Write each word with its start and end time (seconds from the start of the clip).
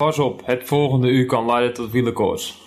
Pas 0.00 0.18
op, 0.18 0.42
het 0.44 0.64
volgende 0.64 1.08
uur 1.08 1.26
kan 1.26 1.46
leiden 1.46 1.74
tot 1.74 1.90
wielerkoers. 1.90 2.58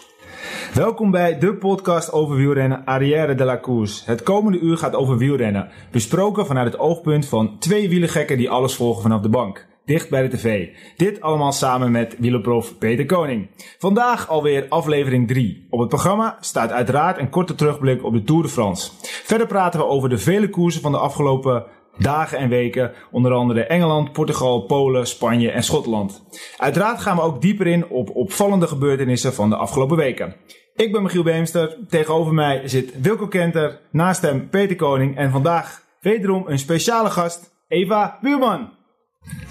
Welkom 0.73 1.11
bij 1.11 1.39
de 1.39 1.55
podcast 1.55 2.11
over 2.11 2.35
wielrennen 2.35 2.85
Arrière 2.85 3.35
de 3.35 3.43
la 3.43 3.59
Course. 3.59 4.03
Het 4.05 4.23
komende 4.23 4.59
uur 4.59 4.77
gaat 4.77 4.95
over 4.95 5.17
wielrennen. 5.17 5.69
Besproken 5.91 6.45
vanuit 6.45 6.71
het 6.71 6.81
oogpunt 6.81 7.25
van 7.25 7.59
twee 7.59 7.89
wielergekken 7.89 8.37
die 8.37 8.49
alles 8.49 8.75
volgen 8.75 9.01
vanaf 9.01 9.21
de 9.21 9.29
bank. 9.29 9.67
Dicht 9.85 10.09
bij 10.09 10.21
de 10.21 10.37
tv. 10.37 10.67
Dit 10.97 11.21
allemaal 11.21 11.51
samen 11.51 11.91
met 11.91 12.15
wielerprof 12.19 12.77
Peter 12.77 13.05
Koning. 13.05 13.49
Vandaag 13.77 14.29
alweer 14.29 14.65
aflevering 14.69 15.27
3. 15.27 15.67
Op 15.69 15.79
het 15.79 15.89
programma 15.89 16.37
staat 16.39 16.71
uiteraard 16.71 17.17
een 17.17 17.29
korte 17.29 17.55
terugblik 17.55 18.03
op 18.03 18.13
de 18.13 18.23
Tour 18.23 18.43
de 18.43 18.49
France. 18.49 18.91
Verder 19.01 19.47
praten 19.47 19.79
we 19.79 19.85
over 19.85 20.09
de 20.09 20.17
vele 20.17 20.49
koersen 20.49 20.81
van 20.81 20.91
de 20.91 20.97
afgelopen 20.97 21.65
dagen 21.97 22.37
en 22.37 22.49
weken. 22.49 22.91
Onder 23.11 23.31
andere 23.33 23.63
Engeland, 23.63 24.11
Portugal, 24.11 24.59
Polen, 24.61 25.07
Spanje 25.07 25.51
en 25.51 25.63
Schotland. 25.63 26.23
Uiteraard 26.57 27.01
gaan 27.01 27.15
we 27.15 27.21
ook 27.21 27.41
dieper 27.41 27.67
in 27.67 27.87
op 27.87 28.09
opvallende 28.15 28.67
gebeurtenissen 28.67 29.33
van 29.33 29.49
de 29.49 29.55
afgelopen 29.55 29.97
weken. 29.97 30.35
Ik 30.75 30.91
ben 30.91 31.03
Michiel 31.03 31.23
Beemster. 31.23 31.77
Tegenover 31.89 32.33
mij 32.33 32.67
zit 32.67 33.01
Wilco 33.01 33.27
Kenter. 33.27 33.79
Naast 33.91 34.21
hem 34.21 34.49
Peter 34.49 34.75
Koning. 34.75 35.17
En 35.17 35.31
vandaag 35.31 35.81
wederom 36.01 36.43
een 36.47 36.59
speciale 36.59 37.09
gast, 37.09 37.53
Eva 37.67 38.17
Buurman. 38.21 38.69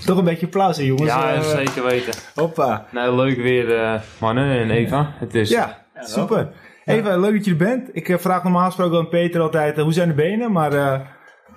Toch 0.06 0.18
een 0.18 0.24
beetje 0.24 0.46
applaus, 0.46 0.76
hè, 0.76 0.82
jongens. 0.82 1.08
Ja, 1.08 1.34
Eh, 1.34 1.40
zeker 1.40 1.84
weten. 1.84 2.12
Hoppa. 2.34 2.86
Nou, 2.90 3.16
leuk 3.16 3.36
weer, 3.36 3.76
eh, 3.82 4.00
mannen 4.20 4.58
en 4.58 4.70
Eva. 4.70 5.14
Het 5.18 5.34
is 5.34 5.50
Ja, 5.50 5.84
super. 6.00 6.52
Eva, 6.84 7.16
leuk 7.16 7.34
dat 7.34 7.44
je 7.44 7.50
er 7.50 7.56
bent. 7.56 7.88
Ik 7.92 8.08
eh, 8.08 8.18
vraag 8.18 8.42
normaal 8.42 8.66
gesproken 8.66 8.98
aan 8.98 9.08
Peter 9.08 9.40
altijd, 9.40 9.76
hoe 9.76 9.92
zijn 9.92 10.08
de 10.08 10.14
benen? 10.14 10.52
Maar 10.52 10.72
eh, 10.72 11.00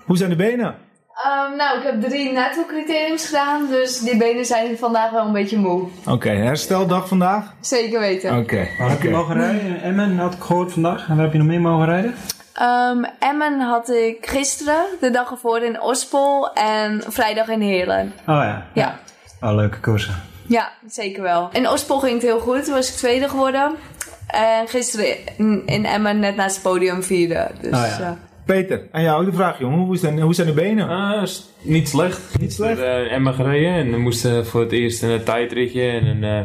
hoe 0.05 0.17
zijn 0.17 0.29
de 0.29 0.35
benen? 0.35 0.75
Ehm, 1.23 1.55
nou, 1.57 1.77
ik 1.77 1.83
heb 1.83 2.01
drie 2.01 2.31
netto-criteriums 2.31 3.25
gedaan, 3.25 3.67
dus 3.67 3.99
die 3.99 4.17
benen 4.17 4.45
zijn 4.45 4.77
vandaag 4.77 5.11
wel 5.11 5.25
een 5.25 5.31
beetje 5.33 5.57
moe. 5.57 5.87
Oké, 6.07 6.29
hersteldag 6.29 7.07
vandaag? 7.07 7.53
Zeker 7.59 7.99
weten. 7.99 8.37
Oké. 8.37 8.67
Waar 8.79 8.89
heb 8.89 9.01
je 9.01 9.09
mogen 9.09 9.35
rijden? 9.35 9.81
Emmen 9.81 10.17
had 10.17 10.33
ik 10.33 10.41
gehoord 10.41 10.71
vandaag. 10.71 11.07
En 11.07 11.15
waar 11.15 11.23
heb 11.23 11.31
je 11.31 11.37
nog 11.37 11.47
meer 11.47 11.61
mogen 11.61 11.85
rijden? 11.85 12.15
Ehm, 12.53 13.03
Emmen 13.19 13.59
had 13.59 13.89
ik 13.89 14.25
gisteren, 14.29 14.85
de 14.99 15.09
dag 15.09 15.31
ervoor 15.31 15.59
in 15.63 15.81
Ospol 15.81 16.53
en 16.53 17.03
vrijdag 17.07 17.47
in 17.47 17.61
Heerlen. 17.61 18.13
Oh 18.19 18.25
ja. 18.35 18.65
Ja, 18.73 18.99
Oh, 19.41 19.55
leuke 19.55 19.79
koersen. 19.79 20.15
ja, 20.47 20.71
zeker 20.87 21.21
wel. 21.21 21.49
In 21.51 21.69
Ospol 21.69 21.99
ging 21.99 22.13
het 22.13 22.21
heel 22.21 22.39
goed, 22.39 22.63
toen 22.65 22.73
was 22.73 22.89
ik 22.89 22.95
tweede 22.95 23.29
geworden. 23.29 23.71
En 24.27 24.67
gisteren 24.67 25.07
in, 25.37 25.63
in 25.65 25.85
Emmen 25.85 26.19
net 26.19 26.35
naast 26.35 26.55
het 26.55 26.63
podium 26.63 27.03
vierde. 27.03 27.47
Dus, 27.61 27.71
Oh 27.73 27.97
ja. 27.99 28.17
Peter, 28.45 28.81
aan 28.91 29.01
jou 29.03 29.19
ook 29.21 29.29
de 29.29 29.35
vraag, 29.35 29.59
jongen. 29.59 29.79
Hoe 29.79 29.97
zijn, 29.97 30.19
hoe 30.21 30.33
zijn 30.33 30.47
de 30.47 30.53
benen? 30.53 31.21
Is 31.21 31.49
niet 31.61 31.89
slecht. 31.89 32.21
Niet 32.39 32.53
slecht? 32.53 32.79
Uh, 32.79 33.11
Emma 33.11 33.31
gereden 33.31 33.73
en 33.73 33.91
we 33.91 33.97
moesten 33.97 34.45
voor 34.45 34.61
het 34.61 34.71
eerst 34.71 35.03
een 35.03 35.23
tijdritje 35.23 35.81
en 35.89 36.05
een 36.05 36.23
eh, 36.23 36.43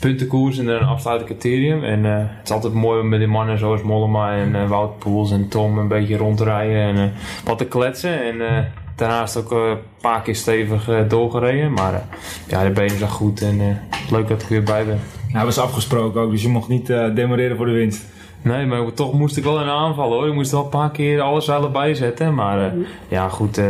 puntenkoers 0.00 0.58
en 0.58 0.68
een 0.68 0.82
afsluitend 0.82 1.30
criterium. 1.30 1.84
En 1.84 2.04
eh, 2.04 2.18
het 2.18 2.44
is 2.44 2.50
altijd 2.50 2.72
mooi 2.72 3.00
om 3.00 3.08
met 3.08 3.18
die 3.18 3.28
mannen 3.28 3.58
zoals 3.58 3.82
Mollema 3.82 4.36
en 4.36 4.54
eh, 4.54 4.68
Wout 4.68 4.98
Poels 4.98 5.30
en 5.32 5.48
Tom 5.48 5.78
een 5.78 5.88
beetje 5.88 6.16
rond 6.16 6.36
te 6.36 6.44
rijden 6.44 6.82
en 6.82 6.96
eh, 6.96 7.04
wat 7.44 7.58
te 7.58 7.64
kletsen. 7.66 8.22
En 8.24 8.40
eh, 8.48 8.64
daarnaast 8.96 9.36
ook 9.36 9.52
eh, 9.52 9.68
een 9.70 9.78
paar 10.00 10.22
keer 10.22 10.36
stevig 10.36 10.88
eh, 10.88 11.08
doorgereden. 11.08 11.72
Maar 11.72 11.94
eh, 11.94 12.00
ja, 12.48 12.64
de 12.64 12.70
benen 12.70 12.98
zijn 12.98 13.10
goed 13.10 13.42
en 13.42 13.60
eh, 13.60 14.10
leuk 14.12 14.28
dat 14.28 14.42
ik 14.42 14.48
weer 14.48 14.62
bij 14.62 14.84
ben. 14.84 15.00
Nou, 15.32 15.44
was 15.44 15.58
afgesproken 15.58 16.20
ook, 16.20 16.30
dus 16.30 16.42
je 16.42 16.48
mocht 16.48 16.68
niet 16.68 16.90
eh 16.90 17.14
demoreren 17.14 17.56
voor 17.56 17.66
de 17.66 17.72
winst. 17.72 18.04
Nee, 18.42 18.66
maar 18.66 18.92
toch 18.92 19.12
moest 19.12 19.36
ik 19.36 19.44
wel 19.44 19.60
in 19.60 19.68
aanvallen 19.68 20.18
hoor. 20.18 20.26
Ik 20.28 20.34
moest 20.34 20.50
wel 20.50 20.62
een 20.64 20.68
paar 20.68 20.90
keer 20.90 21.20
alles 21.20 21.44
zeilen 21.44 21.72
bijzetten. 21.72 22.34
Maar 22.34 22.66
eh, 22.66 22.72
ja, 23.08 23.28
goed. 23.28 23.58
eh, 23.58 23.66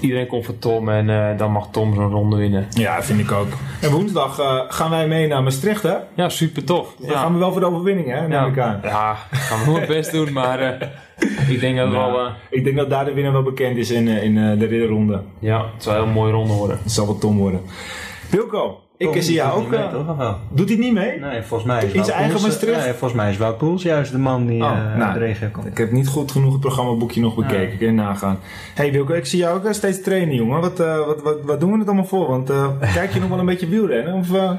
iedereen 0.00 0.26
komt 0.26 0.44
voor 0.44 0.58
Tom 0.58 0.88
en 0.88 1.10
eh, 1.10 1.38
dan 1.38 1.52
mag 1.52 1.68
Tom 1.70 1.94
zo'n 1.94 2.10
ronde 2.10 2.36
winnen. 2.36 2.66
Ja, 2.70 3.02
vind 3.02 3.20
ik 3.20 3.32
ook. 3.32 3.48
En 3.80 3.90
woensdag 3.90 4.38
eh, 4.38 4.60
gaan 4.68 4.90
wij 4.90 5.08
mee 5.08 5.26
naar 5.26 5.42
Maastricht, 5.42 5.82
hè? 5.82 5.94
Ja, 6.14 6.28
super 6.28 6.64
tof. 6.64 6.94
Dan 6.98 7.10
gaan 7.10 7.32
we 7.32 7.38
wel 7.38 7.50
voor 7.52 7.60
de 7.60 7.66
overwinning, 7.66 8.08
hè? 8.08 8.20
Neem 8.20 8.30
ja, 8.30 8.46
ik 8.46 8.58
aan. 8.58 8.80
ja, 8.82 9.14
gaan 9.30 9.72
we 9.72 9.78
het 9.78 9.88
best 9.88 10.12
doen. 10.12 10.32
Maar 10.32 10.58
eh, 10.60 10.88
ik 11.48 11.60
denk 11.60 11.76
dat 11.76 11.90
Nou, 11.92 12.12
wel... 12.12 12.28
Ik 12.50 12.64
denk 12.64 12.76
dat 12.76 12.90
daar 12.90 13.04
de 13.04 13.12
winnaar 13.12 13.32
wel 13.32 13.42
bekend 13.42 13.76
is 13.76 13.90
in, 13.90 14.08
in 14.08 14.38
eh, 14.38 14.58
de 14.58 14.66
ridderronde. 14.66 15.22
ja, 15.38 15.64
het 15.74 15.82
zal 15.82 15.94
een 15.96 16.02
heel 16.04 16.12
mooie 16.12 16.32
ronde 16.32 16.52
worden. 16.52 16.78
Het 16.82 16.92
zal 16.92 17.06
wel 17.06 17.18
Tom 17.18 17.38
worden. 17.38 17.60
Wilco, 18.30 18.80
ik 19.08 19.22
zie 19.22 19.34
jou 19.34 19.60
ook. 19.60 19.72
Eh, 19.72 19.80
mee, 19.80 19.88
toch? 19.88 20.08
Of 20.08 20.16
wel? 20.16 20.36
doet 20.48 20.68
hij 20.68 20.78
niet 20.78 20.92
mee? 20.92 21.18
Nee, 21.18 21.42
volgens 21.42 21.68
mij 21.68 21.84
is 21.84 22.06
zijn 22.06 22.18
eigen 22.18 22.42
Maastricht? 22.42 22.84
Nee, 22.84 22.92
volgens 22.92 23.12
mij 23.12 23.30
is 23.30 23.36
Wout 23.36 23.58
Poels 23.58 23.82
juist 23.82 24.12
de 24.12 24.18
man 24.18 24.46
die 24.46 24.62
Oh, 24.62 24.70
eh 24.70 24.96
nou. 24.96 25.12
de 25.12 25.18
regio 25.18 25.48
komt. 25.52 25.66
Ik 25.66 25.78
heb 25.78 25.90
niet 25.92 26.08
goed 26.08 26.30
genoeg 26.32 26.52
het 26.52 26.60
programmaboekje 26.60 27.20
nog 27.20 27.34
bekeken. 27.34 27.78
Kun 27.78 27.86
je 27.86 27.92
nagaan. 27.92 28.38
hey 28.74 28.92
Wilco, 28.92 29.14
ik 29.14 29.26
zie 29.26 29.38
jou 29.38 29.58
ook 29.58 29.64
eh, 29.64 29.72
steeds 29.72 30.02
trainen, 30.02 30.34
jongen. 30.34 30.60
Wat, 30.60 30.80
eh, 30.80 31.06
wat, 31.06 31.22
wat, 31.22 31.36
wat 31.42 31.60
doen 31.60 31.72
we 31.72 31.78
het 31.78 31.86
allemaal 31.86 32.04
voor? 32.04 32.28
Want 32.28 32.50
eh, 32.50 32.66
kijk 32.94 33.12
je 33.12 33.20
nog 33.20 33.28
wel 33.28 33.38
een 33.38 33.46
beetje 33.46 33.68
wielrennen? 33.68 34.14
Of, 34.14 34.34
eh? 34.34 34.50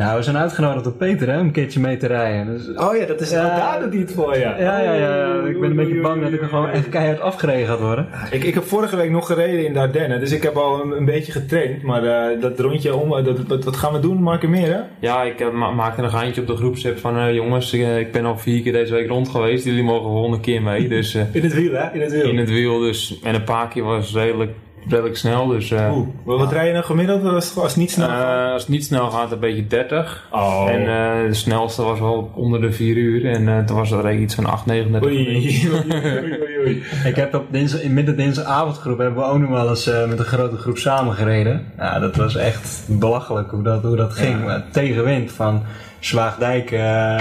Nou, 0.00 0.16
we 0.16 0.22
zijn 0.22 0.36
uitgenodigd 0.36 0.84
door 0.84 0.92
Peter 0.92 1.28
hè, 1.28 1.38
om 1.38 1.46
een 1.46 1.52
keertje 1.52 1.80
mee 1.80 1.96
te 1.96 2.06
rijden. 2.06 2.46
Dus, 2.46 2.68
Oh 2.76 2.96
ja, 2.96 3.06
dat 3.06 3.20
is 3.20 3.30
Ja. 3.30 3.56
daar 3.56 3.82
het 3.90 4.12
voor, 4.12 4.38
ja. 4.38 4.58
ja, 4.58 4.80
ja, 4.82 4.94
ja. 4.94 5.34
Ik 5.46 5.60
ben 5.60 5.70
een 5.70 5.76
beetje 5.76 6.00
bang 6.00 6.22
dat 6.22 6.32
ik 6.32 6.40
er 6.42 6.48
gewoon 6.48 6.68
echt 6.68 6.88
keihard 6.88 7.20
afgereden 7.20 7.66
gaat 7.66 7.80
worden. 7.80 8.08
Ik, 8.30 8.44
ik 8.44 8.54
heb 8.54 8.64
vorige 8.64 8.96
week 8.96 9.10
nog 9.10 9.26
gereden 9.26 9.66
in 9.66 9.72
de 9.72 9.78
Ardennen, 9.78 10.20
dus 10.20 10.32
ik 10.32 10.42
heb 10.42 10.56
al 10.56 10.82
een, 10.82 10.96
een 10.96 11.04
beetje 11.04 11.32
getraind. 11.32 11.82
Maar 11.82 12.04
eh, 12.04 12.40
dat 12.40 12.60
rondje 12.60 12.94
om, 12.96 13.16
eh, 13.16 13.24
dat, 13.24 13.48
dat, 13.48 13.64
wat 13.64 13.76
gaan 13.76 13.92
we 13.92 14.00
doen? 14.00 14.22
Marken 14.22 14.50
meer, 14.50 14.72
hè? 14.72 14.80
Ja, 15.00 15.22
ik 15.22 15.40
eh, 15.40 15.50
ma 15.50 15.70
maakte 15.70 16.02
een 16.02 16.10
geintje 16.10 16.40
op 16.40 16.46
de 16.46 16.56
groepsapp 16.56 16.98
van... 16.98 17.18
eh, 17.18 17.34
jongens, 17.34 17.72
eh, 17.72 17.98
ik 17.98 18.12
ben 18.12 18.24
al 18.24 18.38
vier 18.38 18.62
keer 18.62 18.72
deze 18.72 18.92
week 18.94 19.08
rond 19.08 19.28
geweest. 19.28 19.64
Jullie 19.64 19.82
mogen 19.84 20.10
volgende 20.10 20.40
keer 20.40 20.62
mee. 20.62 20.88
Dus 20.88 21.14
eh, 21.14 21.22
In 21.34 21.42
het 21.42 21.54
wiel, 21.54 21.72
hè? 21.72 21.92
In 21.92 22.00
het 22.00 22.12
wiel. 22.12 22.28
in 22.28 22.36
het 22.38 22.48
wiel 22.50 22.78
dus. 22.78 23.20
En 23.24 23.34
een 23.34 23.44
paar 23.44 23.68
keer 23.68 23.82
was 23.84 24.06
het 24.06 24.16
redelijk, 24.16 24.50
redelijk 24.88 25.16
snel. 25.16 25.46
Dus 25.46 25.70
eh, 25.70 25.96
Oeh, 25.96 26.08
wat 26.24 26.38
wat 26.38 26.52
rij 26.52 26.66
je 26.66 26.72
nou 26.72 26.84
gemiddeld 26.84 27.24
als, 27.24 27.56
als 27.56 27.66
het 27.66 27.76
niet 27.76 27.90
snel 27.90 28.08
gaat? 28.08 28.46
eh, 28.46 28.52
als 28.52 28.62
het 28.62 28.70
niet 28.70 28.84
snel 28.84 29.10
gaat, 29.10 29.32
een 29.32 29.38
beetje 29.38 29.66
30. 29.66 30.28
Oh. 30.30 30.66
En 30.70 30.80
eh, 30.80 31.26
de 31.28 31.34
snelste 31.34 31.82
was 31.82 31.98
wel 32.00 32.30
onder 32.34 32.60
de 32.60 32.72
4 32.72 32.96
uur. 32.96 33.30
En 33.30 33.48
eh, 33.48 33.64
toen 33.64 33.76
was 33.76 33.90
het 33.90 34.04
er 34.04 34.14
iets 34.14 34.34
van 34.34 34.46
8, 34.46 34.66
39 34.66 35.10
Oei, 35.10 35.26
oei, 35.28 35.70
oei, 36.22 36.40
oei, 36.40 36.58
oei. 36.64 36.82
Ik 37.04 37.16
heb 37.16 37.34
op 37.34 37.46
dinsdag, 37.50 37.80
in 37.80 37.94
midden 37.94 38.16
dinsdagavondgroep 38.16 38.98
hebben 38.98 39.22
we 39.22 39.28
ook 39.28 39.38
nog 39.38 39.50
wel 39.50 39.68
eens 39.68 39.86
eh, 39.86 40.08
met 40.08 40.18
een 40.18 40.24
grote 40.24 40.56
groep 40.56 40.78
samen 40.78 41.14
gereden. 41.14 41.66
Ja, 41.76 41.98
dat 41.98 42.16
was 42.16 42.36
echt 42.36 42.82
belachelijk 42.86 43.50
hoe 43.50 43.62
dat, 43.62 43.82
hoe 43.82 43.96
dat 43.96 44.12
ging. 44.12 44.62
Tegenwind 44.70 45.32
van 45.32 45.62
Zwaagdijk 46.00 46.70
eh, 46.70 47.16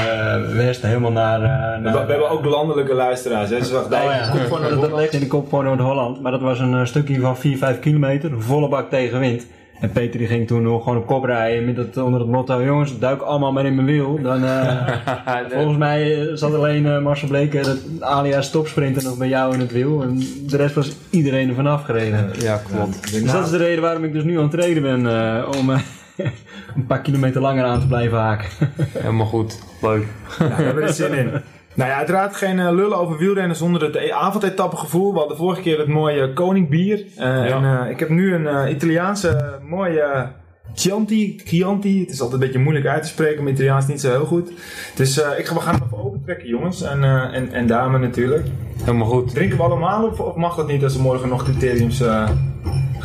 West 0.56 0.81
helemaal 0.81 1.12
naar... 1.12 1.41
eh, 1.41 1.75
We, 1.75 1.79
naar 1.81 1.94
we 2.06 2.12
hebben 2.12 2.29
ook 2.29 2.45
landelijke 2.45 2.94
luisteraars, 2.94 3.50
hè? 3.50 3.63
Zwaagdijk, 3.63 4.03
Oh 4.03 4.12
ja. 4.13 4.29
Kop 4.29 4.41
van 4.59 4.62
dat, 4.69 4.81
dat 4.81 5.00
ligt 5.00 5.13
in 5.13 5.19
de 5.19 5.28
kop 5.28 5.50
van 5.50 5.63
Noord-Holland. 5.63 6.22
Maar 6.22 6.31
dat 6.31 6.41
was 6.41 6.59
een 6.59 6.73
eh, 6.73 6.85
stukje 6.85 7.19
van 7.19 7.38
4, 7.38 7.57
5 7.57 7.79
kilometer. 7.79 8.31
Volle 8.41 8.69
bak 8.69 8.90
tegenwind. 8.90 9.45
En 9.79 9.91
Peter 9.91 10.19
die 10.19 10.28
ging 10.28 10.47
toen 10.47 10.62
nog 10.63 10.84
gewoon 10.84 10.97
op 10.97 11.06
kop 11.07 11.23
rijden 11.23 11.66
met 11.66 11.78
het, 11.78 11.97
onder 11.97 12.19
het 12.19 12.29
motto... 12.29 12.63
Jongens, 12.63 13.00
duik 13.00 13.22
allemaal 13.22 13.51
maar 13.51 13.66
in 13.66 13.75
mijn 13.75 13.88
wiel. 13.88 14.19
Dan, 14.22 14.44
eh, 14.44 14.88
volgens 15.53 15.78
mij 15.78 16.29
zat 16.34 16.53
alleen 16.56 16.85
eh, 16.85 17.00
Marcel 17.01 17.28
Bleker, 17.28 17.67
het 17.67 17.81
alias 18.00 18.51
topsprinter, 18.51 19.03
nog 19.03 19.17
bij 19.17 19.28
jou 19.28 19.53
in 19.53 19.59
het 19.59 19.72
wiel. 19.72 20.01
En 20.01 20.17
de 20.47 20.57
rest 20.57 20.75
was 20.75 20.91
iedereen 21.09 21.50
er 21.50 21.56
vanaf 21.56 21.84
gereden. 21.84 22.29
Ja, 22.40 22.61
klopt. 22.72 23.11
Dus 23.11 23.31
dat 23.31 23.46
is 23.46 23.51
de 23.51 23.57
reden 23.57 23.81
waarom 23.81 24.03
ik 24.03 24.13
dus 24.13 24.23
nu 24.23 24.35
aan 24.38 24.41
het 24.41 24.51
trainen 24.51 24.81
ben. 24.81 25.07
eh, 25.38 25.59
om 25.59 25.69
eh, 25.72 25.79
een 26.75 26.85
paar 26.88 27.02
kilometer 27.02 27.41
langer 27.41 27.63
aan 27.63 27.80
te 27.80 27.88
blijven 27.88 28.18
haken. 28.18 28.47
Helemaal 28.97 29.25
goed. 29.25 29.59
Leuk. 29.81 30.06
Ja, 30.40 30.47
we 30.47 30.63
hebben 30.63 30.84
er 30.84 30.94
zin 30.94 31.13
in. 31.13 31.31
Nou 31.74 31.90
ja, 31.90 31.97
uiteraard 31.97 32.35
geen 32.35 32.59
eh, 32.59 32.72
lullen 32.72 32.97
over 32.97 33.18
wielrennen 33.18 33.56
zonder 33.57 33.81
het 33.81 33.96
e- 33.96 34.12
avondetappegevoel. 34.12 35.13
We 35.13 35.19
hadden 35.19 35.38
vorige 35.38 35.62
keer 35.62 35.79
het 35.79 35.88
mooie 35.88 36.34
Koning 36.34 36.69
bier. 36.69 37.06
Eh, 37.18 37.52
En 37.56 37.63
eh, 37.84 37.90
ik 37.90 38.00
heb 38.00 38.09
nu 38.09 38.34
een 38.34 38.47
eh, 38.47 38.72
Italiaanse 38.72 39.59
mooie 39.69 40.28
Chianti, 40.74 41.41
Chianti. 41.46 42.00
Het 42.00 42.09
is 42.09 42.22
altijd 42.22 42.41
een 42.41 42.47
beetje 42.47 42.63
moeilijk 42.63 42.85
uit 42.88 43.02
te 43.02 43.08
spreken, 43.08 43.44
maar 43.44 43.52
Italiaans 43.52 43.84
is 43.84 43.90
niet 43.90 44.02
zo 44.02 44.09
heel 44.09 44.25
goed. 44.25 44.52
Dus 44.96 45.22
eh, 45.22 45.40
ik 45.40 45.46
ga, 45.46 45.53
we 45.53 45.59
gaan 45.59 45.74
hem 45.75 45.84
even 45.85 46.03
opentrekken, 46.03 46.47
jongens. 46.47 46.81
En, 46.81 47.03
eh, 47.03 47.35
en, 47.35 47.52
en 47.53 47.68
dame 47.68 47.97
natuurlijk. 47.97 48.47
Helemaal 48.84 49.08
goed. 49.08 49.34
Drinken 49.34 49.58
we 49.58 49.63
allemaal 49.63 50.06
of, 50.08 50.19
of 50.19 50.35
mag 50.35 50.56
dat 50.56 50.68
niet 50.68 50.84
als 50.84 50.96
er 50.96 51.02
morgen 51.02 51.29
nog 51.29 51.44
criteriums 51.44 52.02
eh 52.02 52.29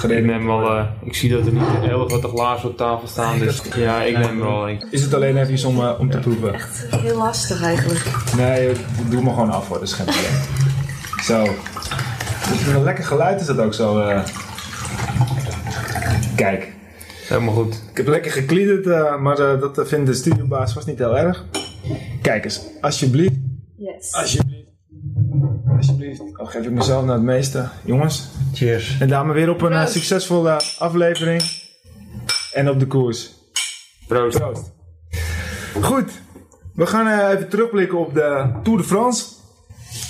Ik 0.03 0.25
neem 0.25 0.47
wel, 0.47 0.77
eh, 0.77 0.85
ik 1.03 1.15
zie 1.15 1.31
dat 1.31 1.47
er 1.47 1.53
niet 1.53 1.63
heel 1.81 2.07
grote 2.09 2.29
glazen 2.29 2.69
op 2.69 2.77
tafel 2.77 3.09
staan, 3.09 3.39
dus 3.39 3.63
ja, 3.77 4.03
ik 4.03 4.19
neem 4.19 4.41
wel 4.41 4.69
een. 4.69 4.85
Is 4.91 5.03
het 5.03 5.15
alleen 5.15 5.37
even 5.37 5.69
om, 5.69 5.81
eh, 5.81 5.93
om 5.99 6.11
te 6.11 6.19
proeven? 6.19 6.55
heel 6.91 7.17
lastig 7.17 7.63
eigenlijk. 7.63 8.05
Nee, 8.37 8.73
doe 9.09 9.23
me 9.23 9.31
gewoon 9.31 9.51
af 9.51 9.69
hoor, 9.69 9.79
dat 9.79 9.89
is 9.89 9.93
geen 9.95 10.07
probleem. 10.07 10.33
Zo. 11.31 11.43
Dus 12.49 12.65
met 12.67 12.75
een 12.75 12.83
lekker 12.83 13.05
geluid 13.05 13.41
is 13.41 13.47
dat 13.47 13.59
ook 13.59 13.75
zo. 13.75 14.01
eh. 14.01 14.25
Kijk, 16.37 16.73
Helemaal 17.29 17.55
goed. 17.55 17.83
ik 17.91 17.97
heb 17.97 18.07
lekker 18.07 18.31
gekliederd, 18.33 18.87
eh, 18.87 19.17
maar 19.21 19.37
dat 19.37 19.81
vindt 19.89 20.07
de 20.07 20.15
studiobaas 20.15 20.73
vast 20.73 20.87
niet 20.87 20.99
heel 20.99 21.19
erg. 21.19 21.45
Kijk 22.23 22.45
eens, 22.45 22.61
alsjeblieft, 22.81 23.35
Yes. 23.77 24.13
alsjeblieft, 24.13 24.69
alsjeblieft. 25.77 26.23
Al 26.33 26.47
geef 26.47 26.65
ik 26.65 26.71
mezelf 26.71 27.05
naar 27.05 27.15
het 27.15 27.23
meeste. 27.25 27.69
Jongens, 27.85 28.29
Cheers. 28.55 28.99
en 28.99 29.09
daarmee 29.09 29.35
weer 29.35 29.51
op 29.51 29.63
een 29.63 29.73
eh, 29.73 29.87
succesvolle 29.87 30.61
aflevering. 30.79 31.43
En 32.53 32.71
op 32.71 32.79
de 32.79 32.87
koers. 32.87 33.31
Proost. 34.07 34.39
Proost. 34.39 34.73
Goed, 35.83 36.11
we 36.75 36.87
gaan 36.87 37.07
eh, 37.07 37.31
even 37.35 37.49
terugblikken 37.49 37.99
op 37.99 38.15
de 38.15 38.51
Tour 38.63 38.79
de 38.79 38.85
France. 38.85 39.25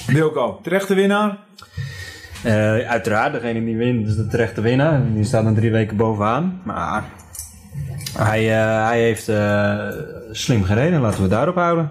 Wilco, 0.06 0.60
terechte 0.62 0.94
winnaar. 0.94 1.38
Eh, 2.42 2.78
uiteraard, 2.88 3.32
degene 3.32 3.64
die 3.64 3.76
wint 3.76 4.06
is 4.08 4.16
de 4.16 4.26
terechte 4.26 4.60
winnaar. 4.60 5.00
Die 5.14 5.24
staat 5.24 5.44
dan 5.44 5.54
drie 5.54 5.70
weken 5.70 5.96
bovenaan. 5.96 6.60
Maar 6.64 7.04
Hij, 8.18 8.40
eh, 8.62 8.86
hij 8.86 9.00
heeft 9.00 9.28
eh, 9.28 9.88
slim 10.30 10.64
gereden, 10.64 11.00
laten 11.00 11.22
we 11.22 11.28
daarop 11.28 11.54
houden. 11.54 11.90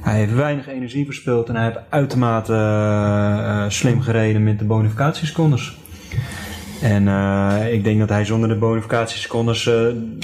Hij 0.00 0.16
heeft 0.16 0.34
weinig 0.34 0.68
energie 0.68 1.04
verspild 1.04 1.48
en 1.48 1.56
hij 1.56 1.64
heeft 1.64 1.78
uitermate 1.88 2.52
eh, 2.52 3.64
eh, 3.64 3.70
slim 3.70 4.00
gereden 4.00 4.44
met 4.44 4.58
de 4.58 4.64
bonificatiesecondes. 4.64 5.76
En 6.82 7.08
eh, 7.08 7.72
ik 7.72 7.84
denk 7.84 7.98
dat 7.98 8.08
hij 8.08 8.24
zonder 8.24 8.48
de 8.48 8.56
bonificatiesecondes 8.56 9.66
eh 9.66 9.74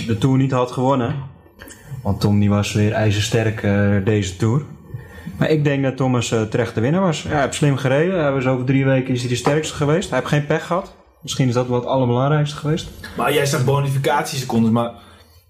de 0.07 0.17
Tour 0.19 0.37
niet 0.37 0.51
had 0.51 0.71
gewonnen. 0.71 1.15
Want 2.03 2.21
Tom 2.21 2.41
die 2.41 2.51
was 2.51 2.73
weer 2.73 2.93
ijzersterk 2.93 3.61
deze 4.05 4.37
Tour. 4.37 4.63
Maar 5.39 5.51
ik 5.51 5.65
denk 5.65 5.83
dat 5.83 5.97
Thomas 5.97 6.29
terecht 6.29 6.75
de 6.75 6.81
winnaar 6.81 7.01
was. 7.01 7.23
Ja, 7.23 7.29
hij 7.29 7.41
heeft 7.41 7.55
slim 7.55 7.77
gereden. 7.77 8.21
Hij 8.21 8.33
was 8.33 8.47
over 8.47 8.65
drie 8.65 8.85
weken 8.85 9.15
is 9.15 9.21
hij 9.21 9.29
de 9.29 9.37
sterkste 9.37 9.75
geweest. 9.75 10.09
Hij 10.09 10.19
heeft 10.19 10.31
geen 10.31 10.47
pech 10.47 10.67
gehad. 10.67 10.95
Misschien 11.23 11.49
is 11.49 11.55
dat 11.55 11.67
wel 11.69 11.77
het 11.77 11.87
allerbelangrijkste 11.87 12.57
geweest. 12.57 12.91
Maar 13.17 13.33
jij 13.33 13.47
zegt 13.47 13.65
bonificatiesecondes, 13.65 14.71
maar, 14.71 14.91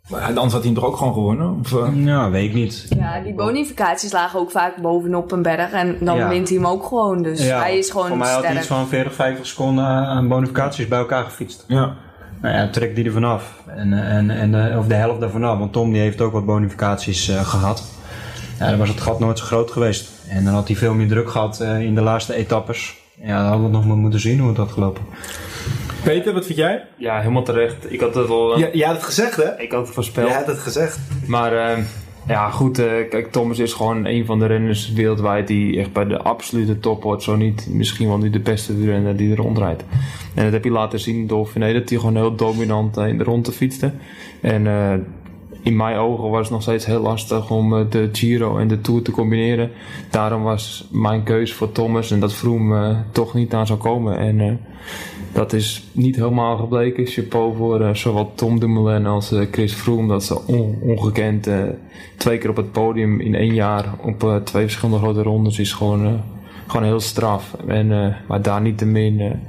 maar 0.09 0.21
anders 0.23 0.53
had 0.53 0.63
hij 0.63 0.63
hem 0.63 0.75
toch 0.75 0.85
ook 0.85 0.97
gewoon 0.97 1.13
gewonnen? 1.13 1.59
Of, 1.61 1.73
eh? 1.73 2.05
Ja, 2.05 2.31
weet 2.31 2.49
ik 2.49 2.55
niet. 2.55 2.87
Ja, 2.99 3.21
die 3.21 3.35
bonificaties 3.35 4.13
lagen 4.13 4.41
ook 4.41 4.51
vaak 4.51 4.77
bovenop 4.77 5.33
een 5.33 5.43
berg 5.43 5.73
en 5.73 5.97
dan 6.01 6.17
Ja. 6.17 6.29
wint 6.29 6.49
hij 6.49 6.57
hem 6.59 6.67
ook 6.67 6.85
gewoon. 6.87 7.23
Dus 7.23 7.45
Ja, 7.47 7.59
hij 7.59 7.79
is 7.79 7.91
gewoon 7.91 8.07
Voor 8.09 8.17
mij 8.17 8.33
had 8.33 8.45
hij 8.45 8.57
iets 8.57 8.67
van 8.67 8.89
40, 8.89 9.15
50 9.15 9.47
seconden 9.47 9.85
aan 9.85 10.29
bonificaties 10.29 10.89
bij 10.89 10.99
elkaar 10.99 11.25
gefietst. 11.25 11.65
Ja. 11.69 11.95
Nou 12.41 12.55
ja, 12.57 12.69
trek 12.71 12.95
die 12.95 13.05
er 13.05 13.13
vanaf. 13.13 13.63
En, 13.67 13.93
eh, 13.93 14.17
en, 14.17 14.31
en, 14.31 14.71
eh, 14.71 14.79
of 14.79 14.87
de 14.87 14.95
helft 14.95 15.21
daarvan 15.21 15.45
af. 15.45 15.59
Want 15.59 15.73
Tom 15.73 15.93
die 15.93 16.01
heeft 16.01 16.21
ook 16.21 16.33
wat 16.33 16.45
bonificaties 16.47 17.29
eh, 17.29 17.45
gehad. 17.49 17.93
Ja, 18.59 18.69
dan 18.69 18.79
was 18.79 18.89
het 18.89 19.01
gat 19.01 19.19
nooit 19.19 19.39
zo 19.39 19.45
groot 19.45 19.71
geweest. 19.71 20.11
En 20.29 20.45
dan 20.45 20.55
had 20.55 20.67
hij 20.67 20.77
veel 20.77 20.95
meer 20.95 21.09
druk 21.09 21.31
gehad 21.31 21.61
eh, 21.61 21.81
in 21.81 21.95
de 21.95 22.01
laatste 22.01 22.35
etappes. 22.35 22.97
Ja, 23.23 23.37
dan 23.39 23.47
hadden 23.47 23.67
we 23.67 23.73
nog 23.77 23.87
maar 23.87 23.97
moeten 23.97 24.21
zien 24.21 24.39
hoe 24.39 24.49
het 24.49 24.57
had 24.57 24.71
gelopen. 24.73 25.03
Peter, 26.05 26.33
wat 26.33 26.47
vind 26.47 26.59
jij? 26.59 26.85
Ja, 26.97 27.19
helemaal 27.21 27.43
terecht. 27.43 27.93
Ik 27.93 28.01
had 28.01 28.15
het 28.15 28.29
al... 28.29 28.59
Ja, 28.59 28.69
jij 28.73 28.87
had 28.87 28.97
het 28.97 29.05
gezegd, 29.05 29.37
hè? 29.37 29.61
Ik 29.61 29.73
had 29.73 29.87
het 29.87 29.95
voorspeld. 29.95 30.29
Jij 30.29 30.37
had 30.37 30.47
het 30.47 30.59
gezegd. 30.59 30.99
Maar 31.27 31.53
eh, 31.53 31.79
ja, 32.29 32.51
goed. 32.51 32.79
eh, 32.79 32.87
kijk, 33.11 33.33
Thomas 33.33 33.59
is 33.59 33.73
gewoon 33.73 34.05
een 34.05 34.27
van 34.27 34.39
de 34.39 34.47
renners 34.47 34.93
wereldwijd 34.93 35.47
die 35.47 35.79
echt 35.79 35.93
bij 35.93 36.05
de 36.05 36.19
absolute 36.19 36.79
top 36.81 37.03
hoort. 37.03 37.23
Zo 37.23 37.37
niet, 37.37 37.67
misschien 37.71 38.09
wel 38.09 38.19
nu 38.19 38.31
de 38.31 38.41
beste 38.41 38.85
renner 38.85 39.17
die 39.17 39.31
er 39.31 39.37
rondrijdt. 39.37 39.85
En 40.35 40.45
dat 40.45 40.53
heb 40.53 40.65
je 40.65 40.71
laten 40.71 41.01
zien 41.01 41.21
de 41.21 41.27
Dauphiné, 41.27 41.73
dat 41.73 41.89
hij 41.89 41.99
gewoon 41.99 42.17
heel 42.17 42.35
dominant 42.35 42.97
eh, 42.97 43.07
in 43.09 43.19
de 43.19 43.25
ronde 43.25 43.53
fietste. 43.53 43.93
En 44.41 44.67
eh, 44.67 44.93
in 45.63 45.77
mijn 45.77 45.97
ogen 45.97 46.31
was 46.31 46.41
het 46.41 46.51
nog 46.51 46.63
steeds 46.63 46.87
heel 46.87 47.01
lastig 47.01 47.51
om 47.51 47.77
eh, 47.77 47.85
de 47.91 48.09
Giro 48.13 48.59
en 48.59 48.69
de 48.69 48.81
Tour 48.81 49.03
te 49.03 49.11
combineren. 49.11 49.71
Daarom 50.11 50.43
was 50.43 50.89
mijn 50.91 51.23
keuze 51.23 51.55
voor 51.55 51.73
Thomas 51.73 52.11
en 52.11 52.21
dat 52.21 52.35
Froome 52.35 52.89
eh, 52.89 52.97
toch 53.13 53.35
niet 53.35 53.55
aan 53.55 53.67
zou 53.67 53.79
komen. 53.79 54.19
En 54.19 54.41
eh, 54.41 54.53
dat 55.35 55.53
is 55.53 55.85
niet 55.93 56.17
helemaal 56.17 56.57
gebleken. 56.57 57.07
Chapeau 57.07 57.57
voor 57.57 57.81
eh, 57.81 57.95
zowel 57.95 58.33
Tom 58.35 58.61
Dumoulin 58.61 59.07
als 59.07 59.33
eh, 59.33 59.47
Chris 59.51 59.73
Froome. 59.73 60.09
Dat 60.09 60.25
ze 60.25 60.47
on- 60.47 60.79
ongekend 60.83 61.47
eh, 61.47 61.63
twee 62.17 62.39
keer 62.39 62.51
op 62.51 62.57
het 62.57 62.73
podium 62.73 63.21
in 63.21 63.35
één 63.35 63.55
jaar 63.55 63.85
op 64.03 64.41
twee 64.45 64.63
verschillende 64.63 64.99
grote 64.99 65.23
rondes 65.23 65.59
is 65.59 65.73
gewoon, 65.73 66.21
gewoon 66.67 66.87
heel 66.87 67.01
straf. 67.01 67.57
En, 67.67 68.17
maar 68.29 68.43
daar 68.43 68.61
niet 68.61 68.79
te 68.79 68.87
min. 68.87 69.41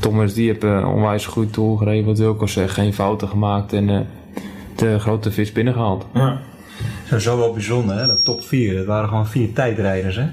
Thomas 0.00 0.34
die 0.34 0.46
heeft 0.46 0.64
onwijs 0.84 1.26
goed 1.26 1.54
doorgereden. 1.54 2.04
Wat 2.04 2.18
Wilco 2.18 2.46
zegt. 2.46 2.74
Geen 2.74 2.92
fouten 2.92 3.28
gemaakt. 3.28 3.72
En 3.72 4.06
de 4.76 4.98
grote 4.98 5.30
vis 5.30 5.52
binnengehaald. 5.52 6.06
Ja. 6.14 6.40
Sowieso 7.04 7.36
wel 7.38 7.52
bijzonder, 7.52 7.96
hè? 7.98 8.06
Dat 8.06 8.24
top 8.24 8.42
4. 8.42 8.74
Dat 8.76 8.86
waren 8.86 9.08
gewoon 9.08 9.26
vier 9.26 9.52
tijdrijders, 9.52 10.16
hè? 10.16 10.26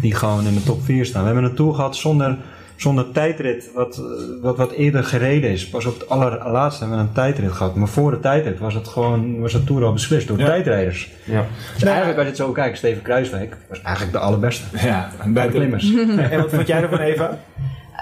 Die 0.00 0.14
gewoon 0.14 0.46
in 0.46 0.54
de 0.54 0.62
top 0.62 0.82
4 0.82 1.06
staan. 1.06 1.20
We 1.20 1.26
hebben 1.26 1.44
een 1.44 1.56
tour 1.56 1.74
gehad 1.74 1.96
zonder, 1.96 2.38
zonder 2.82 3.10
tijdrit, 3.12 3.70
wat, 3.74 4.02
wat, 4.42 4.56
wat 4.56 4.70
eerder 4.70 5.04
gereden 5.04 5.50
is. 5.50 5.68
Pas 5.68 5.86
op 5.86 5.94
het 6.00 6.08
allerlaatste 6.08 6.80
hebben 6.84 6.98
we 7.00 7.04
een 7.08 7.12
tijdrit 7.14 7.52
gehad. 7.52 7.74
Maar 7.74 7.88
voor 7.88 8.10
de 8.10 8.20
tijdrit 8.20 8.58
was 8.58 8.74
het 8.74 8.88
gewoon, 8.88 9.40
was 9.40 9.52
de 9.52 9.64
tour 9.64 9.84
al 9.84 9.92
beslist 9.92 10.28
door 10.28 10.38
Ja. 10.38 10.44
tijdrijders. 10.46 11.10
Ja. 11.24 11.44
Dus 11.74 11.82
eigenlijk, 11.82 12.16
als 12.18 12.24
je 12.26 12.32
het 12.32 12.40
zo 12.42 12.52
kijkt, 12.52 12.78
Steven 12.78 13.02
Kruiswijk 13.02 13.56
was 13.68 13.82
eigenlijk 13.82 14.16
de 14.16 14.22
allerbeste. 14.22 14.64
Ja, 14.86 15.10
Bij 15.26 15.46
de 15.46 15.52
klimmers. 15.52 15.94
En 16.30 16.40
wat 16.40 16.50
vond 16.50 16.66
jij 16.66 16.82
ervan, 16.82 16.98
Eva? 16.98 17.38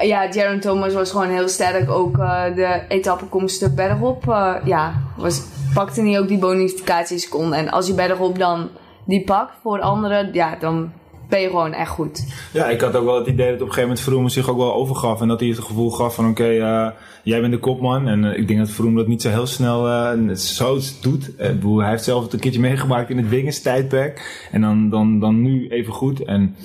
Ja, 0.03 0.29
Jaron 0.31 0.61
Thomas 0.61 0.95
was 0.95 1.11
gewoon 1.11 1.29
heel 1.29 1.49
sterk. 1.49 1.91
Ook 1.91 2.19
eh, 2.19 2.43
de 2.55 2.81
etappekomsten 2.89 3.75
bergop. 3.75 4.29
eh, 4.29 4.55
ja, 4.65 4.93
was, 5.17 5.43
pakte 5.75 6.01
hij 6.03 6.19
ook 6.19 6.29
die 6.29 6.39
bonificatieseconden. 6.39 7.59
En 7.59 7.69
als 7.71 7.87
je 7.87 7.95
bergop 7.95 8.39
dan 8.39 8.69
die 9.07 9.25
pakt 9.25 9.53
voor 9.63 9.81
anderen, 9.81 10.31
ja, 10.33 10.57
dan 10.61 10.93
ben 11.31 11.41
je 11.41 11.49
gewoon 11.49 11.73
echt 11.73 11.91
goed. 11.91 12.27
Ja, 12.53 12.69
ik 12.69 12.81
had 12.81 12.97
ook 12.97 13.05
wel 13.05 13.19
het 13.19 13.27
idee 13.27 13.47
dat 13.51 13.55
op 13.55 13.67
een 13.67 13.75
gegeven 13.75 13.83
moment 13.89 14.01
Vroom 14.01 14.29
zich 14.29 14.51
ook 14.51 14.57
wel 14.57 14.75
overgaf. 14.75 15.21
En 15.21 15.29
dat 15.29 15.41
hij 15.41 15.49
het 15.49 15.59
gevoel 15.59 15.91
gaf 15.91 16.15
van 16.15 16.29
oké, 16.29 16.49
eh, 16.49 16.87
jij 17.23 17.41
bent 17.41 17.53
de 17.53 17.59
kopman. 17.59 18.09
En 18.09 18.25
eh, 18.25 18.39
ik 18.39 18.49
denk 18.49 18.59
dat 18.59 18.71
Vroom 18.71 18.95
dat 18.97 19.07
niet 19.07 19.23
zo 19.23 19.29
heel 19.29 19.47
snel 19.47 19.89
eh, 19.89 20.35
zo 20.35 20.79
doet. 21.01 21.37
Eh, 21.37 21.49
hij 21.63 21.91
heeft 21.91 22.05
zelf 22.05 22.23
het 22.23 22.33
een 22.33 22.41
keertje 22.41 22.61
meegemaakt 22.61 23.11
in 23.11 23.17
het 23.17 23.29
Wingens 23.29 23.63
tijdperk. 23.63 24.49
En 24.53 24.61
dan, 24.61 24.89
dan, 24.91 25.21
dan 25.21 25.43
nu 25.43 25.69
even 25.69 25.93
goed. 25.93 26.25
En 26.25 26.57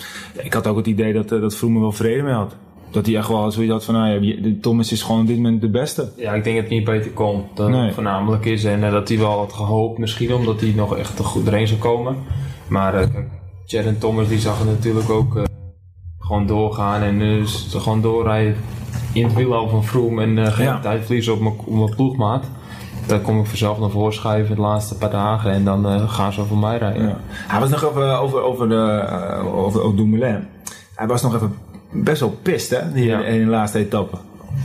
ik 0.43 0.53
had 0.53 0.67
ook 0.67 0.77
het 0.77 0.87
idee 0.87 1.13
dat, 1.13 1.29
dat 1.29 1.55
Vroom 1.55 1.75
er 1.75 1.81
wel 1.81 1.91
vrede 1.91 2.21
mee 2.23 2.33
had. 2.33 2.55
Dat 2.91 3.05
hij 3.05 3.15
echt 3.15 3.27
wel 3.27 3.51
zoiets 3.51 3.71
had 3.71 3.85
van, 3.85 3.93
nou 3.93 4.25
ja, 4.25 4.51
Thomas 4.61 4.91
is 4.91 5.01
gewoon 5.01 5.21
op 5.21 5.27
dit 5.27 5.35
moment 5.35 5.61
de 5.61 5.69
beste. 5.69 6.11
Ja, 6.15 6.33
ik 6.33 6.43
denk 6.43 6.55
dat 6.55 6.65
het 6.65 6.73
niet 6.73 6.83
beter 6.83 7.11
kon 7.11 7.43
dan 7.53 7.71
Nee. 7.71 7.85
het 7.85 7.93
voornamelijk 7.93 8.45
is. 8.45 8.63
En 8.63 8.91
dat 8.91 9.07
hij 9.07 9.17
wel 9.17 9.37
had 9.37 9.53
gehoopt 9.53 9.97
misschien, 9.97 10.33
omdat 10.33 10.61
hij 10.61 10.73
nog 10.75 10.97
echt 10.97 11.15
te 11.15 11.23
goed 11.23 11.47
erheen 11.47 11.67
zou 11.67 11.79
komen. 11.79 12.15
Maar 12.67 12.93
eh 12.93 13.07
Jaron 13.65 13.97
Thomas 13.97 14.27
die 14.27 14.39
zag 14.39 14.57
het 14.59 14.67
natuurlijk 14.67 15.09
ook 15.09 15.35
eh, 15.35 15.43
gewoon 16.19 16.47
doorgaan. 16.47 17.01
En 17.01 17.19
dus 17.19 17.67
gewoon 17.77 18.01
doorrijden 18.01 18.55
in 19.13 19.23
het 19.25 19.33
wiel 19.33 19.69
van 19.69 19.85
Froome 19.85 20.21
en 20.23 20.37
eh, 20.37 20.53
geen 20.53 20.65
Ja. 20.65 20.79
tijd 20.79 21.05
verliezen 21.05 21.33
op 21.33 21.39
mijn- 21.69 21.95
ploegmaat. 21.95 22.45
Daar 23.07 23.19
kom 23.19 23.39
ik 23.39 23.45
vanzelf 23.45 23.79
naar 23.79 23.89
voren 23.89 24.13
schuiven 24.13 24.55
de 24.55 24.61
laatste 24.61 24.95
paar 24.97 25.09
dagen. 25.11 25.51
En 25.51 25.63
dan 25.63 26.09
gaan 26.09 26.33
ze 26.33 26.43
voor 26.45 26.57
mij 26.57 26.77
rijden. 26.77 27.07
Ja. 27.07 27.17
Hij 27.47 27.59
was 27.59 27.69
nog 27.69 27.83
even 27.89 28.19
over, 28.19 28.41
over, 28.41 28.69
de, 28.69 29.07
over, 29.55 29.81
over 29.81 29.95
Dumoulin. 29.97 30.47
Hij 30.95 31.07
was 31.07 31.21
nog 31.21 31.35
even 31.35 31.55
best 31.91 32.19
wel 32.19 32.37
pist, 32.41 32.69
hè, 32.69 32.91
die, 32.93 33.05
Ja. 33.05 33.23
in 33.25 33.39
de 33.39 33.49
laatste 33.49 33.79
etappe. 33.79 34.17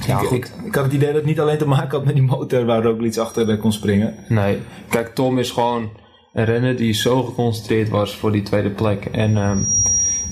Ja, 0.06 0.20
ik, 0.20 0.26
goed. 0.26 0.36
Ik, 0.36 0.52
ik 0.64 0.74
had 0.74 0.84
het 0.84 0.92
idee 0.92 1.06
dat 1.06 1.16
het 1.16 1.24
niet 1.24 1.40
alleen 1.40 1.58
te 1.58 1.66
maken 1.68 1.90
had 1.90 2.04
met 2.04 2.14
die 2.14 2.22
motor 2.24 2.64
waar 2.64 2.84
ook 2.86 3.00
iets 3.00 3.18
achter 3.18 3.56
kon 3.58 3.72
springen. 3.72 4.14
Nee, 4.28 4.58
kijk, 4.88 5.14
Tom 5.14 5.38
is 5.38 5.50
gewoon 5.50 5.88
een 6.32 6.44
renner 6.44 6.76
die 6.76 6.92
zo 6.92 7.22
geconcentreerd 7.22 7.88
was 7.88 8.16
voor 8.16 8.32
die 8.32 8.42
tweede 8.42 8.70
plek. 8.70 9.04
En 9.04 9.36
ehm, 9.36 9.58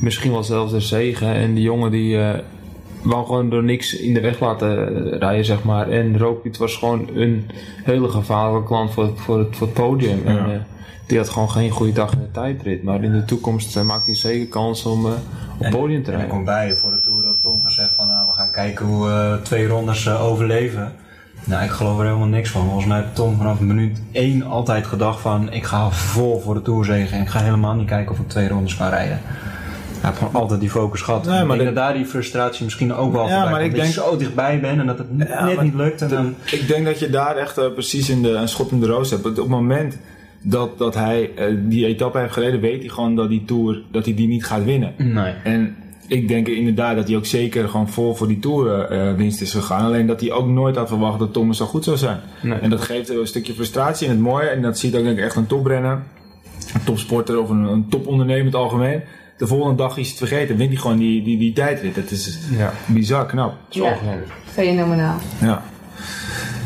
misschien 0.01 0.33
wel 0.33 0.45
zelfs 0.45 0.73
de 0.73 0.81
zegen. 0.81 1.35
En 1.35 1.55
die 1.55 1.63
jongen 1.63 1.91
die 1.91 2.19
eh 2.21 2.39
wou 3.03 3.27
gewoon 3.27 3.51
door 3.51 3.65
niks 3.65 3.95
in 3.97 4.15
de 4.15 4.21
weg 4.21 4.41
laten 4.41 4.97
eh, 5.13 5.19
rijden, 5.19 5.45
zeg 5.45 5.63
maar. 5.63 5.89
En 5.91 6.19
Roglic 6.19 6.57
was 6.57 6.77
gewoon 6.77 7.09
een 7.15 7.51
hele 7.85 8.09
gevaarlijke 8.09 8.67
klant 8.67 8.91
voor, 8.93 9.05
het- 9.05 9.21
voor, 9.21 9.39
het, 9.39 9.57
voor 9.57 9.67
het 9.67 9.77
podium. 9.77 10.21
En 10.27 10.39
eh, 10.53 10.59
die 11.07 11.19
had 11.19 11.29
gewoon 11.29 11.51
geen 11.51 11.71
goede 11.71 11.93
dag 11.93 12.13
in 12.13 12.19
de 12.19 12.31
tijdrit. 12.31 12.83
Maar 12.83 13.03
in 13.05 13.13
de 13.13 13.25
toekomst 13.25 13.77
eh, 13.77 13.83
maakt 13.83 14.07
hij 14.07 14.15
zeker 14.15 14.47
kans 14.49 14.85
om 14.85 15.07
op 15.07 15.13
het 15.59 15.71
podium 15.71 16.03
te 16.03 16.07
En 16.07 16.13
er 16.13 16.19
rijden. 16.19 16.29
komt 16.29 16.45
bij 16.45 16.73
voor 16.75 16.91
de 16.91 17.01
Tour 17.01 17.23
dat 17.23 17.43
Tom 17.43 17.63
gezegd 17.63 17.95
van 17.95 18.07
nou, 18.07 18.27
we 18.27 18.33
gaan 18.33 18.51
kijken 18.51 18.87
hoe 18.87 19.07
we 19.07 19.41
twee 19.43 19.67
rondes 19.67 20.09
overleven. 20.11 20.93
Nou, 21.45 21.65
ik 21.65 21.71
geloof 21.71 21.99
er 21.99 22.05
helemaal 22.05 22.27
niks 22.27 22.51
van. 22.51 22.65
Volgens 22.65 22.87
mij 22.87 22.97
heeft 23.01 23.15
Tom 23.15 23.37
vanaf 23.37 23.61
minuut 23.61 24.03
één 24.13 24.43
altijd 24.43 24.87
gedacht 24.87 25.21
van 25.21 25.53
ik 25.53 25.65
ga 25.65 25.91
vol 25.91 26.41
voor 26.41 26.55
de 26.55 26.63
Tourzege 26.63 27.15
en 27.15 27.21
ik 27.23 27.29
ga 27.29 27.41
helemaal 27.41 27.75
niet 27.75 27.87
kijken 27.87 28.13
of 28.13 28.19
ik 28.21 28.29
twee 28.29 28.49
rondes 28.49 28.77
kan 28.77 28.89
rijden. 28.89 29.21
Hij 30.01 30.11
heeft 30.11 30.19
gewoon 30.19 30.35
altijd 30.43 30.61
die 30.61 30.71
focus 30.71 31.01
gehad. 31.01 31.25
Nee, 31.25 31.41
ik 31.41 31.47
maar 31.47 31.57
denk 31.57 31.69
de- 31.69 31.75
dat 31.75 31.85
daar 31.85 31.95
die 31.95 32.05
frustratie 32.07 32.65
misschien 32.65 32.95
ook 32.95 33.13
wel 33.13 33.29
Ja, 33.29 33.51
maar 33.51 33.63
ik 33.63 33.71
Dat 33.71 33.77
je 33.77 33.83
denk- 33.83 34.07
zo 34.07 34.17
dichtbij 34.17 34.61
bent 34.61 34.81
en 34.81 34.87
dat 34.87 34.99
het 34.99 35.17
net 35.17 35.29
maar 35.29 35.65
niet 35.65 35.75
lukt. 35.75 36.03
En 36.03 36.09
dan, 36.09 36.35
Ik 36.51 36.69
denk 36.69 36.85
dat 36.85 36.99
je 36.99 37.11
daar 37.11 37.37
echt 37.37 37.59
eh, 37.59 37.73
precies 37.73 38.11
in 38.11 38.23
de, 38.23 38.29
een 38.31 38.49
schot 38.49 38.71
in 38.71 38.81
de 38.81 38.87
roos 38.87 39.11
hebt. 39.11 39.27
Op 39.27 39.37
het 39.37 39.49
moment 39.49 39.99
dat, 40.43 40.79
dat 40.79 40.95
hij 40.95 41.31
eh, 41.37 41.55
die 41.59 41.87
etappe 41.87 42.19
heeft 42.19 42.33
gereden, 42.33 42.61
weet 42.61 42.81
hij 42.81 42.89
gewoon 42.89 43.17
dat 43.17 43.29
die 43.29 43.45
Tour 43.45 43.83
dat 43.93 44.05
hij 44.05 44.15
die 44.15 44.29
niet 44.29 44.45
gaat 44.45 44.65
winnen. 44.65 44.93
nee. 44.97 45.35
En 45.45 45.77
ik 46.09 46.29
denk 46.29 46.49
inderdaad 46.49 46.97
dat 46.97 47.09
hij 47.09 47.17
ook 47.17 47.27
zeker 47.27 47.69
gewoon 47.69 47.89
vol 47.89 48.15
voor 48.15 48.29
die 48.29 48.39
Tour 48.39 48.81
eh, 48.81 49.15
winst 49.15 49.41
is 49.41 49.53
gegaan. 49.53 49.85
Alleen 49.85 50.07
dat 50.07 50.21
hij 50.21 50.33
ook 50.33 50.47
nooit 50.47 50.77
had 50.77 50.89
verwacht 50.89 51.19
dat 51.19 51.33
Thomas 51.33 51.57
zo 51.57 51.65
goed 51.67 51.85
zou 51.85 51.97
zijn. 51.97 52.21
Nee. 52.43 52.59
En 52.59 52.71
dat 52.71 52.81
geeft 52.81 53.09
een 53.09 53.27
stukje 53.27 53.53
frustratie 53.53 54.07
en 54.07 54.13
het 54.13 54.23
mooie. 54.23 54.47
En 54.49 54.63
dat 54.63 54.79
ziet 54.79 54.97
ook 54.97 55.03
denk 55.03 55.19
ik 55.19 55.25
echt 55.25 55.37
een 55.37 55.47
toprenner, 55.47 56.03
een 56.75 56.85
topsporter 56.85 57.41
of 57.41 57.51
een, 57.51 57.63
een 57.65 57.89
topondernemer 57.89 58.41
in 58.41 58.47
het 58.47 58.55
algemeen. 58.55 59.03
De 59.37 59.47
volgende 59.47 59.77
dag 59.77 59.97
is 59.97 60.09
het 60.09 60.19
vergeten, 60.19 60.57
wint 60.57 60.71
hij 60.73 60.81
gewoon 60.81 60.99
die, 60.99 61.23
die, 61.23 61.39
die 61.39 61.53
tijdrit. 61.53 61.95
Dat 61.95 62.11
is 62.11 62.39
Ja, 62.51 62.73
bizar 62.87 63.27
knap. 63.27 63.55
zo 63.69 63.85
Ja. 63.85 63.97
Fenomenaal. 64.45 65.19
Ja. 65.41 65.63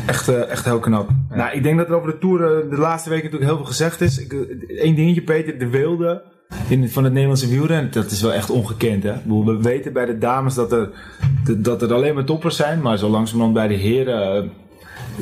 Echt, 0.05 0.27
eh, 0.27 0.49
echt 0.49 0.65
heel 0.65 0.79
knap. 0.79 1.09
Nou, 1.29 1.55
ik 1.55 1.63
denk 1.63 1.77
dat 1.77 1.87
er 1.89 1.95
over 1.95 2.11
de 2.11 2.17
Tour 2.17 2.41
eh, 2.63 2.69
de 2.69 2.77
laatste 2.77 3.09
weken 3.09 3.23
natuurlijk 3.23 3.51
heel 3.51 3.59
veel 3.59 3.69
gezegd 3.71 4.01
is. 4.01 4.25
Eén 4.67 4.95
dingetje, 4.95 5.21
Peter. 5.21 5.59
De 5.59 5.67
wilde 5.67 6.21
in, 6.67 6.89
van 6.89 7.03
het 7.03 7.13
Nederlandse 7.13 7.47
wielrennen, 7.47 7.91
dat 7.91 8.11
is 8.11 8.21
wel 8.21 8.33
echt 8.33 8.49
ongekend. 8.49 9.03
Hè? 9.03 9.13
We 9.45 9.57
weten 9.61 9.93
bij 9.93 10.05
de 10.05 10.17
dames 10.17 10.53
dat 10.53 10.71
er, 10.71 10.89
dat 11.57 11.81
er 11.81 11.93
alleen 11.93 12.13
maar 12.13 12.25
toppers 12.25 12.55
zijn. 12.55 12.81
Maar 12.81 12.97
zo 12.97 13.09
langzamerhand 13.09 13.53
bij 13.53 13.67
de 13.67 13.73
heren... 13.73 14.43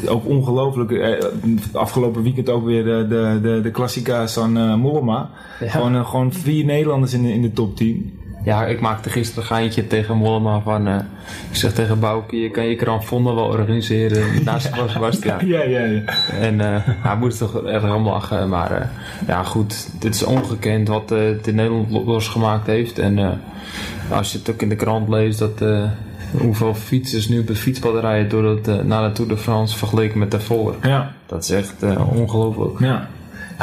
eh, 0.02 0.12
ook 0.12 0.26
ongelooflijk. 0.26 0.92
eh, 0.92 1.26
afgelopen 1.74 2.24
weekend 2.24 2.50
ook 2.50 2.66
weer 2.66 2.84
de, 2.84 3.06
de, 3.10 3.40
de, 3.42 3.60
de 3.64 3.72
Klassica 3.72 4.28
van 4.28 4.58
eh 4.58 4.76
Mollema. 4.76 5.30
Ja. 5.60 5.70
Gewoon, 5.70 5.96
eh, 5.96 6.10
gewoon 6.10 6.34
vier 6.34 6.66
Nederlanders 6.66 7.14
in 7.14 7.22
de, 7.24 7.34
in 7.34 7.42
de 7.42 7.54
top 7.54 7.76
10. 7.76 8.20
Ja, 8.44 8.66
ik 8.66 8.80
maakte 8.82 9.10
gisteren 9.10 9.42
een 9.44 9.48
geintje 9.56 9.88
tegen 9.88 10.18
Mollema 10.18 10.60
van... 10.60 10.88
eh, 10.88 10.96
ik 11.50 11.56
zeg 11.56 11.74
tegen 11.74 12.00
Bouke, 12.00 12.42
je 12.42 12.50
kan 12.50 12.66
je 12.66 12.76
krant 12.76 13.06
vonden 13.06 13.36
wel 13.36 13.44
organiseren 13.46 14.24
naast 14.44 14.70
Sebastian. 14.88 15.48
Ja, 15.48 15.64
ja, 15.64 15.80
ja. 15.84 16.02
En 16.40 16.62
eh, 16.62 16.82
hij 16.86 17.16
moest 17.18 17.38
toch 17.38 17.64
erg 17.64 17.96
om 17.96 18.06
lachen. 18.06 18.50
Maar 18.50 18.72
eh, 18.72 18.88
ja, 19.28 19.44
goed, 19.44 19.90
dit 20.02 20.16
is 20.16 20.24
ongekend 20.24 20.88
wat 20.88 21.10
het 21.10 21.48
in 21.48 21.56
Nederland 21.56 21.92
lo- 21.92 22.04
losgemaakt 22.04 22.68
heeft. 22.68 23.00
En 23.00 23.40
als 24.12 24.32
je 24.32 24.38
het 24.38 24.50
ook 24.50 24.62
in 24.62 24.70
de 24.70 24.76
krant 24.76 25.10
leest, 25.10 25.40
dat, 25.40 25.64
hoeveel 26.38 26.74
fietsers 26.76 27.28
nu 27.28 27.40
op 27.40 27.48
het 27.48 27.58
fietspad 27.58 28.00
rijden 28.02 28.30
door 28.30 28.60
naar 28.86 29.08
de 29.08 29.12
Tour 29.14 29.30
de 29.30 29.38
France 29.38 29.78
vergeleken 29.78 30.20
met 30.20 30.32
daarvoor. 30.32 30.76
Ja, 30.82 31.12
Dat 31.26 31.44
is 31.44 31.50
echt 31.50 31.74
ongelooflijk. 32.14 32.80
ja. 32.80 33.08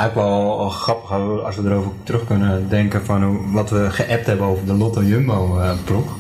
Ook 0.07 0.15
wel, 0.15 0.69
grappig 0.69 1.11
als 1.45 1.57
we 1.57 1.69
erover 1.69 1.91
terug 2.03 2.25
kunnen 2.25 2.69
denken 2.69 3.05
van 3.05 3.53
wat 3.53 3.71
we 3.71 3.91
geappt 3.91 4.27
hebben 4.27 4.47
over 4.47 4.67
de 4.67 4.75
Lotto 4.75 5.03
Jumbo 5.03 5.61
ploeg. 5.85 6.17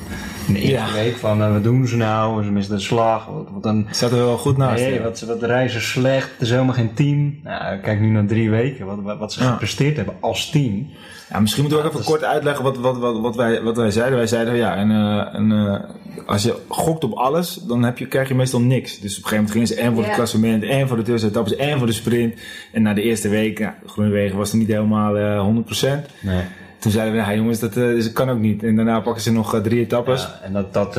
In 0.48 0.54
de 0.54 0.60
eerste 0.60 0.86
Ja. 0.96 1.02
week 1.02 1.16
van 1.16 1.42
eh, 1.42 1.52
wat 1.52 1.62
doen 1.62 1.86
ze 1.86 1.96
nou, 1.96 2.44
ze 2.44 2.50
missen 2.50 2.74
de 2.74 2.80
slag, 2.82 3.26
wat, 3.26 3.48
wat 3.52 3.64
een... 3.64 3.86
Zat 3.90 4.10
er 4.10 4.16
wel 4.16 4.36
goed 4.38 4.56
naast. 4.56 4.82
Nee, 4.82 4.94
ja. 4.94 5.02
wat, 5.02 5.20
wat 5.20 5.42
reizen 5.42 5.80
slecht, 5.82 6.30
er 6.36 6.42
is 6.42 6.50
helemaal 6.50 6.74
geen 6.74 6.94
team. 6.94 7.38
Nou, 7.44 7.78
kijk 7.78 8.00
nu 8.00 8.06
naar 8.08 8.26
drie 8.26 8.50
weken, 8.50 8.86
wat, 8.86 8.98
wat, 9.02 9.18
wat 9.18 9.32
ze 9.32 9.42
Ja. 9.42 9.50
gepresteerd 9.50 9.96
hebben 9.96 10.14
als 10.20 10.50
team. 10.50 10.86
Ja, 11.30 11.40
misschien 11.40 11.62
moeten 11.62 11.80
we 11.82 11.86
ook 11.88 11.92
even 11.92 12.04
kort 12.06 12.24
uitleggen 12.24 12.64
wat, 12.64 12.76
wat, 12.78 12.98
wat, 12.98 13.20
wat, 13.20 13.36
wij, 13.36 13.62
wat 13.62 13.76
wij 13.76 13.90
zeiden. 13.90 14.16
Wij 14.16 14.26
zeiden, 14.26 14.54
ja, 14.56 14.76
en, 14.76 14.90
eh, 14.90 15.34
en, 15.34 15.52
eh, 15.52 16.26
als 16.26 16.42
je 16.42 16.54
gokt 16.68 17.04
op 17.04 17.12
alles, 17.12 17.54
dan 17.54 17.82
heb 17.82 17.98
je, 17.98 18.06
krijg 18.06 18.28
je 18.28 18.34
meestal 18.34 18.60
niks. 18.60 19.00
Dus 19.00 19.18
op 19.18 19.22
een 19.24 19.28
gegeven 19.28 19.34
moment 19.36 19.50
gingen 19.52 19.66
ze 19.68 19.74
en 19.74 19.94
voor 19.94 20.04
het 20.04 20.14
klassement, 20.14 20.62
en 20.64 20.88
voor 20.88 20.96
de 20.96 21.02
tussenetappes, 21.02 21.56
en 21.56 21.78
voor 21.78 21.86
de 21.86 21.92
sprint. 21.92 22.34
En 22.72 22.82
na 22.82 22.94
de 22.94 23.02
eerste 23.02 23.28
week, 23.28 23.58
ja, 23.58 23.74
Groenewegen 23.86 24.36
was 24.36 24.50
er 24.52 24.58
niet 24.58 24.68
helemaal 24.68 25.16
eh 25.16 25.40
100%. 25.40 26.10
Nee. 26.20 26.42
Toen 26.78 26.92
zeiden 26.92 27.14
we, 27.14 27.18
ja 27.20 27.34
jongens, 27.34 27.58
dat, 27.58 27.76
eh, 27.76 27.84
dat 27.94 28.12
kan 28.12 28.30
ook 28.30 28.38
niet. 28.38 28.62
En 28.62 28.76
daarna 28.76 29.00
pakken 29.00 29.22
ze 29.22 29.32
nog 29.32 29.54
eh, 29.54 29.60
drie 29.60 29.80
etappes. 29.80 30.22
Ja, 30.22 30.40
en 30.46 30.52
dat, 30.52 30.72
dat 30.72 30.92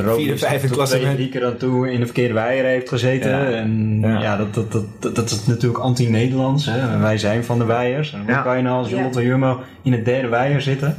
klassement. 0.71 0.87
twee, 0.87 1.15
drie 1.15 1.29
keer 1.29 1.45
aan 1.45 1.57
toe 1.57 1.91
in 1.91 1.99
de 1.99 2.05
verkeerde 2.05 2.33
weier 2.33 2.63
heeft 2.63 2.89
gezeten. 2.89 3.29
Ja. 3.31 3.45
En 3.45 3.99
Ja. 4.01 4.21
ja, 4.21 4.37
dat, 4.37 4.53
dat, 4.53 4.71
dat, 4.71 4.83
dat, 4.99 5.15
dat 5.15 5.29
is 5.29 5.45
natuurlijk 5.45 5.79
anti-Nederlands. 5.83 6.65
hè. 6.65 6.97
Wij 6.99 7.17
zijn 7.17 7.43
van 7.43 7.57
de 7.57 7.65
weiers. 7.65 8.13
En 8.13 8.19
hoe 8.19 8.29
Ja. 8.31 8.41
kan 8.41 8.57
je 8.57 8.63
nou 8.63 8.77
als 8.77 8.89
Ja. 8.89 9.01
Lotto 9.01 9.21
Jumbo 9.21 9.59
in 9.83 9.91
het 9.91 10.05
derde 10.05 10.27
weier 10.27 10.61
zitten? 10.61 10.97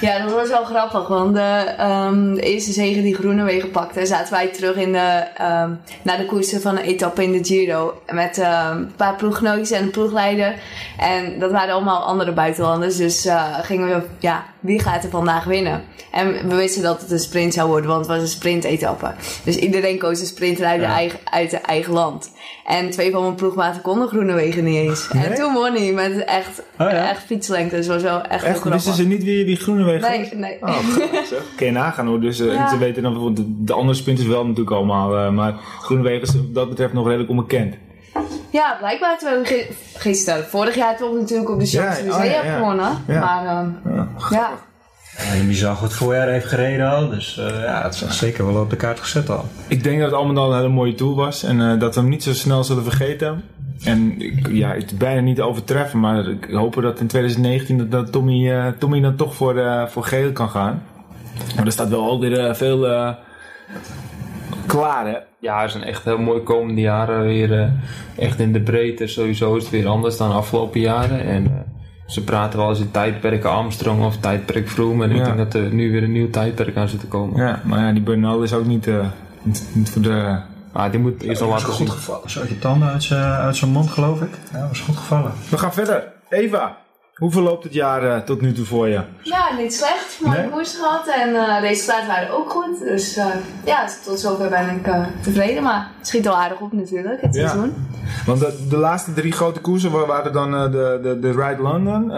Ja, 0.00 0.18
dat 0.18 0.32
was 0.32 0.48
wel 0.48 0.64
grappig, 0.64 1.08
want 1.08 1.34
de, 1.34 1.74
ehm, 1.76 2.34
eerste 2.34 2.72
zege 2.72 3.02
die 3.02 3.14
Groenewegen 3.14 3.70
pakte, 3.70 4.06
zaten 4.06 4.32
wij 4.32 4.46
terug 4.48 4.76
in 4.76 4.92
de, 4.92 5.24
ehm 5.36 5.70
naar 6.02 6.16
de 6.16 6.26
koersen 6.26 6.60
van 6.60 6.76
een 6.76 6.84
etappe 6.84 7.22
in 7.22 7.32
de 7.32 7.44
Giro. 7.44 8.02
Met 8.06 8.38
ehm, 8.38 8.76
een 8.76 8.94
paar 8.96 9.14
ploeggenootjes 9.14 9.70
en 9.70 9.82
een 9.82 9.90
ploegleider. 9.90 10.54
En 10.98 11.38
dat 11.38 11.50
waren 11.50 11.74
allemaal 11.74 12.02
andere 12.02 12.32
buitenlanders, 12.32 12.96
dus 12.96 13.24
eh, 13.24 13.58
gingen 13.62 13.88
we, 13.88 14.02
ja, 14.18 14.44
wie 14.68 14.80
gaat 14.80 15.04
er 15.04 15.10
vandaag 15.10 15.44
winnen? 15.44 15.82
En 16.12 16.48
we 16.48 16.54
wisten 16.54 16.82
dat 16.82 17.00
het 17.00 17.10
een 17.10 17.18
sprint 17.18 17.54
zou 17.54 17.68
worden, 17.68 17.90
want 17.90 18.00
het 18.00 18.08
was 18.14 18.20
een 18.20 18.28
sprintetappe. 18.28 19.12
Dus 19.44 19.56
iedereen 19.56 19.98
koos 19.98 20.20
een 20.20 20.26
sprinter 20.26 20.64
uit, 20.66 20.80
de 20.80 20.86
eigen, 20.86 21.18
uit 21.24 21.50
de 21.50 21.56
eigen 21.56 21.92
land. 21.92 22.30
En 22.66 22.90
twee 22.90 23.10
van 23.10 23.22
mijn 23.22 23.34
ploegmaten 23.34 23.82
konden 23.82 24.08
Groenewegen 24.08 24.64
niet 24.64 24.76
eens. 24.76 25.08
Nee? 25.12 25.24
En 25.24 25.34
toen 25.34 25.52
won 25.52 25.72
hij 25.74 25.92
met 25.92 26.24
echt, 26.24 26.58
Oh 26.58 26.90
ja? 26.90 27.08
echt 27.10 27.22
fietslengte, 27.22 27.76
dus 27.76 27.86
het 27.86 27.94
was 27.94 28.02
wel 28.04 28.22
echt, 28.22 28.30
Echt, 28.44 28.58
grappig. 28.58 28.72
wisten 28.72 28.94
ze 28.94 29.06
niet 29.06 29.24
wie, 29.24 29.44
wie 29.44 29.56
Groenewegen 29.56 30.00
was? 30.00 30.10
Nee, 30.10 30.28
nee. 30.34 30.56
Oh. 30.60 30.78
Kun 31.56 31.66
je 31.66 31.72
nagaan 31.72 32.06
hoor. 32.06 32.20
Dus 32.20 32.40
eh, 32.40 32.52
Ja. 32.52 32.68
ze 32.68 32.78
weten 32.78 33.02
dan 33.02 33.12
bijvoorbeeld 33.12 33.46
de, 33.46 33.64
de 33.64 33.72
andere 33.72 33.94
sprinters 33.98 34.28
wel 34.28 34.42
natuurlijk 34.46 34.76
allemaal. 34.76 35.16
eh, 35.16 35.30
maar 35.30 35.54
Groenewegen 35.80 36.22
is 36.22 36.34
wat 36.34 36.54
dat 36.54 36.68
betreft 36.68 36.92
nog 36.92 37.06
redelijk 37.06 37.30
onbekend. 37.30 37.74
Ja, 38.50 38.76
blijkbaar 38.78 39.18
terwijl 39.18 39.40
we 39.42 39.46
gi- 39.46 39.66
gisteren, 39.98 40.44
vorig 40.44 40.74
jaar 40.74 40.96
toch 40.96 41.14
natuurlijk 41.14 41.50
op 41.50 41.58
de 41.60 41.66
Champs-Élysées 41.66 42.24
oh 42.26 42.44
ja, 42.44 42.56
gewonnen. 42.56 42.90
Ja. 43.06 43.20
Maar 43.20 43.46
ehm, 43.46 43.68
Ja. 44.34 44.50
Ja, 45.34 45.40
die 45.46 45.54
zag 45.54 45.80
het 45.80 45.92
voorjaar 45.92 46.28
heeft 46.28 46.46
gereden 46.46 46.90
al. 46.90 47.08
Dus 47.08 47.38
eh, 47.38 47.62
ja, 47.62 47.82
het 47.82 47.94
is 48.08 48.18
zeker 48.18 48.46
wel 48.52 48.62
op 48.62 48.70
de 48.70 48.76
kaart 48.76 49.00
gezet 49.00 49.30
al. 49.30 49.44
Ik 49.68 49.82
denk 49.82 50.00
dat 50.00 50.10
het 50.10 50.18
allemaal 50.20 50.44
al 50.44 50.50
een 50.50 50.56
hele 50.56 50.68
mooie 50.68 50.94
tool 50.94 51.14
was. 51.16 51.42
En 51.42 51.70
eh, 51.70 51.78
dat 51.80 51.94
we 51.94 52.00
hem 52.00 52.10
niet 52.10 52.22
zo 52.22 52.32
snel 52.34 52.64
zullen 52.64 52.82
vergeten. 52.82 53.44
En 53.84 54.20
ik, 54.20 54.48
ja, 54.50 54.68
het 54.74 54.98
bijna 54.98 55.20
niet 55.20 55.40
overtreffen. 55.40 56.00
Maar 56.00 56.26
ik 56.28 56.48
hoop 56.50 56.74
dat 56.74 57.00
in 57.00 57.06
2019 57.06 57.78
dat, 57.78 57.90
dat 57.90 58.12
Tommy, 58.12 58.50
eh, 58.52 58.66
Tommy 58.78 59.00
dan 59.00 59.16
toch 59.16 59.34
voor, 59.34 59.58
eh, 59.58 59.86
voor 59.86 60.04
geel 60.04 60.32
kan 60.32 60.48
gaan. 60.50 60.82
Maar 61.56 61.66
er 61.66 61.72
staat 61.72 61.88
wel 61.88 62.10
ook 62.10 62.20
weer 62.20 62.56
veel 62.56 62.86
eh, 62.88 63.10
klaar 64.66 65.06
hè. 65.06 65.16
Ja, 65.40 65.62
het 65.62 65.70
zijn 65.70 65.84
echt 65.84 66.04
heel 66.04 66.18
mooi 66.18 66.42
komende 66.42 66.80
jaren 66.80 67.22
weer 67.22 67.60
eh, 67.60 67.68
echt 68.16 68.38
in 68.38 68.52
de 68.52 68.60
breedte. 68.60 69.06
Sowieso 69.06 69.56
is 69.56 69.62
het 69.62 69.72
weer 69.72 69.88
anders 69.88 70.16
dan 70.16 70.28
de 70.28 70.34
afgelopen 70.34 70.80
jaren. 70.80 71.20
En 71.20 71.44
eh, 71.44 71.52
ze 72.06 72.24
praten 72.24 72.58
wel 72.58 72.68
eens 72.68 72.80
in 72.80 72.90
tijdperk 72.90 73.44
Armstrong 73.44 74.04
of 74.04 74.16
tijdperk 74.16 74.68
Froome. 74.68 75.04
En 75.04 75.10
ik 75.10 75.24
denk 75.24 75.36
dat 75.36 75.54
er 75.54 75.74
nu 75.74 75.92
weer 75.92 76.02
een 76.02 76.12
nieuw 76.12 76.30
tijdperk 76.30 76.76
aan 76.76 76.88
zit 76.88 77.00
te 77.00 77.06
komen. 77.06 77.36
Ja, 77.36 77.60
maar 77.64 77.80
ja, 77.80 77.92
die 77.92 78.02
Bernal 78.02 78.42
is 78.42 78.52
ook 78.52 78.66
niet, 78.66 78.86
eh, 78.86 79.06
niet, 79.42 79.68
niet 79.72 79.90
voor 79.90 80.02
de... 80.02 80.38
Maar 80.72 80.90
die 80.90 81.00
moet 81.00 81.22
eerst 81.22 81.42
al 81.42 81.48
laten 81.48 81.74
zien. 81.74 81.90
gevallen. 81.90 82.30
Zo 82.30 82.40
uit 82.40 82.48
je 82.48 82.58
tanden 82.58 82.88
uit 82.88 83.02
zijn 83.02 83.22
uit 83.22 83.56
zijn 83.56 83.70
mond, 83.70 83.90
geloof 83.90 84.20
ik. 84.20 84.30
Ja, 84.52 84.68
was 84.68 84.80
goed 84.80 84.96
gevallen. 84.96 85.32
We 85.50 85.58
gaan 85.58 85.72
verder. 85.72 86.04
Eva, 86.28 86.76
hoe 87.18 87.30
verloopt 87.30 87.64
het 87.64 87.72
jaar 87.74 88.02
eh, 88.04 88.20
tot 88.22 88.40
nu 88.40 88.52
toe 88.52 88.64
voor 88.64 88.88
je? 88.88 89.00
ja, 89.22 89.48
niet 89.58 89.74
slecht. 89.74 90.18
Mooie 90.24 90.38
Nee? 90.38 90.48
koers 90.50 90.76
gehad 90.76 91.06
en 91.08 91.34
eh 91.34 91.60
resultaten 91.60 92.06
waren 92.06 92.30
ook 92.36 92.50
goed. 92.50 92.78
Dus 92.78 93.16
eh, 93.16 93.26
ja, 93.64 93.84
tot 94.04 94.20
zover 94.20 94.48
ben 94.48 94.68
ik 94.70 94.92
tevreden. 95.22 95.62
Maar 95.62 95.88
het 95.98 96.06
schiet 96.06 96.28
al 96.28 96.36
aardig 96.36 96.60
op 96.60 96.72
natuurlijk, 96.72 97.20
het 97.20 97.34
Ja. 97.34 97.48
seizoen. 97.48 97.74
Want 98.26 98.40
de, 98.40 98.66
de 98.68 98.76
laatste 98.76 99.12
drie 99.12 99.32
grote 99.32 99.60
koersen 99.60 99.90
wa- 99.90 100.06
waren 100.06 100.32
dan 100.32 100.50
de, 100.50 100.98
de, 101.02 101.18
de 101.20 101.30
Ride 101.30 101.62
London, 101.62 102.08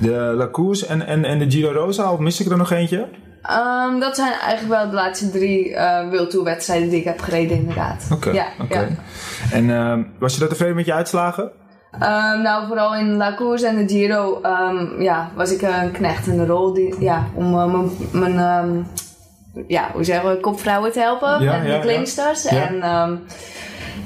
de 0.00 0.32
La 0.36 0.48
Course 0.52 0.86
en, 0.86 1.06
en, 1.06 1.24
en 1.24 1.38
de 1.38 1.50
Giro 1.50 1.72
Rosa. 1.72 2.12
Of 2.12 2.18
mis 2.18 2.40
ik 2.40 2.50
er 2.50 2.56
nog 2.56 2.70
eentje? 2.70 3.08
Ehm, 3.42 3.98
dat 4.00 4.16
zijn 4.16 4.32
eigenlijk 4.32 4.80
wel 4.80 4.88
de 4.90 4.94
laatste 4.96 5.30
drie 5.30 5.68
uh, 5.70 6.08
World 6.10 6.30
Tour 6.30 6.44
wedstrijden 6.44 6.88
die 6.88 6.98
ik 6.98 7.04
heb 7.04 7.20
gereden 7.20 7.56
inderdaad. 7.56 8.08
Oké, 8.12 8.30
ja. 8.30 8.46
En 9.52 9.70
eh, 9.70 9.98
was 10.18 10.34
je 10.34 10.40
daar 10.40 10.48
tevreden 10.48 10.74
met 10.76 10.86
je 10.86 10.92
uitslagen? 10.94 11.50
Ehm, 11.98 12.42
nou, 12.42 12.66
vooral 12.66 12.96
in 12.96 13.16
La 13.16 13.34
Course 13.34 13.66
en 13.66 13.76
de 13.76 13.94
Giro 13.94 14.40
ehm, 14.42 15.02
ja, 15.02 15.30
was 15.34 15.52
ik 15.52 15.62
een 15.62 15.90
knecht 15.92 16.26
in 16.26 16.36
de 16.36 16.46
rol 16.46 16.72
die, 16.72 16.94
ja, 17.00 17.26
om 17.34 17.54
eh, 17.54 17.74
mijn, 18.12 18.38
ehm, 18.38 18.82
ja, 19.66 19.90
hoe 19.92 20.04
zeggen 20.04 20.30
we, 20.30 20.40
kopvrouwen 20.40 20.92
te 20.92 21.00
helpen 21.00 21.42
Ja, 21.42 21.54
ja, 21.54 21.74
de 21.74 21.80
klimsters. 21.80 22.42
Ja. 22.42 22.68
En 22.68 22.82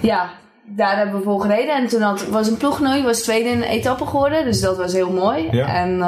ja, 0.01 0.31
daar 0.63 0.97
hebben 0.97 1.17
we 1.17 1.23
voor 1.23 1.41
gereden. 1.41 1.75
En 1.75 1.87
toen 1.87 2.01
had, 2.01 2.27
was 2.27 2.49
een 2.49 2.57
ploeggenoot, 2.57 3.03
was 3.03 3.23
tweede 3.23 3.49
in 3.49 3.57
een 3.57 3.69
etappe 3.69 4.07
geworden. 4.07 4.45
Dus 4.45 4.61
dat 4.61 4.77
was 4.77 4.93
heel 4.93 5.13
mooi. 5.13 5.49
En 5.49 5.99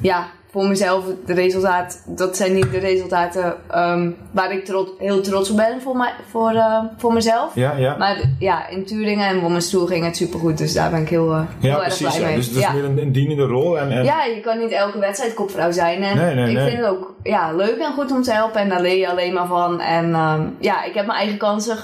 ja, 0.00 0.26
voor 0.56 0.68
mezelf, 0.68 1.04
de 1.26 1.32
resultaat, 1.32 2.02
dat 2.06 2.36
zijn 2.36 2.54
niet 2.54 2.70
de 2.70 2.78
resultaten 2.78 3.54
ehm, 3.70 4.10
waar 4.30 4.52
ik 4.52 4.64
trots, 4.64 4.90
heel 4.98 5.20
trots 5.20 5.50
op 5.50 5.56
ben 5.56 5.80
voor, 5.80 5.96
mij, 5.96 6.12
voor, 6.30 6.50
eh, 6.50 6.78
voor 6.96 7.12
mezelf. 7.12 7.54
Ja, 7.54 7.76
ja. 7.76 7.96
Maar 7.96 8.20
ja, 8.38 8.68
in 8.68 8.84
Turingen 8.84 9.28
en 9.28 9.40
Women's 9.40 9.70
Tour 9.70 9.86
ging 9.86 10.04
het 10.04 10.16
supergoed. 10.16 10.58
Dus 10.58 10.74
daar 10.74 10.90
ben 10.90 11.00
ik 11.00 11.08
heel, 11.08 11.32
eh, 11.32 11.40
heel 11.60 11.70
ja, 11.70 11.76
erg 11.76 11.84
precies. 11.84 12.06
blij 12.06 12.20
Ja. 12.20 12.26
mee. 12.26 12.36
Dus 12.36 12.46
het 12.46 12.56
is 12.56 12.62
ja. 12.62 12.72
meer 12.72 12.84
een, 12.84 12.98
een 12.98 13.12
dienende 13.12 13.44
rol. 13.44 13.78
En, 13.78 13.90
en, 13.90 14.04
ja, 14.04 14.24
je 14.24 14.40
kan 14.40 14.58
niet 14.58 14.70
elke 14.70 14.98
wedstrijd 14.98 15.34
kopvrouw 15.34 15.70
zijn. 15.70 16.02
En 16.02 16.16
Nee, 16.16 16.34
nee, 16.34 16.48
ik 16.48 16.56
nee. 16.56 16.68
vind 16.68 16.80
het 16.80 16.90
ook 16.90 17.14
ja, 17.22 17.52
leuk 17.52 17.78
en 17.78 17.92
goed 17.92 18.12
om 18.12 18.22
te 18.22 18.32
helpen. 18.32 18.60
En 18.60 18.68
daar 18.68 18.80
leer 18.80 18.98
je 18.98 19.10
alleen 19.10 19.32
maar 19.32 19.46
van. 19.46 19.80
En 19.80 20.14
ehm, 20.14 20.42
ja, 20.58 20.84
ik 20.84 20.94
heb 20.94 21.06
mijn 21.06 21.18
eigen 21.18 21.38
kansen 21.38 21.76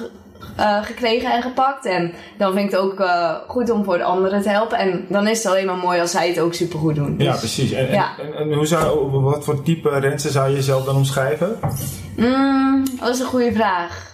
eh, 0.56 0.82
gekregen 0.84 1.32
en 1.32 1.42
gepakt. 1.42 1.86
En 1.86 2.12
dan 2.38 2.52
vind 2.52 2.64
ik 2.64 2.70
het 2.70 2.80
ook 2.80 3.00
eh, 3.00 3.30
goed 3.48 3.70
om 3.70 3.84
voor 3.84 3.98
de 3.98 4.04
anderen 4.04 4.42
te 4.42 4.48
helpen. 4.48 4.78
En 4.78 5.04
dan 5.08 5.26
is 5.28 5.42
het 5.42 5.52
alleen 5.52 5.66
maar 5.66 5.76
mooi 5.76 6.00
als 6.00 6.10
zij 6.10 6.28
het 6.28 6.40
ook 6.40 6.54
supergoed 6.54 6.94
doen. 6.94 7.14
Ja, 7.18 7.30
Dus, 7.30 7.38
precies. 7.38 7.72
En, 7.72 7.86
en- 7.88 7.94
Ja. 7.94 8.08
en, 8.18 8.34
en 8.34 8.52
hoe 8.52 8.66
zou, 8.66 9.10
wat 9.10 9.44
voor 9.44 9.62
type 9.62 9.98
rensen 9.98 10.30
zou 10.30 10.48
je 10.48 10.54
jezelf 10.54 10.84
dan 10.84 10.96
omschrijven? 10.96 11.58
mm, 12.16 12.84
dat 13.00 13.08
is 13.08 13.20
een 13.20 13.26
goede 13.26 13.52
vraag. 13.52 14.10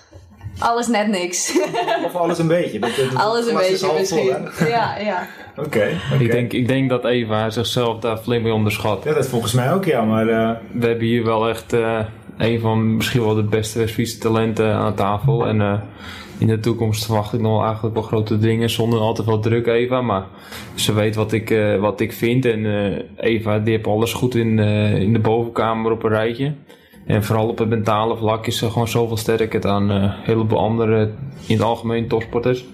Alles 0.59 0.87
net 0.87 1.07
niks. 1.09 1.59
Of 2.05 2.15
alles 2.15 2.39
een 2.39 2.47
beetje? 2.47 2.79
Dat- 2.79 2.97
dat- 2.97 3.21
Alles 3.25 3.47
een 3.47 3.57
beetje 3.57 3.87
vol, 3.87 3.99
misschien. 3.99 4.27
ja, 4.69 4.97
ja. 4.99 5.27
Oké, 5.57 5.65
oké. 6.15 6.23
Ik, 6.25 6.31
denk, 6.31 6.53
ik 6.53 6.69
denk 6.69 6.89
dat 6.91 7.05
Eva 7.05 7.51
zichzelf 7.51 7.99
daar 7.99 8.17
flink 8.17 8.43
mee 8.43 8.53
onderschat. 8.53 9.05
Ja, 9.05 9.13
dat 9.15 9.25
is 9.25 9.31
volgens 9.31 9.53
mij 9.53 9.73
ook, 9.73 9.85
ja. 9.85 10.03
Maar 10.05 10.29
eh, 10.29 10.51
We 10.73 10.87
hebben 10.87 11.07
hier 11.07 11.25
wel 11.25 11.49
echt 11.49 11.73
eh, 11.73 11.99
een 12.39 12.61
van 12.61 12.97
misschien 12.97 13.25
wel 13.25 13.35
de 13.35 13.43
beste 13.43 13.89
fietstalenten 13.89 14.73
aan 14.75 14.95
tafel. 14.95 15.47
En 15.47 15.61
eh, 15.61 15.73
in 16.39 16.47
de 16.47 16.61
toekomst 16.61 17.05
verwacht 17.05 17.33
ik 17.33 17.41
nog 17.41 17.65
eigenlijk 17.65 17.95
wel 17.95 18.05
grote 18.05 18.39
dingen 18.39 18.71
zonder 18.71 18.99
al 18.99 19.15
te 19.15 19.23
veel 19.23 19.41
druk 19.41 19.67
Eva. 19.67 20.01
Maar 20.01 20.27
ze 20.75 20.93
weet 20.93 21.15
wat 21.15 21.33
ik, 21.33 21.51
eh, 21.51 21.77
wat 21.77 22.01
ik 22.01 22.13
vind. 22.13 22.45
En 22.45 22.67
eh, 22.67 23.03
Eva 23.17 23.59
die 23.59 23.75
heeft 23.75 23.87
alles 23.87 24.13
goed 24.13 24.35
in, 24.35 24.59
eh, 24.59 25.01
in 25.01 25.13
de 25.13 25.19
bovenkamer 25.19 25.93
op 25.93 26.03
een 26.03 26.11
rijtje. 26.11 26.53
En 27.07 27.25
vooral 27.25 27.49
op 27.49 27.59
het 27.59 27.69
mentale 27.69 28.17
vlak 28.17 28.47
is 28.47 28.59
ze 28.59 28.71
gewoon 28.71 28.89
zoveel 28.89 29.17
sterker 29.17 29.61
dan 29.61 29.91
een 29.91 30.11
heleboel 30.11 30.59
andere 30.59 31.11
in 31.47 31.57
het 31.57 31.65
algemeen 31.65 32.09
topsporters. 32.09 32.65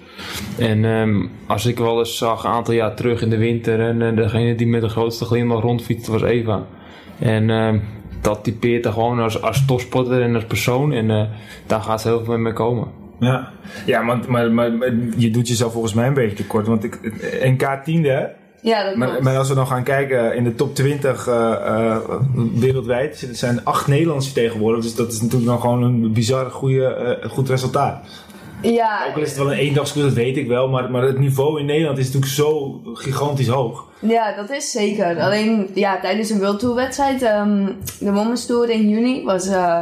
En 0.58 0.84
ehm, 0.84 1.26
als 1.46 1.66
ik 1.66 1.78
wel 1.78 1.98
eens 1.98 2.16
zag 2.16 2.44
een 2.44 2.50
aantal 2.50 2.74
jaar 2.74 2.94
terug 2.94 3.22
in 3.22 3.30
de 3.30 3.36
winter 3.36 3.80
en 3.80 4.14
degene 4.14 4.54
die 4.54 4.66
met 4.66 4.80
de 4.80 4.88
grootste 4.88 5.24
glimlach 5.24 5.62
rondfietste 5.62 6.10
was 6.10 6.22
Eva. 6.22 6.66
En 7.18 7.50
ehm, 7.50 7.78
dat 8.20 8.44
typeert 8.44 8.84
er 8.84 8.92
gewoon 8.92 9.20
als, 9.20 9.42
als 9.42 9.66
topsporter 9.66 10.22
en 10.22 10.34
als 10.34 10.44
persoon 10.44 10.92
en 10.92 11.30
daar 11.66 11.80
gaat 11.80 12.00
ze 12.00 12.08
heel 12.08 12.24
veel 12.24 12.38
mee 12.38 12.52
komen. 12.52 13.03
Ja, 13.20 13.48
ja 13.86 14.02
maar, 14.02 14.18
maar, 14.28 14.50
maar, 14.52 14.72
maar 14.72 14.92
je 15.16 15.30
doet 15.30 15.48
jezelf 15.48 15.72
volgens 15.72 15.94
mij 15.94 16.06
een 16.06 16.14
beetje 16.14 16.36
tekort. 16.36 16.66
Want 16.66 16.84
ik, 16.84 17.00
NK 17.42 17.80
tiende, 17.84 18.08
hè? 18.08 18.26
Ja, 18.60 18.84
dat 18.84 18.96
Maar, 18.96 19.08
klopt. 19.08 19.22
maar 19.24 19.36
als 19.36 19.48
we 19.48 19.54
dan 19.54 19.66
gaan 19.66 19.82
kijken 19.82 20.36
in 20.36 20.44
de 20.44 20.54
top 20.54 20.74
20 20.74 21.26
eh, 21.28 21.52
eh, 21.66 21.96
wereldwijd, 22.54 23.26
er 23.28 23.34
zijn 23.34 23.64
acht 23.64 23.86
Nederlandse 23.86 24.30
vertegenwoordigers. 24.32 24.86
Dus 24.86 25.04
dat 25.04 25.12
is 25.12 25.20
natuurlijk 25.20 25.50
dan 25.50 25.60
gewoon 25.60 25.82
een 25.82 26.12
bizar 26.12 26.50
goede, 26.50 26.84
eh, 26.86 27.30
goed 27.30 27.48
resultaat. 27.48 28.06
ja, 28.62 29.06
Ook 29.08 29.16
al 29.16 29.22
is 29.22 29.28
het 29.28 29.38
wel 29.38 29.52
een 29.52 29.58
eendagskoers, 29.58 30.04
dat 30.04 30.14
weet 30.14 30.36
ik 30.36 30.48
wel. 30.48 30.68
Maar, 30.68 30.90
maar 30.90 31.02
het 31.02 31.18
niveau 31.18 31.60
in 31.60 31.66
Nederland 31.66 31.98
is 31.98 32.04
natuurlijk 32.04 32.32
zo 32.32 32.80
gigantisch 32.94 33.48
hoog. 33.48 33.88
Ja, 33.98 34.34
dat 34.36 34.50
is 34.50 34.70
zeker. 34.70 35.20
Alleen 35.20 35.70
ja, 35.74 36.00
tijdens 36.00 36.30
een 36.30 36.38
World 36.40 36.58
Tour 36.58 36.74
wedstrijd, 36.74 37.22
ehm, 37.22 37.66
de 37.98 38.12
Women's 38.12 38.46
Tour 38.46 38.70
in 38.70 38.88
juni, 38.88 39.24
was, 39.24 39.46
eh 39.48 39.80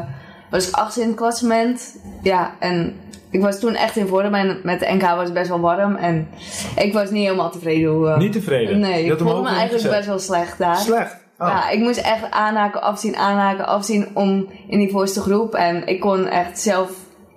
was 0.50 0.68
ik 0.68 0.74
achtste 0.74 1.00
in 1.00 1.06
het 1.06 1.16
klassement. 1.16 1.96
Ja, 2.22 2.54
en 2.58 2.94
ik 3.32 3.40
was 3.40 3.60
toen 3.60 3.74
echt 3.74 3.96
in 3.96 4.06
vorm 4.06 4.34
en 4.34 4.60
met 4.62 4.80
de 4.80 4.86
NK 4.94 5.02
was 5.02 5.24
het 5.24 5.32
best 5.32 5.48
wel 5.48 5.60
warm. 5.60 5.96
En 5.96 6.28
ik 6.76 6.92
was 6.92 7.10
niet 7.10 7.24
helemaal 7.24 7.50
tevreden. 7.50 7.90
Hoe, 7.90 8.08
eh, 8.08 8.18
Niet 8.18 8.32
tevreden? 8.32 8.78
Nee, 8.78 9.04
ik 9.04 9.18
voelde 9.18 9.42
me 9.42 9.48
eigenlijk 9.48 9.90
best 9.90 10.06
wel 10.06 10.18
slecht 10.18 10.58
daar. 10.58 10.76
Slecht. 10.76 11.16
Oh. 11.38 11.48
Ja, 11.48 11.70
ik 11.70 11.78
moest 11.78 11.98
echt 11.98 12.30
aanhaken, 12.30 12.82
afzien, 12.82 13.16
aanhaken, 13.16 13.66
afzien 13.66 14.08
om 14.14 14.48
in 14.68 14.78
die 14.78 14.90
voorste 14.90 15.20
groep. 15.20 15.54
En 15.54 15.86
ik 15.86 16.00
kon 16.00 16.26
echt 16.28 16.60
zelf 16.60 16.90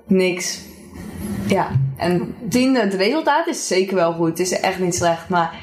niks. 0.07 0.61
Ja, 1.47 1.67
en 1.97 2.35
tiende, 2.49 2.79
het 2.79 2.93
resultaat 2.93 3.47
is 3.47 3.67
zeker 3.67 3.95
wel 3.95 4.13
goed. 4.13 4.29
Het 4.29 4.39
is 4.39 4.59
echt 4.59 4.79
niet 4.79 4.95
slecht, 4.95 5.29
maar 5.29 5.53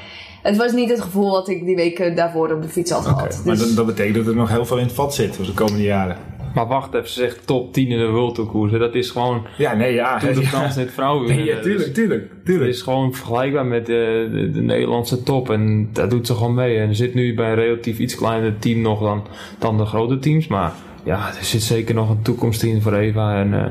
het 0.41 0.57
was 0.57 0.71
niet 0.71 0.89
het 0.89 1.01
gevoel 1.01 1.31
wat 1.31 1.47
ik 1.47 1.65
die 1.65 1.75
weken 1.75 2.15
daarvoor 2.15 2.51
op 2.51 2.61
de 2.61 2.69
fiets 2.69 2.91
had 2.91 3.05
Oké, 3.05 3.09
gehad. 3.13 3.41
maar 3.45 3.55
Dus- 3.55 3.67
dat, 3.67 3.75
dat 3.75 3.85
betekent 3.85 4.15
dat 4.15 4.27
er 4.27 4.35
nog 4.35 4.49
heel 4.49 4.65
veel 4.65 4.77
in 4.77 4.85
het 4.85 4.93
vat 4.93 5.13
zit 5.15 5.35
voor 5.35 5.45
de 5.45 5.53
komende 5.53 5.83
jaren. 5.83 6.17
Maar 6.53 6.67
wacht 6.67 6.93
even, 6.93 7.07
ze 7.09 7.19
zegt 7.19 7.47
top 7.47 7.73
10 7.73 7.87
in 7.87 7.97
de 7.97 8.07
World 8.09 8.35
Tour 8.35 8.49
koers. 8.49 8.71
hè. 8.71 8.77
Dat 8.77 8.95
is 8.95 9.09
gewoon 9.11 9.45
Ja, 9.57 9.73
nee, 9.73 9.93
ja. 9.93 10.19
Tour 10.19 10.33
de. 10.35 10.41
France 10.43 10.79
in 10.79 10.85
het 10.85 10.93
vrouwen. 10.93 11.27
Nee, 11.27 11.43
ja, 11.45 11.59
tuurlijk, 11.59 11.93
tuurlijk, 11.93 12.21
Het 12.35 12.45
tuurlijk. 12.45 12.69
is 12.69 12.81
gewoon 12.81 13.13
vergelijkbaar 13.13 13.65
met 13.65 13.85
de, 13.85 14.29
de, 14.31 14.51
de 14.51 14.61
Nederlandse 14.61 15.23
top. 15.23 15.49
En 15.49 15.89
daar 15.93 16.09
doet 16.09 16.27
ze 16.27 16.33
gewoon 16.33 16.53
mee. 16.53 16.77
En 16.77 16.89
er 16.89 16.95
zit 16.95 17.13
nu 17.13 17.33
bij 17.35 17.49
een 17.49 17.55
relatief 17.55 17.99
iets 17.99 18.15
kleiner 18.15 18.59
team 18.59 18.81
nog 18.81 19.01
dan, 19.01 19.23
dan 19.59 19.77
de 19.77 19.85
grote 19.85 20.19
teams. 20.19 20.47
Maar 20.47 20.71
ja, 21.03 21.27
er 21.37 21.43
zit 21.43 21.61
zeker 21.61 21.95
nog 21.95 22.09
een 22.09 22.21
toekomst 22.21 22.63
in 22.63 22.81
voor 22.81 22.93
Eva. 22.93 23.39
En 23.39 23.53
eh, 23.53 23.65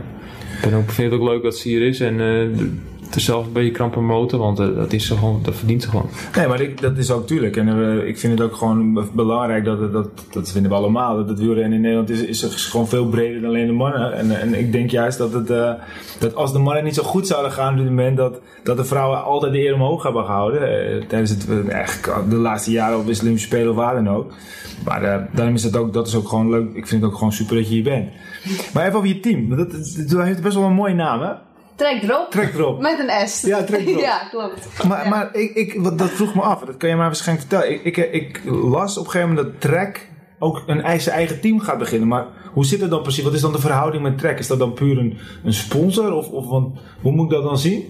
ik 0.63 0.71
ben 0.71 0.79
ook, 0.79 0.91
vind 0.91 1.13
het 1.13 1.21
ook 1.21 1.29
leuk 1.29 1.43
dat 1.43 1.57
ze 1.57 1.69
hier 1.69 1.83
is. 1.87 2.01
En 2.01 2.21
eh, 2.21 2.59
zelfs 3.21 3.47
een 3.47 3.53
beetje 3.53 3.71
krap 3.71 3.91
promoten. 3.91 4.39
Want 4.39 4.59
eh, 4.59 4.67
dat, 4.77 4.93
is 4.93 5.09
gewoon, 5.09 5.41
dat 5.43 5.55
verdient 5.55 5.83
ze 5.83 5.89
gewoon. 5.89 6.09
Nee, 6.37 6.47
maar 6.47 6.61
ik, 6.61 6.81
dat 6.81 6.99
is 6.99 7.11
ook 7.11 7.27
tuurlijk. 7.27 7.57
En 7.57 7.69
eh, 7.69 8.09
ik 8.09 8.19
vind 8.19 8.39
het 8.39 8.49
ook 8.49 8.57
gewoon 8.57 9.09
belangrijk 9.13 9.65
dat, 9.65 9.93
dat, 9.93 10.09
dat 10.31 10.51
vinden 10.51 10.71
we 10.71 10.77
allemaal, 10.77 11.17
dat 11.17 11.29
het 11.29 11.39
wielrennen 11.39 11.73
in 11.73 11.81
Nederland 11.81 12.11
is, 12.11 12.23
is, 12.23 12.65
gewoon 12.67 12.89
veel 12.89 13.07
breder 13.07 13.41
dan 13.41 13.51
alleen 13.51 13.67
de 13.67 13.73
mannen. 13.73 14.13
En, 14.13 14.41
en 14.41 14.59
ik 14.59 14.73
denk 14.73 14.91
juist 14.91 15.19
dat, 15.19 15.33
het, 15.33 15.51
eh, 15.51 15.73
dat 16.19 16.35
als 16.35 16.53
de 16.53 16.59
mannen 16.59 16.85
niet 16.85 16.95
zo 16.95 17.03
goed 17.03 17.27
zouden 17.27 17.53
gaan 17.53 17.73
op 17.73 17.79
dit 17.79 17.89
moment, 17.89 18.17
dat, 18.17 18.41
dat 18.63 18.77
de 18.77 18.85
vrouwen 18.85 19.25
altijd 19.25 19.53
de 19.53 19.65
eer 19.65 19.75
omhoog 19.75 20.03
hebben 20.03 20.25
gehouden. 20.25 20.61
eh, 20.63 21.07
tijdens 21.07 21.31
het, 21.31 21.69
eigenlijk 21.69 22.31
de 22.31 22.37
laatste 22.37 22.71
jaren 22.71 22.99
op 22.99 23.03
Olympische 23.03 23.47
Spelen 23.47 23.71
of 23.71 23.77
waar 23.77 23.95
dan 23.95 24.09
ook. 24.09 24.33
Maar 24.85 25.29
daarom 25.33 25.55
is 25.55 25.63
het 25.65 25.77
ook, 25.77 25.93
dat 25.93 26.07
is 26.07 26.15
ook 26.15 26.29
gewoon 26.29 26.51
leuk. 26.51 26.75
Ik 26.75 26.87
vind 26.87 27.03
het 27.03 27.11
ook 27.11 27.17
gewoon 27.17 27.33
super 27.33 27.57
dat 27.57 27.69
je 27.69 27.75
hier 27.75 27.83
bent. 27.83 28.09
Maar 28.75 28.85
even 28.87 28.97
over 28.97 29.09
je 29.09 29.21
team. 29.21 29.49
Dat, 29.49 29.71
dat, 29.71 30.05
dat 30.09 30.25
heeft 30.25 30.43
best 30.43 30.55
wel 30.55 30.65
een 30.65 30.73
mooie 30.73 30.95
naam, 30.95 31.21
hè? 31.21 31.33
Trek 31.83 32.03
erop. 32.03 32.31
Trek 32.31 32.55
erop. 32.55 32.81
Met 32.81 32.99
een 32.99 33.29
S. 33.29 33.41
Ja, 33.41 33.65
trek 33.65 33.87
erop. 33.87 34.01
ja, 34.11 34.19
klopt. 34.31 34.85
Maar, 34.89 35.09
maar 35.09 35.29
ik, 35.35 35.55
ik, 35.55 35.75
wat, 35.81 35.99
dat 35.99 36.11
vroeg 36.11 36.35
me 36.35 36.41
af, 36.41 36.61
dat 36.61 36.77
kan 36.77 36.89
je 36.89 36.97
mij 36.97 37.07
waarschijnlijk 37.07 37.49
vertellen. 37.49 37.85
Ik, 37.85 37.97
ik, 37.97 38.13
ik 38.13 38.41
las 38.45 38.99
op 38.99 39.05
een 39.05 39.11
gegeven 39.11 39.35
moment 39.35 39.53
dat 39.53 39.61
Trek 39.61 40.09
ook 40.43 40.63
een 40.67 40.81
eigen, 40.83 41.03
zijn 41.03 41.17
eigen 41.17 41.41
team 41.41 41.61
gaat 41.61 41.79
beginnen. 41.79 42.09
Maar 42.09 42.27
hoe 42.53 42.65
zit 42.65 42.81
het 42.81 42.91
dan 42.91 43.03
precies? 43.03 43.25
Wat 43.25 43.33
is 43.33 43.41
dan 43.41 43.53
de 43.53 43.59
verhouding 43.61 44.03
met 44.03 44.19
Trek? 44.19 44.39
Is 44.39 44.47
dat 44.47 44.59
dan 44.59 44.73
puur 44.73 44.99
een, 44.99 45.19
een 45.45 45.53
sponsor? 45.55 46.13
Of, 46.13 46.29
of 46.29 46.49
want, 46.49 46.79
hoe 47.03 47.13
moet 47.13 47.25
ik 47.25 47.31
dat 47.31 47.43
dan 47.45 47.59
zien? 47.59 47.85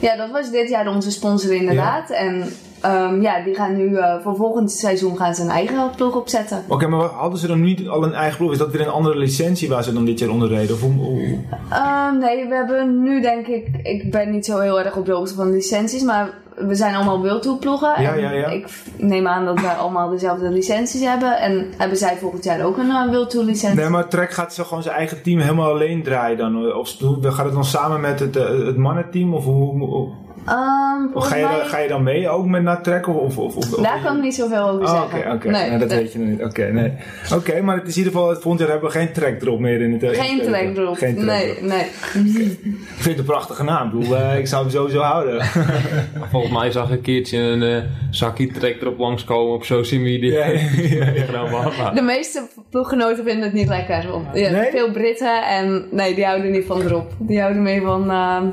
Ja, 0.00 0.16
dat 0.16 0.30
was 0.30 0.50
dit 0.50 0.68
jaar 0.68 0.88
onze 0.94 1.10
sponsor 1.10 1.54
inderdaad. 1.54 2.10
En 2.10 2.44
ehm, 2.80 3.20
ja, 3.22 3.42
die 3.44 3.54
gaan 3.54 3.76
nu 3.76 3.96
eh, 3.96 4.14
voor 4.22 4.36
volgend 4.36 4.72
seizoen 4.72 5.16
gaan 5.16 5.34
ze 5.34 5.42
een 5.42 5.48
eigen 5.50 5.90
ploeg 5.96 6.16
opzetten. 6.16 6.64
Oké, 6.68 6.86
maar 6.86 7.00
hadden 7.06 7.38
ze 7.38 7.46
dan 7.46 7.60
niet 7.62 7.88
al 7.88 8.04
een 8.04 8.12
eigen 8.14 8.36
ploeg? 8.38 8.52
Is 8.52 8.58
dat 8.58 8.70
weer 8.72 8.80
een 8.80 8.88
andere 8.92 9.16
licentie 9.18 9.68
waar 9.68 9.84
ze 9.84 9.92
dan 9.92 10.04
dit 10.04 10.18
jaar 10.18 10.30
onder 10.30 10.48
reden? 10.48 10.74
Of 10.74 10.80
hoe, 10.80 10.92
hoe- 10.92 11.38
Ehm, 11.70 12.18
nee, 12.18 12.46
we 12.48 12.54
hebben 12.54 13.02
nu 13.02 13.20
denk 13.20 13.46
ik, 13.46 13.68
ik 13.82 14.10
ben 14.10 14.30
niet 14.30 14.44
zo 14.46 14.58
heel 14.58 14.80
erg 14.80 14.96
op 14.96 15.06
de 15.06 15.12
hoogte 15.12 15.34
van 15.34 15.50
licenties, 15.50 16.02
maar 16.02 16.30
we 16.60 16.74
zijn 16.74 16.94
allemaal 16.94 17.20
World 17.22 17.42
Tour 17.42 17.58
ploegen. 17.58 18.02
Ja, 18.02 18.12
en 18.14 18.20
ja, 18.20 18.30
ja. 18.30 18.46
Ik 18.46 18.68
neem 18.96 19.26
aan 19.26 19.44
dat 19.44 19.60
wij 19.60 19.74
allemaal 19.74 20.08
dezelfde 20.10 20.48
licenties 20.50 21.00
hebben. 21.04 21.38
En 21.38 21.66
hebben 21.76 21.96
zij 21.98 22.16
volgend 22.16 22.44
jaar 22.44 22.64
ook 22.64 22.76
een 22.78 22.86
uh, 22.86 23.08
World 23.08 23.30
Tour 23.30 23.46
licentie? 23.46 23.80
Nee, 23.80 23.88
maar 23.88 24.08
Trek 24.08 24.30
gaat 24.30 24.54
zo 24.54 24.64
gewoon 24.64 24.82
zijn 24.82 24.96
eigen 24.96 25.22
team 25.22 25.40
helemaal 25.40 25.70
alleen 25.70 26.02
draaien 26.02 26.38
dan? 26.38 26.72
Of 26.74 26.96
gaat 27.22 27.44
het 27.44 27.54
dan 27.54 27.64
samen 27.64 28.00
met 28.00 28.20
het, 28.20 28.36
eh, 28.36 28.48
het 28.48 28.76
mannenteam? 28.76 29.34
Of 29.34 29.44
hoe, 29.44 29.78
hoe- 29.78 30.08
Ehm, 30.48 31.20
ga, 31.20 31.36
je, 31.36 31.42
mij, 31.44 31.64
ga 31.64 31.78
je 31.78 31.88
dan 31.88 32.02
mee 32.02 32.28
ook 32.28 32.46
met 32.46 32.62
naar 32.62 32.82
Trek? 32.82 33.06
Of, 33.08 33.16
of, 33.38 33.56
of, 33.56 33.56
of- 33.56 33.82
daar 33.82 34.00
kan 34.04 34.16
ik 34.16 34.22
niet 34.22 34.34
zoveel 34.34 34.68
over 34.68 34.82
Oh, 34.86 34.90
zeggen. 35.00 35.18
Oké, 35.20 35.34
oké. 35.34 35.48
Nee, 35.50 35.66
Nou, 35.68 35.78
dat 35.80 35.90
weet 35.92 36.12
je 36.12 36.18
nog 36.18 36.28
niet. 36.28 36.44
Oké, 36.44 36.72
nee. 36.72 36.92
Oké, 37.34 37.60
maar 37.60 37.76
het 37.76 37.86
is 37.86 37.96
in 37.96 38.04
ieder 38.04 38.18
geval, 38.18 38.32
volgend 38.34 38.58
jaar 38.60 38.70
hebben 38.70 38.88
we 38.88 38.94
geen 38.98 39.12
track 39.12 39.42
erop 39.42 39.60
meer 39.60 39.80
in 39.80 39.92
het 39.92 40.16
Geen 40.16 40.38
het- 40.38 40.46
track 40.48 40.76
erop. 40.76 40.96
Geen 40.96 41.14
track 41.14 41.26
Nee, 41.26 41.50
erop. 41.50 41.62
nee. 41.62 41.80
Ik 41.80 42.94
vind 42.94 43.04
het 43.04 43.18
een 43.18 43.24
prachtige 43.24 43.64
naam. 43.64 43.86
Ik, 43.86 43.98
bedoel, 43.98 44.16
eh, 44.16 44.38
ik 44.38 44.46
zou 44.46 44.62
hem 44.62 44.70
sowieso 44.72 45.00
houden. 45.00 45.44
Volgens 46.30 46.52
mij 46.52 46.70
zag 46.70 46.84
ik 46.90 46.90
een 46.96 47.00
keertje 47.00 47.38
een 47.38 47.62
eh, 47.62 47.82
zakje 48.10 48.46
trek 48.46 48.80
erop 48.80 48.98
langskomen 48.98 49.54
op 49.54 49.64
social 49.64 50.00
media. 50.00 50.46
Ja, 50.46 51.90
De 51.94 52.02
meeste 52.02 52.42
ploeggenoten 52.70 53.24
vinden 53.24 53.42
het 53.44 53.52
niet 53.52 53.68
lekker. 53.68 54.12
Of, 54.14 54.22
ja, 54.34 54.50
Nee? 54.50 54.70
Veel 54.70 54.90
Britten 54.90 55.42
en 55.46 55.84
nee, 55.90 56.14
die 56.14 56.24
houden 56.24 56.50
niet 56.50 56.64
van 56.66 56.80
erop. 56.82 57.12
Die 57.18 57.40
houden 57.40 57.62
mee 57.62 57.80
van 57.82 58.10
ehm, 58.10 58.44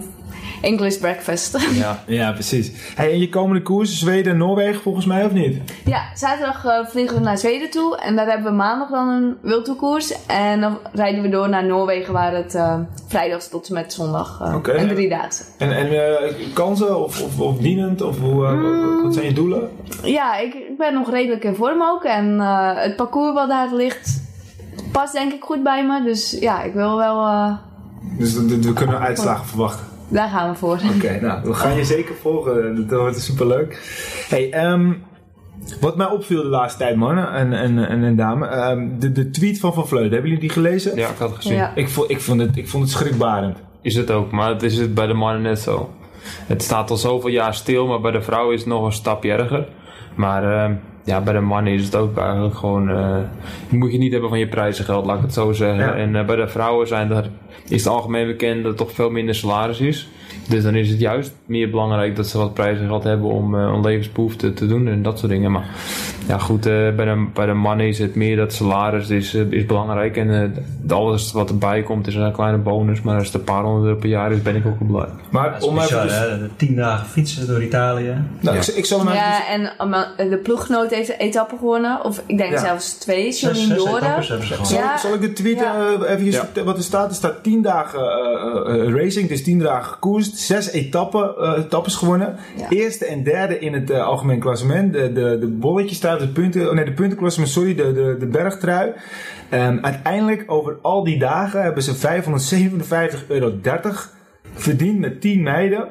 English 0.65 0.97
breakfast. 0.97 1.57
ja. 1.83 2.03
ja, 2.07 2.31
precies. 2.31 2.71
Hey, 2.95 3.11
en 3.11 3.19
je 3.19 3.29
komende 3.29 3.61
koers, 3.61 3.99
Zweden 3.99 4.31
en 4.31 4.37
Noorwegen 4.37 4.81
volgens 4.81 5.05
mij 5.05 5.25
of 5.25 5.31
niet? 5.31 5.57
Ja, 5.85 6.01
zaterdag 6.15 6.65
eh, 6.65 6.85
vliegen 6.85 7.17
we 7.17 7.23
naar 7.23 7.37
Zweden 7.37 7.69
toe 7.69 7.97
en 7.97 8.15
daar 8.15 8.27
hebben 8.27 8.45
we 8.51 8.57
maandag 8.57 8.89
dan 8.89 9.07
een 9.09 9.37
wildtoerkoers. 9.41 10.25
En 10.27 10.61
dan 10.61 10.77
rijden 10.93 11.21
we 11.21 11.29
door 11.29 11.49
naar 11.49 11.65
Noorwegen 11.65 12.13
waar 12.13 12.33
het 12.35 12.55
eh 12.55 12.79
vrijdags 13.07 13.49
tot 13.49 13.67
en 13.67 13.73
met 13.73 13.93
zondag 13.93 14.39
eh 14.65 14.79
en 14.81 14.87
drie 14.87 15.09
dagen. 15.09 15.45
En, 15.57 15.71
en 15.71 16.35
kansen 16.53 17.03
of, 17.03 17.21
of, 17.21 17.39
of 17.39 17.57
dienend? 17.57 18.01
Of 18.01 18.19
hoe, 18.19 18.41
wat- 19.03 19.13
zijn 19.13 19.25
je 19.25 19.33
doelen? 19.33 19.69
Ja, 20.03 20.37
ik, 20.37 20.53
ik 20.53 20.77
ben 20.77 20.93
nog 20.93 21.09
redelijk 21.11 21.43
in 21.43 21.55
vorm 21.55 21.81
ook 21.81 22.03
en 22.03 22.39
het 22.75 22.95
parcours 22.95 23.33
wat 23.33 23.49
daar 23.49 23.73
ligt 23.73 24.21
past 24.91 25.13
denk 25.13 25.33
ik 25.33 25.43
goed 25.43 25.63
bij 25.63 25.85
me. 25.85 26.03
Dus 26.03 26.37
ja, 26.39 26.63
ik 26.63 26.73
wil 26.73 26.97
wel, 26.97 27.27
Dus 28.17 28.33
we 28.33 28.73
kunnen 28.73 28.99
uitslagen 28.99 29.45
verwachten. 29.45 29.85
Daar 30.07 30.29
gaan 30.29 30.49
we 30.51 30.55
voor. 30.57 30.79
Oké, 30.95 31.19
nou, 31.21 31.39
we 31.43 31.53
gaan 31.53 31.75
je 31.75 31.83
zeker 31.85 32.15
volgen. 32.15 32.87
Dat 32.87 32.99
wordt 32.99 33.21
superleuk. 33.21 33.79
Hey, 34.29 34.51
ehm, 34.51 34.91
wat 35.81 35.97
mij 35.97 36.07
opviel 36.07 36.41
de 36.41 36.47
laatste 36.47 36.79
tijd, 36.79 36.95
mannen 36.95 37.31
en, 37.31 37.53
en, 37.53 37.87
en, 37.87 38.03
en 38.03 38.15
dame. 38.15 38.47
ehm, 38.47 38.87
de, 38.99 39.11
de 39.11 39.29
tweet 39.29 39.59
van 39.59 39.73
Van 39.73 39.87
Vleuten, 39.87 40.11
hebben 40.11 40.29
jullie 40.29 40.45
die 40.45 40.53
gelezen? 40.53 40.95
ja, 40.95 41.09
ik 41.09 41.17
had 41.17 41.29
het 41.29 41.37
gezien. 41.37 41.57
Ja. 41.57 41.71
Ik, 41.75 41.89
vond, 41.89 42.09
ik, 42.09 42.21
vond 42.21 42.41
het, 42.41 42.57
ik 42.57 42.67
vond 42.69 42.83
het 42.83 42.91
schrikbarend. 42.91 43.57
Is 43.81 43.95
het 43.95 44.11
ook, 44.11 44.31
maar 44.31 44.49
het 44.49 44.63
is 44.63 44.77
het 44.77 44.93
bij 44.93 45.07
de 45.07 45.13
mannen 45.13 45.41
net 45.41 45.59
zo. 45.59 45.89
Het 46.47 46.63
staat 46.63 46.89
al 46.89 46.97
zoveel 46.97 47.29
jaar 47.29 47.53
stil, 47.53 47.87
maar 47.87 48.01
bij 48.01 48.11
de 48.11 48.21
vrouwen 48.21 48.53
is 48.53 48.59
het 48.59 48.69
nog 48.69 48.85
een 48.85 48.91
stapje 48.91 49.31
erger. 49.31 49.67
Maar 50.15 50.63
eh, 50.65 50.71
ja, 51.05 51.21
bij 51.21 51.33
de 51.33 51.39
mannen 51.39 51.73
is 51.73 51.85
het 51.85 51.95
ook 51.95 52.17
eigenlijk 52.17 52.55
gewoon. 52.55 52.89
eh 52.89 53.17
je 53.69 53.77
moet 53.77 53.91
je 53.91 53.97
niet 53.97 54.11
hebben 54.11 54.29
van 54.29 54.39
je 54.39 54.47
prijzengeld, 54.47 55.05
laat 55.05 55.17
ik 55.17 55.21
het 55.21 55.33
zo 55.33 55.51
zeggen. 55.51 55.85
Ja. 55.85 55.93
En 55.95 56.15
eh, 56.15 56.25
bij 56.25 56.35
de 56.35 56.47
vrouwen 56.47 56.87
zijn 56.87 57.11
er, 57.11 57.29
is 57.67 57.83
het 57.83 57.93
algemeen 57.93 58.27
bekend 58.27 58.63
dat 58.63 58.71
er 58.71 58.77
toch 58.77 58.91
veel 58.91 59.09
minder 59.09 59.35
salaris 59.35 59.79
is. 59.79 60.09
Dus 60.49 60.63
dan 60.63 60.75
is 60.75 60.89
het 60.89 60.99
juist 60.99 61.31
meer 61.45 61.69
belangrijk 61.69 62.15
dat 62.15 62.27
ze 62.27 62.37
wat 62.37 62.53
prijzengeld 62.53 63.03
hebben 63.03 63.29
om 63.29 63.55
uh, 63.55 63.61
een 63.61 63.81
levensbehoefte 63.81 64.53
te 64.53 64.67
doen 64.67 64.87
en 64.87 65.01
dat 65.03 65.19
soort 65.19 65.31
dingen. 65.31 65.51
Maar 65.51 65.65
ja, 66.27 66.37
goed, 66.37 66.67
uh, 66.67 66.95
bij, 66.95 67.05
de, 67.05 67.25
bij 67.33 67.45
de 67.45 67.53
mannen 67.53 67.87
is 67.87 67.99
het 67.99 68.15
meer 68.15 68.35
dat 68.35 68.53
salaris 68.53 69.09
is, 69.09 69.33
uh, 69.33 69.51
is 69.51 69.65
belangrijk. 69.65 70.17
En 70.17 70.27
uh, 70.87 70.91
alles 70.97 71.31
wat 71.31 71.49
erbij 71.49 71.83
komt 71.83 72.07
is 72.07 72.15
een 72.15 72.31
kleine 72.31 72.57
bonus. 72.57 73.01
Maar 73.01 73.17
als 73.17 73.25
het 73.25 73.35
een 73.35 73.43
paar 73.43 73.63
honderd 73.63 73.85
euro 73.85 73.99
per 73.99 74.09
jaar 74.09 74.31
is, 74.31 74.41
ben 74.41 74.55
ik 74.55 74.65
ook 74.65 74.79
wel 74.79 74.87
blij. 74.87 75.09
Maar 75.29 75.57
Ja, 75.59 75.67
om 75.67 75.79
speciaal, 75.79 76.03
even... 76.05 76.31
hè? 76.31 76.39
De 76.39 76.49
tien 76.55 76.75
dagen 76.75 77.07
fietsen 77.07 77.47
door 77.47 77.63
Italië. 77.63 78.15
Nou, 78.39 78.55
Ja. 78.55 78.61
ik, 78.61 78.67
ik 78.67 78.85
zal 78.85 78.99
hem 78.99 79.07
even... 79.07 79.19
Ja, 79.19 79.47
en 79.49 80.29
de 80.29 80.37
ploeggenoot 80.37 80.89
heeft 80.89 81.09
een 81.09 81.15
etappe 81.19 81.55
gewonnen. 81.57 82.03
Of 82.03 82.21
ik 82.25 82.37
denk 82.37 82.51
Ja. 82.51 82.59
zelfs 82.59 82.93
twee. 82.93 83.33
Gehad. 83.33 84.69
Ja. 84.69 84.93
ik, 84.93 84.99
zal 84.99 85.13
ik 85.13 85.21
de 85.21 85.33
tweet 85.33 85.59
Ja. 85.59 85.97
eh, 86.05 86.25
even 86.25 86.65
wat 86.65 86.77
er 86.77 86.83
staat? 86.83 87.09
Er 87.09 87.15
staat 87.15 87.43
10 87.43 87.61
dagen 87.61 87.99
eh, 87.99 88.87
eh, 88.87 88.93
racing, 88.95 89.29
dus 89.29 89.43
10 89.43 89.59
dagen 89.59 89.93
gekoerst, 89.93 90.34
6 90.35 90.71
etappen, 90.71 91.35
eh, 91.37 91.53
etappes 91.57 91.95
gewonnen. 91.95 92.35
Ja. 92.57 92.69
Eerste 92.69 93.05
en 93.05 93.23
derde 93.23 93.59
in 93.59 93.73
het 93.73 93.89
eh, 93.89 94.05
algemeen 94.05 94.39
klassement. 94.39 94.93
De, 94.93 95.13
de, 95.13 95.37
de 95.39 95.47
bolletjestrui, 95.47 96.19
de 96.19 96.27
punten, 96.27 96.69
oh 96.69 96.75
nee, 96.75 96.85
de 96.85 96.93
puntenklassement, 96.93 97.51
sorry, 97.51 97.75
de, 97.75 97.93
de, 97.93 98.15
de 98.19 98.27
bergtrui. 98.27 98.93
Ehm, 99.49 99.77
uiteindelijk 99.81 100.43
over 100.47 100.77
al 100.81 101.03
die 101.03 101.19
dagen 101.19 101.61
hebben 101.61 101.83
ze 101.83 101.95
557,30 101.95 103.27
euro 103.27 103.53
verdiend 104.53 104.99
met 104.99 105.21
10 105.21 105.43
meiden. 105.43 105.87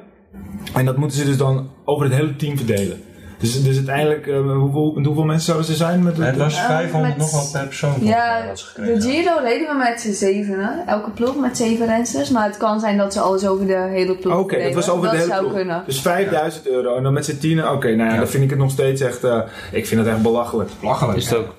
En 0.74 0.84
dat 0.84 0.96
moeten 0.96 1.18
ze 1.18 1.24
dus 1.24 1.36
dan 1.36 1.70
over 1.84 2.04
het 2.04 2.14
hele 2.14 2.36
team 2.36 2.56
verdelen. 2.56 3.00
Dus, 3.44 3.62
dus 3.62 3.76
uiteindelijk, 3.76 4.26
eh, 4.26 4.40
hoeveel, 4.40 4.98
hoeveel 5.04 5.24
mensen 5.24 5.44
zouden 5.46 5.66
ze 5.66 5.74
zijn? 5.74 6.02
Met, 6.02 6.16
Het 6.16 6.36
was 6.36 6.56
Eh, 6.56 6.66
500 6.66 7.16
met- 7.16 7.22
nog 7.22 7.32
wel 7.42 7.50
per 7.52 7.66
persoon. 7.66 7.94
Ja, 8.00 8.42
de 8.76 9.00
Giro 9.00 9.32
reden 9.42 9.68
we 9.68 9.74
met 9.78 10.00
z'n 10.00 10.12
zevenen. 10.12 10.86
Elke 10.86 11.10
ploeg 11.10 11.36
met 11.36 11.56
zeven 11.56 11.86
rensters. 11.86 12.30
Maar 12.30 12.46
het 12.46 12.56
kan 12.56 12.80
zijn 12.80 12.96
dat 12.96 13.12
ze 13.12 13.20
alles 13.20 13.46
over 13.46 13.66
de 13.66 13.86
hele 13.90 14.14
ploeg 14.16 14.38
Oké, 14.38 14.62
dat 14.62 14.74
was 14.74 14.90
over 14.90 15.10
de 15.10 15.16
hele 15.16 15.28
zou 15.28 15.40
ploeg. 15.40 15.54
kunnen. 15.54 15.82
Dus 15.86 16.00
5000 16.00 16.68
euro 16.68 16.96
en 16.96 17.02
dan 17.02 17.12
met 17.12 17.24
z'n 17.24 17.38
tienen. 17.38 17.72
Oké, 17.72 17.86
nou 17.86 17.98
ja, 18.08 18.12
Ja. 18.14 18.18
dan 18.20 18.28
vind 18.28 18.42
ik 18.44 18.50
het 18.50 18.58
nog 18.58 18.70
steeds 18.70 19.00
echt. 19.00 19.24
eh, 19.24 19.40
ik 19.72 19.86
vind 19.86 20.00
het 20.00 20.08
echt 20.14 20.22
belachelijk. 20.22 20.70
Belachelijk. 20.80 21.18
Is 21.18 21.30
het 21.30 21.38
ook. 21.38 21.54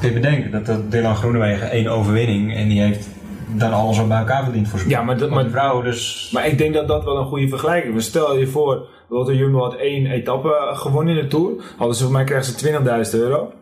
Je 0.00 0.12
bedenken 0.12 0.50
dat, 0.50 0.66
dat 0.66 0.90
Dylan 0.90 1.16
Groenewegen 1.16 1.70
één 1.70 1.86
overwinning 1.86 2.54
en 2.56 2.68
die 2.68 2.80
heeft 2.80 3.06
dan 3.54 3.72
alles 3.72 3.96
wat 3.98 4.08
bij 4.08 4.18
elkaar 4.18 4.44
verdiend 4.44 4.68
voor 4.68 4.78
zijn 4.78 4.90
Ja, 4.90 5.02
maar 5.02 5.18
dat- 5.18 5.30
vrouw 5.50 5.82
dus... 5.82 6.30
Maar 6.32 6.46
ik 6.46 6.58
denk 6.58 6.74
dat 6.74 6.88
dat 6.88 7.04
wel 7.04 7.16
een 7.16 7.26
goede 7.26 7.48
vergelijking 7.48 7.96
is. 7.96 8.04
Stel 8.04 8.36
je 8.36 8.46
voor, 8.46 8.86
Lotto 9.12 9.32
Jumbo 9.32 9.58
had 9.62 9.74
één 9.74 10.06
etappe 10.06 10.70
gewonnen 10.72 11.16
in 11.16 11.22
de 11.22 11.28
Tour. 11.28 11.50
Hadden 11.76 11.96
ze 11.96 12.02
voor 12.02 12.12
mij 12.12 12.24
krijgen 12.24 12.58
ze 12.58 13.10
20.000 13.14 13.20
euro. 13.20 13.52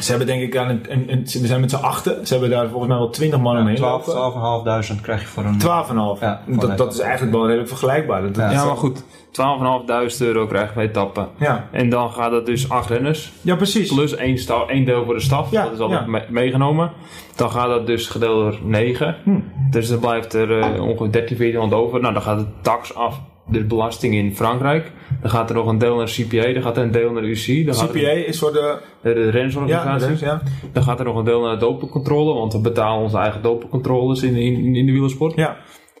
Ze 0.00 0.08
hebben 0.08 0.26
denk 0.26 0.42
ik 0.42 0.56
aan 0.56 0.68
een, 0.68 0.84
een, 0.88 1.12
een- 1.12 1.22
we 1.40 1.46
zijn 1.46 1.60
met 1.60 1.70
z'n 1.70 1.76
achten. 1.76 2.26
Ze 2.26 2.32
hebben 2.32 2.50
daar 2.50 2.68
volgens 2.68 2.88
mij 2.88 2.98
wel 2.98 3.10
20 3.10 3.40
man 3.40 3.58
omheen 3.58 3.76
12, 3.76 4.06
lopen. 4.06 4.84
12.500 4.96 5.00
krijg 5.02 5.20
je 5.20 5.26
voor 5.26 5.44
een... 5.44 5.60
12,5. 5.60 6.20
Ja, 6.20 6.42
dat, 6.46 6.76
dat 6.76 6.92
is 6.94 6.98
eigenlijk 7.00 7.32
wel 7.32 7.44
redelijk 7.44 7.68
vergelijkbaar. 7.68 8.22
Dat, 8.22 8.36
Ja. 8.36 8.50
Ja, 8.50 8.64
maar 8.64 8.76
goed. 8.76 9.02
12.500 9.02 10.16
euro 10.18 10.46
krijgen 10.46 10.76
we 10.76 10.82
etappen. 10.82 11.28
ja. 11.38 11.68
En 11.72 11.88
dan 11.88 12.10
gaat 12.10 12.32
het 12.32 12.46
dus 12.46 12.68
acht 12.70 12.90
renners. 12.90 13.32
ja, 13.40 13.56
precies. 13.56 13.94
Plus 13.94 14.14
één, 14.14 14.38
sta- 14.38 14.66
één 14.66 14.84
deel 14.84 15.04
voor 15.04 15.14
de 15.14 15.20
staf. 15.20 15.50
Ja, 15.50 15.62
dat 15.62 15.72
is 15.72 15.78
altijd 15.78 16.00
ja. 16.00 16.06
me- 16.06 16.24
meegenomen. 16.28 16.90
Dan 17.36 17.50
gaat 17.50 17.68
dat 17.68 17.86
dus 17.86 18.06
gedeeld 18.08 18.34
door 18.52 18.60
9. 18.68 19.16
Hm. 19.24 19.40
Dus 19.70 19.88
dan 19.88 19.98
blijft 19.98 20.34
er 20.34 20.58
eh, 20.60 20.82
ongeveer 20.86 21.12
13, 21.12 21.36
14 21.36 21.72
over. 21.72 22.00
Nou, 22.00 22.12
dan 22.12 22.22
gaat 22.22 22.38
de 22.38 22.46
tax 22.60 22.94
af. 22.94 23.20
De 23.48 23.64
belasting 23.64 24.14
in 24.14 24.36
Frankrijk. 24.36 24.92
Dan 25.20 25.30
gaat 25.30 25.48
er 25.50 25.56
nog 25.56 25.66
een 25.66 25.78
deel 25.78 25.96
naar 25.96 26.06
CPA. 26.06 26.52
Dan 26.52 26.62
gaat 26.62 26.76
er 26.76 26.82
een 26.82 26.90
deel 26.90 27.12
naar 27.12 27.22
UCI. 27.24 27.64
Dan 27.64 27.74
gaat 27.74 27.90
CPA 27.90 28.10
is 28.10 28.38
voor 28.38 28.52
de. 28.52 28.78
de 29.02 29.08
Ja, 29.24 29.30
rensorganisatie. 29.30 30.12
is- 30.14 30.20
ja. 30.20 30.42
Dan 30.72 30.82
gaat 30.82 30.98
er 30.98 31.04
nog 31.04 31.16
een 31.16 31.24
deel 31.24 31.40
naar 31.42 31.52
de 31.52 31.58
dopencontrole. 31.60 32.34
Want 32.34 32.52
we 32.52 32.58
betalen 32.60 33.02
onze 33.02 33.18
eigen 33.18 33.42
dopencontroles 33.42 34.22
in, 34.22 34.36
in, 34.36 34.74
in 34.74 34.86
de 34.86 34.92
wielersport. 34.92 35.34
ja. 35.36 35.56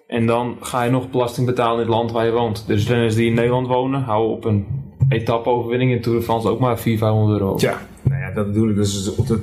En 0.06 0.26
dan 0.26 0.56
ga 0.60 0.82
je 0.82 0.90
nog 0.90 1.10
belasting 1.10 1.46
betalen 1.46 1.74
in 1.74 1.80
het 1.80 1.88
land 1.88 2.12
waar 2.12 2.24
je 2.26 2.32
woont. 2.32 2.64
Dus 2.66 2.88
renners 2.88 3.14
die 3.14 3.26
in 3.26 3.34
Nederland 3.34 3.66
wonen, 3.66 4.02
houden 4.02 4.36
op 4.36 4.44
een 4.44 4.66
etappe-overwinning 5.08 5.90
in 5.92 6.00
Tour 6.00 6.18
de 6.18 6.24
France 6.24 6.48
ook 6.48 6.58
maar 6.58 6.78
400, 6.78 6.98
500 7.12 7.40
euro. 7.40 7.54
Tja, 7.54 7.78
nou 8.02 8.20
ja, 8.20 8.30
dat 8.34 8.46
bedoel 8.46 8.68
ik. 8.68 8.76
Dus 8.76 9.14
op 9.14 9.26
de, 9.26 9.42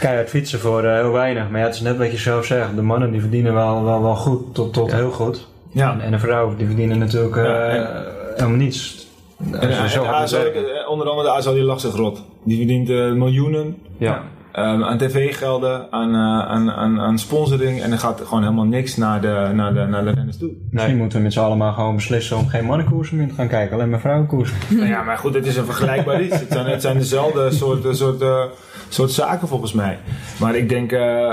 Keihard 0.00 0.28
fietsen 0.28 0.58
voor 0.58 0.82
eh, 0.84 1.00
heel 1.00 1.12
weinig. 1.12 1.50
Maar 1.50 1.60
ja, 1.60 1.66
het 1.66 1.74
is 1.74 1.80
net 1.80 1.96
wat 1.96 2.10
je 2.10 2.16
zelf 2.16 2.44
zegt. 2.44 2.74
De 2.76 2.82
mannen 2.82 3.10
die 3.10 3.20
verdienen 3.20 3.54
wel, 3.54 3.84
wel, 3.84 4.02
wel 4.02 4.14
goed 4.16 4.54
tot, 4.54 4.72
tot 4.72 4.92
heel 4.92 5.10
goed. 5.10 5.48
Ja. 5.70 5.92
En, 5.92 6.00
en 6.00 6.10
de 6.10 6.18
vrouwen 6.18 6.56
die 6.56 6.66
verdienen 6.66 6.98
natuurlijk 6.98 7.36
eh, 7.36 7.42
Ja, 7.44 7.68
en- 7.68 8.04
helemaal 8.36 8.56
niets. 8.58 9.06
En, 9.52 9.60
en, 9.60 9.88
zo 9.90 10.02
werkt. 10.02 10.32
eh, 10.32 10.90
onder 10.90 11.08
andere 11.08 11.28
de 11.28 11.32
ASO 11.34 11.54
die 11.54 11.62
lag 11.62 11.80
zich 11.80 11.94
rot. 11.94 12.22
Die 12.44 12.56
verdient 12.56 12.90
eh, 12.90 13.12
miljoenen 13.12 13.76
Ja. 13.98 14.22
ehm, 14.52 14.82
aan 14.82 14.98
tv-gelden, 14.98 15.86
aan, 15.92 16.14
eh, 16.14 16.48
aan, 16.50 16.70
aan, 16.70 17.00
aan 17.00 17.18
sponsoring. 17.18 17.82
En 17.82 17.92
er 17.92 17.98
gaat 17.98 18.20
gewoon 18.24 18.42
helemaal 18.42 18.64
niks 18.64 18.96
naar 18.96 19.20
de, 19.20 19.50
naar 19.54 19.74
de, 19.74 19.80
naar 19.86 20.04
de 20.04 20.10
renners 20.10 20.38
toe. 20.38 20.50
Misschien 20.70 20.96
moeten 20.96 21.18
we 21.18 21.24
met 21.24 21.32
z'n 21.32 21.38
allen 21.40 21.72
gewoon 21.72 21.94
beslissen 21.94 22.36
om 22.36 22.48
geen 22.48 22.64
mannenkoersen 22.64 23.16
meer 23.16 23.28
te 23.28 23.34
gaan 23.34 23.48
kijken. 23.48 23.74
Alleen 23.76 23.90
maar 23.90 24.00
vrouwenkoersen. 24.00 24.56
nou 24.76 24.88
ja, 24.88 25.02
maar 25.02 25.18
goed, 25.18 25.34
het 25.34 25.46
is 25.46 25.56
een 25.56 25.64
vergelijkbaar 25.64 26.22
iets. 26.22 26.40
Het 26.40 26.52
zijn, 26.52 26.66
het 26.66 26.82
zijn 26.82 26.98
dezelfde 26.98 27.50
soort, 27.50 27.96
soort, 27.96 28.20
eh, 28.20 28.42
soort 28.88 29.10
zaken 29.10 29.48
volgens 29.48 29.72
mij. 29.72 29.98
Maar 30.40 30.56
ik 30.56 30.68
denk, 30.68 30.92
eh, 30.92 31.32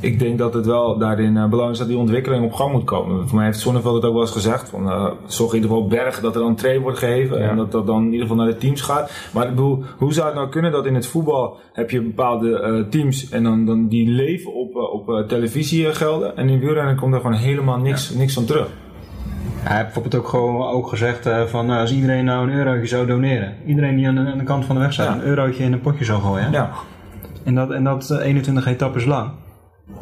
ik 0.00 0.18
denk 0.18 0.38
dat 0.38 0.54
het 0.54 0.66
wel 0.66 0.98
daarin 0.98 1.36
eh, 1.36 1.42
belangrijk 1.42 1.72
is 1.72 1.78
dat 1.78 1.88
die 1.88 1.96
ontwikkeling 1.96 2.44
op 2.44 2.52
gang 2.52 2.72
moet 2.72 2.84
komen. 2.84 3.28
Voor 3.28 3.36
mij 3.36 3.46
heeft 3.46 3.58
Zonneveld 3.58 3.94
het 3.94 4.04
ook 4.04 4.12
wel 4.12 4.20
eens 4.22 4.30
gezegd. 4.30 4.68
Van, 4.68 4.90
eh, 4.90 5.10
zorg 5.26 5.50
in 5.52 5.56
ieder 5.56 5.70
geval 5.74 5.88
Berg 5.88 6.20
dat 6.20 6.34
er 6.34 6.40
dan 6.40 6.54
train 6.54 6.80
wordt 6.80 6.98
gegeven. 6.98 7.38
Ja. 7.38 7.48
En 7.48 7.56
dat 7.56 7.72
dat 7.72 7.86
dan 7.86 7.98
in 7.98 8.12
ieder 8.12 8.20
geval 8.20 8.36
naar 8.36 8.46
de 8.52 8.56
teams 8.58 8.80
gaat. 8.80 9.10
Maar 9.32 9.44
ik 9.44 9.50
bedoel, 9.50 9.82
hoe 9.98 10.12
zou 10.12 10.26
het 10.26 10.34
nou 10.34 10.48
kunnen 10.48 10.72
dat 10.72 10.86
in 10.86 10.94
het 10.94 11.06
voetbal 11.06 11.56
heb 11.72 11.90
je 11.90 12.00
bepaalde 12.02 12.58
eh, 12.60 12.80
teams 12.90 13.28
en 13.28 13.42
dan, 13.42 13.64
dan 13.66 13.88
die 13.88 14.08
leven 14.08 14.54
op, 14.54 14.74
op 14.74 15.08
eh, 15.08 15.18
televisiegelden. 15.26 16.36
En 16.36 16.48
in 16.48 16.58
wielrennen 16.58 16.96
komt 16.96 17.14
er 17.14 17.20
gewoon 17.20 17.36
helemaal 17.36 17.78
niks, 17.78 18.10
niks 18.10 18.34
van 18.34 18.44
terug. 18.44 18.68
Hij 19.60 19.74
heeft 19.76 19.84
bijvoorbeeld 19.92 20.22
ook 20.22 20.28
gewoon 20.28 20.68
ook 20.68 20.88
gezegd 20.88 21.28
van 21.46 21.70
als 21.70 21.92
iedereen 21.92 22.24
nou 22.24 22.48
een 22.48 22.54
eurotje 22.56 22.86
zou 22.86 23.06
doneren. 23.06 23.54
Iedereen 23.66 23.96
die 23.96 24.08
aan 24.08 24.14
de, 24.14 24.20
aan 24.20 24.38
de 24.38 24.44
kant 24.44 24.64
van 24.64 24.74
de 24.74 24.80
weg 24.80 24.92
staat 24.92 25.06
Ja. 25.06 25.14
een 25.14 25.22
eurotje 25.22 25.64
in 25.64 25.72
een 25.72 25.80
potje 25.80 26.04
zou 26.04 26.20
gooien. 26.20 26.52
Ja. 26.52 26.70
En 27.44 27.54
dat, 27.54 27.70
en 27.70 27.84
dat 27.84 28.10
eh, 28.10 28.26
21 28.26 28.66
etappes 28.66 29.04
lang. 29.04 29.30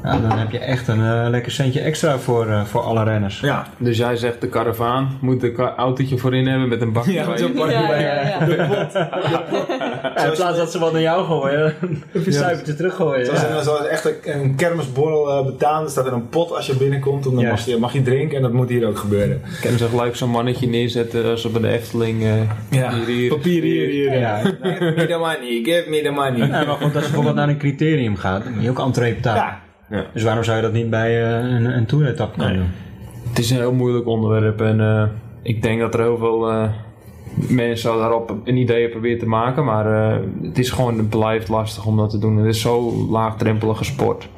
Ja, 0.02 0.18
dan 0.18 0.38
heb 0.38 0.50
je 0.50 0.58
echt 0.58 0.88
een 0.88 1.00
eh, 1.00 1.26
lekker 1.30 1.52
centje 1.52 1.80
extra 1.80 2.18
voor, 2.18 2.48
eh, 2.48 2.64
voor 2.64 2.80
alle 2.80 3.04
renners. 3.04 3.40
Ja. 3.40 3.66
Dus 3.78 3.96
jij 3.98 4.16
zegt 4.16 4.40
de 4.40 4.48
karavaan 4.48 5.18
moet 5.20 5.42
een 5.42 5.56
autootje 5.56 6.18
voorin 6.18 6.46
hebben 6.46 6.68
met 6.68 6.80
een 6.80 6.92
bakje 6.92 7.12
Ja, 7.12 7.26
bij. 7.26 7.38
zo'n 7.38 7.52
bakje 7.54 7.72
Ja, 7.72 7.86
bij. 7.86 8.02
ja, 8.02 8.46
ja. 10.16 10.24
in 10.26 10.32
plaats 10.32 10.56
dat 10.56 10.72
ze 10.72 10.78
wat 10.78 10.92
naar 10.92 11.00
jou 11.00 11.24
gooien, 11.24 11.74
een 12.12 12.32
cijfertje 12.32 12.74
teruggooien. 12.74 13.26
Zoals, 13.26 13.40
Ja. 13.40 13.48
een, 13.56 13.62
zoals 13.62 13.86
echt 13.86 14.04
een, 14.04 14.40
een 14.40 14.54
kermisborrel 14.54 15.44
betalen. 15.44 15.84
Er 15.84 15.90
staat 15.90 16.06
er 16.06 16.12
een 16.12 16.28
pot 16.28 16.52
als 16.52 16.66
je 16.66 16.76
binnenkomt. 16.76 17.26
En 17.26 17.34
dan 17.34 17.44
mag 17.46 17.64
je, 17.64 17.76
mag 17.76 17.92
je 17.92 18.02
drinken. 18.02 18.36
En 18.36 18.42
dat 18.42 18.52
moet 18.52 18.68
hier 18.68 18.86
ook 18.88 18.98
gebeuren. 18.98 19.40
Ze 19.78 19.88
gelijk 19.88 20.16
zo'n 20.16 20.30
mannetje 20.30 20.66
neerzetten 20.68 21.24
als 21.30 21.40
ze 21.42 21.48
bij 21.48 21.60
de 21.60 21.68
Efteling. 21.68 22.22
eh, 22.22 22.30
hier, 22.70 23.04
hier. 23.06 23.28
Papier 23.28 23.62
hier, 23.62 23.88
hier. 23.88 24.18
Ja. 24.18 24.36
Give 24.38 24.92
me 24.96 25.06
the 25.06 25.16
money, 25.18 25.60
give 25.64 25.84
me 25.88 26.02
the 26.02 26.10
money. 26.10 26.46
Ja, 26.48 26.64
maar 26.64 26.66
goed, 26.66 26.82
als 26.82 26.92
je 26.92 27.00
bijvoorbeeld 27.00 27.34
naar 27.34 27.48
een 27.48 27.58
criterium 27.58 28.16
gaat, 28.16 28.44
dan 28.44 28.52
moet 28.54 28.62
je 28.62 28.70
ook 28.70 28.78
entree 28.78 29.14
betalen. 29.14 29.62
Ja. 29.90 30.04
Dus 30.12 30.22
waarom 30.22 30.44
zou 30.44 30.56
je 30.56 30.62
dat 30.62 30.72
niet 30.72 30.90
bij 30.90 31.22
eh, 31.24 31.50
een, 31.54 31.64
een 31.76 31.86
tour-etappe 31.86 32.38
kunnen 32.38 32.56
Nee. 32.56 32.64
doen? 32.64 32.74
Het 33.28 33.38
is 33.38 33.50
een 33.50 33.56
heel 33.56 33.72
moeilijk 33.72 34.06
onderwerp 34.06 34.60
en 34.60 34.80
eh, 34.80 35.04
ik 35.42 35.62
denk 35.62 35.80
dat 35.80 35.94
er 35.94 36.00
heel 36.00 36.18
veel 36.18 36.50
eh, 36.50 36.68
mensen 37.48 37.98
daarop 37.98 38.34
een 38.44 38.56
idee 38.56 38.88
proberen 38.88 39.18
te 39.18 39.26
maken, 39.26 39.64
maar 39.64 40.12
eh, 40.12 40.18
het 40.42 40.58
is 40.58 40.70
gewoon, 40.70 40.98
het 40.98 41.08
blijft 41.08 41.48
lastig 41.48 41.86
om 41.86 41.96
dat 41.96 42.10
te 42.10 42.18
doen. 42.18 42.36
Het 42.36 42.46
is 42.54 42.60
zo 42.60 42.92
laagdrempelige 43.10 43.84
sport. 43.84 44.28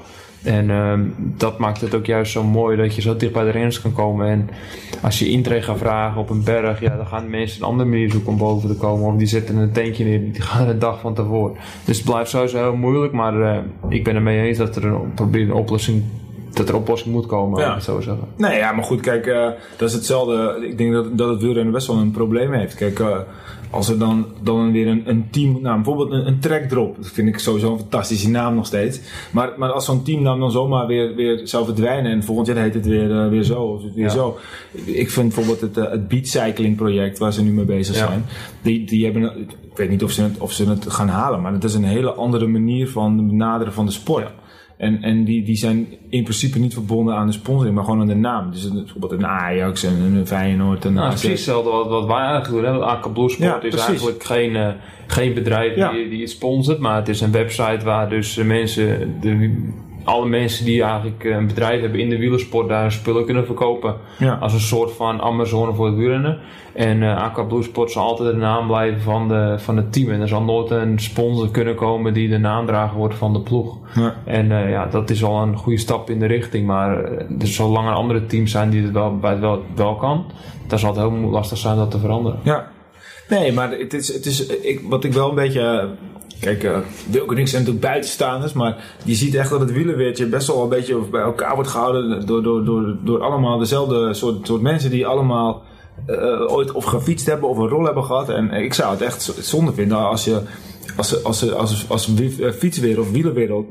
En 0.47 0.71
ehm, 0.71 1.01
dat 1.17 1.59
maakt 1.59 1.81
het 1.81 1.95
ook 1.95 2.07
juist 2.07 2.33
zo 2.33 2.43
mooi 2.45 2.77
dat 2.77 2.95
je 2.95 3.01
zo 3.01 3.17
dicht 3.17 3.33
bij 3.33 3.45
de 3.45 3.51
renners 3.51 3.81
kan 3.81 3.93
komen. 3.93 4.27
En 4.29 4.49
als 5.03 5.19
je 5.19 5.29
intree 5.29 5.63
gaat 5.63 5.79
vragen 5.79 6.21
op 6.21 6.31
een 6.31 6.45
berg, 6.45 6.81
ja, 6.81 6.97
dan 6.97 7.07
gaan 7.07 7.31
mensen 7.31 7.61
een 7.63 7.69
andere 7.69 7.89
manier 7.89 8.11
zoeken 8.11 8.33
om 8.33 8.39
boven 8.39 8.69
te 8.69 8.75
komen. 8.77 9.07
Of 9.13 9.17
die 9.17 9.27
zetten 9.27 9.57
een 9.57 9.73
tentje 9.73 10.05
neer, 10.05 10.33
die 10.33 10.43
gaan 10.43 10.69
een 10.69 10.79
dag 10.79 11.01
van 11.01 11.15
tevoren. 11.15 11.57
Dus 11.85 11.97
het 11.97 12.07
blijft 12.07 12.31
sowieso 12.31 12.59
heel 12.59 12.77
moeilijk, 12.77 13.13
maar 13.13 13.41
eh, 13.43 13.59
ik 13.89 14.05
ben 14.05 14.15
er 14.15 14.23
mee 14.23 14.47
eens 14.49 14.59
dat 14.59 14.77
er 14.77 14.85
een, 14.85 15.15
probeer 15.15 15.43
een 15.43 15.53
oplossing, 15.53 16.03
dat 16.53 16.69
er 16.69 16.75
oplossing 16.77 17.15
moet 17.15 17.27
komen, 17.27 17.61
Ja. 17.61 17.81
zo 17.81 18.01
zeggen. 18.01 18.25
Nee, 18.37 18.57
ja, 18.59 18.73
maar 18.73 18.85
goed, 18.85 19.01
kijk, 19.01 19.27
eh, 19.27 19.49
dat 19.77 19.89
is 19.89 19.95
hetzelfde. 19.95 20.67
Ik 20.71 20.79
denk 20.79 20.93
dat, 20.93 21.19
dat 21.19 21.29
het 21.29 21.41
wielrennen 21.43 21.73
best 21.73 21.87
wel 21.87 21.97
een 21.97 22.11
probleem 22.11 22.53
heeft. 22.53 22.75
Kijk, 22.75 22.99
eh, 23.01 23.19
als 23.77 23.89
er 23.89 23.99
dan, 23.99 24.27
dan 24.43 24.73
weer 24.73 24.87
een, 24.87 25.03
een 25.05 25.27
team, 25.31 25.59
nou 25.63 25.75
bijvoorbeeld 25.77 26.11
een, 26.11 26.27
een 26.27 26.39
trackdrop, 26.39 26.97
dat 26.97 27.07
vind 27.11 27.29
ik 27.29 27.39
sowieso 27.39 27.73
een 27.73 27.79
fantastische 27.79 28.31
naam 28.31 28.55
nog 28.55 28.67
steeds. 28.67 29.01
Maar, 29.31 29.53
maar 29.57 29.71
als 29.71 29.85
zo'n 29.85 30.03
teamnaam 30.03 30.41
dan 30.41 30.51
zomaar 30.51 30.87
weer, 30.87 31.15
weer 31.15 31.41
zou 31.49 31.65
verdwijnen 31.65 32.13
en 32.13 32.23
volgend 32.25 32.47
jaar 32.47 32.57
heet 32.57 32.75
het 32.75 32.87
weer, 32.87 33.11
eh, 33.23 33.29
weer 33.29 33.43
zo 33.43 33.63
of 33.63 33.83
het 33.83 33.95
weer 33.95 34.05
Ja. 34.05 34.11
zo. 34.11 34.39
Ik 34.85 35.11
vind 35.11 35.35
bijvoorbeeld 35.35 35.61
het, 35.61 35.77
eh, 35.77 35.91
het 35.91 36.09
beatcycling 36.09 36.77
project 36.77 37.19
waar 37.19 37.33
ze 37.33 37.43
nu 37.43 37.51
mee 37.53 37.65
bezig 37.65 37.97
Ja. 37.97 38.07
zijn, 38.07 38.25
die, 38.63 38.87
die 38.87 39.05
hebben, 39.05 39.39
ik 39.71 39.77
weet 39.77 39.91
niet 39.91 40.05
of 40.05 40.11
ze, 40.11 40.23
het, 40.23 40.39
of 40.39 40.53
ze 40.53 40.69
het 40.69 40.91
gaan 40.93 41.09
halen, 41.09 41.41
maar 41.43 41.53
het 41.53 41.65
is 41.65 41.75
een 41.75 41.85
hele 41.85 42.13
andere 42.13 42.47
manier 42.47 42.89
van 42.89 43.27
benaderen 43.29 43.73
van 43.73 43.87
de 43.87 43.93
sport. 43.93 44.31
En, 44.77 45.03
en 45.03 45.25
die, 45.25 45.43
die 45.43 45.57
zijn 45.57 45.87
in 46.09 46.23
principe 46.23 46.59
niet 46.59 46.73
verbonden 46.75 47.15
aan 47.15 47.27
de 47.27 47.33
sponsoring, 47.33 47.75
maar 47.75 47.85
gewoon 47.85 48.01
aan 48.01 48.07
de 48.07 48.15
naam. 48.15 48.51
Dus 48.51 48.73
bijvoorbeeld 48.73 49.13
een 49.13 49.27
Ajax 49.27 49.83
en 49.85 49.93
een 50.01 50.27
Feyenoord 50.27 50.83
en 50.85 50.89
een 50.89 50.95
Nou, 50.95 51.09
precies 51.09 51.29
hetzelfde 51.31 51.71
wat, 51.71 51.89
wat 51.89 52.07
wij 52.07 52.17
eigenlijk 52.17 52.65
doen. 52.65 52.83
Hè? 52.83 53.09
Blue 53.13 53.29
Sport 53.29 53.39
Ja, 53.39 53.55
is 53.55 53.69
precies. 53.69 53.87
eigenlijk 53.87 54.25
geen, 54.25 54.57
eh, 54.57 54.69
geen 55.07 55.35
bedrijf 55.35 55.77
Ja. 55.77 55.93
die, 55.93 56.09
die 56.09 56.21
het 56.21 56.31
sponsort, 56.31 56.79
maar 56.79 56.97
het 56.97 57.09
is 57.09 57.21
een 57.21 57.33
website 57.33 57.85
waar 57.85 58.09
dus 58.09 58.37
eh, 58.37 58.45
mensen, 58.45 59.15
de, 59.21 59.65
alle 60.07 60.27
mensen 60.27 60.65
die 60.65 60.83
eigenlijk 60.83 61.25
eh, 61.25 61.37
een 61.37 61.47
bedrijf 61.47 61.81
hebben 61.81 62.01
in 62.01 62.09
de 62.09 62.19
wielersport 62.19 62.69
daar 62.69 62.93
spullen 62.93 63.25
kunnen 63.25 63.47
verkopen. 63.47 63.97
Ja. 64.19 64.35
Als 64.35 64.53
een 64.53 64.61
soort 64.61 64.93
van 64.93 65.21
Amazone 65.21 65.75
voor 65.75 65.87
het 65.87 65.97
wielrennen. 65.97 66.39
En 66.73 67.03
eh 67.03 67.23
AK 67.23 67.49
Blue 67.49 67.63
Sport 67.63 67.91
zal 67.91 68.05
altijd 68.05 68.31
de 68.31 68.37
naam 68.37 68.67
blijven 68.67 69.01
van, 69.01 69.29
de, 69.29 69.55
van 69.59 69.77
het 69.77 69.93
team. 69.93 70.11
En 70.11 70.21
er 70.21 70.29
zal 70.29 70.43
nooit 70.43 70.71
een 70.71 70.99
sponsor 70.99 71.51
kunnen 71.51 71.75
komen 71.75 72.13
die 72.13 72.29
de 72.29 72.39
naamdrager 72.39 72.97
wordt 72.97 73.15
van 73.15 73.33
de 73.33 73.41
ploeg. 73.41 73.77
Ja. 73.95 74.15
En 74.25 74.53
eh, 74.53 74.71
ja, 74.71 74.87
dat 74.87 75.11
is 75.11 75.25
al 75.25 75.43
een 75.43 75.57
goede 75.57 75.79
stap 75.79 76.11
in 76.11 76.19
de 76.19 76.27
richting. 76.27 76.67
Maar 76.67 77.05
er 77.39 77.47
zolang 77.47 77.89
er 77.89 77.95
andere 77.95 78.27
teams 78.27 78.51
zijn 78.51 78.71
die 78.71 78.83
het 78.83 78.93
wel, 78.93 79.17
bij 79.17 79.31
het 79.31 79.41
wel, 79.41 79.63
wel 79.75 79.97
kan, 79.97 80.25
dan 80.67 80.79
zal 80.79 80.91
het 80.91 80.99
heel 80.99 81.31
lastig 81.31 81.59
zijn 81.59 81.77
dat 81.77 81.91
te 81.91 81.99
veranderen. 81.99 82.39
Ja. 82.43 82.75
Nee, 83.29 83.53
maar 83.53 83.71
het 83.71 83.95
is, 83.95 84.15
het 84.15 84.27
is 84.27 84.47
ik, 84.47 84.81
wat 84.89 85.05
ik 85.05 85.13
wel 85.13 85.29
een 85.29 85.35
beetje. 85.35 85.89
Eh, 86.37 86.41
Kijk, 86.41 86.65
eh 86.65 86.77
en 87.29 87.39
ik 87.39 87.49
zijn 87.49 87.63
natuurlijk 87.63 87.81
buitenstaanders, 87.81 88.53
maar 88.53 88.85
je 89.05 89.15
ziet 89.15 89.35
echt 89.35 89.51
dat 89.51 89.61
het 89.61 89.73
wielerweertje 89.73 90.27
best 90.27 90.47
wel 90.47 90.63
een 90.63 90.69
beetje 90.69 90.99
bij 91.11 91.21
elkaar 91.21 91.55
wordt 91.55 91.71
gehouden 91.71 92.27
door, 92.27 92.43
door, 92.43 92.65
door, 92.65 92.97
door 93.05 93.23
allemaal 93.23 93.59
dezelfde 93.59 94.15
soort, 94.15 94.47
soort 94.47 94.63
mensen 94.63 94.91
die 94.91 95.07
allemaal 95.07 95.63
eh, 96.07 96.53
ooit 96.53 96.73
of 96.73 96.85
gefietst 96.85 97.27
hebben 97.27 97.49
of 97.49 97.59
een 97.59 97.69
rol 97.69 97.85
hebben 97.85 98.05
gehad. 98.05 98.29
En 98.29 98.51
ik 98.51 98.75
zou 98.75 98.91
het 98.91 99.01
echt 99.01 99.23
zonde 99.41 99.73
vinden 99.73 99.99
als 99.99 100.25
je 100.25 100.41
als, 100.97 101.25
als, 101.25 101.53
als, 101.53 101.89
als, 101.89 102.15
eh, 102.15 102.51
fietswereld 102.51 103.07
of 103.07 103.13
wielerwereld 103.13 103.67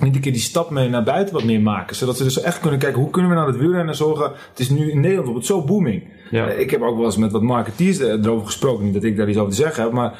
niet 0.00 0.14
een 0.14 0.20
keer 0.20 0.32
die 0.32 0.40
stap 0.40 0.70
mee 0.70 0.88
naar 0.88 1.02
buiten 1.02 1.34
wat 1.34 1.44
meer 1.44 1.60
maken. 1.60 1.96
Zodat 1.96 2.16
ze 2.16 2.24
dus 2.24 2.40
echt 2.40 2.60
kunnen 2.60 2.78
kijken, 2.78 3.00
hoe 3.00 3.10
kunnen 3.10 3.30
we 3.30 3.36
nou 3.36 3.50
het 3.50 3.60
wielrennen 3.60 3.96
zorgen. 3.96 4.32
Het 4.50 4.58
is 4.58 4.70
nu 4.70 4.90
in 4.90 5.00
Nederland 5.00 5.36
het 5.36 5.46
zo 5.46 5.62
booming. 5.62 6.02
Ja. 6.30 6.46
Eh, 6.46 6.60
Ik 6.60 6.70
heb 6.70 6.82
ook 6.82 6.96
wel 6.96 7.04
eens 7.04 7.16
met 7.16 7.32
wat 7.32 7.42
marketeers 7.42 7.98
eh, 7.98 8.24
erover 8.24 8.46
gesproken. 8.46 8.84
Niet 8.84 8.94
dat 8.94 9.02
ik 9.02 9.16
daar 9.16 9.28
iets 9.28 9.38
over 9.38 9.50
te 9.50 9.56
zeggen 9.56 9.82
heb, 9.82 9.92
maar 9.92 10.18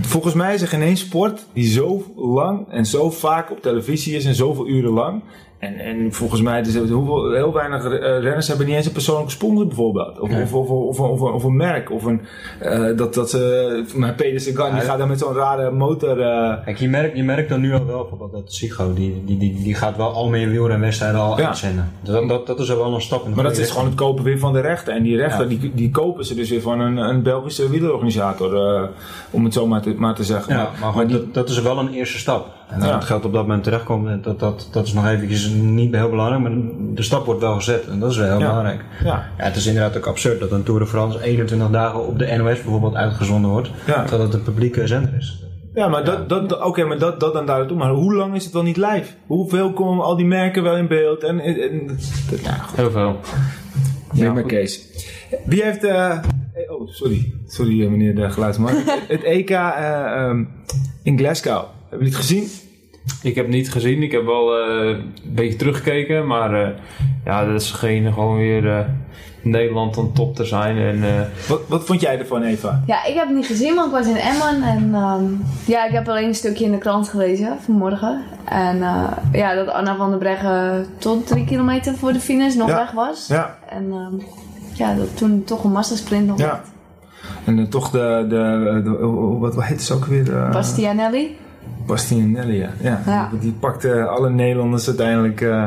volgens 0.00 0.34
mij 0.34 0.54
is 0.54 0.62
er 0.62 0.68
geen 0.68 0.82
één 0.82 0.96
sport 0.96 1.44
die 1.52 1.70
zo 1.70 2.12
lang 2.16 2.68
en 2.68 2.86
zo 2.86 3.10
vaak 3.10 3.50
op 3.50 3.62
televisie 3.62 4.16
is 4.16 4.24
en 4.24 4.34
zoveel 4.34 4.68
uren 4.68 4.92
lang. 4.92 5.22
En, 5.62 5.78
en 5.78 6.12
volgens 6.12 6.42
mij, 6.42 6.62
dus 6.62 6.76
hoeveel, 6.76 7.32
heel 7.32 7.52
weinig 7.52 7.84
eh, 7.84 7.98
renners 8.20 8.48
hebben 8.48 8.66
niet 8.66 8.74
eens 8.76 8.86
een 8.86 8.92
persoonlijke 8.92 9.30
sponsor 9.30 9.66
bijvoorbeeld. 9.66 10.20
Of, 10.20 10.30
of, 10.30 10.52
of, 10.54 10.68
of, 10.70 11.00
of, 11.00 11.20
of, 11.20 11.20
of 11.32 11.44
een 11.44 11.56
merk. 11.56 11.90
Of 11.90 12.04
een, 12.04 12.20
eh, 12.60 12.96
dat, 12.96 13.14
dat 13.14 13.30
ze, 13.30 13.84
maar 13.96 14.14
Peter 14.14 14.40
Sagan, 14.40 14.72
die 14.74 14.80
gaat 14.82 14.98
dan 14.98 15.08
met 15.08 15.18
zo'n 15.18 15.34
rare 15.34 15.70
motor. 15.70 16.20
eh, 16.20 16.64
Kijk, 16.64 16.78
je 16.78 16.88
merkt, 16.88 17.16
je 17.16 17.22
merkt 17.22 17.48
dan 17.48 17.60
nu 17.60 17.72
al 17.74 17.86
wel 17.86 17.98
bijvoorbeeld 18.00 18.32
dat 18.32 18.52
Sigo, 18.52 18.92
die, 18.94 19.22
die, 19.24 19.38
die, 19.38 19.62
die 19.62 19.74
gaat 19.74 19.96
wel 19.96 20.08
al 20.12 20.28
meer 20.28 20.48
wielrenwedstrijden 20.48 21.20
al 21.20 21.38
Ja. 21.38 21.46
uitzenden. 21.46 21.92
Dat, 22.02 22.28
dat, 22.28 22.46
dat 22.46 22.60
is 22.60 22.68
wel 22.68 22.94
een 22.94 23.00
stap 23.00 23.24
in. 23.24 23.28
de 23.30 23.34
Maar 23.34 23.44
dat 23.44 23.58
is 23.58 23.70
gewoon 23.70 23.86
het 23.86 23.94
kopen 23.94 24.24
weer 24.24 24.38
van 24.38 24.52
de 24.52 24.60
rechten. 24.60 24.94
En 24.94 25.02
die 25.02 25.16
rechten, 25.16 25.50
Ja. 25.50 25.56
die, 25.58 25.72
die 25.74 25.90
kopen 25.90 26.24
ze 26.24 26.34
dus 26.34 26.50
weer 26.50 26.60
van 26.62 26.80
een, 26.80 26.96
een 26.96 27.22
Belgische 27.22 27.68
wielerorganisator. 27.70 28.66
eh, 28.76 28.82
om 29.30 29.44
het 29.44 29.52
zo 29.52 29.66
maar 29.66 29.82
te, 29.82 29.94
maar 29.96 30.14
te 30.14 30.24
zeggen. 30.24 30.54
Ja, 30.56 30.70
maar, 30.94 31.06
die, 31.06 31.16
dat, 31.16 31.34
dat 31.34 31.48
is 31.48 31.62
wel 31.62 31.78
een 31.78 31.92
eerste 31.92 32.18
stap. 32.18 32.46
En 32.72 32.78
Ja. 32.80 32.84
dat 32.84 32.94
het 32.94 33.04
geld 33.04 33.24
op 33.24 33.32
dat 33.32 33.42
moment 33.42 33.64
terechtkomt, 33.64 34.24
dat, 34.24 34.38
dat, 34.40 34.68
dat 34.72 34.86
is 34.86 34.92
nog 34.92 35.06
eventjes 35.06 35.48
niet 35.50 35.94
heel 35.94 36.10
belangrijk, 36.10 36.42
maar 36.42 36.52
de 36.94 37.02
stap 37.02 37.24
wordt 37.26 37.40
wel 37.40 37.54
gezet 37.54 37.86
en 37.88 38.00
dat 38.00 38.10
is 38.10 38.16
wel 38.16 38.26
heel 38.30 38.38
Ja. 38.38 38.46
belangrijk. 38.48 38.80
ja, 39.04 39.06
Ja, 39.38 39.44
het 39.44 39.56
is 39.56 39.66
inderdaad 39.66 39.96
ook 39.96 40.06
absurd 40.06 40.40
dat 40.40 40.50
een 40.50 40.62
Tour 40.62 40.80
de 40.80 40.86
France 40.86 41.22
21 41.22 41.70
dagen 41.70 42.06
op 42.06 42.18
de 42.18 42.26
NOS 42.36 42.62
bijvoorbeeld 42.62 42.94
uitgezonden 42.94 43.50
wordt, 43.50 43.70
Ja. 43.86 44.00
terwijl 44.04 44.22
het 44.22 44.34
een 44.34 44.42
publieke 44.42 44.86
zender 44.86 45.14
is. 45.18 45.44
ja, 45.74 45.88
maar 45.88 46.04
dat, 46.04 46.28
dat, 46.28 46.48
dat- 46.48 46.62
oké, 46.62 46.84
maar 46.84 46.98
dat, 46.98 47.20
dat 47.20 47.32
dan 47.32 47.46
daar 47.46 47.66
toe. 47.66 47.76
Maar 47.76 47.90
hoe 47.90 48.14
lang 48.14 48.34
is 48.34 48.44
het 48.44 48.52
wel 48.52 48.62
niet 48.62 48.76
live? 48.76 49.04
Hoeveel 49.26 49.72
komen 49.72 50.04
al 50.04 50.16
die 50.16 50.26
merken 50.26 50.62
wel 50.62 50.76
in 50.76 50.86
beeld? 50.88 51.22
En, 51.22 51.40
en, 51.40 51.56
en- 51.60 51.86
dat, 52.30 52.40
ja, 52.44 52.52
goed. 52.52 52.76
Heel 52.76 52.90
veel. 52.90 53.16
Neem 54.12 54.24
Ja, 54.24 54.32
maar. 54.32 54.42
Kees. 54.42 54.88
Wie 55.44 55.62
heeft... 55.62 55.84
eh, 55.84 56.10
eh, 56.10 56.20
oh, 56.68 56.88
sorry. 56.88 57.32
Sorry, 57.46 57.82
eh, 57.82 57.88
meneer 57.90 58.14
de 58.14 58.30
geluidsman. 58.30 58.70
het, 59.08 59.22
EK 59.22 59.50
eh, 59.50 59.68
ehm, 60.16 60.44
in 61.02 61.18
Glasgow. 61.18 61.64
Hebben 61.88 62.06
jullie 62.06 62.06
het 62.06 62.16
gezien? 62.16 62.48
Ik 63.22 63.34
heb 63.34 63.44
het 63.44 63.54
niet 63.54 63.72
gezien. 63.72 64.02
Ik 64.02 64.12
heb 64.12 64.24
wel 64.24 64.58
eh, 64.58 64.86
een 64.88 65.12
beetje 65.24 65.56
teruggekeken. 65.58 66.26
Maar 66.26 66.54
eh, 66.62 66.68
ja, 67.24 67.44
dat 67.44 67.60
is 67.60 67.70
geen 67.70 68.12
gewoon 68.12 68.36
weer 68.36 68.70
eh, 68.70 68.78
Nederland 69.42 69.98
aan 69.98 70.12
top 70.12 70.34
te 70.36 70.44
zijn. 70.44 70.76
En 70.78 71.04
eh, 71.04 71.20
Wat, 71.48 71.60
wat 71.68 71.84
vond 71.84 72.00
jij 72.00 72.18
ervan, 72.18 72.42
Eva? 72.42 72.82
Ja, 72.86 73.04
ik 73.04 73.14
heb 73.14 73.26
het 73.26 73.36
niet 73.36 73.46
gezien, 73.46 73.74
want 73.74 73.86
ik 73.86 73.92
was 73.92 74.06
in 74.06 74.16
Emmen. 74.16 74.62
En 74.62 74.94
ehm, 74.94 75.24
ja, 75.66 75.86
ik 75.86 75.92
heb 75.92 76.08
alleen 76.08 76.28
een 76.28 76.34
stukje 76.34 76.64
in 76.64 76.70
de 76.70 76.78
krant 76.78 77.08
gelezen 77.08 77.56
vanmorgen. 77.60 78.22
En 78.44 78.82
eh, 78.82 79.04
ja, 79.32 79.54
dat 79.54 79.68
Anna 79.68 79.96
van 79.96 80.10
der 80.10 80.18
Breggen 80.18 80.86
tot 80.98 81.26
drie 81.26 81.44
kilometer 81.44 81.94
voor 81.94 82.12
de 82.12 82.20
finish 82.20 82.54
nog 82.54 82.68
Ja. 82.68 82.76
weg 82.76 82.90
was. 82.90 83.26
Ja, 83.26 83.58
En 83.68 83.86
ehm, 83.92 84.14
ja, 84.72 84.94
dat 84.94 85.16
toen 85.16 85.44
toch 85.44 85.64
een 85.64 85.72
massasprint 85.72 86.26
nog 86.26 86.38
ja. 86.38 86.62
En 87.44 87.68
toch 87.68 87.90
de, 87.90 88.26
de, 88.28 88.80
de- 88.84 89.06
oh, 89.06 89.40
wat 89.40 89.64
heet 89.64 89.82
ze 89.82 89.94
ook 89.94 90.04
weer? 90.04 90.36
eh, 90.36 90.50
Bastianelli. 90.52 91.36
Bastianelli, 91.86 92.56
ja. 92.58 92.70
ja. 92.80 93.00
Ja. 93.06 93.30
Die 93.40 93.52
pakte 93.52 94.06
alle 94.06 94.30
Nederlanders 94.30 94.86
uiteindelijk. 94.86 95.40
eh, 95.40 95.66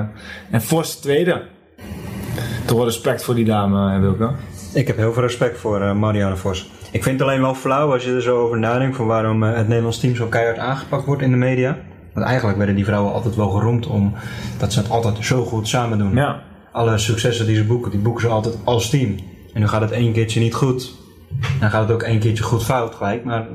en 0.52 0.62
Vos 0.62 0.96
tweede. 0.96 1.42
Toch 2.66 2.78
wel 2.78 2.86
respect 2.86 3.24
voor 3.24 3.36
die 3.36 3.46
dame, 3.46 3.94
eh, 3.94 4.00
Wilco. 4.00 4.32
Ik 4.74 4.88
heb 4.88 4.98
heel 4.98 5.14
veel 5.14 5.22
respect 5.22 5.58
voor 5.58 5.82
eh, 5.82 5.94
Marianne 5.94 6.36
Vos. 6.36 6.72
Ik 6.92 7.04
vind 7.04 7.20
het 7.20 7.28
alleen 7.30 7.42
wel 7.42 7.56
flauw 7.56 7.92
als 7.94 8.04
je 8.06 8.12
er 8.14 8.22
zo 8.22 8.38
over 8.40 8.60
nadenkt 8.60 8.96
van 8.96 9.06
waarom 9.06 9.44
het 9.44 9.68
Nederlands 9.68 10.00
team 10.00 10.16
zo 10.16 10.26
keihard 10.28 10.58
aangepakt 10.58 11.06
wordt 11.06 11.22
in 11.22 11.32
de 11.32 11.38
media. 11.38 11.78
Want 12.14 12.26
eigenlijk 12.26 12.58
werden 12.58 12.76
die 12.76 12.86
vrouwen 12.86 13.14
altijd 13.14 13.36
wel 13.36 13.50
geroemd 13.50 13.88
om 13.88 14.14
dat 14.58 14.74
ze 14.74 14.80
het 14.80 14.90
altijd 14.90 15.26
zo 15.26 15.44
goed 15.46 15.68
samen 15.68 15.98
doen. 15.98 16.16
Ja. 16.16 16.42
Alle 16.72 16.98
successen 16.98 17.46
die 17.46 17.56
ze 17.56 17.64
boeken, 17.66 17.92
die 17.92 18.00
boeken 18.00 18.22
ze 18.22 18.28
altijd 18.28 18.58
als 18.64 18.90
team. 18.90 19.16
En 19.54 19.62
nu 19.62 19.68
gaat 19.68 19.82
het 19.82 19.92
één 19.92 20.14
keertje 20.14 20.40
niet 20.40 20.54
goed. 20.54 20.96
Dan 21.60 21.70
gaat 21.70 21.82
het 21.82 21.92
ook 21.92 22.04
één 22.04 22.20
keertje 22.20 22.44
goed 22.44 22.64
fout 22.64 22.96
gelijk. 22.96 23.24
Maar 23.24 23.46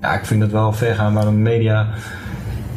ja, 0.00 0.14
ik 0.18 0.24
vind 0.26 0.42
het 0.42 0.52
wel 0.52 0.72
ver 0.72 0.94
gaan 0.94 1.14
waarom 1.14 1.34
de 1.34 1.40
media 1.40 1.86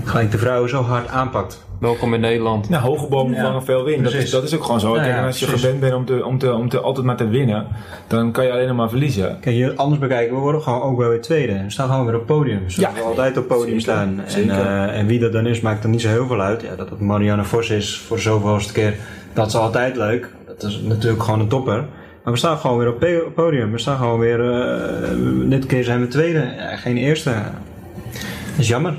gelijk 0.03 0.31
de 0.31 0.37
vrouwen 0.37 0.69
zo 0.69 0.81
hard 0.81 1.07
aanpakt. 1.07 1.67
welkom 1.79 2.13
in 2.13 2.19
Nederland. 2.19 2.69
Nou, 2.69 2.83
hoge 2.83 3.07
bomen 3.07 3.35
Ja, 3.35 3.41
vangen 3.43 3.63
veel 3.63 3.83
wind. 3.83 4.03
Dat 4.03 4.13
is, 4.13 4.29
dat 4.31 4.43
is 4.43 4.55
ook 4.55 4.63
gewoon 4.63 4.79
zo. 4.79 4.87
Nou 4.87 4.99
Kijk, 4.99 5.11
ja, 5.11 5.17
en 5.19 5.25
als 5.25 5.39
je 5.39 5.45
precies. 5.45 5.63
gewend 5.63 5.81
bent 5.81 5.93
om, 5.93 6.05
te, 6.05 6.25
om, 6.25 6.37
te, 6.39 6.53
om 6.53 6.69
te, 6.69 6.79
altijd 6.79 7.05
maar 7.05 7.15
te 7.17 7.27
winnen, 7.27 7.67
dan 8.07 8.31
kan 8.31 8.45
je 8.45 8.51
alleen 8.51 8.67
nog 8.67 8.75
maar 8.77 8.89
verliezen. 8.89 9.37
Kijk, 9.39 9.55
je 9.55 9.75
anders 9.75 9.99
bekijken, 9.99 10.35
we 10.35 10.41
worden 10.41 10.61
gewoon 10.61 10.81
ook 10.81 10.97
wel 10.97 11.09
weer 11.09 11.21
tweede. 11.21 11.53
We 11.63 11.69
staan 11.69 11.89
gewoon 11.89 12.05
weer 12.05 12.15
op 12.15 12.25
podium. 12.25 12.69
Zoals 12.69 12.75
Ja. 12.95 13.01
we 13.01 13.07
altijd 13.07 13.29
op 13.37 13.49
het 13.49 13.57
podium 13.57 13.79
Zeker, 13.79 13.81
staan. 13.81 14.19
En, 14.25 14.31
zeker. 14.31 14.51
eh, 14.65 14.99
en 14.99 15.05
wie 15.05 15.19
dat 15.19 15.31
dan 15.33 15.45
is, 15.47 15.61
maakt 15.61 15.83
er 15.83 15.89
niet 15.89 16.01
zo 16.01 16.07
heel 16.07 16.27
veel 16.27 16.41
uit. 16.41 16.61
Ja, 16.61 16.75
dat 16.75 16.89
het 16.89 16.99
Marianne 16.99 17.43
Vos 17.43 17.69
is 17.69 17.97
voor 18.07 18.19
zoveelste 18.19 18.73
keer, 18.73 18.95
dat 19.33 19.47
is 19.47 19.55
altijd 19.55 19.95
leuk. 19.95 20.29
Dat 20.47 20.63
is 20.63 20.79
natuurlijk 20.83 21.23
gewoon 21.23 21.39
een 21.39 21.47
topper. 21.47 21.85
Maar 22.23 22.33
we 22.33 22.39
staan 22.39 22.57
gewoon 22.57 22.77
weer 22.77 22.93
op 22.93 23.01
het 23.01 23.33
podium. 23.33 23.71
We 23.71 23.77
staan 23.79 23.97
gewoon 23.97 24.19
weer, 24.19 24.51
eh, 24.51 25.49
dit 25.49 25.65
keer 25.65 25.83
zijn 25.83 25.99
we 26.01 26.07
tweede, 26.07 26.53
ja, 26.57 26.75
geen 26.75 26.97
eerste. 26.97 27.29
Dat 27.31 28.59
is 28.59 28.67
jammer. 28.67 28.95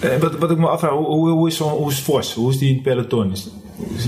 Eh, 0.00 0.16
wat, 0.16 0.38
wat 0.38 0.50
ik 0.50 0.58
me 0.58 0.68
afvraag, 0.68 0.90
hoe, 0.90 1.06
hoe, 1.06 1.28
hoe 1.28 1.48
is, 1.48 1.58
hoe 1.58 1.90
is 1.90 2.00
Vos? 2.00 2.34
Hoe 2.34 2.50
is 2.50 2.58
die 2.58 2.68
in 2.68 2.74
het 2.74 2.82
peloton? 2.82 3.32
Is, 3.32 3.50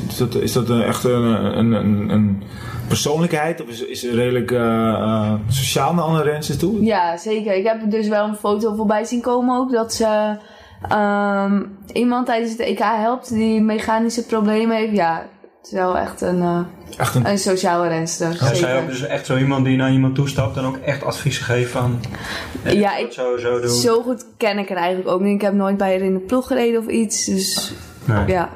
is 0.09 0.16
dat, 0.16 0.35
is 0.35 0.53
dat 0.53 0.68
een, 0.68 0.83
echt 0.83 1.05
een, 1.05 1.25
een, 1.59 1.73
een, 1.73 2.11
een 2.11 2.42
persoonlijkheid? 2.88 3.62
Of 3.62 3.68
is, 3.68 3.85
is 3.85 4.01
ze 4.01 4.11
redelijk 4.14 4.51
eh, 4.51 4.88
eh, 4.88 5.33
sociaal 5.49 5.94
naar 5.94 6.05
andere 6.05 6.31
rensters 6.31 6.59
toe? 6.59 6.85
Ja, 6.85 7.16
zeker. 7.16 7.55
Ik 7.55 7.64
heb 7.64 7.90
dus 7.90 8.09
wel 8.09 8.29
een 8.29 8.37
foto 8.37 8.75
voorbij 8.75 9.05
zien 9.05 9.21
komen 9.21 9.59
ook. 9.59 9.73
Dat 9.73 9.94
ze 9.94 10.37
ehm, 10.88 11.62
iemand 11.92 12.27
tijdens 12.27 12.51
het 12.51 12.61
EK 12.61 12.79
helpt 12.79 13.29
die 13.29 13.61
mechanische 13.61 14.27
problemen 14.27 14.77
heeft. 14.77 14.97
Ja, 14.97 15.27
het 15.59 15.66
is 15.66 15.73
wel 15.73 15.97
echt 15.99 16.21
een, 16.21 16.42
eh, 16.42 16.61
Echt 16.99 17.14
een, 17.14 17.29
een 17.29 17.38
sociale 17.38 17.88
renster. 17.88 18.37
Ja, 18.40 18.55
zij 18.55 18.81
ook 18.81 18.87
dus 18.88 19.03
echt 19.07 19.27
zo 19.27 19.37
iemand 19.37 19.64
die 19.64 19.77
naar 19.77 19.92
iemand 19.92 20.14
toestapt 20.14 20.57
en 20.57 20.64
ook 20.64 20.77
echt 20.77 21.05
adviezen 21.05 21.44
geeft 21.44 21.71
van... 21.71 22.01
eh, 22.62 22.73
Ja, 22.73 22.90
dat 22.97 23.01
ik- 23.07 23.12
zo, 23.12 23.37
zo 23.38 23.61
doen. 23.61 23.71
Zo 23.71 24.03
goed 24.03 24.27
ken 24.37 24.59
ik 24.59 24.68
het 24.68 24.79
eigenlijk 24.79 25.09
ook 25.09 25.21
niet. 25.21 25.35
Ik 25.35 25.40
heb 25.40 25.53
nooit 25.53 25.77
bij 25.77 25.90
haar 25.90 26.01
in 26.07 26.12
de 26.12 26.21
ploeg 26.21 26.47
gereden 26.47 26.81
of 26.81 26.87
iets. 26.87 27.25
Dus 27.25 27.73
Nee. 28.05 28.27
ja. 28.27 28.49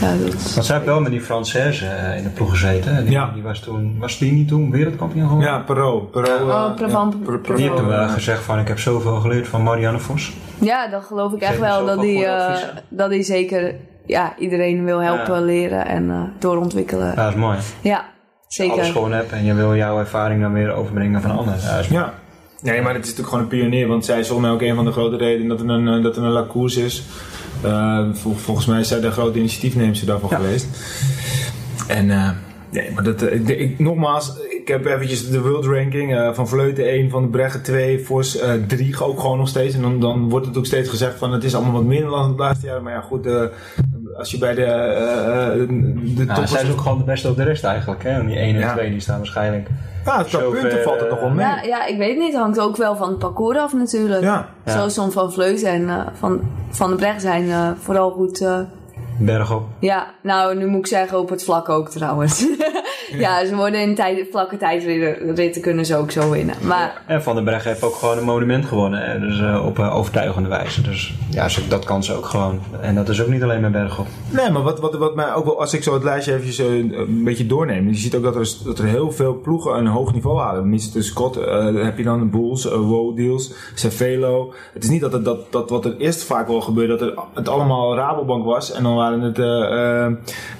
Ja, 0.00 0.14
dat... 0.16 0.52
Want 0.54 0.66
zij 0.66 0.74
heeft 0.76 0.86
wel 0.88 1.00
met 1.00 1.10
die 1.12 1.20
Française 1.22 1.84
eh, 1.86 2.16
in 2.16 2.22
de 2.22 2.28
ploeg 2.34 2.50
gezeten. 2.50 3.04
Die, 3.04 3.12
Ja. 3.12 3.30
die 3.34 3.42
was 3.42 3.60
toen, 3.60 3.96
was 3.98 4.18
die 4.18 4.32
niet 4.32 4.48
toen 4.48 4.70
wereldkampioen 4.70 5.28
geworden? 5.28 5.52
ja, 5.52 5.58
Perot. 5.58 6.10
Perot 6.10 6.28
Oh, 6.28 6.34
eh, 6.68 6.74
Pravant- 6.74 7.14
ja, 7.18 7.24
Per- 7.24 7.38
Per- 7.40 7.54
Die 7.56 7.64
heeft 7.64 7.76
toen 7.76 7.86
wel 7.88 8.00
eh, 8.06 8.12
gezegd 8.12 8.42
van 8.42 8.58
ik 8.58 8.68
heb 8.68 8.78
zoveel 8.78 9.16
geleerd 9.16 9.48
van 9.48 9.62
Marianne 9.62 9.98
Vos. 9.98 10.32
ja, 10.58 10.88
dan 10.88 11.02
geloof 11.02 11.32
ik 11.32 11.40
echt 11.40 11.58
wel 11.58 11.86
dat 11.86 12.04
eh, 12.04 12.30
adviezen. 12.30 12.82
dat 12.88 13.10
hij 13.10 13.22
zeker 13.22 13.74
ja, 14.06 14.34
iedereen 14.38 14.84
wil 14.84 14.98
helpen 15.02 15.34
Ja. 15.34 15.40
leren 15.40 15.86
en 15.86 16.10
eh, 16.10 16.22
doorontwikkelen. 16.38 17.06
Ja, 17.06 17.14
dat 17.14 17.28
is 17.32 17.34
mooi. 17.38 17.58
Ja, 17.80 18.04
Als 18.46 18.56
je 18.56 18.62
alles 18.62 18.74
zeker. 18.76 18.92
gewoon 18.92 19.12
hebt 19.12 19.32
en 19.32 19.44
je 19.44 19.54
wil 19.54 19.76
jouw 19.76 19.98
ervaring 19.98 20.40
dan 20.42 20.52
weer 20.52 20.72
overbrengen 20.72 21.22
van 21.22 21.30
anderen. 21.30 21.60
Ja, 21.60 21.70
dat 21.76 21.84
is 21.84 21.88
mooi. 21.88 22.04
Ja. 22.04 22.14
Nee, 22.60 22.82
maar 22.82 22.94
het 22.94 23.04
is 23.04 23.10
natuurlijk 23.10 23.28
gewoon 23.28 23.42
een 23.42 23.58
pionier, 23.58 23.88
want 23.88 24.04
zij 24.04 24.18
is 24.18 24.26
volgens 24.28 24.46
mij 24.48 24.56
ook 24.56 24.62
een 24.70 24.74
van 24.76 24.84
de 24.84 24.92
grote 24.92 25.16
redenen 25.16 25.48
dat 25.48 25.60
er 25.60 25.68
een, 25.68 25.88
eh, 25.88 26.02
dat 26.02 26.16
er 26.16 26.22
een 26.22 26.32
is. 26.76 27.02
Eh, 27.62 28.04
vol- 28.12 28.34
volgens 28.34 28.66
mij 28.66 28.80
is 28.80 28.88
zij 28.88 29.00
de 29.00 29.10
grote 29.10 29.38
initiatiefneemster 29.38 30.06
daarvan 30.06 30.28
Ja. 30.30 30.36
geweest. 30.36 30.66
En 31.88 32.10
eh, 32.10 32.30
nee, 32.70 32.90
maar 32.94 33.02
dat, 33.04 33.22
ik, 33.22 33.48
ik- 33.48 33.78
nogmaals, 33.78 34.32
ik 34.62 34.68
heb 34.68 34.84
eventjes 34.86 35.30
de 35.30 35.40
world 35.42 35.64
ranking 35.64 36.16
eh, 36.16 36.32
van 36.32 36.48
Vleuten 36.48 36.84
1, 36.84 37.10
van 37.10 37.22
de 37.22 37.28
Breggen 37.28 37.62
2, 37.62 38.04
Vos 38.04 38.38
3 38.66 39.00
ook 39.04 39.20
gewoon 39.20 39.38
nog 39.38 39.48
steeds. 39.48 39.74
En 39.74 39.82
dan, 39.82 40.00
dan 40.00 40.28
wordt 40.28 40.46
het 40.46 40.56
ook 40.56 40.66
steeds 40.66 40.88
gezegd 40.88 41.18
van 41.18 41.32
het 41.32 41.44
is 41.44 41.54
allemaal 41.54 41.72
wat 41.72 41.84
minder 41.84 42.10
dan 42.10 42.28
het 42.28 42.38
laatste 42.38 42.66
jaar. 42.66 42.82
Maar 42.82 42.92
ja, 42.92 43.00
goed, 43.00 43.26
eh, 43.26 43.42
als 44.18 44.30
je 44.30 44.38
bij 44.38 44.54
de, 44.54 44.64
eh, 44.64 45.46
eh, 45.62 45.68
de 46.16 46.26
toppers... 46.26 46.50
zij 46.50 46.62
is 46.62 46.70
ook 46.70 46.80
gewoon 46.80 46.98
de 46.98 47.04
beste 47.04 47.28
op 47.28 47.36
de 47.36 47.42
rest 47.44 47.64
eigenlijk. 47.64 48.02
Hè? 48.02 48.10
En 48.10 48.26
die 48.26 48.38
1 48.38 48.54
en 48.54 48.60
Ja. 48.60 48.72
2 48.72 48.90
die 48.90 49.00
staan 49.00 49.16
waarschijnlijk. 49.16 49.68
ja, 50.04 50.22
qua 50.22 50.24
zover, 50.24 50.60
punten 50.60 50.82
valt 50.82 51.00
het 51.00 51.10
nog 51.10 51.20
wel 51.20 51.30
mee. 51.30 51.46
Ja, 51.46 51.62
ja, 51.62 51.86
ik 51.86 51.98
weet 51.98 52.08
het 52.08 52.18
niet. 52.18 52.32
Het 52.32 52.42
hangt 52.42 52.60
ook 52.60 52.76
wel 52.76 52.96
van 52.96 53.08
het 53.08 53.18
parcours 53.18 53.58
af 53.58 53.72
natuurlijk. 53.72 54.22
Ja. 54.22 54.48
Ja. 54.64 54.88
Van 54.90 55.32
Vleuten 55.32 55.68
en 55.68 55.88
eh, 55.88 56.06
van, 56.18 56.40
van 56.70 56.90
de 56.90 56.96
Brecht 56.96 57.20
zijn 57.20 57.50
eh, 57.50 57.70
vooral 57.78 58.10
goed. 58.10 58.40
eh, 58.40 58.58
Bergop. 59.18 59.62
ja, 59.78 60.06
nou 60.22 60.56
nu 60.56 60.66
moet 60.66 60.78
ik 60.78 60.86
zeggen 60.86 61.18
op 61.18 61.28
het 61.28 61.44
vlak 61.44 61.68
ook 61.68 61.88
trouwens. 61.90 62.40
ja, 63.18 63.46
ze 63.46 63.56
worden 63.56 63.80
in 63.80 63.94
tijd, 63.94 64.26
vlakke 64.30 64.56
tijdritten 64.56 65.62
kunnen 65.62 65.86
ze 65.86 65.96
ook 65.96 66.10
zo 66.10 66.30
winnen. 66.30 66.54
Maar 66.62 67.02
En 67.06 67.22
Van 67.22 67.34
den 67.34 67.44
Breggen 67.44 67.70
heeft 67.70 67.82
ook 67.82 67.94
gewoon 67.94 68.18
een 68.18 68.24
monument 68.24 68.64
gewonnen. 68.64 69.00
Hè? 69.10 69.18
Dus 69.20 69.40
eh, 69.40 69.64
op 69.66 69.78
eh, 69.78 69.96
overtuigende 69.96 70.48
wijze. 70.48 70.82
Dus 70.82 71.14
ja, 71.30 71.48
ze- 71.48 71.68
dat 71.68 71.84
kan 71.84 72.04
ze 72.04 72.14
ook 72.16 72.24
gewoon. 72.26 72.60
En 72.80 72.94
dat 72.94 73.08
is 73.08 73.22
ook 73.22 73.28
niet 73.28 73.42
alleen 73.42 73.60
met 73.60 73.72
Bergop. 73.72 74.06
Nee, 74.30 74.50
maar 74.50 74.62
wat, 74.62 74.80
wat, 74.80 74.94
wat 74.96 75.14
mij 75.14 75.34
ook 75.34 75.44
wel, 75.44 75.60
als 75.60 75.74
ik 75.74 75.82
zo 75.82 75.94
het 75.94 76.02
lijstje 76.02 76.34
even 76.34 76.52
zo 76.52 76.68
een 76.70 77.20
beetje 77.24 77.46
doorneem, 77.46 77.88
je 77.88 77.94
ziet 77.96 78.14
ook 78.16 78.22
dat 78.22 78.36
er, 78.36 78.48
dat 78.64 78.78
er 78.78 78.84
heel 78.84 79.12
veel 79.12 79.40
ploegen 79.40 79.76
een 79.78 79.86
hoog 79.86 80.12
niveau 80.12 80.40
halen. 80.40 80.68
Mr. 80.70 80.78
Scott, 80.98 81.36
eh, 81.36 81.84
heb 81.84 81.98
je 81.98 82.04
dan 82.04 82.18
de 82.18 82.24
Bulls, 82.26 82.66
uh, 82.66 82.72
Woe 82.72 83.14
Deals, 83.14 83.52
Cervelo. 83.74 84.52
Het 84.72 84.82
is 84.84 84.88
niet 84.90 85.00
dat, 85.00 85.12
het, 85.12 85.24
dat, 85.24 85.52
dat 85.52 85.70
wat 85.70 85.84
er 85.84 85.96
eerst 85.96 86.22
vaak 86.24 86.46
wel 86.48 86.60
gebeurde, 86.60 86.96
dat 86.96 87.08
er, 87.08 87.14
het 87.34 87.48
allemaal 87.48 87.94
Rabobank 87.96 88.44
was 88.44 88.72
en 88.72 88.82
dan 88.82 88.94
waren 88.94 89.20
het, 89.20 89.38
eh, 89.38 89.44
eh, 89.46 90.04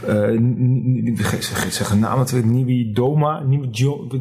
eh, 0.07 0.39
n- 0.39 0.57
n- 0.59 1.17
ik 1.33 1.43
zeg, 1.43 1.95
ik 2.35 2.42
Nieuwe 2.45 2.93
Doma. 2.93 3.43
Nieuwe 3.47 3.69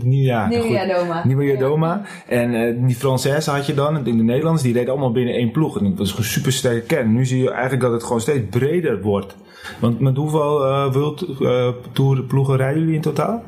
ja, 0.09 0.49
Ja. 0.49 1.41
Jadoma. 1.41 2.01
En 2.27 2.53
eh, 2.53 2.75
die 2.85 2.95
Française 2.95 3.51
had 3.51 3.65
je 3.65 3.73
dan, 3.73 3.95
en 3.95 4.03
de 4.03 4.11
Nederlanders, 4.11 4.63
die 4.63 4.73
reden 4.73 4.89
allemaal 4.89 5.11
binnen 5.11 5.33
één 5.33 5.51
ploeg. 5.51 5.77
En 5.79 5.89
dat 5.89 5.97
was 5.97 6.17
een 6.17 6.23
super 6.23 6.51
sterke 6.51 6.85
kern. 6.85 7.13
Nu 7.13 7.25
zie 7.25 7.41
je 7.43 7.51
eigenlijk 7.51 7.81
dat 7.81 7.91
het 7.91 8.03
gewoon 8.03 8.21
steeds 8.21 8.49
breder 8.49 9.01
wordt. 9.01 9.35
Want 9.79 9.99
met 9.99 10.15
hoeveel 10.17 10.65
eh 10.65 10.93
World 10.93 11.25
eh, 11.41 11.67
Tour 11.91 12.23
ploegen 12.23 12.57
rijden 12.57 12.79
jullie 12.79 12.95
in 12.95 13.01
totaal? 13.01 13.43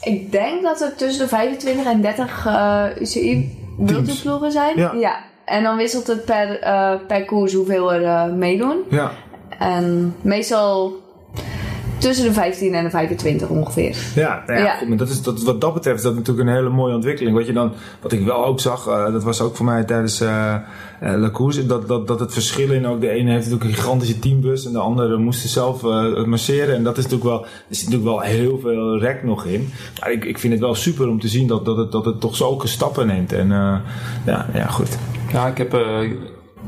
Ik 0.00 0.32
denk 0.32 0.62
dat 0.62 0.80
er 0.80 0.94
tussen 0.96 1.22
de 1.22 1.28
25 1.28 1.86
en 1.86 2.00
30 2.00 2.46
eh 2.46 2.84
UCI 3.00 3.56
wildtoerploegen 3.78 4.52
zijn. 4.52 4.98
Ja. 4.98 5.26
En 5.44 5.62
dan 5.62 5.76
wisselt 5.76 6.06
het 6.06 6.24
per, 6.24 6.60
eh, 6.60 6.94
per 7.06 7.24
koers 7.24 7.52
hoeveel 7.52 7.92
er 7.92 8.04
eh, 8.04 8.32
meedoen. 8.32 8.76
Ja. 8.90 9.10
En 9.58 10.14
meestal 10.20 10.92
tussen 11.98 12.24
de 12.24 12.32
15 12.32 12.74
en 12.74 12.84
de 12.84 12.90
25 12.90 13.48
ongeveer. 13.48 13.96
Ja, 14.14 14.42
nou 14.46 14.58
ja, 14.58 14.64
Ja. 14.64 14.76
Goed, 14.76 14.88
maar 14.88 14.96
dat 14.96 15.08
is, 15.08 15.22
dat, 15.22 15.42
wat 15.42 15.60
dat 15.60 15.74
betreft 15.74 15.96
is 15.96 16.02
dat 16.02 16.14
natuurlijk 16.14 16.48
een 16.48 16.54
hele 16.54 16.68
mooie 16.68 16.94
ontwikkeling. 16.94 17.36
Wat, 17.36 17.46
je 17.46 17.52
dan, 17.52 17.72
wat 18.00 18.12
ik 18.12 18.24
wel 18.24 18.44
ook 18.44 18.60
zag, 18.60 18.86
eh, 18.86 19.12
dat 19.12 19.22
was 19.22 19.40
ook 19.40 19.56
voor 19.56 19.66
mij 19.66 19.84
tijdens 19.84 20.22
La 21.00 21.30
Course, 21.30 21.66
dat, 21.66 21.88
dat, 21.88 22.06
dat 22.06 22.20
het 22.20 22.32
verschil 22.32 22.72
in 22.72 22.86
ook, 22.86 23.00
de 23.00 23.10
ene 23.10 23.30
heeft 23.30 23.44
natuurlijk 23.44 23.70
een 23.70 23.76
gigantische 23.76 24.18
teambus 24.18 24.66
en 24.66 24.72
de 24.72 24.78
andere 24.78 25.16
moest 25.16 25.48
zelf 25.48 25.84
eh, 25.84 26.24
masseren. 26.24 26.74
En 26.74 26.82
dat 26.82 26.96
is 26.98 27.04
natuurlijk 27.04 27.30
wel, 27.30 27.42
er 27.42 27.48
zit 27.68 27.84
natuurlijk 27.84 28.10
wel 28.10 28.20
heel 28.20 28.58
veel 28.58 28.98
rek 28.98 29.22
nog 29.24 29.44
in. 29.44 29.68
Maar 30.00 30.12
ik, 30.12 30.24
ik 30.24 30.38
vind 30.38 30.52
het 30.52 30.62
wel 30.62 30.74
super 30.74 31.08
om 31.08 31.20
te 31.20 31.28
zien 31.28 31.46
dat, 31.46 31.64
dat, 31.64 31.76
het, 31.76 31.92
dat 31.92 32.04
het 32.04 32.20
toch 32.20 32.36
zulke 32.36 32.66
stappen 32.66 33.06
neemt. 33.06 33.32
En 33.32 33.52
eh, 33.52 33.76
ja, 34.26 34.46
ja, 34.54 34.66
goed. 34.66 34.98
Ja, 35.32 35.46
ik 35.46 35.58
heb 35.58 35.74
eh, 35.74 35.80
een 36.00 36.18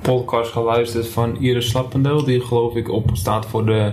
podcast 0.02 0.52
geluisterd 0.52 1.08
van 1.08 1.36
Iris 1.40 1.68
Slappendeel, 1.68 2.24
die 2.24 2.40
geloof 2.40 2.74
ik 2.74 2.90
op 2.90 3.10
staat 3.12 3.46
voor 3.46 3.66
de, 3.66 3.92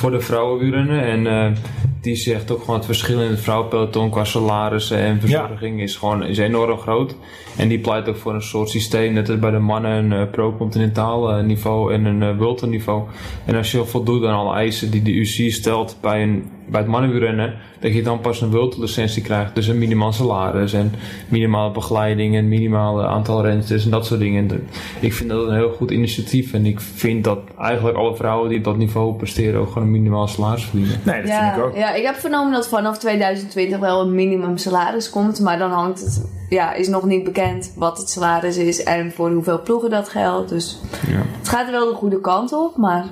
voor 0.00 0.10
de 0.10 0.20
vrouwenwielrennen. 0.20 1.04
En 1.04 1.26
eh, 1.26 1.56
die 2.00 2.14
zegt 2.14 2.50
ook 2.50 2.60
gewoon 2.60 2.76
het 2.76 2.84
verschil 2.84 3.20
in 3.20 3.30
het 3.30 3.40
vrouwenpeloton 3.40 4.10
qua 4.10 4.24
salarissen 4.24 4.98
en 4.98 5.20
verzorging 5.20 5.80
is 5.80 5.96
gewoon 5.96 6.24
is 6.24 6.38
enorm 6.38 6.78
groot. 6.78 7.16
En 7.56 7.68
die 7.68 7.78
pleit 7.78 8.08
ook 8.08 8.16
voor 8.16 8.34
een 8.34 8.42
soort 8.42 8.68
systeem, 8.68 9.12
net 9.12 9.28
als 9.28 9.38
bij 9.38 9.50
de 9.50 9.58
mannen 9.58 9.90
een 9.90 10.12
eh, 10.12 10.30
pro-continentaal 10.30 11.32
eh, 11.32 11.44
niveau 11.44 11.92
en 11.94 12.04
een 12.04 12.40
uh, 12.40 12.62
niveau. 12.62 13.02
En 13.44 13.54
als 13.54 13.70
je 13.70 13.84
voldoet 13.84 14.24
aan 14.24 14.34
alle 14.34 14.54
eisen 14.54 14.90
die 14.90 15.02
de 15.02 15.12
UC 15.12 15.52
stelt 15.52 15.98
bij, 16.00 16.22
een, 16.22 16.50
bij 16.70 16.80
het 16.80 16.88
mannenwielrennen, 16.90 17.54
dat 17.80 17.92
je 17.94 18.02
dan 18.02 18.20
pas 18.20 18.40
een 18.40 18.50
World 18.50 18.70
Tour 18.70 18.84
licentie 18.86 19.22
krijgt. 19.22 19.54
Dus 19.54 19.66
een 19.66 19.78
minimaal 19.78 20.12
salaris 20.12 20.72
en 20.72 20.92
minimale 21.28 21.70
begeleiding 21.72 22.36
en 22.36 22.48
minimale 22.48 23.06
aantal 23.06 23.42
rensters 23.42 23.84
en 23.84 23.90
dat 23.90 24.06
soort 24.06 24.20
dingen. 24.20 24.68
Ik 25.00 25.12
vind 25.12 25.30
dat 25.30 25.46
een 25.46 25.54
heel 25.54 25.70
goed 25.70 25.90
initiatief 25.90 26.52
en 26.52 26.66
ik 26.66 26.80
vind 26.80 27.24
dat 27.24 27.38
eigenlijk 27.58 27.96
alle 27.96 28.16
vrouwen 28.16 28.48
die 28.48 28.58
op 28.58 28.64
dat 28.64 28.76
niveau 28.76 29.14
presteren 29.14 29.60
ook 29.60 29.68
gewoon 29.68 29.82
een 29.82 29.90
minimaal 29.90 30.28
salaris 30.28 30.64
verdienen. 30.64 31.00
Nee, 31.04 31.22
dat 31.22 31.30
vind 31.30 31.56
ik 31.56 31.62
ook. 31.62 31.76
ja, 31.76 31.94
ik 31.94 32.04
heb 32.04 32.14
vernomen 32.14 32.52
dat 32.52 32.68
vanaf 32.68 32.98
2020 32.98 33.78
wel 33.78 34.00
een 34.00 34.14
minimum 34.14 34.56
salaris 34.56 35.10
komt. 35.10 35.40
Maar 35.40 35.58
dan 35.58 35.70
hangt 35.70 36.00
het, 36.00 36.30
ja, 36.48 36.72
is 36.74 36.88
nog 36.88 37.04
niet 37.04 37.24
bekend 37.24 37.72
wat 37.76 37.98
het 37.98 38.10
salaris 38.10 38.56
is 38.56 38.82
en 38.82 39.12
voor 39.12 39.30
hoeveel 39.30 39.62
ploegen 39.62 39.90
dat 39.90 40.08
geldt. 40.08 40.48
Dus 40.48 40.78
Ja. 41.08 41.22
het 41.38 41.48
gaat 41.48 41.66
er 41.66 41.72
wel 41.72 41.88
de 41.90 41.94
goede 41.94 42.20
kant 42.20 42.52
op, 42.52 42.76
maar 42.76 43.04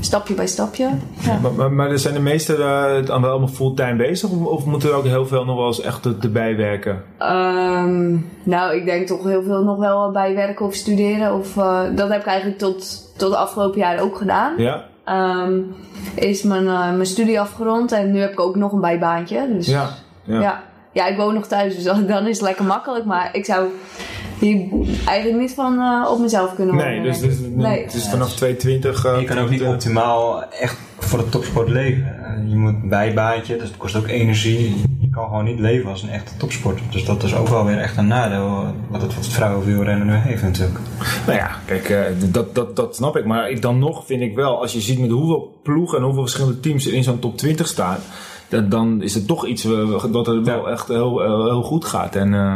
stapje 0.00 0.34
bij 0.34 0.46
stapje. 0.46 0.90
Ja. 1.20 1.38
Maar, 1.42 1.52
maar, 1.52 1.72
maar 1.72 1.98
zijn 1.98 2.14
de 2.14 2.20
meesten 2.20 2.56
eh, 2.56 3.06
dan 3.06 3.22
wel 3.22 3.30
allemaal 3.30 3.48
fulltime 3.48 3.96
bezig? 3.96 4.30
Of, 4.30 4.44
of 4.46 4.64
moeten 4.64 4.88
er 4.88 4.94
ook 4.94 5.04
heel 5.04 5.26
veel 5.26 5.44
nog 5.44 5.56
wel 5.56 5.66
eens 5.66 5.80
echt 5.80 6.04
erbij 6.22 6.56
werken? 6.56 7.02
Ehm, 7.18 8.16
nou, 8.42 8.76
ik 8.76 8.84
denk 8.84 9.06
toch 9.06 9.24
heel 9.24 9.42
veel 9.42 9.62
nog 9.62 9.78
wel 9.78 10.10
bij 10.10 10.34
werken 10.34 10.66
of 10.66 10.74
studeren. 10.74 11.34
Of, 11.34 11.56
eh, 11.56 11.80
dat 11.94 12.08
heb 12.08 12.20
ik 12.20 12.26
eigenlijk 12.26 12.58
tot, 12.58 13.10
tot 13.16 13.30
de 13.30 13.36
afgelopen 13.36 13.78
jaren 13.78 14.02
ook 14.02 14.16
gedaan. 14.16 14.52
Ja? 14.56 14.84
Ehm, 15.04 15.60
is 16.14 16.42
mijn, 16.42 16.66
eh, 16.66 16.92
mijn 16.92 17.06
studie 17.06 17.40
afgerond 17.40 17.92
en 17.92 18.12
nu 18.12 18.20
heb 18.20 18.32
ik 18.32 18.40
ook 18.40 18.56
nog 18.56 18.72
een 18.72 18.80
bijbaantje. 18.80 19.48
Dus 19.52 19.66
Ja. 19.66 19.88
ja. 20.24 20.40
Ja. 20.40 20.62
Ja. 20.92 21.06
ik 21.06 21.16
woon 21.16 21.34
nog 21.34 21.46
thuis, 21.46 21.74
dus 21.74 21.84
dan 21.84 22.06
dan 22.14 22.26
is 22.26 22.36
het 22.36 22.46
lekker 22.46 22.64
makkelijk. 22.64 23.04
Maar 23.04 23.30
ik 23.32 23.44
zou 23.44 23.68
hier 24.40 24.66
eigenlijk 25.06 25.40
niet 25.40 25.54
van 25.54 25.78
eh, 25.80 26.10
op 26.10 26.18
mezelf 26.20 26.54
kunnen. 26.54 26.74
Nee, 26.76 27.02
dus, 27.02 27.18
denk 27.20 27.32
dus, 27.32 27.40
ik. 27.40 27.56
nee. 27.56 27.82
het 27.82 27.94
is 27.94 28.08
vanaf 28.08 28.34
220. 28.36 29.04
eh, 29.04 29.20
Je 29.20 29.26
kan 29.26 29.38
ook 29.38 29.50
niet 29.50 29.62
optimaal 29.62 30.44
echt 30.60 30.76
voor 30.98 31.18
de 31.18 31.28
topsport 31.28 31.68
leven. 31.68 32.24
Eh, 32.24 32.48
Je 32.50 32.56
moet 32.56 32.72
een 32.82 32.88
bijbaantje, 32.88 33.56
dus 33.56 33.68
het 33.68 33.76
kost 33.76 33.96
ook 33.96 34.08
energie. 34.08 34.82
Je 35.00 35.10
kan 35.10 35.24
gewoon 35.28 35.44
niet 35.44 35.58
leven 35.58 35.90
als 35.90 36.02
een 36.02 36.08
echte 36.10 36.36
topsporter. 36.36 36.82
Dus 36.90 37.04
dat 37.04 37.22
is 37.22 37.34
ook 37.34 37.48
wel 37.48 37.64
weer 37.64 37.78
echt 37.78 37.96
een 37.96 38.06
nadeel 38.06 38.64
wat 38.88 39.02
het, 39.02 39.14
wat 39.14 39.24
het 39.24 39.32
vrouwenwielrennen 39.34 40.06
nu 40.06 40.12
heeft 40.14 40.42
natuurlijk. 40.42 40.78
Nou 41.26 41.38
ja, 41.38 41.50
kijk, 41.64 41.88
eh, 41.88 42.00
dat, 42.30 42.54
dat, 42.54 42.76
dat 42.76 42.96
snap 42.96 43.16
ik. 43.16 43.24
Maar 43.24 43.50
ik, 43.50 43.62
dan 43.62 43.78
nog 43.78 44.06
vind 44.06 44.22
ik 44.22 44.34
wel, 44.34 44.60
als 44.60 44.72
je 44.72 44.80
ziet 44.80 44.98
met 44.98 45.10
hoeveel 45.10 45.58
ploegen 45.62 45.98
en 45.98 46.04
hoeveel 46.04 46.22
verschillende 46.22 46.60
teams 46.60 46.86
er 46.86 46.92
in 46.94 47.02
zo'n 47.02 47.18
top 47.18 47.36
20 47.36 47.66
staan. 47.66 47.98
Dat, 48.50 48.70
dan 48.70 49.02
is 49.02 49.14
het 49.14 49.26
toch 49.26 49.46
iets 49.46 49.64
eh, 49.64 50.04
wat 50.10 50.26
er 50.26 50.44
wel 50.44 50.70
echt 50.70 50.88
heel, 50.88 51.20
heel, 51.20 51.44
heel 51.44 51.62
goed 51.62 51.84
gaat. 51.84 52.16
En 52.16 52.34
eh, 52.34 52.54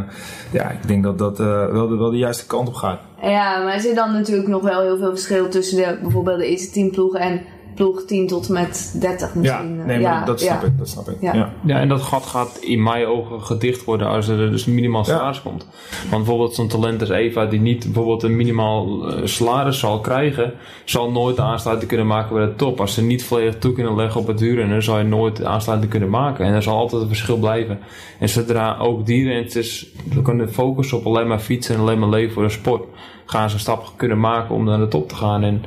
ja, 0.52 0.70
ik 0.70 0.88
denk 0.88 1.02
dat 1.02 1.18
dat 1.18 1.40
eh, 1.40 1.66
wel, 1.66 1.88
de, 1.88 1.96
wel 1.96 2.10
de 2.10 2.16
juiste 2.16 2.46
kant 2.46 2.68
op 2.68 2.74
gaat. 2.74 3.00
Ja, 3.22 3.62
maar 3.62 3.74
er 3.74 3.80
zit 3.80 3.94
dan 3.94 4.12
natuurlijk 4.12 4.48
nog 4.48 4.62
wel 4.62 4.80
heel 4.80 4.98
veel 4.98 5.10
verschil 5.10 5.48
tussen 5.48 5.76
de, 5.76 5.98
bijvoorbeeld 6.02 6.38
de 6.38 6.46
eerste 6.46 6.70
10 6.70 6.90
ploegen 6.90 7.20
en 7.20 7.40
ploeg 7.74 8.04
10 8.04 8.26
tot 8.26 8.48
met 8.48 8.96
30 9.00 9.34
Ja, 9.34 9.40
misschien. 9.40 9.76
nee, 9.76 9.86
maar 9.86 10.00
ja, 10.00 10.24
dat 10.24 10.40
snap 10.40 10.60
ja. 10.60 10.66
ik. 10.66 10.78
Dat 10.78 10.88
snap 10.88 11.08
ik. 11.08 11.16
Ja. 11.20 11.34
Ja. 11.34 11.52
Ja, 11.64 11.78
en 11.78 11.88
dat 11.88 12.02
gat 12.02 12.26
gaat 12.26 12.58
in 12.60 12.82
mijn 12.82 13.06
ogen 13.06 13.42
gedicht 13.42 13.84
worden 13.84 14.08
als 14.08 14.28
er 14.28 14.50
dus 14.50 14.66
een 14.66 14.74
minimaal 14.74 15.04
salaris 15.04 15.42
komt. 15.42 15.66
Want 16.10 16.24
bijvoorbeeld 16.24 16.54
zo'n 16.54 16.68
talent 16.68 17.00
als 17.00 17.10
Eva, 17.10 17.46
die 17.46 17.60
niet 17.60 17.84
bijvoorbeeld 17.84 18.22
een 18.22 18.36
minimaal 18.36 19.08
eh, 19.08 19.26
salaris 19.26 19.78
zal 19.78 20.00
krijgen, 20.00 20.52
zal 20.84 21.10
nooit 21.10 21.36
de 21.36 21.42
aansluiting 21.42 21.88
kunnen 21.88 22.06
maken 22.06 22.36
bij 22.36 22.46
de 22.46 22.54
top. 22.54 22.80
Als 22.80 22.94
ze 22.94 23.02
niet 23.02 23.24
volledig 23.24 23.58
toe 23.58 23.72
kunnen 23.72 23.96
leggen 23.96 24.20
op 24.20 24.26
het 24.26 24.40
huren, 24.40 24.82
zal 24.82 24.98
je 24.98 25.04
nooit 25.04 25.36
de 25.36 25.46
aansluiting 25.46 25.90
kunnen 25.90 26.10
maken. 26.10 26.46
En 26.46 26.52
er 26.52 26.62
zal 26.62 26.76
altijd 26.76 27.02
een 27.02 27.08
verschil 27.08 27.36
blijven. 27.36 27.78
En 28.18 28.28
zodra 28.28 28.76
ook 28.78 29.06
die 29.06 29.28
rentes 29.28 29.86
kunnen 30.22 30.52
focussen 30.52 30.98
op 30.98 31.06
alleen 31.06 31.26
maar 31.26 31.38
fietsen 31.38 31.74
en 31.74 31.80
alleen 31.80 31.98
maar 31.98 32.08
leven 32.08 32.32
voor 32.32 32.44
een 32.44 32.50
sport, 32.50 32.84
gaan 33.26 33.50
ze 33.50 33.58
stappen 33.58 33.88
kunnen 33.96 34.20
maken 34.20 34.54
om 34.54 34.64
naar 34.64 34.78
de 34.78 34.88
top 34.88 35.08
te 35.08 35.14
gaan. 35.14 35.42
En 35.42 35.62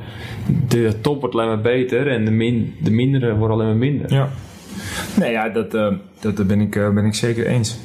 de 0.68 1.00
top 1.00 1.20
wordt 1.20 1.34
alleen 1.34 1.48
maar 1.48 1.60
beter 1.60 2.10
en 2.10 2.24
de, 2.24 2.30
min, 2.30 2.76
de 2.82 2.90
mindere 2.90 3.34
worden 3.36 3.56
alleen 3.56 3.68
maar 3.68 3.76
minder. 3.76 4.12
Ja. 4.12 4.28
Nee, 5.16 5.30
ja, 5.32 5.48
dat, 5.48 5.74
eh, 5.74 5.92
dat, 6.20 6.46
ben, 6.46 6.60
ik, 6.60 6.76
eh, 6.76 6.90
ben 6.90 7.04
ik 7.04 7.14
zeker 7.14 7.46
eens. 7.46 7.78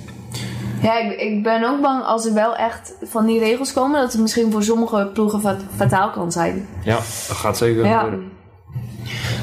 Ja, 0.81 0.99
ik, 0.99 1.19
ik 1.19 1.43
ben 1.43 1.63
ook 1.69 1.81
bang 1.81 2.03
als 2.03 2.25
er 2.25 2.33
wel 2.33 2.55
echt 2.55 2.95
van 3.03 3.25
die 3.25 3.39
regels 3.39 3.73
komen, 3.73 4.01
dat 4.01 4.11
het 4.11 4.21
misschien 4.21 4.51
voor 4.51 4.63
sommige 4.63 5.09
ploegen 5.13 5.39
fat- 5.41 5.63
fataal 5.75 6.09
kan 6.09 6.31
zijn. 6.31 6.65
Ja, 6.83 6.95
dat 6.95 7.05
gaat 7.37 7.57
zeker 7.57 7.85
Ja. 7.85 7.99
gebeuren. 8.03 8.31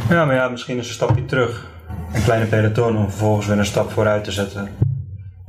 Ja, 0.09 0.25
maar 0.25 0.35
ja, 0.35 0.49
misschien 0.49 0.79
is 0.79 0.88
een 0.88 0.95
stapje 0.95 1.25
terug. 1.25 1.69
Een 2.12 2.23
kleine 2.23 2.47
peloton 2.47 2.97
om 2.97 3.09
vervolgens 3.11 3.47
weer 3.47 3.59
een 3.59 3.66
stap 3.66 3.90
vooruit 3.90 4.25
te 4.25 4.33
zetten. 4.33 4.69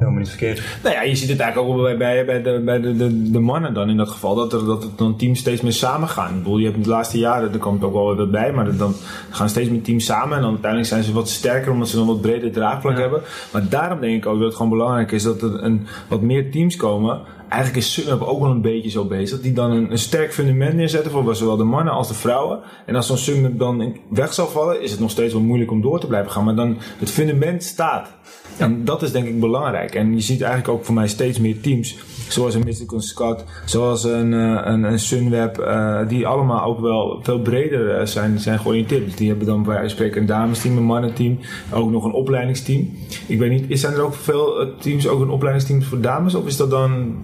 Helemaal 0.02 0.22
niet 0.22 0.30
verkeerd. 0.30 0.62
Nou 0.84 0.96
ja, 0.96 1.02
je 1.02 1.16
ziet 1.16 1.30
het 1.30 1.40
eigenlijk 1.40 1.72
ook 1.72 1.82
wel 1.82 1.98
bij, 1.98 1.98
bij, 1.98 2.26
bij, 2.26 2.42
de, 2.42 2.62
bij 2.66 2.82
de, 2.82 2.96
de, 2.96 3.32
de 3.32 3.40
mannen 3.40 3.74
dan 3.74 3.90
in 3.90 3.98
dat 3.98 4.10
geval. 4.10 4.36
Dat, 4.36 4.54
er, 4.54 4.66
dat 4.66 4.84
het 4.84 4.98
dan 4.98 5.18
teams 5.18 5.40
steeds 5.40 5.62
meer 5.62 5.74
samen 5.74 6.08
gaan. 6.08 6.30
Ik 6.30 6.44
bedoel, 6.44 6.58
je 6.58 6.64
hebt 6.64 6.76
in 6.78 6.84
de 6.84 6.90
laatste 6.90 7.18
jaren, 7.18 7.54
er 7.54 7.60
komt 7.60 7.84
ook 7.84 7.94
wel 7.94 8.08
weer 8.08 8.16
wat 8.16 8.32
bij. 8.32 8.54
Maar 8.54 8.66
dat 8.66 8.80
dan 8.80 8.94
gaan 9.30 9.50
steeds 9.50 9.70
meer 9.70 9.82
teams 9.82 10.06
samen. 10.06 10.36
En 10.36 10.42
dan 10.42 10.52
uiteindelijk 10.52 10.92
zijn 10.92 11.04
ze 11.04 11.14
wat 11.14 11.30
sterker 11.30 11.72
omdat 11.72 11.90
ze 11.90 11.96
dan 11.96 12.08
wat 12.08 12.22
breder 12.22 12.52
draagvlak 12.52 12.98
hebben. 12.98 13.22
Maar 13.52 13.70
daarom 13.70 14.00
denk 14.00 14.16
ik 14.16 14.26
ook 14.26 14.38
dat 14.38 14.46
het 14.46 14.56
gewoon 14.56 14.72
belangrijk 14.72 15.12
is 15.12 15.24
dat 15.24 15.42
er 15.42 15.64
een, 15.64 15.88
wat 16.10 16.22
meer 16.22 16.52
teams 16.52 16.76
komen. 16.76 17.22
Eigenlijk 17.50 17.84
is 17.84 17.94
Sunweb 17.94 18.22
ook 18.22 18.40
wel 18.42 18.52
een 18.52 18.62
beetje 18.62 18.90
zo 18.90 19.06
bezig. 19.06 19.42
Die 19.42 19.54
dan 19.54 19.72
een, 19.72 19.92
een 19.92 19.98
sterk 19.98 20.34
fundament 20.34 20.74
neerzetten 20.74 21.12
voor 21.12 21.36
zowel 21.36 21.58
de 21.58 21.64
mannen 21.64 21.94
als 21.94 22.08
de 22.08 22.14
vrouwen. 22.14 22.60
En 22.86 22.96
als 22.96 23.08
zo'n 23.08 23.18
Sunweb 23.18 23.60
dan 23.60 23.98
weg 24.10 24.34
zal 24.34 24.48
vallen, 24.48 24.82
is 24.82 24.92
het 24.92 25.00
nog 25.00 25.12
steeds 25.12 25.34
wel 25.34 25.42
moeilijk 25.42 25.72
om 25.72 25.82
door 25.82 26.00
te 26.00 26.08
blijven 26.08 26.32
gaan. 26.32 26.44
Maar 26.44 26.56
dan 26.56 26.78
het 26.98 27.12
fundament 27.12 27.64
staat. 27.64 28.10
En 28.58 28.86
dat 28.86 29.02
is 29.02 29.12
denk 29.12 29.28
ik 29.28 29.40
belangrijk. 29.40 29.96
En 29.96 30.14
je 30.14 30.22
ziet 30.22 30.42
eigenlijk 30.42 30.74
ook 30.74 30.86
voor 30.86 30.94
mij 30.96 31.08
steeds 31.08 31.40
meer 31.40 31.62
teams. 31.62 31.98
Zoals 32.28 32.56
een 32.56 32.64
Mystical 32.66 33.02
Scott, 33.02 33.44
zoals 33.66 34.04
een, 34.04 34.34
eh, 34.34 34.62
een, 34.64 34.84
een 34.84 35.00
Sunweb. 35.00 35.58
eh, 35.58 36.00
die 36.08 36.28
allemaal 36.28 36.64
ook 36.64 36.80
wel 36.80 37.20
veel 37.24 37.40
breder 37.40 37.96
eh, 37.98 38.06
zijn, 38.06 38.40
zijn 38.40 38.60
georiënteerd. 38.60 39.06
Dus 39.06 39.16
die 39.16 39.30
hebben 39.30 39.48
dan 39.48 39.58
bij 39.64 39.68
wijze 39.74 39.82
van 39.82 39.90
spreken 39.90 40.22
een 40.22 40.28
damesteam, 40.28 40.78
een 40.78 40.84
mannenteam. 40.84 41.40
Ook 41.74 41.90
nog 41.92 42.04
een 42.04 42.12
opleidingsteam. 42.14 42.90
Ik 43.28 43.40
weet 43.40 43.50
niet, 43.52 43.66
is- 43.68 43.82
zijn 43.82 43.94
er 43.94 44.02
ook 44.02 44.14
veel 44.14 44.68
teams 44.80 45.08
ook 45.08 45.22
een 45.22 45.30
opleidingsteam 45.30 45.84
voor 45.84 46.02
dames? 46.02 46.36
Of 46.36 46.46
is 46.48 46.58
dat 46.58 46.70
dan... 46.70 47.16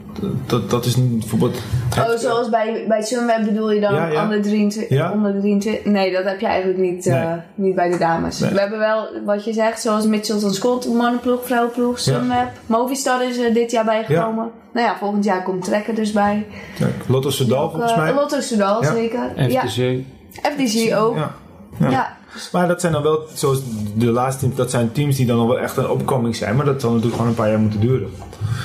Dat, 0.45 0.69
dat 0.69 0.85
is 0.85 0.95
niet 0.95 1.19
bijvoorbeeld... 1.19 1.61
Oh, 1.97 2.17
zoals 2.17 2.49
bij, 2.49 2.85
bij 2.87 3.01
Sunweb 3.01 3.45
bedoel 3.45 3.71
je 3.71 3.79
dan 3.79 3.93
Ja, 3.93 4.07
ja. 4.07 4.23
Onder, 4.23 4.41
23, 4.41 4.97
Ja. 4.97 5.11
onder 5.11 5.33
de 5.33 5.39
23? 5.39 5.85
Nee, 5.91 6.11
dat 6.11 6.23
heb 6.23 6.39
je 6.39 6.45
eigenlijk 6.45 6.79
niet, 6.79 7.13
niet 7.55 7.75
bij 7.75 7.89
de 7.89 7.97
dames. 7.97 8.39
Nee. 8.39 8.51
We 8.51 8.59
hebben 8.59 8.79
wel, 8.79 9.07
wat 9.25 9.45
je 9.45 9.53
zegt, 9.53 9.81
zoals 9.81 10.05
Mitchelton 10.07 10.53
Scott, 10.53 10.85
mannenploeg, 11.17 11.45
vrouwenploeg, 11.45 11.99
Sunweb. 11.99 12.47
Movistar 12.65 13.27
is 13.29 13.37
er 13.37 13.53
dit 13.53 13.71
jaar 13.71 13.85
bijgekomen. 13.85 14.51
Nou 14.73 14.87
ja, 14.87 14.97
volgend 14.97 15.23
jaar 15.23 15.43
komt 15.43 15.63
Trekker 15.63 15.95
dus 15.95 16.11
bij. 16.11 16.45
Ja, 16.77 16.87
Lotto 17.07 17.29
Soudal 17.29 17.69
volgens 17.71 17.91
Eh, 17.91 17.97
mij. 17.97 18.13
Lotto 18.13 18.39
Soudal, 18.39 18.81
Ja. 18.83 18.93
zeker. 18.93 19.49
Ja, 19.49 19.61
FTC. 19.67 20.03
FDG 20.41 20.95
ook. 20.95 21.15
Ja. 21.15 21.31
Ja. 21.79 21.89
Ja. 21.89 22.17
Maar 22.51 22.67
dat 22.67 22.81
zijn 22.81 22.93
dan 22.93 23.03
wel, 23.03 23.19
zoals 23.33 23.61
de 23.95 24.05
laatste 24.11 24.41
teams, 24.41 24.55
dat 24.55 24.71
zijn 24.71 24.91
teams 24.91 25.15
die 25.15 25.25
dan 25.25 25.37
nog 25.37 25.47
wel 25.47 25.59
echt 25.59 25.77
een 25.77 25.89
opkoming 25.89 26.35
zijn. 26.35 26.55
Maar 26.55 26.65
dat 26.65 26.81
zal 26.81 26.89
natuurlijk 26.89 27.15
gewoon 27.15 27.29
een 27.31 27.37
paar 27.37 27.49
jaar 27.49 27.59
moeten 27.59 27.79
duren. 27.79 28.09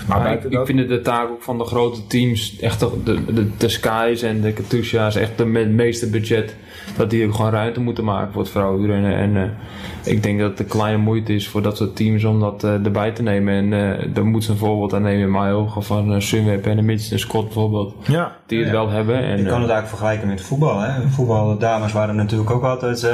Maar 0.09 0.33
ik, 0.33 0.61
vind 0.65 0.79
het 0.79 0.89
de 0.89 1.01
taak 1.01 1.29
ook 1.31 1.43
van 1.43 1.59
de 1.59 1.65
grote 1.65 2.07
teams, 2.07 2.59
echt 2.61 2.81
de, 2.81 2.89
de, 3.05 3.33
de, 3.35 3.57
de 3.57 3.69
Skies 3.69 4.23
en 4.23 4.41
de 4.41 4.53
Katusha's, 4.53 5.17
echt 5.17 5.39
de 5.39 5.45
meeste 5.45 6.11
budget, 6.11 6.57
dat 6.97 7.11
die 7.11 7.27
ook 7.27 7.35
gewoon 7.35 7.51
ruimte 7.51 7.81
moeten 7.81 8.05
maken 8.05 8.33
voor 8.33 8.43
het 8.43 8.51
vrouwenrennen. 8.51 9.17
En 9.17 9.37
eh, 9.37 10.13
ik 10.13 10.23
denk 10.23 10.39
dat 10.41 10.51
het 10.51 10.59
een 10.59 10.67
kleine 10.67 10.99
moeite 11.03 11.35
is 11.35 11.49
voor 11.49 11.63
dat 11.63 11.77
soort 11.77 11.97
teams 11.97 12.25
om 12.25 12.41
dat 12.41 12.65
eh, 12.65 12.73
erbij 12.85 13.11
te 13.13 13.23
nemen. 13.23 13.55
En 13.55 13.73
eh 14.01 14.09
daar 14.15 14.25
moet 14.25 14.45
ze 14.45 14.51
een 14.51 14.57
voorbeeld 14.57 14.95
aan 14.95 15.03
nemen 15.03 15.21
in 15.23 15.31
mijn 15.31 15.53
ogen 15.55 15.83
van 15.83 16.23
Sunweb 16.23 16.67
en 16.67 16.77
de 16.77 16.83
Mitch 16.83 17.13
en 17.13 17.19
Scott 17.19 17.45
bijvoorbeeld, 17.45 17.95
Ja. 18.07 18.37
die 18.47 18.59
het 18.59 18.67
Ja. 18.67 18.73
wel 18.73 18.91
hebben. 18.91 19.17
En, 19.17 19.23
Je 19.39 19.45
kan 19.45 19.61
het 19.61 19.71
eigenlijk 19.71 19.89
vergelijken 19.89 20.29
met 20.29 20.41
voetbal. 20.41 20.81
Hè? 20.81 21.09
Voetbal, 21.09 21.49
de 21.49 21.57
dames 21.57 21.93
waren 21.93 22.17
natuurlijk 22.17 22.51
ook 22.51 22.63
altijd 22.65 23.03
eh, 23.03 23.11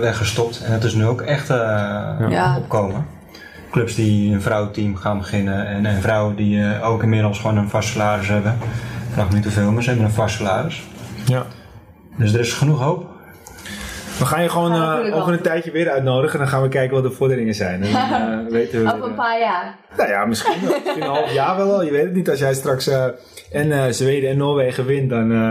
weggestopt. 0.00 0.62
En 0.64 0.72
het 0.72 0.84
is 0.84 0.94
nu 0.94 1.06
ook 1.06 1.20
echt 1.20 1.50
eh, 1.50 1.56
Ja. 2.30 2.56
opkomen. 2.58 3.06
Clubs 3.74 3.94
die 3.94 4.32
een 4.34 4.42
vrouwenteam 4.42 4.96
gaan 4.96 5.18
beginnen. 5.18 5.66
En, 5.66 5.86
en 5.86 6.00
vrouwen 6.02 6.36
die 6.36 6.62
eh, 6.62 6.88
ook 6.90 7.02
inmiddels 7.02 7.38
gewoon 7.38 7.56
een 7.56 7.68
vast 7.68 7.88
salaris 7.88 8.28
hebben. 8.28 8.52
Ik 9.08 9.12
vraag 9.12 9.28
me 9.28 9.34
niet 9.34 9.44
hoeveel, 9.44 9.72
maar 9.72 9.82
ze 9.82 9.88
hebben 9.88 10.06
een 10.06 10.12
vast 10.12 10.36
salaris. 10.36 10.82
ja. 11.26 11.46
Dus 12.18 12.32
er 12.34 12.40
is 12.40 12.52
genoeg 12.52 12.80
hoop. 12.80 13.06
We 14.18 14.24
gaan 14.26 14.42
je 14.42 14.48
gewoon 14.48 14.72
eh, 14.72 15.16
over 15.16 15.32
een 15.32 15.40
tijdje 15.42 15.70
weer 15.70 15.90
uitnodigen. 15.90 16.32
En 16.32 16.38
dan 16.38 16.48
gaan 16.48 16.62
we 16.62 16.68
kijken 16.68 16.94
wat 16.94 17.02
de 17.02 17.10
vorderingen 17.16 17.54
zijn. 17.54 17.82
En 17.82 17.92
dan 17.92 18.12
eh, 18.46 18.52
weten 18.52 18.82
we... 18.84 18.92
Over 18.94 19.04
een 19.08 19.14
paar 19.14 19.38
jaar. 19.40 19.76
nou 19.96 20.08
ja, 20.10 20.24
misschien, 20.24 20.54
wel. 20.64 20.78
misschien 20.84 21.02
een 21.02 21.08
half 21.08 21.32
jaar 21.32 21.56
wel. 21.56 21.84
Je 21.84 21.90
weet 21.90 22.04
het 22.04 22.14
niet. 22.14 22.30
Als 22.30 22.38
jij 22.38 22.54
straks 22.54 22.86
eh, 22.88 23.04
en 23.52 23.72
eh, 23.72 23.84
Zweden 23.92 24.30
en 24.30 24.36
Noorwegen 24.36 24.86
wint, 24.86 25.10
dan... 25.10 25.32
eh, 25.32 25.50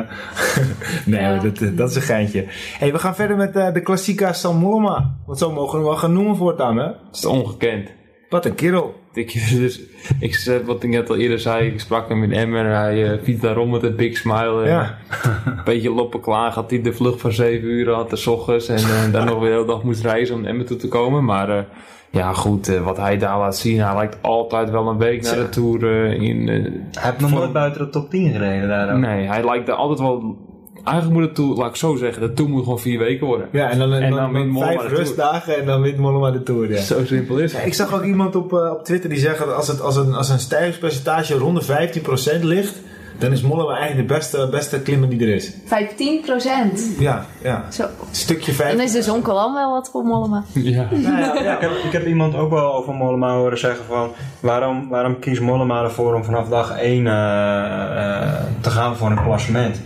nee, 1.05 1.21
Ja. 1.21 1.37
dat, 1.39 1.59
dat 1.77 1.89
is 1.89 1.95
een 1.95 2.01
geintje. 2.01 2.45
Hey, 2.77 2.91
we 2.91 2.99
gaan 2.99 3.15
verder 3.15 3.37
met 3.37 3.55
eh, 3.55 3.73
de 3.73 3.81
klassica 3.81 4.33
San 4.33 4.57
Mollema. 4.57 5.13
Want 5.25 5.39
zo 5.39 5.51
mogen 5.51 5.71
we 5.71 5.75
hem 5.77 5.85
wel 5.85 5.95
gaan 5.97 6.13
noemen 6.13 6.35
voortaan, 6.35 6.77
hè? 6.77 6.85
het 6.85 6.95
is 7.11 7.25
ongekend. 7.25 7.89
Wat 8.33 8.45
een 8.45 8.55
kerel. 8.55 8.93
Ik, 9.13 9.33
dus, 9.59 9.81
ik, 10.19 10.35
zei- 10.35 10.63
wat 10.65 10.83
ik 10.83 10.89
net 10.89 11.09
al 11.09 11.15
eerder 11.15 11.39
zei, 11.39 11.67
ik 11.67 11.79
sprak 11.79 12.09
hem 12.09 12.23
in 12.23 12.31
Emmen 12.33 12.65
en 12.65 12.75
hij 12.75 13.13
uh, 13.13 13.21
fietst 13.23 13.41
daar 13.41 13.55
rond 13.55 13.71
met 13.71 13.83
een 13.83 13.95
big 13.95 14.17
smile. 14.17 14.61
En, 14.63 14.69
Ja. 14.69 14.97
Een 15.45 15.61
beetje 15.73 15.91
loppen 15.91 16.21
klaar, 16.21 16.51
had 16.51 16.69
hij 16.69 16.81
de 16.81 16.93
vlucht 16.93 17.21
van 17.21 17.31
7 17.31 17.67
uur 17.69 17.89
had, 17.91 18.11
s 18.13 18.27
ochtends. 18.27 18.67
En 18.67 18.77
eh, 18.77 19.11
dan 19.11 19.25
nog 19.25 19.39
weer 19.39 19.49
de 19.49 19.53
hele 19.55 19.65
dag 19.67 19.83
moest 19.83 20.01
reizen 20.03 20.35
om 20.35 20.41
naar 20.41 20.49
Emmen 20.49 20.65
toe 20.65 20.77
te 20.77 20.87
komen. 20.87 21.23
Maar 21.25 21.49
eh, 21.57 21.63
ja, 22.09 22.33
goed, 22.33 22.67
eh, 22.67 22.83
wat 22.83 22.97
hij 22.97 23.17
daar 23.17 23.37
laat 23.37 23.57
zien, 23.57 23.79
hij 23.81 23.95
lijkt 23.95 24.17
altijd 24.21 24.69
wel 24.69 24.87
een 24.87 24.97
week 24.97 25.21
naar 25.23 25.35
de 25.35 25.49
Tour 25.49 25.83
eh, 26.05 26.21
in... 26.21 26.49
eh, 26.49 26.55
Hij 26.63 26.71
heeft 26.91 27.19
nog 27.19 27.31
nooit 27.31 27.53
buiten 27.53 27.81
de 27.85 27.89
top 27.89 28.09
10 28.09 28.31
gereden 28.31 28.67
daar. 28.67 28.91
ook. 28.93 28.97
nee, 28.99 29.27
hij 29.27 29.45
lijkt 29.45 29.67
er 29.67 29.73
altijd 29.75 29.99
wel... 29.99 30.37
Eigenlijk 30.83 31.19
moet 31.19 31.27
het 31.27 31.35
Tour, 31.35 31.55
laat 31.57 31.69
ik 31.69 31.75
zo 31.75 31.95
zeggen, 31.95 32.21
de 32.21 32.33
Tour 32.33 32.49
moet 32.51 32.63
gewoon 32.63 32.79
vier 32.79 32.99
weken 32.99 33.27
worden. 33.27 33.47
Ja, 33.51 33.69
en 33.69 33.79
dan, 33.79 33.93
En 33.93 34.09
dan, 34.09 34.19
dan 34.19 34.33
wint 34.33 34.51
Mollema 34.51 34.79
vijf 34.81 34.91
rustdagen 34.91 35.59
en 35.59 35.65
dan 35.65 35.81
wint 35.81 35.97
Mollema 35.97 36.31
de 36.31 36.43
Tour. 36.43 36.69
Ja. 36.71 36.81
Zo 36.81 37.05
simpel 37.05 37.37
is 37.37 37.51
Ja, 37.51 37.57
het. 37.57 37.67
ik 37.67 37.73
zag 37.73 37.93
ook 37.93 38.03
iemand 38.03 38.35
op, 38.35 38.53
eh, 38.53 38.71
op 38.71 38.83
Twitter 38.83 39.09
die 39.09 39.19
zegt 39.19 39.37
dat 39.39 39.53
als, 39.53 39.67
het, 39.67 39.81
als, 39.81 39.95
een, 39.95 40.13
als 40.13 40.29
een 40.29 40.39
stijgingspercentage 40.39 41.33
rond 41.37 41.67
de 41.67 41.99
15% 42.39 42.43
ligt, 42.43 42.75
dan 43.17 43.31
is 43.31 43.41
Mollema 43.41 43.75
eigenlijk 43.77 44.07
de 44.07 44.13
beste, 44.13 44.47
beste 44.51 44.81
klimmer 44.81 45.09
die 45.09 45.21
er 45.21 45.35
is. 45.35 45.53
15 45.65 46.21
procent. 46.21 46.87
Ja, 46.99 47.25
ja. 47.41 47.65
Zo. 47.71 47.85
Stukje 48.11 48.45
Dan 48.45 48.55
15. 48.55 48.79
is 48.83 48.91
de 48.91 49.01
zonkolam 49.01 49.53
wel 49.53 49.71
wat 49.71 49.89
voor 49.89 50.03
Mollema. 50.03 50.43
Ja. 50.53 50.87
Ja, 50.91 51.33
ja, 51.43 51.53
ik, 51.55 51.61
heb, 51.61 51.71
ik 51.71 51.91
heb 51.91 52.05
iemand 52.07 52.35
ook 52.35 52.49
wel 52.49 52.73
over 52.73 52.93
Mollema 52.93 53.33
horen 53.35 53.57
zeggen 53.59 53.85
van 53.85 54.11
waarom, 54.39 54.89
waarom 54.89 55.19
kiest 55.19 55.41
Mollema 55.41 55.83
ervoor 55.83 56.13
om 56.15 56.23
vanaf 56.23 56.49
dag 56.49 56.77
1 56.77 57.07
eh, 57.07 57.13
eh, 57.13 58.33
te 58.61 58.69
gaan 58.69 58.95
voor 58.95 59.11
een 59.11 59.23
klassement? 59.23 59.81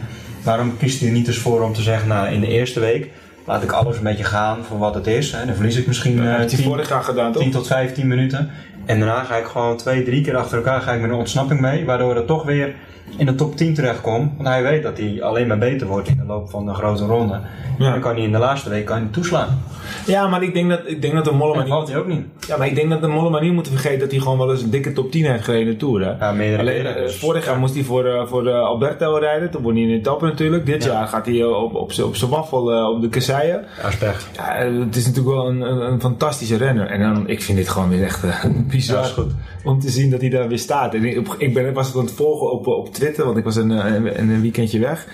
Waarom 0.47 0.77
kiest 0.77 0.99
hij 0.99 1.07
er 1.07 1.13
niet 1.13 1.27
eens 1.27 1.37
voor 1.37 1.61
om 1.61 1.73
te 1.73 1.81
zeggen, 1.81 2.07
nou 2.07 2.27
in 2.27 2.39
de 2.39 2.47
eerste 2.47 2.79
week 2.79 3.09
laat 3.45 3.63
ik 3.63 3.71
alles 3.71 3.97
een 3.97 4.03
beetje 4.03 4.23
gaan 4.23 4.63
voor 4.63 4.77
wat 4.77 4.95
het 4.95 5.07
is. 5.07 5.31
Hè? 5.31 5.45
Dan 5.45 5.55
verlies 5.55 5.75
ik 5.75 5.87
misschien 5.87 6.17
Dat 6.17 6.25
eh, 6.25 6.35
heeft 6.35 6.51
hij 6.51 6.61
10, 6.61 6.69
vorig 6.69 6.89
jaar 6.89 7.03
gedaan, 7.03 7.31
toch? 7.31 7.41
10 7.41 7.51
tot 7.51 7.67
15 7.67 8.07
minuten. 8.07 8.51
En 8.87 8.99
daarna 8.99 9.23
ga 9.23 9.35
ik 9.35 9.45
gewoon 9.45 9.77
twee, 9.77 10.03
drie 10.03 10.21
keer 10.23 10.35
achter 10.35 10.57
elkaar 10.57 10.81
ga 10.81 10.93
ik 10.93 11.01
met 11.01 11.09
een 11.09 11.15
ontsnapping 11.15 11.59
mee, 11.61 11.85
waardoor 11.85 12.15
er 12.15 12.25
toch 12.25 12.43
weer 12.43 12.75
in 13.17 13.25
de 13.25 13.35
top 13.35 13.55
10 13.57 13.73
terechtkom. 13.73 14.33
Want 14.37 14.47
hij 14.49 14.63
weet 14.63 14.83
dat 14.83 14.97
hij 14.97 15.21
alleen 15.23 15.47
maar 15.47 15.57
beter 15.57 15.87
wordt 15.87 16.07
in 16.07 16.17
de 16.17 16.25
loop 16.25 16.49
van 16.49 16.65
de 16.65 16.73
grote 16.73 17.05
ronde. 17.05 17.39
Ja. 17.77 17.85
En 17.85 17.91
dan 17.91 17.99
kan 18.01 18.15
hij 18.15 18.23
in 18.23 18.31
de 18.31 18.37
laatste 18.37 18.69
week 18.69 18.85
kan 18.85 18.97
hij 18.97 19.07
toeslaan. 19.11 19.61
Ja, 20.05 20.27
maar 20.27 20.43
ik 20.43 20.53
denk 20.53 20.69
dat, 20.69 20.79
ik 20.85 21.01
denk 21.01 21.13
dat 21.13 21.25
de 21.25 21.31
Mollema 21.31 21.53
dat 21.55 21.63
niet... 21.63 21.73
valt 21.73 21.87
hij 21.87 21.97
ook 21.97 22.07
niet. 22.07 22.25
Ja, 22.47 22.57
maar 22.57 22.67
ik 22.67 22.75
denk 22.75 22.89
dat 22.89 23.01
de 23.01 23.07
Mollema 23.07 23.39
niet 23.39 23.53
moet 23.53 23.67
vergeten 23.67 23.99
dat 23.99 24.11
hij 24.11 24.19
gewoon 24.19 24.37
wel 24.37 24.51
eens 24.51 24.61
een 24.61 24.69
dikke 24.69 24.93
top 24.93 25.11
10 25.11 25.25
heeft 25.25 25.43
gereden 25.43 25.65
in 25.67 25.71
de 25.71 25.77
Tour. 25.77 26.01
Hè? 26.05 26.25
Ja, 26.25 26.31
meerdere 26.31 26.61
Alleen, 26.61 26.75
keren, 26.75 26.95
eh, 26.95 27.01
dus- 27.03 27.15
vorig 27.19 27.45
jaar 27.45 27.57
moest 27.57 27.73
hij 27.73 27.83
voor, 27.83 28.05
eh, 28.05 28.25
voor 28.27 28.43
de 28.43 28.51
Alberto 28.51 29.15
rijden. 29.15 29.49
Toen 29.51 29.61
won 29.61 29.73
hij 29.73 29.81
in 29.81 29.87
de 29.87 29.93
etappe 29.95 30.25
natuurlijk. 30.25 30.65
Dit 30.65 30.83
Ja. 30.83 30.91
jaar 30.91 31.07
gaat 31.07 31.25
hij 31.25 31.43
op, 31.43 31.75
op, 31.75 31.99
op 32.03 32.15
zijn 32.15 32.31
waffel 32.31 32.71
eh, 32.71 32.89
op 32.89 33.01
de 33.01 33.09
kasseien. 33.09 33.65
Ja, 33.81 33.89
pech. 33.99 34.27
Ja, 34.35 34.53
het 34.85 34.95
is 34.95 35.05
natuurlijk 35.05 35.35
wel 35.35 35.47
een, 35.47 35.61
een, 35.61 35.91
een 35.91 36.01
fantastische 36.01 36.57
renner. 36.57 36.87
En 36.87 36.99
dan, 36.99 37.27
ik 37.29 37.41
vind 37.41 37.57
dit 37.57 37.69
gewoon 37.69 37.89
weer 37.89 38.03
echt 38.03 38.23
bizar 38.77 38.97
Ja, 38.97 39.03
is 39.03 39.09
goed. 39.11 39.31
om 39.63 39.79
te 39.79 39.89
zien 39.89 40.09
dat 40.09 40.21
hij 40.21 40.29
daar 40.29 40.47
weer 40.47 40.59
staat. 40.59 40.93
En 40.93 41.05
ik, 41.05 41.27
ik 41.37 41.53
ben, 41.53 41.73
was 41.73 41.87
het 41.87 41.95
aan 41.95 42.05
het 42.05 42.13
volgen 42.13 42.51
op, 42.51 42.67
op 42.67 42.93
Twitter, 42.93 43.25
want 43.25 43.37
ik 43.37 43.43
was 43.43 43.55
een, 43.55 43.71
eh, 43.71 43.93
een, 43.93 44.29
een 44.29 44.41
weekendje 44.41 44.79
weg. 44.79 45.07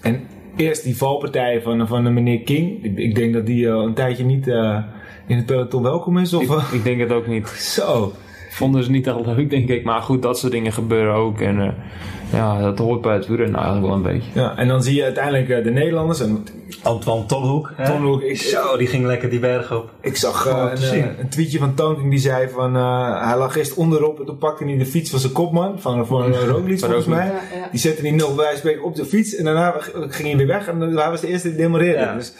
En 0.00 0.20
eerst 0.56 0.82
die 0.84 0.96
valpartij 0.96 1.62
van, 1.62 1.86
van 1.88 2.04
de 2.04 2.10
meneer 2.10 2.40
King. 2.40 2.84
Ik, 2.84 2.98
ik 2.98 3.14
denk 3.14 3.32
dat 3.34 3.46
die 3.46 3.66
eh, 3.68 3.72
een 3.74 3.94
tijdje 3.94 4.24
niet 4.24 4.48
eh, 4.48 4.78
in 5.26 5.36
het 5.36 5.46
peloton 5.46 5.82
welkom 5.82 6.18
is. 6.18 6.32
Of, 6.34 6.42
Ik, 6.42 6.72
ik 6.72 6.84
denk 6.84 7.00
het 7.00 7.12
ook 7.12 7.26
niet. 7.26 7.48
zo. 7.76 8.12
Vonden 8.60 8.84
ze 8.84 8.90
niet 8.90 9.06
echt 9.06 9.26
leuk, 9.26 9.50
denk 9.50 9.68
ik. 9.68 9.84
Maar 9.84 10.02
goed, 10.02 10.22
dat 10.22 10.38
soort 10.38 10.52
dingen 10.52 10.72
gebeuren 10.72 11.14
ook. 11.14 11.40
En 11.40 11.60
eh, 11.60 11.68
ja, 12.32 12.60
dat 12.60 12.78
hoort 12.78 13.00
bij 13.00 13.14
het 13.14 13.26
wielrennen 13.26 13.56
eigenlijk 13.56 13.86
wel 13.86 13.96
een 13.96 14.02
beetje. 14.02 14.30
Ja, 14.40 14.56
en 14.56 14.68
dan 14.68 14.82
zie 14.82 14.94
je 14.94 15.02
uiteindelijk 15.04 15.48
eh, 15.48 15.64
de 15.64 15.70
Nederlanders. 15.70 16.20
En 16.20 16.44
Antoine? 16.82 17.26
Tolhoek, 17.26 18.22
ik- 18.22 18.36
Zo, 18.40 18.76
die 18.76 18.86
ging 18.86 19.04
lekker 19.06 19.30
die 19.30 19.38
berg 19.38 19.72
op. 19.72 19.90
ik 20.00 20.16
zag 20.16 20.46
eh, 20.46 20.70
een, 21.18 21.28
tweetje 21.28 21.58
van 21.58 21.74
Tonking 21.74 22.10
die 22.10 22.18
zei 22.18 22.48
van... 22.48 22.76
eh, 22.76 23.26
hij 23.28 23.38
lag 23.38 23.56
eerst 23.56 23.74
onderop 23.74 24.20
en 24.20 24.26
toen 24.26 24.38
pakte 24.38 24.64
hij 24.64 24.76
de 24.78 24.86
fiets 24.86 25.10
van 25.10 25.18
zijn 25.18 25.32
kopman. 25.32 25.80
Van, 25.80 26.06
van 26.06 26.28
uh, 26.30 26.42
Roglic 26.46 26.78
volgens 26.78 27.06
mij. 27.06 27.26
Ja, 27.26 27.32
ja. 27.32 27.68
Die 27.70 27.80
zette 27.80 28.00
hij 28.02 28.10
nog 28.10 28.34
bij 28.34 28.78
op 28.82 28.94
de 28.96 29.04
fiets 29.04 29.34
en 29.34 29.44
daarna 29.44 29.74
ging 30.08 30.28
hij 30.28 30.36
weer 30.36 30.46
weg 30.46 30.68
en 30.68 30.80
hij 30.80 31.10
was 31.10 31.20
de 31.20 31.28
eerste 31.28 31.48
die 31.48 31.56
demoreerde. 31.56 31.98
Ja. 32.00 32.14
Dus 32.14 32.32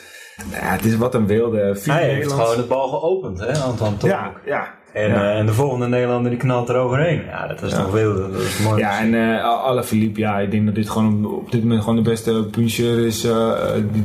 ja, 0.51 0.57
het 0.59 0.85
is 0.85 0.97
wat 0.97 1.15
een 1.15 1.27
wilde 1.27 1.75
vier 1.77 1.93
Hij 1.93 2.09
heeft 2.09 2.33
gewoon 2.33 2.57
het 2.57 2.69
bal 2.69 2.89
geopend, 2.89 3.39
hè, 3.41 3.59
Antoine. 3.59 3.97
Ja, 4.03 4.33
ja. 4.47 4.75
En, 4.93 5.09
ja. 5.09 5.15
eh, 5.33 5.39
en 5.39 5.47
de 5.47 5.53
volgende 5.53 5.87
Nederlander 5.89 6.31
die 6.31 6.41
knalt 6.41 6.69
er 6.69 6.77
overheen. 6.77 7.23
Ja, 7.31 7.47
dat 7.47 7.63
is 7.63 7.71
Ja. 7.71 7.77
toch 7.83 7.93
wild. 7.93 8.17
Dat 8.33 8.41
is 8.43 8.59
mooi. 8.59 8.79
Ja, 8.81 9.01
en 9.01 9.15
eh 9.39 9.45
alle 9.45 9.85
Philippe, 9.85 10.21
ja, 10.21 10.39
ik 10.39 10.51
denk 10.51 10.67
dat 10.67 10.75
dit 10.75 10.91
gewoon 10.91 11.27
op 11.27 11.51
dit 11.51 11.63
moment 11.63 11.81
gewoon 11.81 11.97
de 11.97 12.11
beste 12.11 12.47
puncheur 12.51 13.07
is 13.07 13.25
eh, 13.25 13.51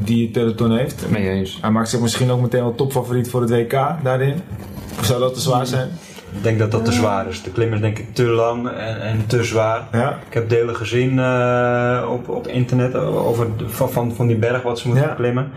die, 0.04 0.24
het 0.24 0.32
peloton 0.32 0.78
heeft. 0.78 1.06
Mee 1.10 1.30
eens. 1.30 1.58
Hij 1.62 1.72
maakt 1.72 1.90
zich 1.90 2.00
misschien 2.00 2.32
ook 2.32 2.42
meteen 2.42 2.62
wel 2.62 2.76
topfavoriet 2.76 3.30
voor 3.30 3.42
het 3.42 3.50
WK 3.50 3.72
daarin. 4.04 4.42
Of 5.00 5.06
zou 5.06 5.20
dat 5.20 5.34
te 5.34 5.40
zwaar 5.40 5.66
zijn? 5.66 5.90
Ik 6.36 6.44
denk 6.44 6.60
dat 6.60 6.72
dat 6.72 6.86
te 6.86 6.92
zwaar 6.92 7.28
is. 7.28 7.44
De 7.44 7.52
klim 7.52 7.74
is 7.74 7.80
denk 7.80 8.00
ik 8.00 8.14
te 8.14 8.24
lang 8.24 8.68
en, 8.70 9.02
en 9.02 9.24
te 9.28 9.44
zwaar. 9.44 9.88
Ja. 9.92 10.10
Ik 10.28 10.34
heb 10.34 10.50
delen 10.50 10.76
gezien 10.76 11.20
eh, 11.20 12.10
op, 12.12 12.30
op 12.30 12.48
internet 12.48 12.96
over 12.96 13.48
de- 13.58 13.70
van, 13.70 13.90
van, 13.92 14.14
van 14.16 14.28
die 14.28 14.36
berg 14.36 14.62
wat 14.62 14.80
ze 14.80 14.88
moeten 14.88 15.06
Ja. 15.08 15.14
klimmen. 15.14 15.52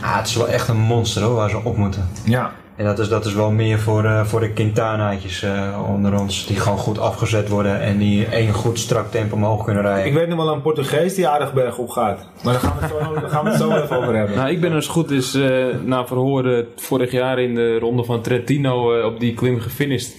Ah, 0.00 0.16
het 0.16 0.26
is 0.26 0.36
wel 0.36 0.48
echt 0.48 0.68
een 0.68 0.78
monster 0.78 1.22
hoor, 1.22 1.34
waar 1.34 1.50
ze 1.50 1.60
op 1.64 1.76
moeten. 1.76 2.08
Ja. 2.24 2.52
En 2.80 2.86
dat 2.86 2.98
is, 2.98 3.08
dat 3.08 3.24
is 3.24 3.34
wel 3.34 3.50
meer 3.50 3.78
voor, 3.78 4.04
eh, 4.04 4.24
voor 4.24 4.40
de 4.40 4.52
Quintanaatjes 4.52 5.42
eh, 5.42 5.84
onder 5.88 6.20
ons. 6.20 6.46
Die 6.46 6.56
gewoon 6.56 6.78
goed 6.78 6.98
afgezet 6.98 7.48
worden 7.48 7.80
en 7.80 7.98
die 7.98 8.26
één 8.26 8.52
goed 8.52 8.78
strak 8.78 9.10
tempo 9.10 9.34
omhoog 9.34 9.64
kunnen 9.64 9.82
rijden. 9.82 10.06
Ik 10.06 10.12
weet 10.12 10.28
nog 10.28 10.36
wel 10.36 10.52
een 10.52 10.62
Portugees 10.62 11.14
die 11.14 11.28
aardig 11.28 11.52
berg 11.52 11.78
op 11.78 11.88
gaat. 11.88 12.26
Maar 12.42 12.52
daar 12.52 12.62
gaan 12.62 12.76
we 12.76 12.82
het 12.82 12.90
zo, 12.90 13.14
daar 13.20 13.30
gaan 13.30 13.44
we 13.44 13.50
het 13.50 13.58
zo 13.58 13.70
even 13.70 13.96
over 13.96 14.16
hebben. 14.16 14.36
Nou, 14.36 14.50
ik 14.50 14.60
ben 14.60 14.72
als 14.72 14.88
goed 14.88 15.10
is 15.10 15.34
eh 15.34 15.66
na 15.84 16.06
verhoren 16.06 16.66
vorig 16.76 17.10
jaar 17.10 17.38
in 17.38 17.54
de 17.54 17.78
ronde 17.78 18.04
van 18.04 18.20
Trentino 18.20 18.98
eh, 18.98 19.04
op 19.04 19.20
die 19.20 19.34
klim 19.34 19.60
gefinished. 19.60 20.16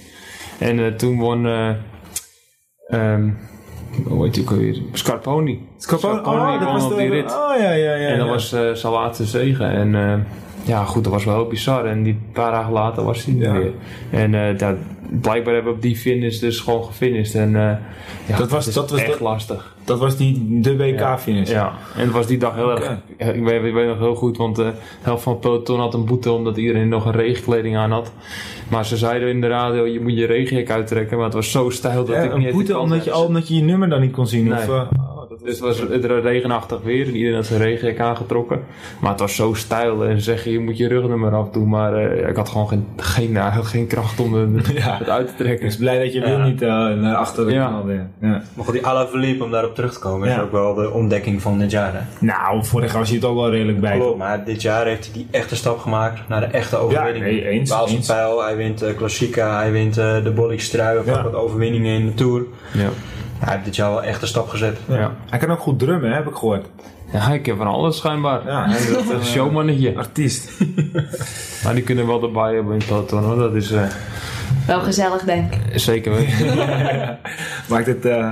En 0.58 0.78
eh, 0.78 0.92
toen 0.92 1.18
won, 1.18 1.46
eh 1.46 1.68
ehm 2.88 3.30
hoe 4.06 4.24
heet 4.24 4.40
ook 4.40 4.50
alweer? 4.50 4.82
Scarponi. 4.92 5.68
Scarponi, 5.76 6.18
oh, 6.18 6.52
dat 6.52 6.62
won 6.62 6.72
was 6.72 6.84
op 6.84 6.90
de, 6.90 6.96
die 6.96 7.10
rit. 7.10 7.32
Oh 7.32 7.54
ja, 7.58 7.72
ja, 7.72 7.94
ja. 7.94 8.08
en 8.08 8.18
dat 8.18 8.26
ja. 8.26 8.32
was 8.32 8.52
eh 8.52 8.72
zijn 8.72 8.92
laatste 8.92 9.24
zegen. 9.24 9.70
En 9.70 9.94
eh, 9.94 10.14
ja, 10.64 10.84
goed, 10.84 11.04
dat 11.04 11.12
was 11.12 11.24
wel 11.24 11.34
heel 11.34 11.46
bizar. 11.46 11.84
En 11.86 12.02
die 12.02 12.18
paar 12.32 12.52
dagen 12.52 12.72
later 12.72 13.04
was 13.04 13.24
hij 13.24 13.34
er 13.34 13.40
Ja. 13.42 13.52
weer. 13.52 13.72
En 14.10 14.34
eh, 14.34 14.58
dat, 14.58 14.76
blijkbaar 15.20 15.54
hebben 15.54 15.70
we 15.72 15.76
op 15.78 15.82
die 15.82 15.96
finish 15.96 16.38
dus 16.38 16.60
gewoon 16.60 16.84
gefinished. 16.84 17.34
En 17.34 17.56
eh, 17.56 17.76
ja, 18.26 18.36
Dat 18.38 18.50
was- 18.50 18.72
dat 18.72 18.90
was 18.90 19.00
echt 19.00 19.10
dat- 19.10 19.20
lastig. 19.20 19.70
Dat 19.84 19.98
was 19.98 20.16
die, 20.16 20.60
de 20.60 20.76
WK-finish. 20.76 21.50
Ja, 21.50 21.72
en 21.96 22.02
het 22.02 22.10
was 22.12 22.26
die 22.26 22.38
dag 22.38 22.54
heel 22.54 22.70
erg. 22.70 22.90
Ik 23.16 23.44
weet, 23.44 23.64
ik 23.64 23.72
weet 23.74 23.86
nog 23.86 23.98
heel 23.98 24.14
goed, 24.14 24.36
want 24.36 24.58
eh, 24.58 24.64
de 24.66 24.72
helft 25.00 25.22
van 25.22 25.32
het 25.32 25.40
peloton 25.40 25.80
had 25.80 25.94
een 25.94 26.04
boete 26.04 26.32
omdat 26.32 26.56
iedereen 26.56 26.88
nog 26.88 27.04
een 27.06 27.12
regenkleding 27.12 27.76
aan 27.76 27.90
had. 27.90 28.12
Maar 28.70 28.86
ze 28.86 28.96
zeiden 28.96 29.28
in 29.28 29.40
de 29.40 29.48
radio: 29.48 29.86
je 29.86 30.00
moet 30.00 30.16
je 30.16 30.26
regenjak 30.26 30.70
uittrekken, 30.70 31.16
maar 31.16 31.24
het 31.26 31.34
was 31.34 31.50
zo 31.50 31.70
stijl 31.70 32.04
dat 32.04 32.24
ik 32.24 32.36
niet 32.36 32.46
een 32.46 32.52
boete 32.52 32.78
omdat 32.78 33.04
je, 33.04 33.10
al 33.10 33.24
omdat 33.24 33.48
je 33.48 33.54
je 33.54 33.62
nummer 33.62 33.88
dan 33.88 34.00
niet 34.00 34.12
kon 34.12 34.26
zien. 34.26 34.44
Nee. 34.48 34.58
Of, 34.58 34.86
het 35.44 35.58
was 35.58 35.80
het 35.80 36.04
regenachtig 36.04 36.82
weer 36.82 37.06
en 37.06 37.14
iedereen 37.14 37.34
had 37.36 37.46
zijn 37.46 37.60
regenjak 37.60 37.98
aangetrokken. 37.98 38.60
Maar 39.00 39.10
het 39.10 39.20
was 39.20 39.34
zo 39.36 39.54
stijl 39.54 40.04
en 40.04 40.16
ze 40.16 40.22
zeggen 40.22 40.52
je 40.52 40.58
moet 40.60 40.76
je 40.78 40.88
rugnummer 40.88 41.34
afdoen. 41.34 41.68
Maar 41.68 41.94
eh, 41.94 42.28
ik 42.28 42.36
had 42.36 42.48
gewoon 42.48 42.68
geen, 42.68 42.86
geen, 42.96 43.32
nou, 43.32 43.64
geen 43.64 43.86
kracht 43.86 44.20
om 44.20 44.34
het, 44.34 44.66
Ja. 44.84 44.98
het 44.98 45.08
uit 45.08 45.28
te 45.28 45.34
trekken. 45.36 45.66
Is 45.66 45.76
blij 45.76 45.98
dat 46.04 46.12
je 46.12 46.20
Ja. 46.20 46.26
wiel 46.26 46.38
niet 46.38 46.62
eh, 46.62 46.68
naar 46.68 47.14
achteren 47.14 47.52
Ja. 47.52 47.66
knalde. 47.68 47.92
Ja. 47.92 48.08
Ja. 48.20 48.42
Maar 48.54 48.64
goed, 48.64 48.72
die 48.74 48.86
Alaphilippe, 48.86 49.44
om 49.44 49.50
daarop 49.50 49.74
terug 49.74 49.92
te 49.92 49.98
komen, 49.98 50.28
is 50.28 50.34
Ja. 50.34 50.40
ook 50.40 50.52
wel 50.52 50.74
de 50.74 50.90
ontdekking 50.90 51.42
van 51.42 51.58
dit 51.58 51.70
jaar. 51.70 51.92
Hè? 51.94 52.00
Nou, 52.26 52.64
vorig 52.64 52.90
jaar 52.90 52.98
was 52.98 53.08
je 53.08 53.14
het 53.14 53.24
ook 53.24 53.36
wel 53.36 53.50
redelijk 53.50 53.80
bij. 53.80 53.96
Klopt, 53.98 54.18
maar 54.18 54.44
dit 54.44 54.62
jaar 54.62 54.86
heeft 54.86 55.04
hij 55.04 55.14
die 55.14 55.26
echte 55.30 55.56
stap 55.56 55.78
gemaakt 55.78 56.28
naar 56.28 56.40
de 56.40 56.46
echte 56.46 56.76
overwinning. 56.76 57.24
nee, 57.24 57.48
eens, 57.48 57.70
eens. 57.86 58.06
Pijl, 58.06 58.42
hij 58.42 58.56
wint 58.56 58.78
de 58.78 58.94
Klassica, 58.94 59.56
hij 59.56 59.72
wint 59.72 59.98
eh, 59.98 60.24
de 60.24 60.30
Ja. 61.06 61.12
ook 61.14 61.22
wat 61.22 61.34
overwinningen 61.34 61.94
in 62.00 62.06
de 62.06 62.14
Tour. 62.14 62.42
Ja. 62.72 62.88
Hij 63.44 63.52
heeft 63.52 63.64
dit 63.64 63.76
jaar 63.76 63.90
wel 63.90 64.02
echt 64.02 64.22
een 64.22 64.28
stap 64.28 64.48
gezet. 64.48 64.78
Ja. 64.88 65.12
Hij 65.30 65.38
kan 65.38 65.50
ook 65.50 65.58
goed 65.60 65.78
drummen, 65.78 66.10
hè, 66.10 66.16
heb 66.16 66.26
ik 66.28 66.34
gehoord. 66.34 66.66
ja, 67.12 67.28
ik 67.32 67.46
heb 67.46 67.56
van 67.56 67.66
alles 67.66 67.96
schijnbaar. 67.96 68.46
Ja. 68.46 68.68
Hij 68.68 68.78
is 68.78 68.88
een 69.10 69.24
showmannetje. 69.24 69.96
Artiest. 69.96 70.50
Maar 71.64 71.74
die 71.74 71.82
kunnen 71.82 72.06
wel 72.06 72.22
erbij 72.22 72.54
hebben 72.54 72.72
in 72.72 72.78
het 72.78 72.86
peloton 72.88 73.22
hoor. 73.24 73.36
Dat 73.36 73.54
is 73.54 73.70
eh, 73.70 73.82
Wel 74.66 74.80
gezellig, 74.80 75.22
denk 75.22 75.54
ik. 75.54 75.78
zeker 75.78 76.12
weten. 76.12 76.56
maakt, 77.68 77.86
het, 77.86 78.04
eh, 78.06 78.30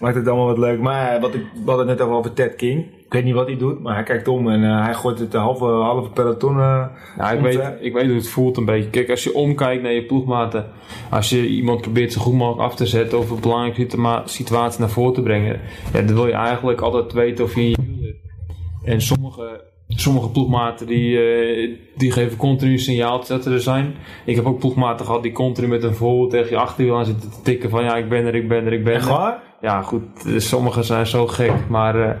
maakt 0.00 0.14
het 0.16 0.26
allemaal 0.28 0.46
wat 0.46 0.58
leuk. 0.58 0.80
Maar 0.80 1.14
eh, 1.14 1.20
wat 1.20 1.34
ik 1.34 1.40
we 1.64 1.70
hadden 1.70 1.88
het 1.88 1.98
net 1.98 2.06
over 2.08 2.32
Ted 2.32 2.56
King. 2.56 2.84
Ik 3.04 3.16
weet 3.16 3.24
niet 3.24 3.34
wat 3.34 3.46
hij 3.46 3.56
doet, 3.56 3.80
maar 3.80 3.94
hij 3.94 4.02
kijkt 4.02 4.28
om 4.28 4.48
en 4.50 4.64
eh, 4.64 4.84
hij 4.84 4.94
gooit 4.94 5.18
het 5.18 5.32
halve, 5.32 5.64
halve 5.64 6.10
peloton. 6.10 6.56
eh, 6.60 6.84
Ja, 7.18 7.30
ik 7.30 7.40
weet, 7.40 7.60
ik 7.80 7.92
weet 7.92 8.06
hoe 8.06 8.14
het 8.14 8.28
voelt 8.28 8.56
een 8.56 8.64
beetje. 8.64 8.90
Kijk, 8.90 9.10
als 9.10 9.24
je 9.24 9.34
omkijkt 9.34 9.82
naar 9.82 9.92
je 9.92 10.04
ploegmaten, 10.06 10.66
als 11.10 11.30
je 11.30 11.46
iemand 11.48 11.80
probeert 11.80 12.12
zo 12.12 12.20
goed 12.20 12.34
mogelijk 12.34 12.62
af 12.62 12.74
te 12.76 12.86
zetten 12.86 13.18
of 13.18 13.30
een 13.30 13.40
belangrijke 13.40 13.80
situa- 13.80 14.22
situatie 14.26 14.80
naar 14.80 14.90
voren 14.90 15.12
te 15.14 15.22
brengen, 15.22 15.60
ja, 15.92 16.00
dan 16.02 16.14
wil 16.14 16.26
je 16.26 16.32
eigenlijk 16.32 16.80
altijd 16.80 17.12
weten 17.12 17.44
of 17.44 17.54
je 17.54 17.60
in 17.60 17.68
je 17.70 17.76
wiel 17.86 17.96
zit. 18.02 18.16
En 18.84 19.00
sommige, 19.00 19.64
sommige 19.88 20.30
ploegmaten 20.30 20.86
die, 20.86 21.18
eh, 21.18 21.76
die 21.96 22.12
geven 22.12 22.36
continu 22.36 22.78
signaal 22.78 23.24
dat 23.26 23.42
ze 23.42 23.50
er 23.50 23.60
zijn. 23.60 23.94
Ik 24.24 24.36
heb 24.36 24.44
ook 24.46 24.58
ploegmaten 24.58 25.06
gehad 25.06 25.22
die 25.22 25.32
continu 25.32 25.68
met 25.68 25.82
een 25.82 25.94
vol 25.94 26.28
tegen 26.28 26.50
je 26.50 26.56
achterwiel 26.56 26.96
aan 26.96 27.04
zitten 27.04 27.30
te 27.30 27.42
tikken 27.42 27.70
van 27.70 27.84
ja, 27.84 27.96
ik 27.96 28.08
ben 28.08 28.24
er, 28.26 28.34
ik 28.34 28.48
ben 28.48 28.66
er, 28.66 28.72
ik 28.72 28.84
ben 28.84 28.94
Echt 28.94 29.06
er. 29.08 29.12
waar? 29.12 29.48
Ja, 29.62 29.82
goed, 29.82 30.02
eh, 30.26 30.38
sommigen 30.38 30.84
zijn 30.84 31.06
zo 31.06 31.26
gek. 31.26 31.52
Maar 31.68 32.08
eh, 32.08 32.14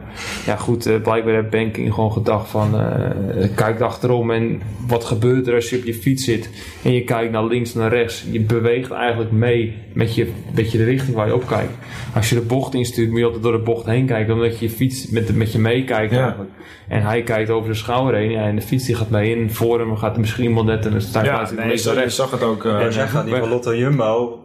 ja, 0.46 0.56
goed, 0.56 0.86
eh, 0.86 1.00
blijkbaar 1.02 1.34
heeft 1.34 1.50
Banking 1.50 1.94
gewoon 1.94 2.12
gedacht 2.12 2.48
van... 2.48 2.80
eh, 2.80 3.48
kijk 3.54 3.80
achterom 3.80 4.30
en 4.30 4.60
wat 4.86 5.04
gebeurt 5.04 5.46
er 5.46 5.54
als 5.54 5.70
je 5.70 5.76
op 5.76 5.84
je 5.84 5.94
fiets 5.94 6.24
zit... 6.24 6.50
en 6.84 6.92
je 6.92 7.04
kijkt 7.04 7.32
naar 7.32 7.44
links 7.44 7.74
en 7.74 7.80
naar 7.80 7.90
rechts. 7.92 8.24
Je 8.30 8.40
beweegt 8.40 8.90
eigenlijk 8.90 9.30
mee 9.30 9.74
met 9.94 10.14
je, 10.14 10.32
met 10.54 10.72
je 10.72 10.78
de 10.78 10.84
richting 10.84 11.16
waar 11.16 11.26
je 11.26 11.34
op 11.34 11.46
kijkt. 11.46 11.72
Als 12.14 12.28
je 12.28 12.34
de 12.34 12.40
bocht 12.40 12.74
instuurt, 12.74 13.10
moet 13.10 13.18
je 13.18 13.24
altijd 13.24 13.42
door 13.42 13.52
de 13.52 13.58
bocht 13.62 13.86
heen 13.86 14.06
kijken... 14.06 14.34
omdat 14.34 14.58
je 14.58 14.64
je 14.68 14.72
fiets 14.74 15.10
met, 15.10 15.36
met 15.36 15.52
je 15.52 15.58
meekijkt 15.58 16.12
Ja. 16.12 16.22
eigenlijk. 16.22 16.50
En 16.88 17.02
hij 17.02 17.22
kijkt 17.22 17.50
over 17.50 17.68
de 17.70 17.76
schouder 17.76 18.14
heen 18.14 18.30
ja, 18.30 18.42
en 18.42 18.54
de 18.56 18.62
fiets 18.62 18.86
die 18.86 18.94
gaat 18.94 19.10
mee. 19.10 19.34
En 19.36 19.50
voor 19.50 19.78
hem 19.78 19.96
gaat 19.96 20.14
er 20.14 20.20
misschien 20.20 20.44
iemand 20.44 20.66
net... 20.66 20.84
en 20.86 20.90
dan 20.92 21.00
staat 21.00 21.24
Ja, 21.24 21.44
hij 21.54 21.66
nee, 21.66 21.92
rechts. 21.94 22.16
zag 22.16 22.30
het 22.30 22.42
ook. 22.42 22.64
eh, 22.64 22.80
en 22.84 22.92
zeg 22.92 23.10
gaat 23.10 23.24
die 23.24 23.34
van 23.36 23.48
Lotto 23.48 23.74
Jumbo, 23.76 24.38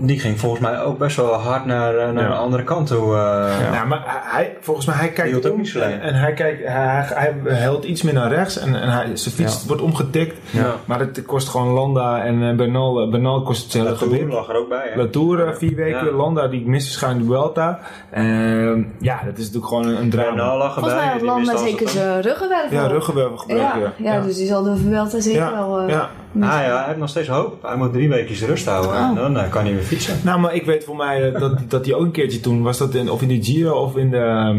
die 0.00 0.20
ging 0.20 0.40
volgens 0.40 0.60
mij 0.62 0.82
ook 0.82 0.98
best 0.98 1.16
wel 1.16 1.32
hard 1.34 1.64
naar, 1.64 1.96
eh, 1.96 2.10
naar 2.10 2.22
Ja. 2.22 2.28
de 2.28 2.34
andere 2.34 2.64
kant 2.64 2.86
toe. 2.86 3.14
eh. 3.14 3.72
Ja, 3.72 3.84
maar 3.84 4.02
hij, 4.24 4.56
volgens 4.60 4.86
mij, 4.86 4.96
hij 4.96 5.08
kijkt 5.08 5.50
om 5.50 5.56
niet 5.56 5.68
zo 5.68 5.78
lang. 5.78 5.92
en, 5.92 6.00
en 6.00 6.14
hij, 6.14 6.32
kijkt, 6.32 6.66
hij, 6.66 7.04
hij, 7.14 7.34
hij 7.44 7.56
helpt 7.56 7.84
iets 7.84 8.02
meer 8.02 8.14
naar 8.14 8.28
rechts 8.32 8.58
en, 8.58 8.74
en 8.80 8.88
hij, 8.88 9.10
zijn 9.16 9.34
fiets 9.34 9.60
Ja. 9.60 9.66
wordt 9.66 9.82
omgetikt. 9.82 10.36
Ja. 10.50 10.74
Maar 10.84 10.98
het 11.00 11.22
kost 11.26 11.48
gewoon 11.48 11.68
Landa 11.68 12.22
en 12.24 12.48
eh, 12.50 12.54
Bernal, 12.56 13.08
Bernal 13.10 13.42
kost 13.42 13.62
hetzelfde 13.62 13.92
De 13.92 13.98
Tour 13.98 14.12
gewin. 14.14 14.28
lag 14.32 14.48
er 14.48 14.56
ook 14.56 14.68
bij. 14.68 14.88
Hè? 14.92 14.96
Latour 15.02 15.54
vier 15.56 15.74
weken, 15.76 16.04
Ja. 16.06 16.12
Landa 16.12 16.48
die 16.48 16.66
mist 16.68 16.86
waarschijnlijk 16.86 17.26
de 17.28 17.32
Vuelta. 17.34 17.78
Ehm, 18.10 18.82
ja, 19.00 19.20
dat 19.24 19.38
is 19.38 19.44
natuurlijk 19.44 19.66
gewoon 19.66 19.86
een, 19.86 20.00
een 20.00 20.10
drama. 20.10 20.28
Bernal 20.34 20.58
lag 20.58 20.72
Volgens 20.74 20.94
mij 20.94 21.04
erbij. 21.12 21.28
had 21.28 21.36
Landa 21.46 21.56
zeker 21.56 21.88
zijn 21.88 22.20
ruggenwervel. 22.20 22.78
Ja, 22.78 22.86
ruggenwervel 22.86 23.36
gebruiken. 23.36 23.92
Ja, 23.96 24.14
ja, 24.14 24.20
dus 24.20 24.36
die 24.36 24.46
zal 24.46 24.62
de 24.62 24.76
Vuelta 24.76 25.20
zeker 25.20 25.40
ja, 25.40 25.52
wel... 25.52 25.80
eh, 25.88 26.02
Ah 26.34 26.40
ja, 26.42 26.76
hij 26.76 26.84
heeft 26.86 26.98
nog 26.98 27.08
steeds 27.08 27.28
hoop. 27.28 27.62
Hij 27.62 27.76
moet 27.76 27.92
drie 27.92 28.08
weken 28.08 28.46
rust 28.46 28.66
houden. 28.66 28.90
Oh. 28.90 28.96
En 29.08 29.14
dan 29.14 29.38
eh, 29.38 29.50
kan 29.50 29.64
hij 29.64 29.72
weer 29.74 29.82
fietsen. 29.82 30.16
Nou, 30.24 30.40
maar 30.40 30.54
ik 30.54 30.64
weet 30.64 30.84
voor 30.84 30.96
mij 30.96 31.32
eh, 31.32 31.40
dat, 31.40 31.58
dat 31.70 31.84
hij 31.86 31.94
ook 31.94 32.04
een 32.04 32.10
keertje 32.10 32.40
toen, 32.40 32.62
was 32.62 32.78
dat 32.78 32.94
in, 32.94 33.10
of 33.10 33.22
in 33.22 33.28
de 33.28 33.42
Giro 33.44 33.72
of 33.82 33.96
in 33.96 34.10
de... 34.10 34.16
ehm, 34.16 34.58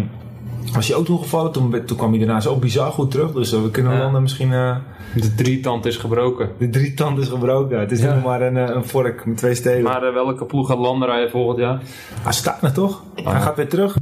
was 0.74 0.88
hij 0.88 0.98
ook 0.98 1.06
toen 1.06 1.20
gevallen, 1.20 1.52
toen, 1.52 1.84
toen 1.86 1.98
kwam 1.98 2.10
hij 2.10 2.20
daarna 2.20 2.40
zo 2.40 2.56
bizar 2.56 2.92
goed 2.92 3.12
terug. 3.12 3.32
Dus 3.32 3.54
eh, 3.54 3.62
we 3.62 3.70
kunnen 3.72 3.94
Ja. 3.94 4.00
Landa 4.00 4.20
misschien... 4.20 4.54
eh, 4.54 4.76
De 5.16 5.36
drietand 5.36 5.86
is 5.86 5.98
gebroken. 5.98 6.50
de 6.58 6.70
drie 6.70 6.94
tand 6.94 7.20
is 7.20 7.28
gebroken. 7.28 7.80
Het 7.80 7.92
is 7.92 8.02
Ja. 8.02 8.14
nog 8.14 8.24
maar 8.24 8.42
een, 8.42 8.56
een 8.56 8.86
vork 8.86 9.26
met 9.26 9.38
twee 9.38 9.56
stelen. 9.56 9.84
Maar 9.84 10.14
welke 10.14 10.46
ploeg 10.46 10.68
gaat 10.68 10.78
landen 10.78 11.08
rijden 11.08 11.30
volgend 11.30 11.60
jaar? 11.60 11.80
hij 12.22 12.34
staat 12.34 12.64
er 12.64 12.74
toch? 12.74 13.04
Hij 13.16 13.42
gaat 13.42 13.56
weer 13.56 13.70
terug. 13.70 13.96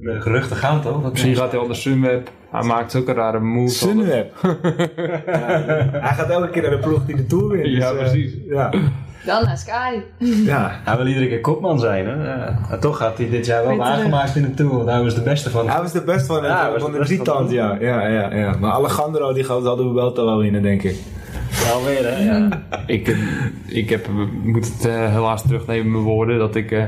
De 0.00 0.20
geruchten 0.20 0.56
gaan 0.56 0.80
toch? 0.82 1.10
Misschien 1.10 1.36
gaat 1.36 1.50
hij 1.50 1.60
al 1.60 1.66
de 1.66 1.74
Sunweb. 1.74 2.30
Hij 2.52 2.62
maakt 2.62 2.90
zulke 2.90 3.12
rare 3.12 3.40
moves. 3.40 3.78
Sunweb. 3.78 4.32
Ja, 4.42 4.50
hij 6.06 6.14
gaat 6.14 6.28
elke 6.28 6.50
keer 6.50 6.62
naar 6.62 6.70
de 6.70 6.78
ploeg 6.78 7.04
die 7.06 7.16
de 7.16 7.26
Tour 7.26 7.48
wint. 7.48 7.66
Ja, 7.66 7.90
eh, 7.90 7.96
precies. 7.96 8.32
ja, 8.48 8.70
Dan 9.24 9.44
naar 9.44 9.58
Sky. 9.58 9.94
ja. 10.18 10.70
Hij 10.84 10.96
wil 10.96 11.06
iedere 11.06 11.28
keer 11.28 11.40
kopman 11.40 11.78
zijn. 11.80 12.06
Hè? 12.06 12.34
Ja. 12.34 12.58
Maar 12.68 12.78
toch 12.78 12.98
had 12.98 13.18
hij 13.18 13.30
dit 13.30 13.46
jaar 13.46 13.66
wel 13.66 13.76
terug. 13.76 13.90
aangemaakt 13.92 14.36
in 14.36 14.42
de 14.42 14.54
Tour. 14.54 14.76
want 14.76 14.88
Hij 14.88 15.02
was 15.02 15.14
de 15.14 15.22
beste 15.22 15.50
van. 15.50 15.68
Hij 15.68 15.80
was 15.80 15.92
de 15.92 16.02
best 16.02 16.26
van, 16.26 16.42
Ja, 16.42 16.70
was 16.72 16.82
van 16.82 16.92
de 16.92 16.98
de 16.98 17.16
beste 17.16 17.54
ja. 17.54 17.76
Ja, 17.80 18.06
ja, 18.06 18.34
ja. 18.34 18.54
Maar 18.60 18.70
Alejandro 18.70 19.32
die 19.32 19.44
gaat, 19.44 19.62
zal 19.62 19.76
de 19.76 19.82
Vuelta 19.82 20.24
wel 20.24 20.38
winnen, 20.38 20.62
denk 20.62 20.82
ik. 20.82 20.96
Wel 21.64 21.84
weer, 21.84 22.14
hè? 22.14 22.24
Ja. 22.24 22.62
Ik, 22.86 23.08
eh, 23.08 23.16
ik 23.66 23.90
heb, 23.90 24.08
moet 24.42 24.66
het 24.66 24.84
eh, 24.86 25.12
helaas 25.14 25.42
terugnemen 25.42 25.92
mijn 25.92 26.04
woorden. 26.04 26.38
Dat 26.38 26.54
ik, 26.54 26.70
eh, 26.70 26.84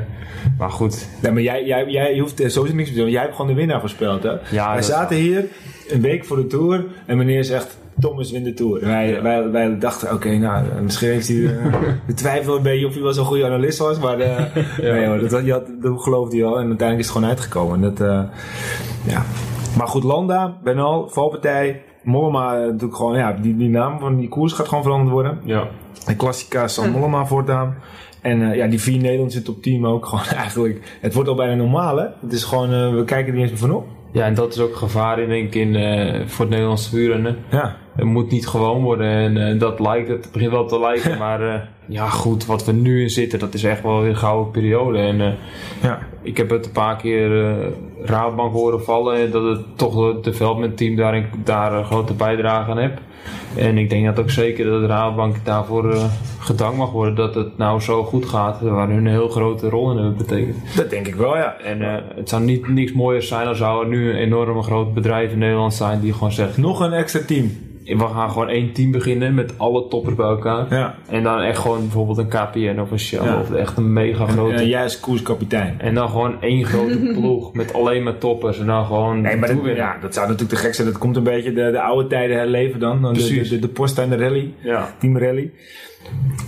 maar 0.59 0.71
goed. 0.71 1.09
Nee, 1.23 1.33
maar 1.33 1.43
jij, 1.43 1.65
jij, 1.65 1.87
jij 1.87 2.15
je 2.15 2.21
hoeft 2.21 2.41
eh, 2.41 2.49
sowieso 2.49 2.77
niks 2.77 2.89
te 2.89 2.97
doen. 2.97 3.11
Jij 3.11 3.23
hebt 3.23 3.35
gewoon 3.35 3.51
de 3.51 3.57
winnaar 3.57 3.81
voorspeld, 3.81 4.23
hè? 4.23 4.33
Ja, 4.51 4.73
wij 4.73 4.83
zaten 4.83 5.17
hier 5.17 5.45
een 5.89 6.01
week 6.01 6.25
voor 6.25 6.37
de 6.37 6.47
Tour 6.47 6.85
en 7.07 7.17
meneer 7.17 7.45
zegt... 7.45 7.77
Thomas 8.01 8.31
wint 8.31 8.45
de 8.45 8.55
Tour. 8.55 8.83
En 8.83 8.89
wij, 8.89 9.23
wij, 9.23 9.51
wij 9.51 9.79
dachten, 9.79 10.13
oké, 10.13 10.37
nou, 10.37 10.65
eh, 10.65 10.81
misschien 10.81 11.09
heeft 11.09 11.29
hij 11.29 11.45
eh, 11.45 11.73
de 12.07 12.15
twijfel 12.15 12.57
een 12.57 12.63
beetje 12.63 12.87
of 12.87 12.93
hij 12.93 13.03
wel 13.03 13.13
zo'n 13.13 13.25
goede 13.25 13.45
analist 13.45 13.79
was. 13.79 13.99
Maar 13.99 14.19
eh, 14.19 14.45
nee 14.81 15.07
hoor, 15.07 15.29
dat, 15.29 15.45
je 15.45 15.53
had, 15.53 15.67
dat 15.81 16.03
geloofde 16.03 16.37
hij 16.37 16.47
al. 16.47 16.59
En 16.59 16.67
uiteindelijk 16.67 16.99
is 16.99 17.07
het 17.07 17.15
gewoon 17.15 17.29
uitgekomen. 17.29 17.81
Dat, 17.81 18.01
eh, 18.01 18.23
ja. 19.07 19.23
Maar 19.77 19.89
goed, 19.89 20.05
Landa, 20.05 20.59
Benal, 20.63 21.09
valpartij, 21.09 21.83
Mollema, 22.05 22.55
eh, 22.55 22.61
natuurlijk 22.61 22.97
gewoon, 22.97 23.17
ja, 23.17 23.33
die, 23.33 23.57
die 23.57 23.69
naam 23.69 23.99
van 23.99 24.17
die 24.17 24.29
koers 24.29 24.53
gaat 24.53 24.69
gewoon 24.69 24.83
veranderd 24.83 25.11
worden. 25.11 25.41
Ja. 25.45 25.69
De 26.07 26.17
Klassica 26.17 26.69
zal 26.69 26.91
Mollema 26.91 27.27
voortaan. 27.27 27.77
En 28.21 28.51
eh, 28.51 28.57
ja, 28.57 28.67
die 28.67 28.81
vier 28.81 29.01
Nederlandse 29.01 29.43
top 29.43 29.63
team 29.63 29.87
ook 29.87 30.07
gewoon 30.07 30.25
eigenlijk. 30.45 30.99
Het 31.01 31.15
wordt 31.15 31.29
al 31.29 31.35
bijna 31.35 31.55
normaal, 31.55 31.97
hè? 31.97 32.07
Het 32.21 32.33
is 32.33 32.45
gewoon, 32.45 32.73
eh, 32.73 32.95
we 32.95 33.05
kijken 33.05 33.33
er 33.33 33.39
niet 33.39 33.51
eens 33.51 33.61
meer 33.61 33.71
van 33.71 33.79
op. 33.79 33.87
ja, 34.13 34.25
en 34.25 34.35
dat 34.35 34.53
is 34.53 34.61
ook 34.61 34.77
gevaar 34.77 35.21
in, 35.21 35.29
denk 35.29 35.47
ik, 35.47 35.55
in, 35.55 35.75
voor 36.29 36.45
het 36.45 36.51
Nederlandse 36.51 36.97
wielrennen. 36.97 37.37
Ja. 37.51 37.77
Het 37.95 38.05
moet 38.05 38.31
niet 38.31 38.47
gewoon 38.47 38.83
worden 38.83 39.07
en 39.07 39.37
eh, 39.37 39.59
dat 39.59 39.81
lijkt, 39.81 40.09
het 40.09 40.29
begint 40.33 40.51
wel 40.51 40.67
te 40.67 40.81
lijken. 40.81 41.19
maar 41.25 41.55
eh, 41.55 41.61
ja, 41.87 42.09
goed, 42.09 42.47
wat 42.47 42.65
we 42.65 42.73
nu 42.73 43.03
in 43.03 43.11
zitten, 43.11 43.39
dat 43.39 43.55
is 43.55 43.65
echt 43.65 43.83
wel 43.83 44.05
een 44.05 44.17
gouden 44.17 44.51
periode. 44.53 44.99
En 44.99 45.21
eh, 45.21 45.33
Ja. 45.83 45.99
ik 46.23 46.37
heb 46.37 46.51
het 46.51 46.67
een 46.67 46.73
paar 46.73 46.97
keer 46.97 47.45
eh 47.45 47.67
Rabobank 48.05 48.53
horen 48.53 48.85
vallen. 48.85 49.17
en 49.17 49.31
Dat 49.31 49.43
het 49.45 49.61
toch 49.77 50.07
het 50.07 50.25
development 50.25 50.77
team 50.77 50.97
daar, 50.97 51.29
daar 51.45 51.73
een 51.73 51.85
grote 51.85 52.15
bijdrage 52.15 52.71
aan 52.71 52.79
heeft. 52.79 53.01
En 53.57 53.79
ik 53.79 53.91
denk 53.91 54.05
dat 54.07 54.21
ook 54.21 54.31
zeker 54.31 54.65
dat 54.65 54.81
de 54.81 54.87
Rabobank 54.87 55.37
daarvoor 55.45 55.97
gedankt 56.39 56.77
mag 56.77 56.91
worden. 56.91 57.15
Dat 57.15 57.35
het 57.35 57.59
nou 57.59 57.81
zo 57.81 58.05
goed 58.05 58.27
gaat. 58.27 58.61
Waar 58.61 58.89
hun 58.89 58.97
een 58.97 59.07
heel 59.07 59.29
grote 59.29 59.69
rol 59.69 59.91
in 59.91 59.97
hebben 59.97 60.17
betekend. 60.17 60.57
Dat 60.77 60.91
denk 60.91 61.07
ik 61.07 61.15
wel, 61.15 61.37
ja. 61.37 61.57
En 61.59 62.05
het 62.17 62.29
zou 62.29 62.43
niet 62.43 62.69
niks 62.69 62.93
mooiers 62.93 63.29
zijn 63.29 63.45
dan 63.45 63.57
zou 63.57 63.83
er 63.83 63.89
nu 63.89 64.11
een 64.11 64.17
enorm 64.17 64.63
groot 64.63 64.95
bedrijf 64.95 65.33
in 65.33 65.39
Nederland 65.39 65.75
zijn 65.75 66.01
die 66.01 66.13
gewoon 66.13 66.33
zegt... 66.33 66.57
Nog 66.57 66.81
een 66.81 66.93
extra 66.93 67.21
team. 67.27 67.51
We 67.85 67.99
gaan 68.15 68.31
gewoon 68.31 68.49
één 68.49 68.73
team 68.73 68.91
beginnen 68.91 69.35
met 69.35 69.59
alle 69.59 69.89
toppers 69.89 70.15
bij 70.15 70.27
elkaar. 70.27 70.75
Ja. 70.75 70.95
En 71.09 71.23
dan 71.23 71.41
echt 71.41 71.59
gewoon 71.59 71.81
bijvoorbeeld 71.81 72.19
een 72.19 72.29
KPN 72.29 72.79
of 72.81 72.91
een 72.91 72.99
Shell 72.99 73.25
Ja. 73.25 73.41
of 73.41 73.53
echt 73.53 73.77
een 73.77 73.93
mega 73.93 74.27
grote... 74.27 74.55
En 74.55 74.69
jij 74.69 74.83
als 74.83 75.01
koerskapitein. 75.01 75.81
En 75.81 75.95
dan 75.95 76.09
gewoon 76.09 76.43
één 76.43 76.65
grote 76.65 76.99
ploeg 77.19 77.53
met 77.55 77.75
alleen 77.75 78.03
maar 78.03 78.19
toppers 78.19 78.59
en 78.59 78.67
dan 78.67 78.85
gewoon 78.85 79.21
Nee, 79.21 79.37
maar 79.37 79.49
dat, 79.49 79.77
ja, 79.77 79.97
dat 80.01 80.15
zou 80.15 80.27
natuurlijk 80.29 80.59
te 80.59 80.65
gek 80.65 80.75
zijn. 80.75 80.87
Dat 80.87 80.99
komt 80.99 81.17
een 81.17 81.23
beetje 81.23 81.53
de, 81.53 81.71
de 81.71 81.81
oude 81.81 82.09
tijden 82.09 82.37
herleven 82.37 82.81
dan. 82.81 83.03
dan 83.03 83.15
de, 83.15 83.29
de, 83.29 83.49
de, 83.49 83.59
de 83.59 83.69
Post 83.69 83.99
en 83.99 84.09
de 84.11 84.17
rally. 84.17 84.53
Ja. 84.59 84.95
Team 84.99 85.19
Rally. 85.19 85.51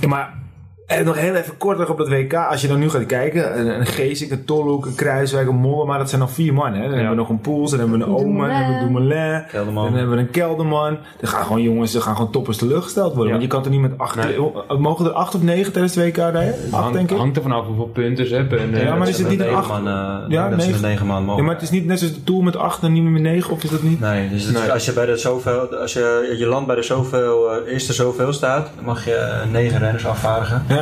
Ja, 0.00 0.08
maar 0.08 0.44
eh, 0.86 1.04
nog 1.04 1.16
heel 1.18 1.34
even 1.34 1.56
kort 1.56 1.78
nog 1.78 1.88
op 1.90 1.98
dat 1.98 2.08
WK. 2.08 2.34
Als 2.34 2.60
je 2.60 2.68
dan 2.68 2.78
nu 2.78 2.90
gaat 2.90 3.06
kijken. 3.06 3.58
Een, 3.58 3.80
een 3.80 3.86
Geesink, 3.86 4.30
een 4.30 4.44
Tolhoek, 4.44 4.86
een 4.86 4.94
Kruiswijk, 4.94 5.48
een 5.48 5.54
Molle. 5.56 5.86
Maar 5.86 5.98
dat 5.98 6.08
zijn 6.08 6.20
nog 6.20 6.30
vier 6.30 6.54
man. 6.54 6.72
Hè? 6.74 6.80
Dan 6.82 6.90
hebben 6.90 7.08
we 7.10 7.14
nog 7.14 7.28
een 7.28 7.40
Poels. 7.40 7.70
Dan 7.70 7.78
hebben 7.80 7.98
we 7.98 8.04
een 8.04 8.10
Omen. 8.14 8.48
Dan 8.48 8.56
hebben 8.56 8.78
we 8.78 8.84
Dumoulin. 8.84 9.42
Kelderman. 9.50 9.84
Dan 9.84 9.94
hebben 9.94 10.14
we 10.16 10.20
een 10.22 10.30
Kelderman. 10.30 10.98
Er 11.20 11.28
gaan 11.28 11.44
gewoon 11.44 11.62
jongens, 11.62 11.94
er 11.94 12.00
gaan 12.02 12.16
gewoon 12.16 12.30
toppers 12.30 12.56
teleurgesteld 12.56 13.14
worden. 13.14 13.24
Ja. 13.24 13.30
Want 13.30 13.42
je 13.42 13.48
kan 13.48 13.64
er 13.64 13.70
niet 13.70 13.80
met 13.80 13.98
acht... 13.98 14.16
Nee. 14.16 14.34
eh, 14.68 14.76
Mogen 14.78 15.04
er 15.06 15.12
acht 15.12 15.34
of 15.34 15.42
negen 15.42 15.72
tijdens 15.72 15.94
het 15.94 16.04
WK 16.04 16.16
rijden? 16.16 16.54
Acht, 16.54 16.70
Hangt, 16.72 16.92
denk 16.92 17.10
ik. 17.10 17.16
hangt 17.16 17.36
er 17.36 17.42
vanaf 17.42 17.66
hoeveel 17.66 17.86
punten 17.92 18.26
ze 18.28 18.34
hebben. 18.34 18.58
En, 18.58 18.70
Ja, 18.84 18.94
maar 18.94 19.08
is 19.08 19.16
ze 19.16 19.20
het 19.22 19.30
niet 19.30 19.38
met 19.38 19.46
een 19.48 19.54
negen 19.54 19.70
acht? 19.72 19.82
Man, 19.82 19.92
eh, 19.92 20.28
Ja, 20.28 20.48
dat 20.48 20.60
ze 20.60 20.66
negen. 20.66 20.80
met 20.80 20.90
negen 20.90 21.06
man 21.06 21.24
mogen. 21.24 21.36
Ja, 21.40 21.46
maar 21.46 21.54
het 21.54 21.62
is 21.64 21.70
niet 21.70 21.86
net 21.86 21.98
zoals 21.98 22.14
de 22.14 22.24
Tour 22.24 22.44
met 22.44 22.56
acht 22.56 22.82
en 22.82 22.92
niet 22.92 23.02
meer 23.02 23.12
met 23.12 23.22
negen. 23.22 23.52
Of 23.52 23.64
is 23.64 23.70
dat 23.70 23.82
niet? 23.82 24.00
Nee, 24.00 24.28
dus 24.28 24.50
Nee. 24.50 24.72
als 24.72 24.84
je 24.84 24.92
bij 24.92 25.06
de 25.06 25.16
zoveel, 25.16 25.76
als 25.76 25.92
je, 25.92 26.34
je 26.38 26.46
land 26.46 26.66
bij 26.66 26.76
de 26.76 26.82
zoveel, 26.82 27.50
eh, 27.52 27.72
eerste 27.72 27.92
zoveel 27.92 28.32
staat, 28.32 28.70
dan 28.76 28.84
mag 28.84 29.04
je 29.04 29.42
negen 29.52 29.78
renners 29.78 30.06
afvaardigen. 30.06 30.64
Ja. 30.68 30.75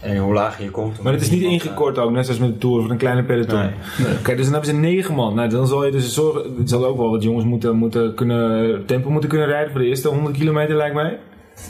En 0.00 0.16
hoe 0.16 0.32
lager 0.34 0.64
je 0.64 0.70
komt... 0.70 1.02
Maar 1.02 1.12
het 1.12 1.22
is 1.22 1.30
niet 1.30 1.42
ingekort 1.42 1.98
ook, 1.98 2.10
net 2.10 2.24
zoals 2.24 2.40
met 2.40 2.52
de 2.52 2.58
Tour 2.58 2.80
van 2.82 2.90
een 2.90 2.96
kleine 2.96 3.22
peloton. 3.22 3.58
Nee. 3.58 3.70
Oké, 4.18 4.34
dus 4.34 4.44
dan 4.44 4.52
hebben 4.52 4.70
ze 4.70 4.76
negen 4.76 5.14
man. 5.14 5.34
Nou, 5.34 5.48
dan 5.48 5.66
zal 5.66 5.84
je 5.84 5.90
dus 5.90 6.14
zorgen, 6.14 6.42
er 6.44 6.68
zal 6.68 6.86
ook 6.86 6.96
wel 6.96 7.10
wat 7.10 7.22
jongens 7.22 7.44
moeten, 7.44 7.76
moeten 7.76 8.14
kunnen, 8.14 8.82
tempo 8.86 9.10
moeten 9.10 9.30
kunnen 9.30 9.46
rijden 9.46 9.70
voor 9.70 9.80
de 9.80 9.86
eerste 9.86 10.08
100 10.08 10.36
kilometer 10.36 10.76
lijkt 10.76 10.94
mij. 10.94 11.18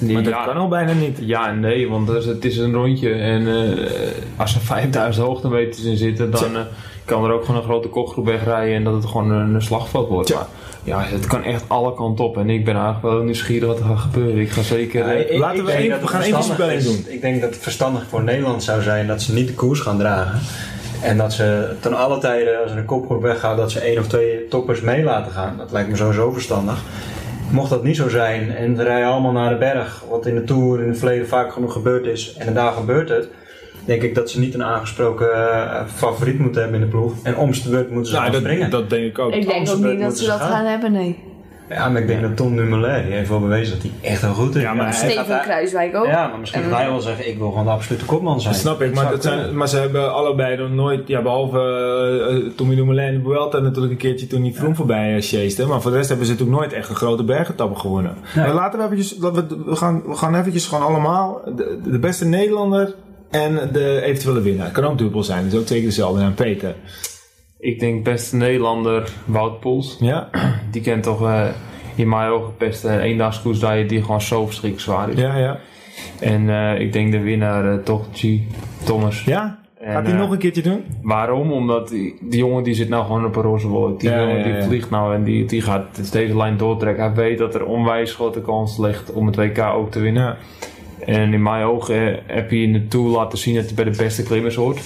Maar 0.01 0.23
dat 0.23 0.33
Ja. 0.33 0.45
kan 0.45 0.57
al 0.57 0.69
bijna 0.69 0.93
niet. 0.93 1.19
Ja 1.21 1.49
en 1.49 1.61
nee, 1.61 1.89
want 1.89 2.09
het 2.09 2.17
is- 2.17 2.27
het 2.27 2.45
is 2.45 2.57
een 2.59 2.73
rondje 2.73 3.13
en 3.13 3.49
eh, 3.49 3.87
als 4.37 4.55
er 4.55 4.61
5000 4.61 5.27
hoogtemeters 5.27 5.85
in 5.85 5.97
zitten, 5.97 6.31
dan 6.31 6.57
eh, 6.57 6.61
kan 7.05 7.25
er 7.25 7.33
ook 7.33 7.45
gewoon 7.45 7.57
een 7.61 7.67
grote 7.67 7.89
kopgroep 7.89 8.25
wegrijden 8.27 8.75
en 8.75 8.85
dat 8.85 8.95
het 8.95 9.05
gewoon 9.07 9.31
een, 9.31 9.55
een 9.55 9.63
slagveld 9.63 10.09
wordt. 10.09 10.27
Tja. 10.27 10.37
Maar 10.37 10.47
ja, 10.85 11.03
het 11.03 11.27
kan 11.27 11.45
echt 11.45 11.65
alle 11.67 11.95
kanten 11.95 12.25
op 12.25 12.37
en 12.37 12.51
ik 12.51 12.65
ben 12.65 12.75
eigenlijk 12.75 13.05
wel 13.15 13.23
nieuwsgierig 13.23 13.69
wat 13.69 13.79
er 13.79 13.85
gaat 13.85 13.99
gebeuren. 13.99 14.37
Ik 14.41 14.51
ga 14.51 14.63
zeker... 14.63 15.07
Ja, 15.07 15.13
eh, 15.13 15.31
ik- 15.35 15.39
Laten 15.39 15.59
ik 15.59 15.65
we 15.65 15.73
even- 15.73 16.01
we 16.01 16.07
gaan 16.07 16.21
even 16.21 16.73
is- 16.75 17.07
Ik 17.07 17.21
denk 17.21 17.41
dat 17.41 17.51
het 17.51 17.63
verstandig 17.63 18.07
voor 18.09 18.23
Nederland 18.23 18.63
zou 18.63 18.83
zijn 18.83 19.07
dat 19.07 19.23
ze 19.23 19.33
niet 19.35 19.47
de 19.47 19.55
koers 19.55 19.81
gaan 19.81 19.99
dragen. 19.99 20.41
En 21.03 21.17
dat 21.17 21.33
ze 21.33 21.75
ten 21.81 21.95
alle 21.95 22.19
tijden, 22.19 22.63
als 22.63 22.71
er 22.71 22.79
een 22.79 22.85
kopgroep 22.85 23.23
weggaat, 23.23 23.57
dat 23.57 23.71
ze 23.71 23.81
één 23.81 23.99
of 23.99 24.07
twee 24.07 24.49
toppers 24.49 24.81
mee 24.81 25.03
laten 25.03 25.33
gaan. 25.33 25.57
Dat 25.57 25.73
lijkt 25.73 25.89
me 25.91 25.97
sowieso 25.97 26.31
verstandig. 26.31 26.83
Mocht 27.51 27.71
dat 27.71 27.83
niet 27.85 27.97
zo 27.97 28.09
zijn 28.09 28.51
en 28.55 28.77
we 28.77 28.83
rijden 28.83 29.09
allemaal 29.09 29.33
naar 29.33 29.51
de 29.51 29.57
berg, 29.57 30.05
wat 30.11 30.27
in 30.27 30.35
de 30.35 30.45
Tour 30.45 30.83
in 30.83 30.89
het 30.89 30.99
verleden 30.99 31.29
vaak 31.29 31.53
genoeg 31.53 31.73
gebeurd 31.73 32.07
is, 32.07 32.35
en 32.39 32.55
daar 32.55 32.73
gebeurt 32.73 33.09
het, 33.09 33.29
denk 33.85 34.03
ik 34.03 34.15
dat 34.15 34.31
ze 34.31 34.39
niet 34.39 34.55
een 34.55 34.65
aangesproken 34.65 35.33
eh, 35.33 35.83
favoriet 35.95 36.39
moeten 36.39 36.63
hebben 36.63 36.81
in 36.81 36.87
de 36.87 36.93
ploeg. 36.93 37.13
En 37.23 37.37
om 37.37 37.51
de 37.53 37.69
beurt 37.71 37.91
moeten 37.91 38.07
ze 38.07 38.13
Nou, 38.13 38.25
gaan 38.25 38.33
dat, 38.33 38.43
springen. 38.43 38.71
dat 38.71 38.91
denk 38.91 39.05
ik 39.05 39.19
ook. 39.19 39.33
Ik 39.33 39.47
denk 39.49 39.69
ook 39.69 39.77
niet 39.77 39.85
dat 39.85 39.99
moeten 39.99 40.17
ze 40.17 40.27
dat 40.27 40.41
gaan. 40.41 40.51
gaan 40.51 40.65
hebben, 40.65 40.93
nee. 40.93 41.19
Ja, 41.69 41.89
maar 41.89 42.01
ik 42.01 42.07
denk 42.07 42.21
dat 42.23 42.37
Tom 42.37 42.57
Dumoulin, 42.57 43.05
die 43.05 43.13
heeft 43.13 43.29
wel 43.29 43.41
bewezen 43.41 43.75
dat 43.75 43.83
hij 43.83 44.11
echt 44.11 44.21
heel 44.21 44.33
goed 44.33 44.55
is. 44.55 44.63
Ja, 44.63 44.75
maar 44.75 44.85
hij 44.85 44.95
Steven 44.95 45.25
gaat- 45.25 45.43
Kruiswijk 45.43 45.97
ook. 45.97 46.07
Ja, 46.07 46.27
maar 46.29 46.39
misschien 46.39 46.63
En- 46.63 46.69
gaat 46.69 46.79
hij 46.79 46.91
wel 46.91 47.01
zeggen, 47.01 47.29
ik 47.29 47.39
wil 47.39 47.49
gewoon 47.51 47.65
de 47.65 47.71
absolute 47.71 48.05
kopman 48.05 48.41
zijn. 48.41 48.53
Dat 48.53 48.63
snap 48.63 48.81
ik, 48.83 48.95
maar, 48.95 49.11
dat 49.11 49.23
zijn, 49.23 49.57
maar 49.57 49.69
ze 49.69 49.77
hebben 49.79 50.13
allebei 50.15 50.57
nog 50.57 50.71
nooit, 50.71 51.09
ja, 51.09 51.23
behalve 51.23 51.59
eh, 51.59 52.37
eh, 52.37 52.53
Tommy 52.57 52.75
Dumoulin 52.75 53.05
en 53.07 53.15
de 53.15 53.21
Vuelta 53.23 53.59
natuurlijk 53.59 53.93
een 53.93 53.99
keertje 53.99 54.27
toen 54.27 54.43
die 54.43 54.55
Vroom 54.55 54.75
voorbij 54.77 55.15
uh, 55.15 55.23
chaste. 55.23 55.67
Maar 55.67 55.81
voor 55.81 55.91
de 55.91 55.97
rest 55.97 56.09
hebben 56.09 56.27
ze 56.27 56.33
natuurlijk 56.33 56.59
nooit 56.61 56.73
echt 56.73 56.89
een 56.89 56.95
grote 56.97 57.25
bergetappe 57.25 57.79
gewonnen. 57.79 58.15
Maar 58.37 58.55
laten 58.55 58.79
we 58.79 58.85
eventjes, 58.85 59.19
we, 59.19 59.47
we, 59.67 59.77
gaan, 59.77 60.03
we 60.07 60.15
gaan 60.15 60.35
eventjes 60.35 60.67
gewoon 60.67 60.85
allemaal, 60.87 61.41
de, 61.57 61.79
de 61.85 61.99
beste 61.99 62.25
Nederlander 62.25 62.95
en 63.31 63.71
de 63.73 64.01
eventuele 64.03 64.41
winnaar. 64.41 64.71
Kan 64.71 64.85
ook 64.85 64.99
dubbel 64.99 65.23
zijn, 65.23 65.49
dus 65.49 65.61
ook 65.61 65.67
zeker 65.67 65.85
dezelfde 65.85 66.21
naam, 66.21 66.35
Peter. 66.35 66.75
Ik 67.59 67.81
denk 67.81 68.05
beste 68.05 68.37
Nederlander 68.37 69.11
Wout 69.25 69.61
Poels. 69.61 69.97
Ja? 70.01 70.29
Die 70.73 70.83
kent 70.83 71.03
toch 71.03 71.23
eh, 71.23 71.49
in 71.95 72.09
mijn 72.09 72.31
ogen 72.31 72.53
best 72.59 72.85
een 72.85 73.01
eendagskoers 73.01 73.59
dat 73.59 73.77
je 73.77 73.87
die 73.87 74.01
gewoon 74.03 74.21
zo 74.21 74.47
verschrikkelijk 74.47 74.91
zwaar 74.91 75.11
is. 75.11 75.19
Ja, 75.19 75.37
ja. 75.37 75.59
En 76.21 76.49
eh, 76.49 76.81
ik 76.81 76.93
denk 76.93 77.13
de 77.13 77.21
winnaar 77.21 77.73
eh, 77.73 77.79
toch 77.85 78.07
G. 78.13 78.39
Thomas. 78.85 79.25
Ja? 79.25 79.59
En, 79.79 79.93
Gaat 79.93 80.05
hij 80.05 80.15
eh, 80.15 80.21
nog 80.21 80.31
een 80.31 80.39
keertje 80.39 80.63
doen? 80.63 80.85
Waarom? 81.03 81.53
Omdat 81.53 81.89
die, 81.89 82.19
die 82.21 82.39
jongen 82.39 82.63
die 82.63 82.75
zit 82.75 82.89
nou 82.89 83.05
gewoon 83.07 83.25
op 83.25 83.37
een 83.37 83.43
roze 83.43 83.69
wolk. 83.69 84.01
Die 84.01 84.11
Ja, 84.11 84.21
jongen 84.21 84.39
ja, 84.39 84.45
die 84.45 84.53
ja. 84.53 84.63
vliegt 84.63 84.91
nou 84.91 85.15
en 85.15 85.25
die, 85.25 85.45
die 85.45 85.63
gaat 85.63 86.13
deze 86.13 86.37
lijn 86.37 86.57
doortrekken. 86.57 87.05
Hij 87.05 87.15
weet 87.15 87.39
dat 87.39 87.55
er 87.55 87.65
onwijs 87.65 88.15
grote 88.15 88.41
kans 88.41 88.79
ligt 88.79 89.13
om 89.13 89.27
het 89.27 89.37
WK 89.37 89.59
ook 89.59 89.91
te 89.91 90.01
winnen. 90.01 90.37
En 91.07 91.33
in 91.33 91.43
mijn 91.43 91.65
ogen 91.65 92.09
eh, 92.15 92.19
heb 92.27 92.51
hij 92.51 92.59
in 92.59 92.73
de 92.73 92.87
Tour 92.89 93.09
laten 93.09 93.39
zien 93.39 93.55
dat 93.55 93.65
hij 93.65 93.75
bij 93.75 93.85
de 93.85 93.97
beste 93.97 94.23
klimmers 94.23 94.55
hoort. 94.55 94.81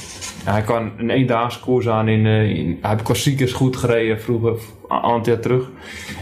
En 0.44 0.52
hij 0.52 0.62
kan 0.62 0.90
een 0.96 1.10
eendaagse 1.10 1.60
koers 1.60 1.88
aan 1.88 2.08
in, 2.08 2.26
eh, 2.26 2.48
in 2.50 2.78
hij 2.80 2.90
heeft 2.90 3.02
klassiekers 3.02 3.52
goed 3.52 3.76
gereden 3.76 4.20
vroeger, 4.20 4.52
een 4.88 5.20
jaar 5.22 5.40
terug. 5.40 5.70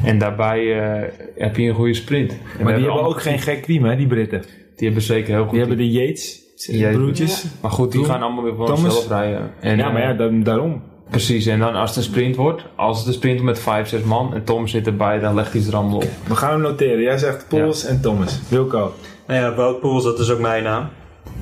En 0.04 0.18
daarbij 0.18 0.80
eh, 0.80 1.08
heb 1.36 1.56
je 1.56 1.68
een 1.68 1.74
goede 1.74 1.94
sprint. 1.94 2.30
En 2.30 2.36
Maar 2.38 2.58
die 2.58 2.66
hebben 2.72 2.90
allemaal 2.90 3.10
ook 3.10 3.22
geen 3.22 3.38
gek 3.38 3.64
team, 3.64 3.84
hè, 3.84 3.96
die 3.96 4.06
Britten. 4.06 4.40
Die 4.76 4.86
hebben 4.86 5.02
zeker 5.02 5.32
heel 5.34 5.42
goed. 5.42 5.50
Die 5.50 5.60
hebben 5.60 5.76
de 5.76 5.90
Yates, 5.90 6.40
de 6.66 6.90
broertjes. 6.92 7.44
Maar 7.60 7.70
goed, 7.70 7.92
die 7.92 8.04
gaan 8.04 8.22
allemaal 8.22 8.44
weer 8.44 8.54
voor 8.54 8.76
zichzelf 8.76 9.08
rijden. 9.08 9.50
En, 9.60 9.76
Ja, 9.76 9.90
maar 9.90 10.02
ja, 10.02 10.12
da- 10.12 10.30
daarom. 10.42 10.82
Precies, 11.10 11.46
en 11.46 11.58
dan 11.58 11.74
als 11.74 11.88
het 11.88 11.98
een 11.98 12.04
sprint 12.10 12.36
wordt, 12.36 12.62
als 12.76 12.98
het 12.98 13.06
een 13.06 13.12
sprint 13.12 13.40
wordt 13.40 13.54
met 13.56 13.64
5, 13.64 13.88
6 13.88 14.02
man 14.02 14.34
en 14.34 14.44
Tom 14.44 14.66
zit 14.66 14.86
erbij, 14.86 15.18
dan 15.18 15.34
legt 15.34 15.52
hij 15.52 15.60
zijn 15.60 15.74
rammel 15.74 15.96
op. 15.96 16.08
We 16.26 16.34
gaan 16.36 16.50
hem 16.50 16.60
noteren. 16.60 17.02
Jij 17.02 17.18
zegt 17.18 17.48
Pols 17.48 17.84
en 17.84 18.00
Thomas. 18.00 18.40
Wilco. 18.48 18.92
Nou 19.26 19.40
ja, 19.40 19.54
Wout 19.54 19.80
Poels, 19.80 20.04
dat 20.04 20.18
is 20.18 20.30
ook 20.30 20.38
mijn 20.40 20.62
naam. 20.62 20.88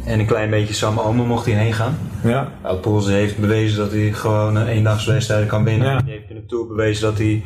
En 0.04 0.18
een 0.18 0.26
klein 0.26 0.50
beetje 0.50 0.74
Sam 0.74 0.98
Omen 0.98 1.26
mocht 1.26 1.46
hij 1.46 1.54
heen 1.54 1.72
gaan. 1.72 1.98
Ja? 2.24 2.48
Wout 2.62 2.80
Poels 2.80 3.06
heeft 3.06 3.38
bewezen 3.38 3.78
dat 3.78 3.92
hij 3.92 4.12
gewoon 4.12 4.56
een 4.56 4.66
eendagswedstrijd 4.66 5.46
kan 5.46 5.64
winnen. 5.64 5.88
Ja. 5.92 6.00
Die 6.00 6.12
heeft 6.12 6.28
in 6.30 6.34
de 6.36 6.46
Tour 6.46 6.66
bewezen 6.66 7.02
dat 7.02 7.18
hij 7.18 7.42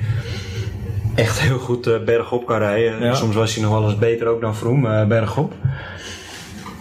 echt 1.14 1.40
heel 1.40 1.58
goed 1.58 1.86
eh, 1.86 1.94
bergop 2.04 2.46
kan 2.46 2.58
rijden. 2.58 3.00
Ja. 3.04 3.14
Soms 3.14 3.34
was 3.34 3.54
hij 3.54 3.62
nog 3.64 3.72
wel 3.72 3.84
eens 3.90 3.98
beter 3.98 4.26
ook 4.26 4.40
dan 4.40 4.54
Vroom 4.56 4.86
eh, 4.86 5.06
bergop. 5.06 5.52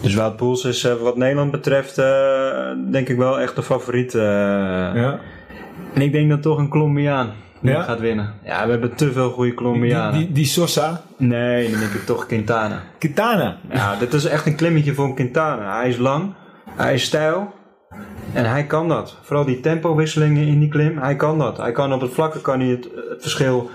Dus 0.00 0.14
Wout 0.14 0.36
Poels 0.36 0.64
is 0.64 0.84
eh, 0.84 0.92
wat 0.94 1.16
Nederland 1.16 1.50
betreft 1.50 1.98
eh, 1.98 2.06
denk 2.90 3.08
ik 3.08 3.16
wel 3.16 3.40
echt 3.40 3.56
de 3.56 3.62
favoriet. 3.62 4.14
eh. 4.14 4.22
Ja. 4.22 5.18
En 5.94 6.00
ik 6.02 6.12
denk 6.12 6.30
dat 6.30 6.42
toch 6.42 6.58
een 6.58 6.68
Colombiaan 6.68 7.32
Ja? 7.72 7.82
gaat 7.82 8.00
winnen. 8.00 8.34
Ja, 8.44 8.64
we 8.64 8.70
hebben 8.70 8.94
te 8.94 9.12
veel 9.12 9.30
goede 9.30 9.54
Colombianen. 9.54 10.18
die, 10.18 10.32
die 10.32 10.44
Sosa. 10.44 11.02
Nee, 11.16 11.70
dan 11.70 11.80
denk 11.80 11.92
ik 11.92 12.04
toch 12.04 12.26
Quintana. 12.26 12.82
Kitana. 12.98 13.56
Ja, 13.70 13.96
dit 13.96 14.12
is 14.12 14.24
echt 14.24 14.46
een 14.46 14.56
klimmetje 14.56 14.94
voor 14.94 15.04
een 15.04 15.14
Quintana. 15.14 15.78
Hij 15.78 15.88
is 15.88 15.96
lang, 15.96 16.34
hij 16.76 16.94
is 16.94 17.02
stijl 17.02 17.54
en 18.32 18.44
hij 18.50 18.64
kan 18.64 18.88
dat. 18.88 19.16
Vooral 19.22 19.44
die 19.44 19.60
tempowisselingen 19.60 20.46
in 20.46 20.60
die 20.60 20.68
klim, 20.68 20.98
hij 20.98 21.16
kan 21.16 21.38
dat. 21.38 21.56
Hij 21.56 21.72
kan 21.72 21.92
op 21.92 22.00
het 22.00 22.12
vlakke 22.12 22.40
kan 22.40 22.60
hij 22.60 22.68
het, 22.68 22.88
het 23.08 23.22
verschil 23.22 23.70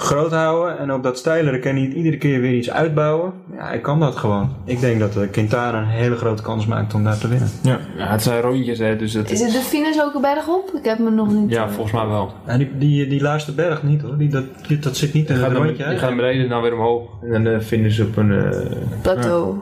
groot 0.00 0.32
houden 0.32 0.78
en 0.78 0.92
op 0.92 1.02
dat 1.02 1.18
steilere 1.18 1.58
kan 1.58 1.72
hij 1.74 1.82
het 1.84 1.92
iedere 1.92 2.16
keer 2.16 2.40
weer 2.40 2.52
iets 2.54 2.70
uitbouwen. 2.70 3.32
Ja, 3.56 3.66
hij 3.66 3.78
kan 3.80 4.00
dat 4.00 4.16
gewoon. 4.16 4.48
Ik 4.64 4.80
denk 4.80 5.00
dat 5.00 5.16
eh, 5.16 5.30
Quintana 5.30 5.78
een 5.78 5.86
hele 5.86 6.16
grote 6.16 6.42
kans 6.42 6.66
maakt 6.66 6.94
om 6.94 7.04
daar 7.04 7.18
te 7.18 7.28
winnen. 7.28 7.48
Ja. 7.62 7.78
Ja, 7.96 8.06
het 8.06 8.22
zijn 8.22 8.40
rondjes, 8.40 8.78
hè, 8.78 8.96
dus 8.96 9.12
het 9.12 9.30
Is 9.30 9.40
het 9.40 9.52
de 9.52 9.58
Finis 9.58 10.02
ook 10.02 10.14
een 10.14 10.20
berg 10.20 10.48
op? 10.48 10.70
Ik 10.78 10.84
heb 10.84 10.98
me 10.98 11.10
nog 11.10 11.32
niet... 11.32 11.50
Ja, 11.50 11.68
volgens 11.68 11.92
mij 11.92 12.06
wel. 12.06 12.32
Ja, 12.46 12.56
die, 12.58 12.70
die, 12.78 13.06
die 13.06 13.20
laatste 13.22 13.52
berg 13.54 13.82
niet 13.82 14.02
hoor, 14.02 14.16
die, 14.18 14.28
dat, 14.28 14.44
die- 14.68 14.78
dat 14.78 14.96
zit 14.96 15.12
niet 15.12 15.28
in 15.28 15.34
Die 15.34 15.44
het 15.44 15.52
rondje. 15.52 15.88
die 15.88 15.98
gaan 15.98 16.16
beneden 16.16 16.48
dan 16.48 16.62
weer 16.62 16.74
omhoog 16.74 17.02
en 17.22 17.44
dan 17.44 17.52
eh, 17.54 17.60
vinden 17.60 17.92
ze 17.92 18.04
op 18.04 18.16
een... 18.16 18.32
eh 18.32 18.60
Plateau. 19.02 19.54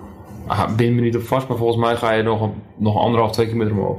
ah, 0.47 0.75
bind 0.77 0.95
me 0.95 1.01
niet 1.01 1.17
op 1.17 1.23
vast, 1.23 1.49
maar 1.49 1.57
volgens 1.57 1.79
mij 1.85 1.97
ga 1.97 2.13
je 2.13 2.23
nog, 2.23 2.41
een, 2.43 2.53
nog 2.77 2.97
anderhalf, 2.99 3.33
twee 3.33 3.47
kilometer 3.47 3.73
omhoog. 3.77 3.99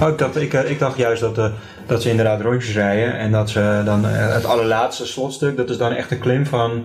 Oh, 0.00 0.08
ik, 0.08 0.18
dacht, 0.18 0.36
ik, 0.36 0.54
eh, 0.54 0.70
ik 0.70 0.78
dacht 0.78 0.96
juist 0.96 1.20
dat, 1.20 1.38
eh, 1.38 1.46
dat 1.86 2.02
ze 2.02 2.10
inderdaad 2.10 2.40
rondjes 2.40 2.74
rijden 2.74 3.18
en 3.18 3.32
dat 3.32 3.50
ze 3.50 3.82
dan 3.84 4.06
eh, 4.06 4.32
het 4.34 4.44
allerlaatste 4.44 5.06
slotstuk, 5.06 5.56
dat 5.56 5.70
is 5.70 5.76
dan 5.78 5.92
echt 5.92 6.10
een 6.10 6.18
klim 6.18 6.46
van 6.46 6.84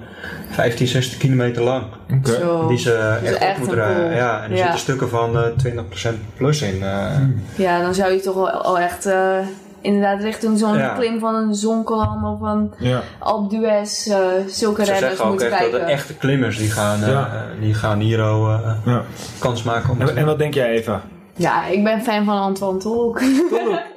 15, 0.52 0.88
16 0.88 1.18
kilometer 1.20 1.64
lang. 1.64 1.84
Zo. 2.24 2.68
Die 2.68 2.78
ze 2.78 3.18
is 3.22 3.28
echt, 3.30 3.36
op 3.36 3.42
echt 3.42 3.58
moeten 3.58 3.76
rijden. 3.76 4.16
Ja, 4.16 4.44
en 4.44 4.52
er 4.52 4.56
Ja. 4.58 4.62
zitten 4.62 4.80
stukken 4.80 5.10
van 5.10 5.38
eh 5.38 5.44
20% 5.58 6.16
plus 6.38 6.62
in. 6.62 6.84
eh. 6.84 7.12
Ja, 7.56 7.82
dan 7.82 7.94
zou 7.94 8.12
je 8.12 8.20
toch 8.20 8.36
wel 8.36 8.50
al 8.50 8.80
echt 8.80 9.06
eh, 9.06 9.38
inderdaad 9.82 10.22
richting 10.22 10.60
zo'n 10.60 10.78
Ja. 10.78 10.94
klim 10.94 11.20
van 11.20 11.36
een 11.36 11.56
Zonkolan 11.56 12.26
of 12.26 12.42
een 12.42 12.74
Ja. 12.78 13.02
Alpe 13.20 13.56
d'Huez, 13.56 14.08
eh, 14.08 14.18
zulke 14.48 14.86
Ze 14.86 14.92
renners 14.92 15.00
zeggen 15.10 15.26
ook 15.26 15.32
moeten 15.32 15.52
echt 15.52 15.72
dat 15.72 15.80
de 15.82 15.86
echte 15.86 16.14
klimmers 16.14 16.58
die 16.58 16.72
gaan, 16.72 17.00
Ja. 17.00 17.30
die 17.62 17.74
gaan 17.74 18.00
hier 18.00 18.22
al 18.22 18.50
eh, 18.50 18.72
ja. 18.86 19.02
kans 19.40 19.64
maken 19.64 19.90
om 19.90 19.98
te 20.00 20.12
En, 20.12 20.18
en 20.18 20.26
wat 20.26 20.38
denk 20.40 20.54
jij, 20.54 20.70
Eva? 20.70 21.02
Ja, 21.38 21.66
ik 21.66 21.84
ben 21.84 22.02
fan 22.02 22.26
van 22.26 22.38
Antoine 22.38 22.80
Tolk. 22.80 23.22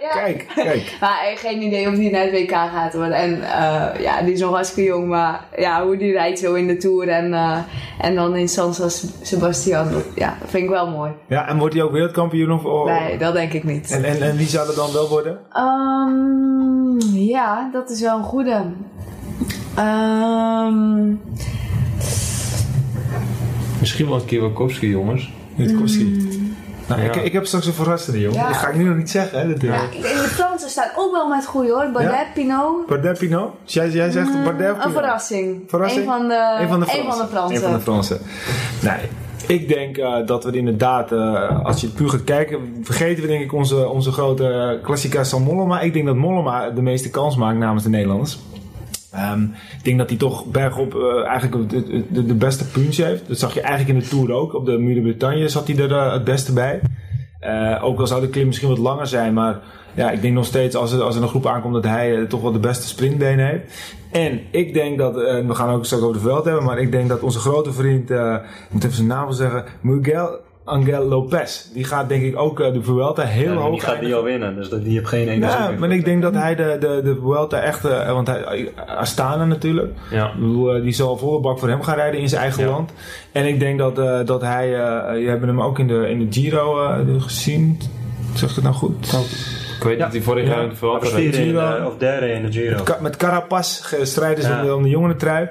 Ja. 0.01 0.16
Kijk, 0.20 0.47
kijk. 0.55 0.97
Maar 1.01 1.20
ik 1.32 1.38
heb 1.38 1.51
geen 1.51 1.62
idee 1.62 1.88
of 1.88 1.95
die 1.95 2.11
naar 2.11 2.22
het 2.22 2.30
WK 2.32 2.51
gaat 2.51 2.95
worden. 2.95 3.14
En 3.14 3.43
eh, 3.43 4.01
ja, 4.03 4.22
die 4.22 4.32
is 4.32 4.41
nog 4.41 4.51
hartstikke 4.53 4.91
jong, 4.91 5.09
maar 5.09 5.45
ja, 5.57 5.84
hoe 5.84 5.97
die 5.97 6.12
rijdt 6.12 6.38
zo 6.38 6.55
in 6.55 6.66
de 6.66 6.76
Tour 6.76 7.09
en, 7.09 7.34
eh, 7.34 7.59
en 8.01 8.14
dan 8.14 8.36
in 8.36 8.49
San 8.49 8.74
Sebastian, 9.22 9.88
ja, 10.14 10.36
vind 10.47 10.64
ik 10.64 10.68
wel 10.70 10.88
mooi. 10.91 11.11
Ja, 11.26 11.49
en 11.49 11.59
wordt 11.59 11.74
hij 11.74 11.82
ook 11.82 11.93
wereldkampioen? 11.93 12.51
Of, 12.53 12.64
of- 12.64 12.88
Nee, 12.88 13.18
dat 13.18 13.32
denk 13.34 13.53
ik 13.53 13.64
niet. 13.64 13.91
En, 13.91 14.05
en, 14.05 14.22
en 14.22 14.36
wie 14.36 14.47
zou 14.47 14.66
dat 14.66 14.76
dan 14.76 14.93
wel 14.93 15.09
worden? 15.09 15.38
Ehm, 15.53 17.16
ja, 17.18 17.68
dat 17.72 17.91
is 17.91 18.01
wel 18.01 18.16
een 18.18 18.24
goede. 18.24 18.62
Ehm, 19.74 21.09
Misschien 23.80 24.07
wel 24.09 24.14
een 24.14 24.24
Kiewakowski, 24.24 24.88
jongens. 24.88 25.32
Witkowski. 25.55 26.38
Nou, 26.91 27.03
Ja. 27.03 27.12
ik, 27.12 27.24
ik 27.24 27.32
heb 27.32 27.47
straks 27.47 27.66
een 27.66 27.72
verrassende, 27.72 28.20
jongen. 28.20 28.38
Ja. 28.38 28.47
Dat 28.47 28.57
ga 28.57 28.68
ik 28.68 28.76
nu 28.76 28.84
nog 28.84 28.97
niet 28.97 29.11
zeggen, 29.11 29.41
hè. 29.41 29.49
Dat 29.49 29.61
ja, 29.62 29.80
de 29.93 30.26
Fransen 30.30 30.70
staan 30.70 30.88
ook 30.97 31.12
wel 31.12 31.28
met 31.28 31.47
goeie 31.47 31.70
hoor. 31.70 31.91
Baudet, 31.93 32.12
Ja? 32.12 32.24
Pinot. 32.34 32.86
Bardet 32.86 33.18
Pinot? 33.18 33.51
Dus 33.64 33.74
Jij, 33.74 33.88
jij 33.88 34.11
zegt 34.11 34.28
Mm, 34.34 34.45
Bardet 34.45 34.70
of 34.70 34.76
Een 34.76 34.82
Pinot? 34.82 34.93
verrassing. 34.99 35.62
Verrassing? 35.66 36.01
Een 36.07 36.11
van 36.12 36.28
de, 36.28 36.57
Een 36.61 36.68
van 36.68 36.80
de 36.80 36.86
een 36.86 36.91
Fransen. 36.91 37.16
van 37.16 37.26
de 37.26 37.30
Fransen. 37.32 37.57
Een 37.57 37.62
van 37.62 37.72
de 37.72 37.80
Fransen. 37.80 38.18
Nee, 38.80 39.09
ik 39.59 39.68
denk 39.68 39.97
eh, 39.97 40.26
dat 40.26 40.45
we 40.45 40.51
inderdaad, 40.57 41.12
eh, 41.12 41.64
als 41.64 41.80
je 41.80 41.86
het 41.86 41.97
puur 41.97 42.09
gaat 42.09 42.24
kijken, 42.24 42.59
vergeten 42.82 43.22
we 43.22 43.28
denk 43.28 43.43
ik 43.43 43.53
onze, 43.53 43.88
onze 43.88 44.12
grote 44.12 44.78
klassica 44.82 45.24
Sam 45.24 45.43
Mollema. 45.43 45.80
Ik 45.80 45.93
denk 45.93 46.07
dat 46.07 46.16
Mollema 46.16 46.70
de 46.70 46.82
meeste 46.82 47.11
kans 47.11 47.36
maakt 47.36 47.59
namens 47.59 47.82
de 47.82 47.88
Nederlanders. 47.91 48.38
Ehm, 49.11 49.43
ik 49.79 49.85
denk 49.85 49.99
dat 49.99 50.09
hij 50.09 50.19
toch 50.19 50.45
bergop 50.45 50.95
eh, 50.95 51.27
eigenlijk 51.27 51.71
de, 51.71 52.25
de, 52.27 52.35
beste 52.35 52.69
punch 52.69 52.97
heeft. 52.97 53.29
Dat 53.29 53.39
zag 53.39 53.55
je 53.55 53.61
eigenlijk 53.61 53.99
in 53.99 54.05
de 54.05 54.09
Tour 54.09 54.33
ook. 54.33 54.55
Op 54.55 54.67
de 54.67 54.79
Muur 54.79 54.95
de 54.95 55.01
Bretagne 55.01 55.49
zat 55.49 55.67
hij 55.67 55.77
er 55.77 55.93
eh, 55.93 56.13
het 56.13 56.25
beste 56.25 56.53
bij. 56.53 56.81
Eh, 57.41 57.85
ook 57.85 58.01
al 58.01 58.07
zou 58.07 58.21
de 58.21 58.29
klim 58.29 58.47
misschien 58.47 58.69
wat 58.69 58.79
langer 58.79 59.07
zijn, 59.07 59.35
maar 59.35 59.59
ja, 59.95 60.11
ik 60.11 60.23
denk 60.23 60.35
nog 60.35 60.45
steeds 60.45 60.77
als 60.77 60.93
er, 60.93 61.03
als 61.03 61.17
er 61.17 61.23
een 61.23 61.29
groep 61.29 61.47
aankomt 61.47 61.75
dat 61.75 61.85
hij 61.85 62.27
toch 62.27 62.43
wel 62.43 62.53
de 62.53 62.59
beste 62.59 62.87
sprintbenen 62.87 63.47
heeft. 63.47 63.95
En 64.13 64.41
ik 64.51 64.75
denk 64.75 64.99
dat, 64.99 65.15
we 65.15 65.55
gaan 65.55 65.75
ook 65.75 65.85
straks 65.85 66.03
over 66.03 66.17
de 66.17 66.29
veld 66.29 66.45
hebben, 66.45 66.65
maar 66.65 66.79
ik 66.79 66.93
denk 66.93 67.09
dat 67.09 67.21
onze 67.21 67.39
grote 67.39 67.73
vriend, 67.73 68.11
ik 68.11 68.41
moet 68.71 68.85
even 68.85 68.97
zijn 68.97 69.07
naam 69.07 69.33
zeggen, 69.33 69.65
Miguel 69.81 70.41
Angel 70.65 71.05
Lopez. 71.05 71.65
Die 71.73 71.85
gaat 71.85 72.09
denk 72.09 72.23
ik 72.23 72.39
ook 72.39 72.61
eh, 72.61 72.73
de 72.73 72.83
Vuelta 72.83 73.23
heel 73.23 73.53
Ja, 73.53 73.59
hoog 73.59 73.71
die 73.71 73.81
gaat 73.81 74.01
die 74.01 74.15
al 74.15 74.23
winnen, 74.23 74.55
dus 74.55 74.69
dat, 74.69 74.85
die 74.85 74.93
heeft 74.97 75.09
geen 75.09 75.29
ene 75.29 75.51
zin 75.51 75.61
Ja, 75.61 75.71
maar 75.79 75.91
ik 75.91 76.05
denk 76.05 76.23
dat 76.23 76.35
hij 76.35 76.55
de, 76.55 76.77
de, 76.81 77.01
de 77.05 77.17
Vuelta 77.23 77.61
echt... 77.61 77.85
eh, 77.85 78.13
want 78.13 78.27
hij, 78.27 78.73
Astana 78.87 79.45
natuurlijk. 79.45 79.93
Ja. 80.11 80.31
Eh, 80.41 80.83
die 80.83 80.93
zal 80.93 81.17
volle 81.17 81.41
bak 81.41 81.59
voor 81.59 81.69
hem 81.69 81.83
gaan 81.83 81.95
rijden 81.97 82.21
in 82.21 82.29
zijn 82.29 82.41
eigen 82.43 82.65
Ja. 82.65 82.71
land. 82.71 82.91
En 83.33 83.47
ik 83.47 83.61
denk 83.61 83.79
dat, 83.79 83.99
eh, 83.99 84.19
dat 84.25 84.41
hij... 84.41 84.67
eh 84.67 85.21
je 85.23 85.29
hebt 85.29 85.45
hem 85.45 85.63
ook 85.63 85.79
in 85.79 85.87
de, 85.87 86.09
in 86.09 86.19
de 86.19 86.27
Giro 86.41 86.83
eh, 86.89 86.99
gezien. 87.23 87.81
Zeg 88.35 88.49
ik 88.49 88.55
het 88.55 88.65
nou 88.65 88.77
goed? 88.77 89.13
Ik 89.79 89.87
weet 89.87 89.99
dat 89.99 90.13
hij 90.13 90.21
vorig 90.23 90.45
Ja. 90.45 90.51
jaar 90.51 90.63
in 90.63 90.69
de 90.69 90.77
Vuelta 90.77 91.07
of 91.87 91.97
derde 91.99 92.33
in 92.33 92.43
de 92.47 92.53
Giro. 92.53 92.83
Met 93.01 93.17
Carapaz 93.17 93.83
strijden 94.03 94.45
ze 94.45 94.51
Ja. 94.51 94.61
om 94.61 94.67
de- 94.67 94.75
om 94.75 94.83
de 94.83 94.89
jongerentrui. 94.89 95.49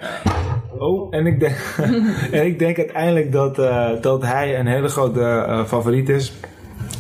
Oh, 0.80 1.08
en 1.16 1.26
ik 1.26 1.40
denk, 1.40 1.56
en 2.32 2.46
ik 2.46 2.60
denk 2.60 2.78
uiteindelijk 2.78 3.32
dat, 3.32 3.60
eh, 3.60 3.88
dat 4.02 4.22
hij 4.22 4.60
een 4.60 4.68
hele 4.68 4.88
grote 4.88 5.22
eh, 5.22 5.64
favoriet 5.66 6.10
is. 6.10 6.34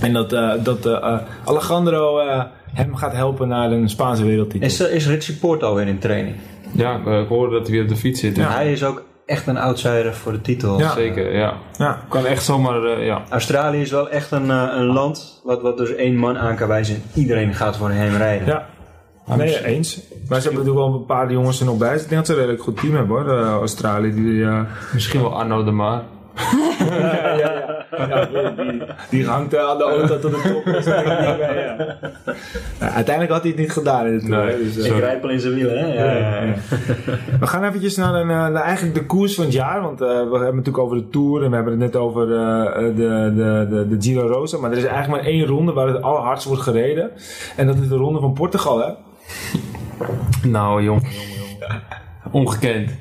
En 0.01 0.13
dat, 0.13 0.33
eh, 0.33 0.51
dat 0.63 0.85
eh, 0.85 1.17
Alejandro 1.45 2.19
eh, 2.19 2.43
hem 2.73 2.95
gaat 2.95 3.13
helpen 3.13 3.47
naar 3.47 3.71
een 3.71 3.89
Spaanse 3.89 4.25
wereldtitel. 4.25 4.67
Is, 4.67 4.79
is 4.79 5.07
Richie 5.07 5.35
Porto 5.35 5.75
weer 5.75 5.87
in 5.87 5.99
training? 5.99 6.35
Ja, 6.71 6.95
ik, 7.21 7.27
hoorde 7.27 7.53
dat 7.53 7.61
hij 7.67 7.71
weer 7.75 7.81
op 7.83 7.89
de 7.89 7.95
fiets 7.95 8.19
zit. 8.19 8.35
dus 8.35 8.43
Ja. 8.43 8.51
Hij 8.51 8.71
is 8.71 8.83
ook 8.83 9.03
echt 9.25 9.47
een 9.47 9.57
outsider 9.57 10.13
voor 10.13 10.31
de 10.31 10.41
titel. 10.41 10.79
Ja. 10.79 10.91
Zeker, 10.91 11.35
ja. 11.35 11.53
ja. 11.77 12.01
Kan 12.09 12.25
echt 12.25 12.43
zomaar, 12.43 12.83
eh, 12.83 13.05
ja. 13.05 13.21
Australië 13.29 13.81
is 13.81 13.91
wel 13.91 14.09
echt 14.09 14.31
een, 14.31 14.51
eh, 14.51 14.67
een 14.75 14.85
land 14.85 15.41
wat, 15.43 15.61
wat 15.61 15.77
dus 15.77 15.95
één 15.95 16.15
man 16.15 16.37
aan 16.37 16.55
kan 16.55 16.67
wijzen. 16.67 16.95
en 16.95 17.21
Iedereen 17.21 17.53
gaat 17.53 17.77
voor 17.77 17.89
hem 17.89 18.15
rijden. 18.15 18.47
ja. 18.47 18.67
Nee, 19.37 19.65
eens. 19.65 20.01
Maar 20.27 20.41
ze 20.41 20.47
hebben 20.47 20.65
natuurlijk 20.65 20.91
wel 20.91 20.99
een 20.99 21.05
paar 21.05 21.31
jongens 21.31 21.59
er 21.59 21.65
nog 21.65 21.77
bij. 21.77 21.93
Dus 21.93 22.01
ik 22.01 22.09
denk 22.09 22.25
dat 22.25 22.25
ze 22.25 22.31
een 22.31 22.39
redelijk 22.39 22.63
goed 22.63 22.77
team 22.77 22.95
hebben 22.95 23.15
hoor, 23.15 23.25
de 23.25 23.41
Australië. 23.41 24.13
Die, 24.13 24.43
eh, 24.43 24.61
Misschien 24.93 25.21
wel 25.21 25.39
Arno 25.39 25.63
de 25.63 25.71
Maar. 25.71 26.01
ja, 26.89 27.35
ja, 27.37 27.85
ja. 27.97 28.25
die, 28.55 28.81
die 29.09 29.25
hangt 29.25 29.53
eh, 29.53 29.69
aan 29.69 29.77
de 29.77 29.83
auto 29.83 30.19
tot 30.19 30.31
de 30.31 30.41
top. 30.63 30.73
Dus 30.73 30.85
ja. 30.85 31.75
Nou, 32.79 32.91
uiteindelijk 32.91 33.31
had 33.31 33.41
hij 33.41 33.51
het 33.51 33.59
niet 33.59 33.71
gedaan 33.71 34.05
in 34.05 34.19
de 34.19 34.25
Tour. 34.25 34.45
Nee, 34.45 34.57
dus, 34.57 34.77
eh, 34.77 34.95
Ik 34.95 34.99
rijpel 34.99 35.29
in 35.29 35.39
zijn 35.39 35.53
wielen, 35.53 35.79
hè? 35.79 35.93
Ja, 35.93 36.11
ja, 36.11 36.43
ja. 36.43 36.53
We 37.39 37.47
gaan 37.47 37.63
eventjes 37.63 37.95
naar, 37.95 38.13
een, 38.13 38.29
eh, 38.29 38.47
naar 38.47 38.63
eigenlijk 38.63 38.95
de 38.95 39.05
koers 39.05 39.35
van 39.35 39.43
het 39.43 39.53
jaar. 39.53 39.81
Want 39.81 40.01
eh, 40.01 40.07
we 40.07 40.13
hebben 40.13 40.45
het 40.45 40.55
natuurlijk 40.55 40.83
over 40.83 40.97
de 40.97 41.09
Tour 41.09 41.43
en 41.43 41.49
we 41.49 41.55
hebben 41.55 41.73
het 41.73 41.81
net 41.81 41.95
over 41.95 42.21
eh, 42.21 42.73
de, 42.75 42.93
de, 43.35 43.67
de, 43.69 43.87
de 43.87 43.95
Giro 43.99 44.27
Rosa. 44.27 44.57
Maar 44.57 44.71
er 44.71 44.77
is 44.77 44.83
eigenlijk 44.83 45.23
maar 45.23 45.31
één 45.31 45.45
ronde 45.45 45.73
waar 45.73 45.87
het 45.87 46.01
allerhardst 46.01 46.47
wordt 46.47 46.61
gereden. 46.61 47.11
En 47.55 47.67
dat 47.67 47.77
is 47.77 47.87
de 47.87 47.95
ronde 47.95 48.19
van 48.19 48.33
Portugal, 48.33 48.79
hè? 48.79 48.91
Nou, 50.43 50.83
jong, 50.83 51.01
jong, 51.01 51.59
jong. 51.59 51.81
Ongekend. 52.31 52.91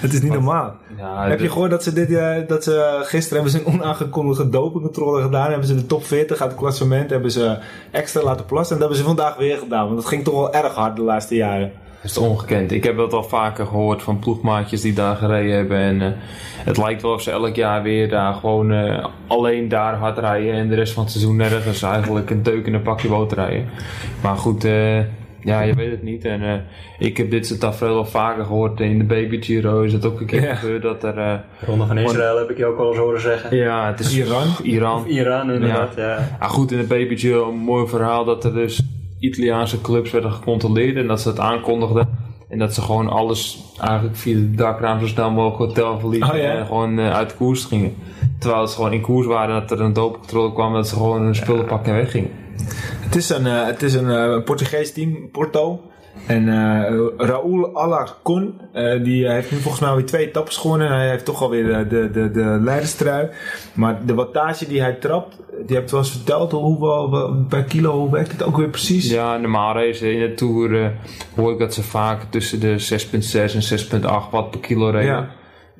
Het 0.00 0.12
is 0.12 0.22
niet 0.22 0.32
normaal. 0.32 0.74
Ja, 0.96 1.28
Heb 1.28 1.40
je 1.40 1.50
gehoord 1.50 1.70
dat 1.70 1.82
ze, 1.82 1.92
dit, 1.92 2.12
eh, 2.12 2.36
dat 2.46 2.64
ze 2.64 3.00
gisteren 3.02 3.42
hebben 3.42 3.60
ze 3.60 3.66
een 3.66 3.80
onaangekondigde 3.80 4.48
dopingcontrole 4.48 5.22
gedaan? 5.22 5.50
Hebben 5.50 5.66
ze 5.66 5.74
de 5.74 5.86
top 5.86 6.04
40 6.04 6.40
uit 6.40 6.50
het 6.50 6.60
klassement 6.60 7.10
hebben 7.10 7.30
ze 7.30 7.58
extra 7.90 8.22
laten 8.22 8.46
plassen. 8.46 8.76
En 8.76 8.80
dat 8.80 8.88
hebben 8.88 8.96
ze 8.96 9.14
vandaag 9.14 9.36
weer 9.36 9.56
gedaan. 9.56 9.84
Want 9.84 9.96
dat 9.96 10.06
ging 10.06 10.24
toch 10.24 10.34
wel 10.34 10.54
erg 10.54 10.74
hard 10.74 10.96
de 10.96 11.02
laatste 11.02 11.34
jaren. 11.34 11.72
Het 12.00 12.10
is 12.10 12.18
ongekend. 12.18 12.72
Ik 12.72 12.84
heb 12.84 12.96
dat 12.96 13.12
al 13.12 13.24
vaker 13.24 13.66
gehoord 13.66 14.02
van 14.02 14.18
ploegmaatjes 14.18 14.80
die 14.80 14.92
daar 14.92 15.16
gereden 15.16 15.56
hebben. 15.56 15.78
En 15.78 16.02
eh, 16.02 16.08
het 16.64 16.76
lijkt 16.76 17.02
wel 17.02 17.12
of 17.12 17.22
ze 17.22 17.30
elk 17.30 17.54
jaar 17.54 17.82
weer 17.82 18.08
daar 18.08 18.34
gewoon 18.34 18.72
eh, 18.72 19.06
alleen 19.26 19.68
daar 19.68 19.94
hard 19.94 20.18
rijden. 20.18 20.52
En 20.52 20.68
de 20.68 20.74
rest 20.74 20.92
van 20.92 21.02
het 21.02 21.12
seizoen 21.12 21.36
nergens 21.36 21.82
eigenlijk 21.82 22.30
een 22.30 22.42
deuk 22.42 22.66
in 22.66 22.74
een 22.74 22.82
pakje 22.82 23.08
boter 23.08 23.36
rijden. 23.36 23.68
Maar 24.22 24.36
goed, 24.36 24.64
eh, 24.64 24.98
ja, 25.42 25.60
je 25.60 25.74
weet 25.74 25.90
het 25.90 26.02
niet. 26.02 26.24
En 26.24 26.42
eh, 26.42 26.54
ik 26.98 27.16
heb 27.16 27.30
dit 27.30 27.46
soort 27.46 27.60
tafereel 27.60 27.96
al 27.96 28.04
vaker 28.04 28.44
gehoord. 28.44 28.80
In 28.80 28.98
de 28.98 29.04
Baby 29.04 29.42
Giro 29.42 29.82
is 29.82 29.92
het 29.92 30.04
ook 30.06 30.20
een 30.20 30.26
keer 30.26 30.42
Ja. 30.42 30.54
gebeurd 30.54 30.82
dat 30.82 31.04
er... 31.04 31.18
eh, 31.18 31.34
Ronde 31.66 31.86
van 31.86 31.98
Israël 31.98 32.38
heb 32.38 32.50
ik 32.50 32.56
je 32.56 32.64
ook 32.66 32.78
al 32.78 32.88
eens 32.88 32.96
horen 32.98 33.20
zeggen. 33.20 33.56
ja, 33.56 33.86
het 33.86 34.00
is 34.00 34.16
Iran? 34.16 34.46
Iran. 34.62 35.00
Of 35.00 35.06
Iran 35.06 35.50
inderdaad, 35.50 35.94
ja. 35.96 36.36
Ah, 36.38 36.48
goed, 36.50 36.72
in 36.72 36.78
de 36.78 36.84
Baby 36.84 37.16
Giro 37.16 37.48
een 37.50 37.56
mooi 37.58 37.88
verhaal 37.88 38.24
dat 38.24 38.44
er 38.44 38.54
dus 38.54 38.82
Italiaanse 39.18 39.80
clubs 39.80 40.10
werden 40.10 40.32
gecontroleerd 40.32 40.96
en 40.96 41.06
dat 41.06 41.20
ze 41.20 41.28
het 41.28 41.38
aankondigden. 41.38 42.08
En 42.48 42.58
dat 42.58 42.74
ze 42.74 42.80
gewoon 42.82 43.08
alles 43.08 43.58
eigenlijk 43.80 44.16
via 44.16 44.34
de 44.34 44.50
dakraam 44.50 45.00
zo 45.00 45.06
snel 45.06 45.30
mogelijk 45.30 45.58
hotel 45.76 45.98
verlieten 45.98 46.30
Oh, 46.30 46.36
ja? 46.36 46.42
en 46.56 46.66
gewoon 46.66 46.98
eh, 46.98 47.12
uit 47.14 47.36
koers 47.36 47.64
gingen. 47.64 47.94
Terwijl 48.38 48.66
ze 48.66 48.74
gewoon 48.74 48.92
in 48.92 49.00
koers 49.00 49.26
waren 49.26 49.60
dat 49.60 49.70
er 49.70 49.80
een 49.84 49.92
doopcontrole 49.92 50.52
kwam 50.52 50.72
dat 50.72 50.88
ze 50.88 50.94
gewoon 50.94 51.22
hun 51.22 51.34
spullen 51.34 51.64
pakken 51.64 51.92
en 51.92 51.98
weggingen. 51.98 52.30
Het 53.10 53.18
is 53.18 53.28
een, 53.28 53.46
eh, 53.46 53.66
het 53.66 53.82
is 53.82 53.94
een 53.94 54.10
eh, 54.10 54.42
Portugees 54.44 54.92
team, 54.92 55.30
Porto. 55.32 55.80
En 56.26 56.48
eh 56.48 56.96
Raúl 57.16 57.78
Alarcon, 57.78 58.60
die 59.02 59.30
heeft 59.30 59.50
nu 59.50 59.58
volgens 59.58 59.80
mij 59.80 59.90
alweer 59.90 60.06
twee 60.06 60.26
etappes 60.26 60.56
gewonnen. 60.56 60.88
En 60.88 60.94
hij 60.94 61.08
heeft 61.10 61.24
toch 61.24 61.42
alweer 61.42 61.64
de, 61.66 61.86
de, 61.86 62.10
de, 62.10 62.30
de 62.30 62.58
leiderstrui. 62.60 63.28
Maar 63.72 64.06
de 64.06 64.14
wattage 64.14 64.68
die 64.68 64.80
hij 64.80 64.92
trapt, 64.92 65.36
die 65.66 65.76
hebt 65.76 65.90
wel 65.90 66.00
eens 66.00 66.10
verteld 66.10 66.52
hoeveel 66.52 67.34
per 67.48 67.64
kilo, 67.64 67.98
hoe 67.98 68.10
werkt 68.10 68.32
het 68.32 68.42
ook 68.42 68.56
weer 68.56 68.68
precies? 68.68 69.10
Ja, 69.10 69.36
normaal 69.36 69.74
racen 69.74 70.12
in 70.12 70.20
de 70.20 70.34
Tour 70.34 70.92
hoor 71.34 71.52
ik 71.52 71.58
dat 71.58 71.74
ze 71.74 71.82
vaak 71.82 72.22
tussen 72.30 72.60
de 72.60 72.76
6,6 72.78 73.54
en 73.54 74.00
6,8 74.00 74.30
watt 74.30 74.50
per 74.50 74.60
kilo 74.60 74.88
reden. 74.88 75.14
Ja. 75.14 75.30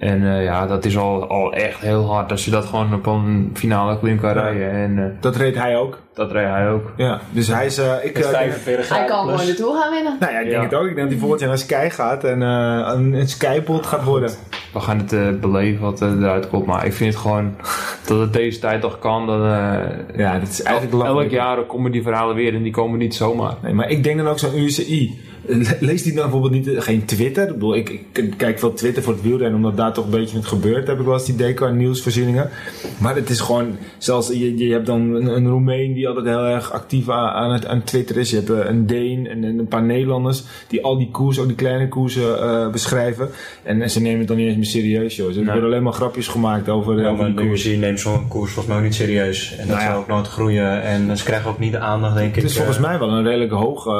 En 0.00 0.34
eh, 0.36 0.44
ja, 0.44 0.66
dat 0.66 0.84
is 0.84 0.96
al, 0.98 1.26
al 1.28 1.52
echt 1.52 1.80
heel 1.80 2.12
hard 2.12 2.30
als 2.30 2.44
je 2.44 2.50
dat 2.50 2.64
gewoon 2.64 2.94
op 2.94 3.06
een 3.06 3.50
finale 3.54 3.98
klim 3.98 4.20
kan 4.20 4.32
rijden. 4.32 4.70
En 4.70 4.98
eh, 4.98 5.04
Dat 5.20 5.36
reed 5.36 5.54
hij 5.54 5.76
ook. 5.76 5.98
dat 6.14 6.32
reed 6.32 6.46
hij 6.46 6.70
ook. 6.70 6.92
Ja, 6.96 7.20
dus 7.30 7.48
hij 7.48 7.66
is... 7.66 7.78
eh, 7.78 7.92
ik, 8.02 8.14
Met 8.14 8.26
45 8.26 8.88
Hij 8.96 9.04
kan 9.04 9.18
gewoon 9.28 9.46
de 9.46 9.54
Tour 9.54 9.80
gaan 9.80 9.90
winnen. 9.92 10.16
nou 10.20 10.32
ja, 10.32 10.38
ik 10.38 10.44
denk 10.48 10.56
Ja. 10.56 10.62
het 10.68 10.74
ook. 10.74 10.86
Ik 10.88 10.94
denk 10.94 11.00
dat 11.00 11.08
hij 11.08 11.18
volgend 11.18 11.40
jaar 11.40 11.48
naar 11.48 11.58
Sky 11.58 11.88
gaat 11.88 12.24
en 12.24 12.42
eh, 12.42 12.90
een, 12.94 13.12
een 13.12 13.28
Skypot 13.28 13.86
gaat 13.86 14.04
worden. 14.04 14.30
We 14.72 14.80
gaan 14.80 14.98
het 14.98 15.12
eh, 15.12 15.28
beleven 15.40 15.80
wat 15.82 16.00
eruit 16.00 16.48
komt. 16.48 16.66
Maar 16.66 16.86
ik 16.86 16.92
vind 16.92 17.16
gewoon 17.16 17.54
dat 18.06 18.20
het 18.20 18.32
deze 18.32 18.58
tijd 18.58 18.80
toch 18.80 18.98
kan. 18.98 19.26
Dat, 19.26 19.40
eh, 19.44 19.78
Ja, 20.16 20.38
dat 20.38 20.48
is 20.48 20.62
eigenlijk 20.62 21.04
elk, 21.04 21.30
jaar 21.30 21.62
komen 21.62 21.92
die 21.92 22.02
verhalen 22.02 22.34
weer 22.36 22.54
en 22.54 22.62
die 22.62 22.72
komen 22.72 22.98
niet 22.98 23.14
zomaar. 23.14 23.54
Nee, 23.62 23.72
maar 23.74 23.90
ik 23.90 24.04
denk 24.04 24.16
dan 24.18 24.28
ook 24.28 24.38
zo'n 24.38 24.58
UCI. 24.58 25.20
lees 25.80 26.02
die 26.02 26.12
dan 26.12 26.22
bijvoorbeeld 26.22 26.52
niet, 26.52 26.74
eh, 26.74 26.82
geen 26.82 27.04
Twitter? 27.04 27.46
Ik, 27.46 27.52
bedoel, 27.52 27.76
ik, 27.76 27.88
ik 28.12 28.34
kijk 28.36 28.60
wel 28.60 28.72
Twitter 28.72 29.02
voor 29.02 29.12
het 29.12 29.22
wielrennen, 29.22 29.56
omdat 29.56 29.76
daar 29.76 29.92
toch 29.92 30.04
een 30.04 30.10
beetje 30.10 30.36
het 30.36 30.46
gebeurt, 30.46 30.86
heb 30.86 30.98
ik 30.98 31.04
wel 31.04 31.14
eens 31.14 31.24
die 31.24 31.36
deco 31.36 31.66
en 31.66 31.76
nieuwsvoorzieningen. 31.76 32.50
Maar 32.98 33.14
het 33.14 33.30
is 33.30 33.40
gewoon, 33.40 33.76
zelfs 33.98 34.28
je, 34.28 34.56
je 34.56 34.72
hebt 34.72 34.86
dan 34.86 35.14
een, 35.14 35.26
een 35.26 35.48
Roemeen 35.48 35.92
die 35.92 36.08
altijd 36.08 36.26
heel 36.26 36.44
erg 36.44 36.72
actief 36.72 37.08
aan, 37.08 37.52
het, 37.52 37.66
aan 37.66 37.84
Twitter 37.84 38.16
is. 38.16 38.30
Je 38.30 38.36
hebt 38.36 38.50
eh, 38.50 38.58
een 38.64 38.86
Deen 38.86 39.26
en, 39.26 39.42
een 39.42 39.68
paar 39.68 39.82
Nederlanders 39.82 40.42
die 40.68 40.84
al 40.84 40.98
die 40.98 41.10
koersen, 41.10 41.42
ook 41.42 41.48
die 41.48 41.56
kleine 41.56 41.88
koersen 41.88 42.42
eh, 42.42 42.70
beschrijven. 42.70 43.28
En, 43.62 43.90
ze 43.90 44.00
nemen 44.00 44.18
het 44.18 44.28
dan 44.28 44.36
niet 44.36 44.46
eens 44.46 44.56
meer 44.56 44.66
serieus, 44.66 45.16
joh. 45.16 45.36
Er 45.36 45.44
worden 45.44 45.64
alleen 45.64 45.82
maar 45.82 45.92
grapjes 45.92 46.28
gemaakt 46.28 46.68
over. 46.68 47.00
Ja, 47.00 47.12
maar 47.12 47.34
de 47.34 47.76
neemt 47.78 48.00
zo'n 48.00 48.28
koers 48.28 48.52
volgens 48.52 48.66
mij 48.66 48.76
ook 48.76 48.82
niet 48.82 48.94
serieus. 48.94 49.56
En 49.56 49.68
dat 49.68 49.76
nou 49.76 49.98
ook 49.98 50.06
nooit 50.06 50.28
groeien. 50.28 50.82
En 50.82 51.16
ze 51.16 51.24
krijgen 51.24 51.50
ook 51.50 51.58
niet 51.58 51.72
de 51.72 51.78
aandacht, 51.78 52.14
denk 52.14 52.28
ik. 52.28 52.34
Het 52.34 52.44
is 52.44 52.56
volgens 52.56 52.78
mij 52.78 52.98
wel 52.98 53.10
een 53.10 53.24
redelijk 53.24 53.52
hoge. 53.52 53.90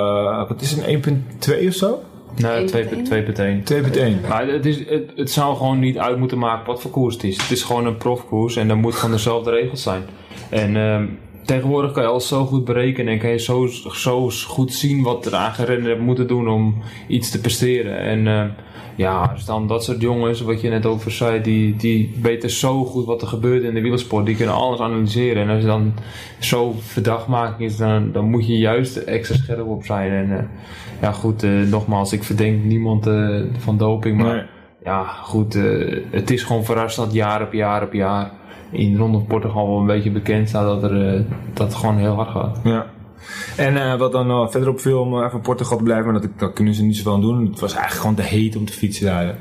Het 0.48 0.60
is 0.60 0.72
een 0.72 0.82
1. 0.82 1.24
2 1.38 1.68
of 1.68 1.74
zo? 1.74 2.02
Nee, 2.36 2.68
2.1. 2.68 3.72
2.1. 3.72 4.28
Maar 4.28 4.48
het, 4.48 4.66
is, 4.66 4.88
het, 4.88 5.12
het, 5.16 5.30
zou 5.30 5.56
gewoon 5.56 5.78
niet 5.78 5.98
uit 5.98 6.18
moeten 6.18 6.38
maken 6.38 6.66
wat 6.66 6.80
voor 6.80 6.90
koers 6.90 7.14
het 7.14 7.24
is. 7.24 7.36
Het 7.36 7.50
is 7.50 7.62
gewoon 7.62 7.86
een 7.86 7.96
profkoers 7.96 8.56
en 8.56 8.68
dan 8.68 8.78
moet 8.78 8.94
gewoon 8.94 9.14
dezelfde 9.14 9.50
regels 9.50 9.82
zijn. 9.82 10.02
En 10.50 10.76
ehm, 10.76 11.06
tegenwoordig 11.44 11.92
kan 11.92 12.02
je 12.02 12.08
alles 12.08 12.28
zo 12.28 12.44
goed 12.44 12.64
berekenen 12.64 13.12
en 13.12 13.18
kan 13.18 13.30
je 13.30 13.38
zo, 13.38 13.66
zo 13.92 14.30
goed 14.46 14.74
zien 14.74 15.02
wat 15.02 15.24
de 15.24 15.36
aan 15.36 15.54
gereden 15.54 15.84
hebt 15.84 16.00
moeten 16.00 16.26
doen 16.26 16.48
om 16.48 16.82
iets 17.08 17.30
te 17.30 17.40
presteren. 17.40 17.98
En 17.98 18.26
ehm, 18.26 18.48
ja, 18.94 19.30
als 19.32 19.44
dan 19.44 19.66
dat 19.66 19.84
soort 19.84 20.00
jongens, 20.00 20.40
wat 20.40 20.60
je 20.60 20.68
net 20.68 20.86
over 20.86 21.10
zei, 21.10 21.40
die, 21.42 21.76
die 21.76 22.14
weten 22.22 22.50
zo 22.50 22.84
goed 22.84 23.04
wat 23.04 23.22
er 23.22 23.28
gebeurt 23.28 23.62
in 23.62 23.74
de 23.74 23.80
wielersport. 23.80 24.26
Die 24.26 24.36
kunnen 24.36 24.54
alles 24.54 24.80
analyseren. 24.80 25.42
En 25.42 25.48
als 25.48 25.60
je 25.60 25.66
dan 25.66 25.92
zo 26.38 26.74
verdachtmaking 26.78 27.70
is, 27.70 27.76
dan, 27.76 28.12
dan 28.12 28.24
moet 28.30 28.46
je 28.46 28.58
juist 28.58 28.96
extra 28.96 29.36
scherp 29.36 29.66
op 29.66 29.84
zijn. 29.84 30.12
En 30.12 30.38
eh, 30.38 30.44
ja, 31.00 31.12
goed, 31.12 31.42
eh, 31.42 31.50
nogmaals, 31.50 32.12
ik 32.12 32.24
verdenk 32.24 32.64
niemand 32.64 33.06
eh, 33.06 33.40
van 33.58 33.76
doping, 33.76 34.16
maar 34.16 34.34
Nee. 34.34 34.44
ja, 34.84 35.04
goed, 35.04 35.58
het 36.10 36.30
is 36.30 36.42
gewoon 36.42 36.64
verrassend 36.64 37.06
dat 37.06 37.14
jaar 37.14 37.42
op 37.42 37.52
jaar 37.52 37.82
op 37.82 37.92
jaar 37.92 38.30
in 38.70 38.96
Ronde 38.96 39.18
van 39.18 39.26
Portugal 39.26 39.68
wel 39.68 39.78
een 39.78 39.86
beetje 39.86 40.10
bekend 40.10 40.48
staat 40.48 40.80
dat, 40.80 40.90
er, 40.90 41.24
dat 41.54 41.66
het 41.66 41.76
gewoon 41.76 41.98
heel 41.98 42.14
hard 42.14 42.28
gaat. 42.28 42.60
Ja. 42.64 42.86
En 43.56 43.76
eh, 43.76 43.98
wat 43.98 44.12
dan 44.12 44.26
nog 44.26 44.50
verder 44.50 44.68
op 44.68 44.78
film 44.78 45.14
uh, 45.14 45.24
even 45.24 45.40
Portugal 45.40 45.76
te 45.76 45.82
blijven, 45.82 46.12
maar 46.12 46.20
dat, 46.20 46.30
dat 46.36 46.52
kunnen 46.52 46.74
ze 46.74 46.82
niet 46.82 46.96
zoveel 46.96 47.12
aan 47.12 47.20
doen. 47.20 47.46
Het 47.46 47.60
was 47.60 47.72
eigenlijk 47.72 48.00
gewoon 48.00 48.16
te 48.16 48.36
heet 48.36 48.56
om 48.56 48.64
te 48.64 48.72
fietsen 48.72 49.06
daar. 49.06 49.36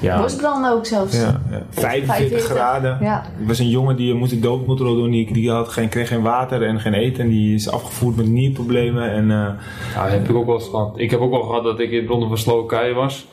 Ja, 0.00 0.20
Bosbranden 0.20 0.72
ook 0.72 0.86
zelfs. 0.86 1.16
Ja, 1.16 1.40
ja. 1.50 1.62
45 1.70 2.06
45. 2.06 2.44
graden. 2.44 2.98
Ja. 3.00 3.22
Er 3.40 3.46
was 3.46 3.58
een 3.58 3.68
jongen 3.68 3.96
die 3.96 4.14
moest 4.14 4.32
een 4.32 4.40
doen, 4.40 5.10
die, 5.10 5.32
die 5.32 5.50
had 5.50 5.68
geen, 5.68 5.88
kreeg 5.88 6.08
geen 6.08 6.22
water 6.22 6.62
en 6.62 6.80
geen 6.80 6.94
eten. 6.94 7.24
En 7.24 7.28
die 7.28 7.54
is 7.54 7.70
afgevoerd 7.70 8.16
met 8.16 8.26
nierproblemen. 8.26 9.10
En, 9.10 9.30
eh, 9.30 9.48
ja, 9.94 10.08
heb 10.08 10.28
ik 10.28 10.36
ook 10.36 10.46
wel 10.46 10.54
eens 10.54 10.68
gehad. 10.68 10.94
Ik 10.96 11.10
heb 11.10 11.20
ook 11.20 11.30
wel 11.30 11.42
gehad 11.42 11.64
dat 11.64 11.80
ik 11.80 11.90
in 11.90 12.06
Ronde 12.06 12.26
van 12.26 12.38
Slowakije 12.38 12.94
was. 12.94 13.26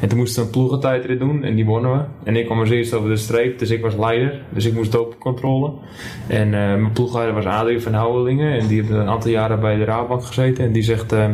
En 0.00 0.08
toen 0.08 0.18
moesten 0.18 0.40
we 0.40 0.46
een 0.46 0.52
ploegentijdrit 0.52 1.18
doen 1.18 1.44
en 1.44 1.54
die 1.54 1.64
wonnen 1.64 1.92
we. 1.92 2.04
En 2.24 2.36
ik 2.36 2.44
kwam 2.44 2.60
als 2.60 2.70
eerste 2.70 2.96
over 2.96 3.08
de 3.08 3.16
streep, 3.16 3.58
dus 3.58 3.70
ik 3.70 3.82
was 3.82 3.96
leider. 3.96 4.40
Dus 4.48 4.64
ik 4.64 4.74
moest 4.74 4.92
doopcontrole. 4.92 5.72
En 6.26 6.44
eh, 6.44 6.50
mijn 6.50 6.92
ploegleider 6.92 7.34
was 7.34 7.44
Adrie 7.44 7.80
van 7.80 7.94
Houwelingen. 7.94 8.58
En 8.58 8.66
die 8.66 8.80
heeft 8.80 8.92
een 8.92 9.08
aantal 9.08 9.30
jaren 9.30 9.60
bij 9.60 9.76
de 9.76 9.84
Raadbank 9.84 10.24
gezeten. 10.24 10.64
En 10.64 10.72
die 10.72 10.82
zegt, 10.82 11.12
eh, 11.12 11.28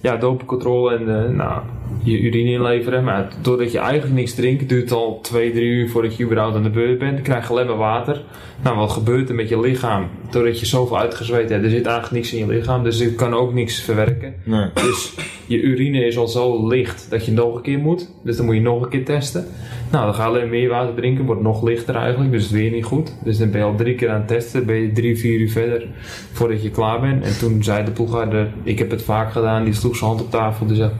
ja, 0.00 0.16
dopencontrole. 0.16 0.94
En 0.96 1.24
eh, 1.24 1.30
nou, 1.30 1.62
je 2.02 2.20
urine 2.20 2.50
inleveren. 2.50 3.04
Maar 3.04 3.32
doordat 3.42 3.72
je 3.72 3.78
eigenlijk 3.78 4.14
niks 4.14 4.34
drinkt, 4.34 4.68
duurt 4.68 4.82
het 4.82 4.92
al 4.92 5.20
2, 5.22 5.52
3 5.52 5.64
uur 5.64 5.88
voordat 5.88 6.16
je 6.16 6.24
überhaupt 6.24 6.56
aan 6.56 6.62
de 6.62 6.70
beurt 6.70 6.98
bent. 6.98 7.14
Dan 7.14 7.22
krijg 7.22 7.44
je 7.44 7.50
alleen 7.50 7.66
maar 7.66 7.76
water. 7.76 8.22
Nou, 8.62 8.76
wat 8.76 8.90
gebeurt 8.90 9.28
er 9.28 9.34
met 9.34 9.48
je 9.48 9.60
lichaam? 9.60 10.08
Doordat 10.30 10.60
je 10.60 10.66
zoveel 10.66 10.98
uitgezweet 10.98 11.48
hebt, 11.48 11.64
er 11.64 11.70
zit 11.70 11.86
eigenlijk 11.86 12.14
niks 12.14 12.32
in 12.32 12.46
je 12.46 12.52
lichaam. 12.52 12.84
Dus 12.84 12.98
je 12.98 13.14
kan 13.14 13.34
ook 13.34 13.52
niks 13.52 13.80
verwerken. 13.80 14.34
Nee. 14.44 14.68
Dus 14.74 15.14
je 15.46 15.60
urine 15.60 16.06
is 16.06 16.18
al 16.18 16.28
zo 16.28 16.68
licht 16.68 17.10
dat 17.10 17.24
je 17.24 17.32
nog 17.32 17.54
een 17.54 17.62
keer 17.62 17.78
moet. 17.78 18.10
Dus 18.24 18.36
dan 18.36 18.46
moet 18.46 18.54
je 18.54 18.60
nog 18.60 18.82
een 18.82 18.88
keer 18.88 19.04
testen. 19.04 19.46
Nou, 19.90 20.04
dan 20.04 20.14
ga 20.14 20.22
je 20.22 20.28
alleen 20.28 20.48
meer 20.48 20.68
water 20.68 20.94
drinken, 20.94 21.24
wordt 21.24 21.42
nog 21.42 21.62
lichter 21.62 21.94
eigenlijk, 21.94 22.30
dus 22.30 22.42
het 22.42 22.52
is 22.52 22.58
weer 22.58 22.70
niet 22.70 22.84
goed. 22.84 23.14
Dus 23.24 23.38
dan 23.38 23.50
ben 23.50 23.60
je 23.60 23.66
al 23.66 23.74
drie 23.74 23.94
keer 23.94 24.10
aan 24.10 24.18
het 24.18 24.28
testen, 24.28 24.66
ben 24.66 24.76
je 24.76 24.92
drie, 24.92 25.18
vier 25.18 25.38
uur 25.38 25.50
verder 25.50 25.86
voordat 26.32 26.62
je 26.62 26.70
klaar 26.70 27.00
bent. 27.00 27.24
En 27.24 27.38
toen 27.38 27.62
zei 27.62 27.84
de 27.84 27.90
ploeghouder, 27.90 28.48
ik 28.62 28.78
heb 28.78 28.90
het 28.90 29.02
vaak 29.02 29.32
gedaan, 29.32 29.64
die 29.64 29.72
sloeg 29.72 29.96
zijn 29.96 30.10
hand 30.10 30.22
op 30.22 30.30
tafel, 30.30 30.66
die 30.66 30.76
zei, 30.76 30.90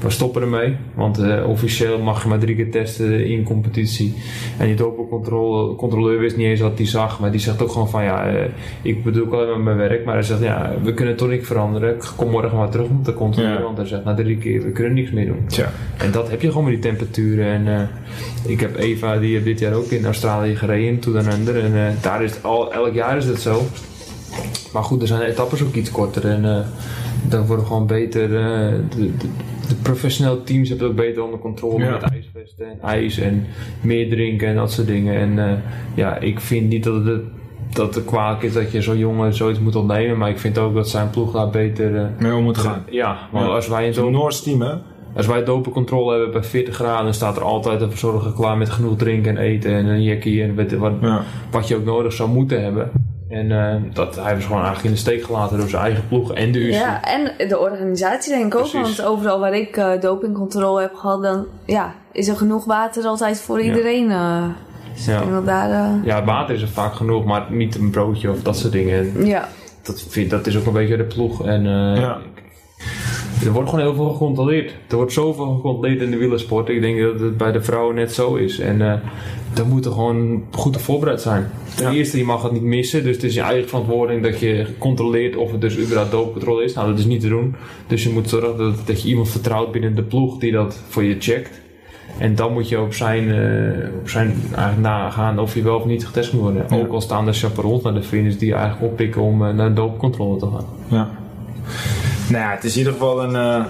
we 0.00 0.10
stoppen 0.10 0.42
ermee. 0.42 0.76
Want 0.94 1.18
eh, 1.18 1.48
officieel 1.48 1.98
mag 1.98 2.22
je 2.22 2.28
maar 2.28 2.38
drie 2.38 2.56
keer 2.56 2.70
testen 2.70 3.26
in 3.26 3.44
competitie. 3.44 4.14
En 4.58 4.66
die 4.66 4.74
dopingcontroleur 4.76 6.18
wist 6.18 6.36
niet 6.36 6.46
eens 6.46 6.60
wat 6.60 6.78
hij 6.78 6.86
zag, 6.86 7.20
maar 7.20 7.30
die 7.30 7.40
zegt 7.40 7.62
ook 7.62 7.70
gewoon 7.70 7.88
van, 7.88 8.04
ja, 8.04 8.28
eh, 8.28 8.50
ik 8.82 9.04
bedoel 9.04 9.26
ook 9.26 9.32
alleen 9.32 9.48
maar 9.48 9.60
mijn 9.60 9.88
werk. 9.88 10.04
Maar 10.04 10.14
hij 10.14 10.22
zegt, 10.22 10.42
ja, 10.42 10.72
we 10.82 10.94
kunnen 10.94 11.16
toch 11.16 11.28
niet 11.28 11.46
veranderen, 11.46 11.94
ik 11.94 12.12
kom 12.16 12.30
morgen 12.30 12.56
maar 12.56 12.70
terug 12.70 12.88
om 12.88 13.02
te 13.02 13.14
controleren. 13.14 13.56
Ja. 13.56 13.62
Want 13.62 13.76
hij 13.76 13.86
zegt, 13.86 14.04
na 14.04 14.14
drie 14.14 14.36
keer, 14.36 14.62
we 14.62 14.70
kunnen 14.70 14.94
niks 14.94 15.10
meer 15.10 15.26
doen. 15.26 15.46
Tja. 15.46 15.70
En 15.98 16.10
dat 16.10 16.30
heb 16.30 16.42
je 16.42 16.48
gewoon 16.48 16.64
met 16.64 16.72
die 16.72 16.82
temperaturen. 16.82 17.46
En 17.46 17.66
eh, 17.66 17.82
ik 18.46 18.60
heb 18.60 18.76
Eva, 18.76 19.18
die 19.18 19.32
heeft 19.32 19.44
dit 19.44 19.58
jaar 19.58 19.72
ook 19.72 19.90
in 19.90 20.04
Australië 20.04 20.56
gereden, 20.56 20.98
to 20.98 21.12
dan 21.12 21.32
under. 21.32 21.64
En 21.64 21.74
eh, 21.86 22.02
daar 22.02 22.22
is 22.24 22.34
het 22.34 22.44
al, 22.44 22.72
elk 22.72 22.94
jaar 22.94 23.16
is 23.16 23.24
het 23.24 23.40
zo. 23.40 23.62
Maar 24.72 24.82
goed, 24.84 25.00
er 25.02 25.08
zijn 25.08 25.20
de 25.20 25.26
etappes 25.26 25.62
ook 25.62 25.74
iets 25.74 25.90
korter. 25.90 26.24
En 26.28 26.44
eh, 26.44 26.60
dan 27.28 27.46
worden 27.46 27.66
gewoon 27.66 27.86
beter. 27.86 28.22
eh, 28.24 28.72
de, 28.96 29.16
de, 29.16 29.28
de 29.68 29.74
professionele 29.82 30.42
teams 30.42 30.68
hebben 30.68 30.86
het 30.88 30.96
ook 30.98 31.04
beter 31.04 31.22
onder 31.22 31.38
controle 31.40 31.84
Ja. 31.84 31.90
met 31.90 32.02
ijsvesten 32.02 32.66
en 32.66 32.78
ijs 32.88 33.18
en 33.18 33.46
meer 33.80 34.08
drinken 34.08 34.48
en 34.48 34.54
dat 34.56 34.72
soort 34.72 34.86
dingen. 34.86 35.14
En 35.38 35.62
ja, 35.94 36.16
ik 36.18 36.40
vind 36.40 36.68
niet 36.68 36.84
dat 36.84 37.04
het. 37.04 37.22
Dat 37.72 37.94
het 37.94 38.04
kwalijk 38.04 38.42
is 38.42 38.52
dat 38.52 38.72
je 38.72 38.82
zo'n 38.82 38.98
jongen 38.98 39.34
zoiets 39.34 39.58
moet 39.60 39.76
ontnemen, 39.76 40.18
maar 40.18 40.30
ik 40.30 40.38
vind 40.38 40.58
ook 40.58 40.74
dat 40.74 40.88
zijn 40.88 41.10
ploeg 41.10 41.32
daar 41.32 41.50
beter. 41.50 42.10
Mee 42.18 42.34
om 42.34 42.42
moet 42.42 42.58
gaan. 42.58 42.84
ja, 42.90 43.18
want 43.32 43.46
Ja. 43.46 43.52
als 43.54 43.68
wij 43.68 43.86
in 43.86 43.94
Zo'n 43.94 44.04
zo'n 44.04 44.12
Noors 44.12 44.42
team, 44.42 44.60
hè? 44.60 44.74
Als 45.16 45.26
wij 45.26 45.44
dopencontrole 45.44 46.12
hebben 46.12 46.30
bij 46.40 46.44
40 46.48 46.74
graden, 46.74 47.04
dan 47.04 47.14
staat 47.14 47.36
er 47.36 47.42
altijd 47.42 47.80
een 47.80 47.90
verzorger 47.90 48.32
klaar 48.32 48.56
met 48.56 48.70
genoeg 48.70 48.96
drinken 48.96 49.36
en 49.36 49.42
eten 49.42 49.72
en 49.72 49.86
een 49.86 50.02
jackie 50.02 50.42
en 50.42 50.54
weet 50.54 50.76
wat, 50.76 50.92
Ja. 51.00 51.22
wat 51.50 51.68
je 51.68 51.76
ook 51.76 51.84
nodig 51.84 52.12
zou 52.12 52.28
moeten 52.28 52.62
hebben. 52.62 52.90
En 53.28 53.52
eh, 53.52 53.74
dat, 53.92 54.16
hij 54.16 54.34
was 54.34 54.42
gewoon 54.44 54.62
eigenlijk 54.64 54.84
in 54.88 54.90
de 54.92 54.98
steek 55.00 55.22
gelaten 55.22 55.58
door 55.58 55.68
zijn 55.68 55.82
eigen 55.82 56.08
ploeg 56.08 56.32
en 56.34 56.52
de 56.52 56.58
UC. 56.58 56.72
Ja, 56.72 57.02
en 57.04 57.48
de 57.48 57.58
organisatie 57.58 58.32
denk 58.32 58.54
ik 58.54 58.60
ook. 58.60 58.72
Want 58.72 59.02
overal 59.04 59.40
waar 59.40 59.54
ik 59.54 59.76
eh, 59.76 60.00
dopingcontrole 60.00 60.80
heb 60.80 60.94
gehad, 60.94 61.22
dan 61.22 61.46
ja, 61.64 61.94
is 62.12 62.28
er 62.28 62.36
genoeg 62.36 62.64
water 62.64 63.04
altijd 63.04 63.40
voor 63.40 63.60
iedereen. 63.60 64.10
eh. 64.10 64.42
dus 64.94 65.08
ik 65.08 65.14
Ja. 65.30 65.40
daar... 65.40 65.90
Ja, 66.04 66.24
water 66.24 66.54
is 66.54 66.62
er 66.62 66.68
vaak 66.68 66.94
genoeg, 66.94 67.24
maar 67.24 67.46
niet 67.50 67.74
een 67.74 67.90
broodje 67.90 68.30
of 68.30 68.42
dat 68.42 68.56
soort 68.56 68.72
dingen. 68.72 68.98
En 69.16 69.26
ja. 69.26 69.48
dat, 69.82 70.02
vind, 70.08 70.30
dat 70.30 70.46
is 70.46 70.56
ook 70.56 70.66
een 70.66 70.72
beetje 70.72 70.96
de 70.96 71.04
ploeg. 71.04 71.46
En, 71.46 71.66
eh, 71.66 72.00
Ja. 72.00 72.18
Er 73.44 73.52
wordt 73.52 73.68
gewoon 73.68 73.84
heel 73.84 73.94
veel 73.94 74.10
gecontroleerd. 74.12 74.74
Er 74.88 74.96
wordt 74.96 75.12
zoveel 75.12 75.54
gecontroleerd 75.54 76.00
in 76.02 76.10
de 76.10 76.16
wielersport. 76.16 76.68
Ik 76.68 76.80
denk 76.80 77.00
dat 77.00 77.20
het 77.20 77.36
bij 77.36 77.52
de 77.52 77.62
vrouwen 77.62 77.94
net 77.94 78.12
zo 78.12 78.34
is. 78.34 78.58
En 78.58 78.80
uh, 78.80 78.92
dan 79.54 79.68
moet 79.68 79.84
er 79.84 79.92
gewoon 79.92 80.42
goed 80.50 80.76
op 80.76 80.82
voorbereid 80.82 81.20
zijn. 81.20 81.50
Ten 81.76 81.90
Ja. 81.90 81.96
eerste, 81.98 82.18
je 82.18 82.24
mag 82.24 82.42
het 82.42 82.52
niet 82.52 82.62
missen. 82.62 83.02
Dus 83.04 83.14
het 83.14 83.24
is 83.24 83.34
je 83.34 83.40
eigen 83.40 83.68
verantwoording 83.68 84.22
dat 84.22 84.40
je 84.40 84.66
controleert 84.78 85.36
of 85.36 85.50
het 85.50 85.60
dus 85.60 85.78
überhaupt 85.78 86.10
doopcontrole 86.10 86.64
is. 86.64 86.74
Nou, 86.74 86.88
dat 86.90 86.98
is 86.98 87.04
niet 87.04 87.20
te 87.20 87.28
doen. 87.28 87.54
Dus 87.86 88.02
je 88.02 88.10
moet 88.10 88.28
zorgen 88.28 88.56
dat, 88.58 88.86
dat 88.86 89.02
je 89.02 89.08
iemand 89.08 89.28
vertrouwt 89.28 89.72
binnen 89.72 89.94
de 89.94 90.02
ploeg 90.02 90.38
die 90.38 90.52
dat 90.52 90.82
voor 90.88 91.04
je 91.04 91.16
checkt. 91.18 91.60
En 92.18 92.34
dan 92.34 92.52
moet 92.52 92.68
je 92.68 92.80
op 92.80 92.94
zijn, 92.94 93.24
uh, 93.24 93.88
op 94.00 94.08
zijn 94.08 94.34
eigenlijk 94.54 94.80
nagaan 94.80 95.38
of 95.38 95.54
je 95.54 95.62
wel 95.62 95.76
of 95.76 95.84
niet 95.84 96.06
getest 96.06 96.32
moet 96.32 96.42
worden. 96.42 96.66
Ja. 96.70 96.76
Ook 96.76 96.92
al 96.92 97.00
staan 97.00 97.26
er 97.26 97.34
chaperons 97.34 97.82
naar 97.82 97.94
de 97.94 98.02
finish 98.02 98.34
die 98.36 98.48
je 98.48 98.54
eigenlijk 98.54 98.92
oppikken 98.92 99.22
om 99.22 99.42
uh, 99.42 99.54
naar 99.54 99.68
de 99.68 99.74
doopcontrole 99.74 100.38
te 100.38 100.46
gaan. 100.46 100.64
Ja. 100.88 101.10
Nou 102.30 102.44
ja, 102.44 102.50
het 102.50 102.64
is 102.64 102.72
in 102.72 102.78
ieder 102.78 102.92
geval 102.92 103.24
een, 103.24 103.66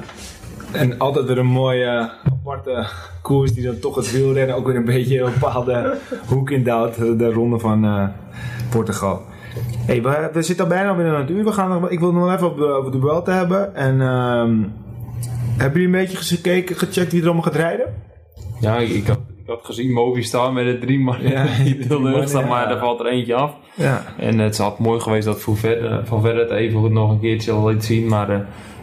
uh, 0.72 0.98
altijd 0.98 1.26
weer 1.26 1.38
een 1.38 1.46
mooie 1.46 2.11
aparte 2.24 2.86
koers 3.22 3.52
die 3.52 3.64
dan 3.64 3.78
toch 3.78 3.94
het 3.96 4.12
wielrennen 4.12 4.56
ook 4.56 4.66
weer 4.66 4.76
een 4.76 4.84
beetje 4.84 5.20
een 5.20 5.32
bepaalde 5.32 5.98
hoek 6.26 6.50
indouwt. 6.50 6.94
De 6.94 7.32
ronde 7.32 7.59
van 7.59 7.84
uh, 7.84 8.09
Portugal. 8.70 9.22
Hey, 9.86 10.02
we, 10.32 10.42
zitten 10.42 10.64
al 10.64 10.70
bijna 10.70 10.94
binnen 10.94 11.14
een 11.14 11.32
uur. 11.32 11.44
We 11.44 11.52
gaan 11.52 11.68
nog, 11.68 11.90
ik 11.90 12.00
wil 12.00 12.12
nog 12.12 12.32
even 12.32 12.46
op, 12.46 12.61
over 12.61 12.92
de 12.92 12.98
Vuelta 13.00 13.32
hebben. 13.32 13.74
En 13.74 14.00
um, 14.00 14.72
hebben 15.56 15.80
jullie 15.80 15.96
een 15.96 16.04
beetje 16.04 16.16
gekeken, 16.16 16.76
gecheckt 16.76 17.12
wie 17.12 17.20
er 17.20 17.26
allemaal 17.26 17.44
gaat 17.44 17.54
rijden? 17.54 17.94
Ja, 18.61 18.76
ik, 18.76 18.88
ik, 18.88 19.06
had, 19.06 19.18
ik 19.49 19.55
had 19.55 19.64
gezien 19.64 19.92
Movistar 19.92 20.53
met 20.53 20.64
de 20.64 20.78
drie 20.78 21.01
man 21.01 21.16
ja, 21.20 21.46
die 21.64 21.78
de 21.86 22.03
lucht 22.03 22.28
staan, 22.28 22.42
ja. 22.42 22.49
maar 22.49 22.70
er 22.70 22.78
valt 22.78 23.01
er 23.01 23.07
eentje 23.07 23.34
af. 23.34 23.55
Ja. 23.74 24.03
En 24.18 24.38
het 24.38 24.59
had 24.59 24.78
mooi 24.78 25.01
geweest 25.01 25.26
dat 25.26 25.42
Van 25.42 25.57
Verder, 25.57 26.07
van 26.07 26.20
Verder 26.20 26.42
het 26.42 26.51
even 26.51 26.92
nog 26.92 27.11
een 27.11 27.20
keertje 27.20 27.53
al 27.53 27.68
liet 27.68 27.84
zien, 27.84 28.09
maar 28.09 28.30
uh, 28.30 28.38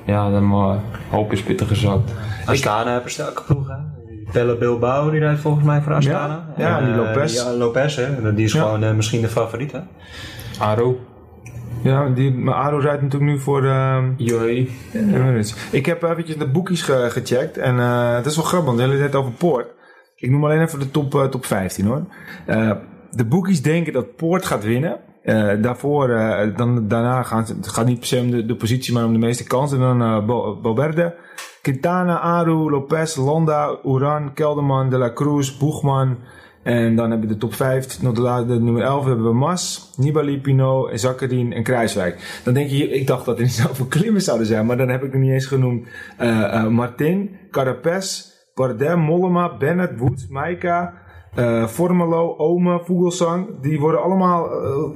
ja, 0.06 0.30
dan 0.30 0.44
uh, 0.44 0.76
hoop 1.10 1.32
is 1.32 1.42
pittig 1.42 1.68
gezakt. 1.68 2.12
Astana 2.46 2.92
heeft 2.92 3.04
een 3.04 3.10
sterke 3.10 3.44
ploeg, 3.44 3.68
hè? 3.68 3.76
Pelle 4.32 4.58
Bilbao, 4.58 5.10
die 5.10 5.20
rijdt 5.20 5.40
volgens 5.40 5.66
mij 5.66 5.82
voor 5.82 5.94
Astana. 5.94 6.54
Ja, 6.58 6.68
ja 6.68 6.80
en, 6.80 6.86
die 6.86 6.96
Lopez. 6.96 7.38
Uh, 7.38 7.50
die, 7.50 7.58
Lopez, 7.58 7.96
hè? 7.96 8.34
Die 8.34 8.46
is 8.46 8.54
ja. 8.54 8.62
gewoon 8.62 8.84
uh, 8.84 8.92
misschien 8.92 9.22
de 9.22 9.28
favoriet, 9.28 9.72
hè? 9.72 9.80
Aro. 10.60 11.00
Ja, 11.82 12.10
die, 12.10 12.34
maar 12.34 12.54
Aro 12.54 12.78
rijdt 12.78 13.02
natuurlijk 13.02 13.32
nu 13.32 13.40
voor 13.40 13.64
uh. 13.64 13.98
Ja, 14.18 14.42
ik 15.72 15.86
heb 15.86 16.04
eventjes 16.04 16.38
de 16.38 16.48
boekies 16.48 16.82
ge 16.82 17.08
gecheckt 17.10 17.58
en 17.58 17.76
uh, 17.76 18.16
het 18.16 18.26
is 18.26 18.36
wel 18.36 18.46
grappig, 18.46 18.68
want 18.68 18.78
de 18.78 18.84
hele 18.84 18.98
tijd 18.98 19.16
over 19.16 19.32
Poort. 19.32 19.75
Ik 20.26 20.32
noem 20.32 20.46
alleen 20.46 20.62
even 20.62 20.80
de 20.80 20.92
top, 20.92 21.14
uh, 21.14 21.26
top 21.26 21.46
15 21.46 21.86
hoor. 21.86 22.04
Uh, 22.48 22.72
de 23.12 23.26
boekies 23.26 23.62
denken 23.62 23.94
dat 23.94 24.16
Poort 24.16 24.46
gaat 24.46 24.64
winnen. 24.64 25.00
Uh, 25.24 25.62
daarvoor, 25.62 26.08
dan, 26.56 26.88
daarna 26.88 27.24
gaan 27.24 27.44
het 27.44 27.68
gaat 27.68 27.86
niet 27.86 28.00
per 28.00 28.08
se 28.08 28.20
om 28.20 28.32
de, 28.32 28.46
de 28.46 28.56
positie, 28.56 28.94
maar 28.94 29.06
om 29.06 29.14
de 29.14 29.20
meeste 29.20 29.44
kansen. 29.44 29.80
Dan 29.80 30.26
Bo 30.26 30.60
Boberde, 30.62 31.16
Quintana, 31.62 32.20
Aru, 32.20 32.70
Lopez, 32.70 33.16
Londa, 33.16 33.78
Uran, 33.84 34.34
Kelderman, 34.34 34.90
De 34.90 34.98
La 34.98 35.14
Cruz, 35.14 35.58
Boegman. 35.58 36.18
En 36.64 36.96
dan 36.96 37.10
hebben 37.10 37.28
we 37.28 37.34
de 37.34 37.40
top 37.40 37.54
5, 37.54 38.02
nog 38.02 38.14
de, 38.14 38.46
de 38.48 38.60
nummer 38.60 38.84
11 38.84 39.06
hebben 39.06 39.26
we 39.26 39.34
Mas, 39.34 39.92
Nibali, 39.98 40.42
Pinot, 40.42 41.00
Zakkerin 41.00 41.54
en 41.54 41.64
Kruiswijk. 41.64 42.40
Dan 42.44 42.54
denk 42.54 42.70
je, 42.70 42.90
ik 42.90 43.08
dacht 43.08 43.26
dat 43.26 43.40
er 43.40 43.48
zoveel 43.64 43.86
klimmers 43.86 44.26
zouden 44.26 44.48
zijn, 44.48 44.66
maar 44.66 44.78
dan 44.78 44.90
heb 44.90 45.04
ik 45.04 45.14
er 45.14 45.20
niet 45.20 45.32
eens 45.32 45.46
genoemd. 45.46 45.88
Martin, 46.70 47.38
Carapes, 47.52 48.35
Bardem, 48.56 49.00
Mollema, 49.00 49.58
Bennett, 49.58 50.00
Woods, 50.00 50.28
Maika, 50.28 50.94
uh, 51.40 51.68
Formelo, 51.68 52.36
Ome, 52.38 52.80
Vogelsang, 52.84 53.48
die 53.62 53.80
worden 53.80 54.04
allemaal, 54.04 54.50
uh, 54.64 54.90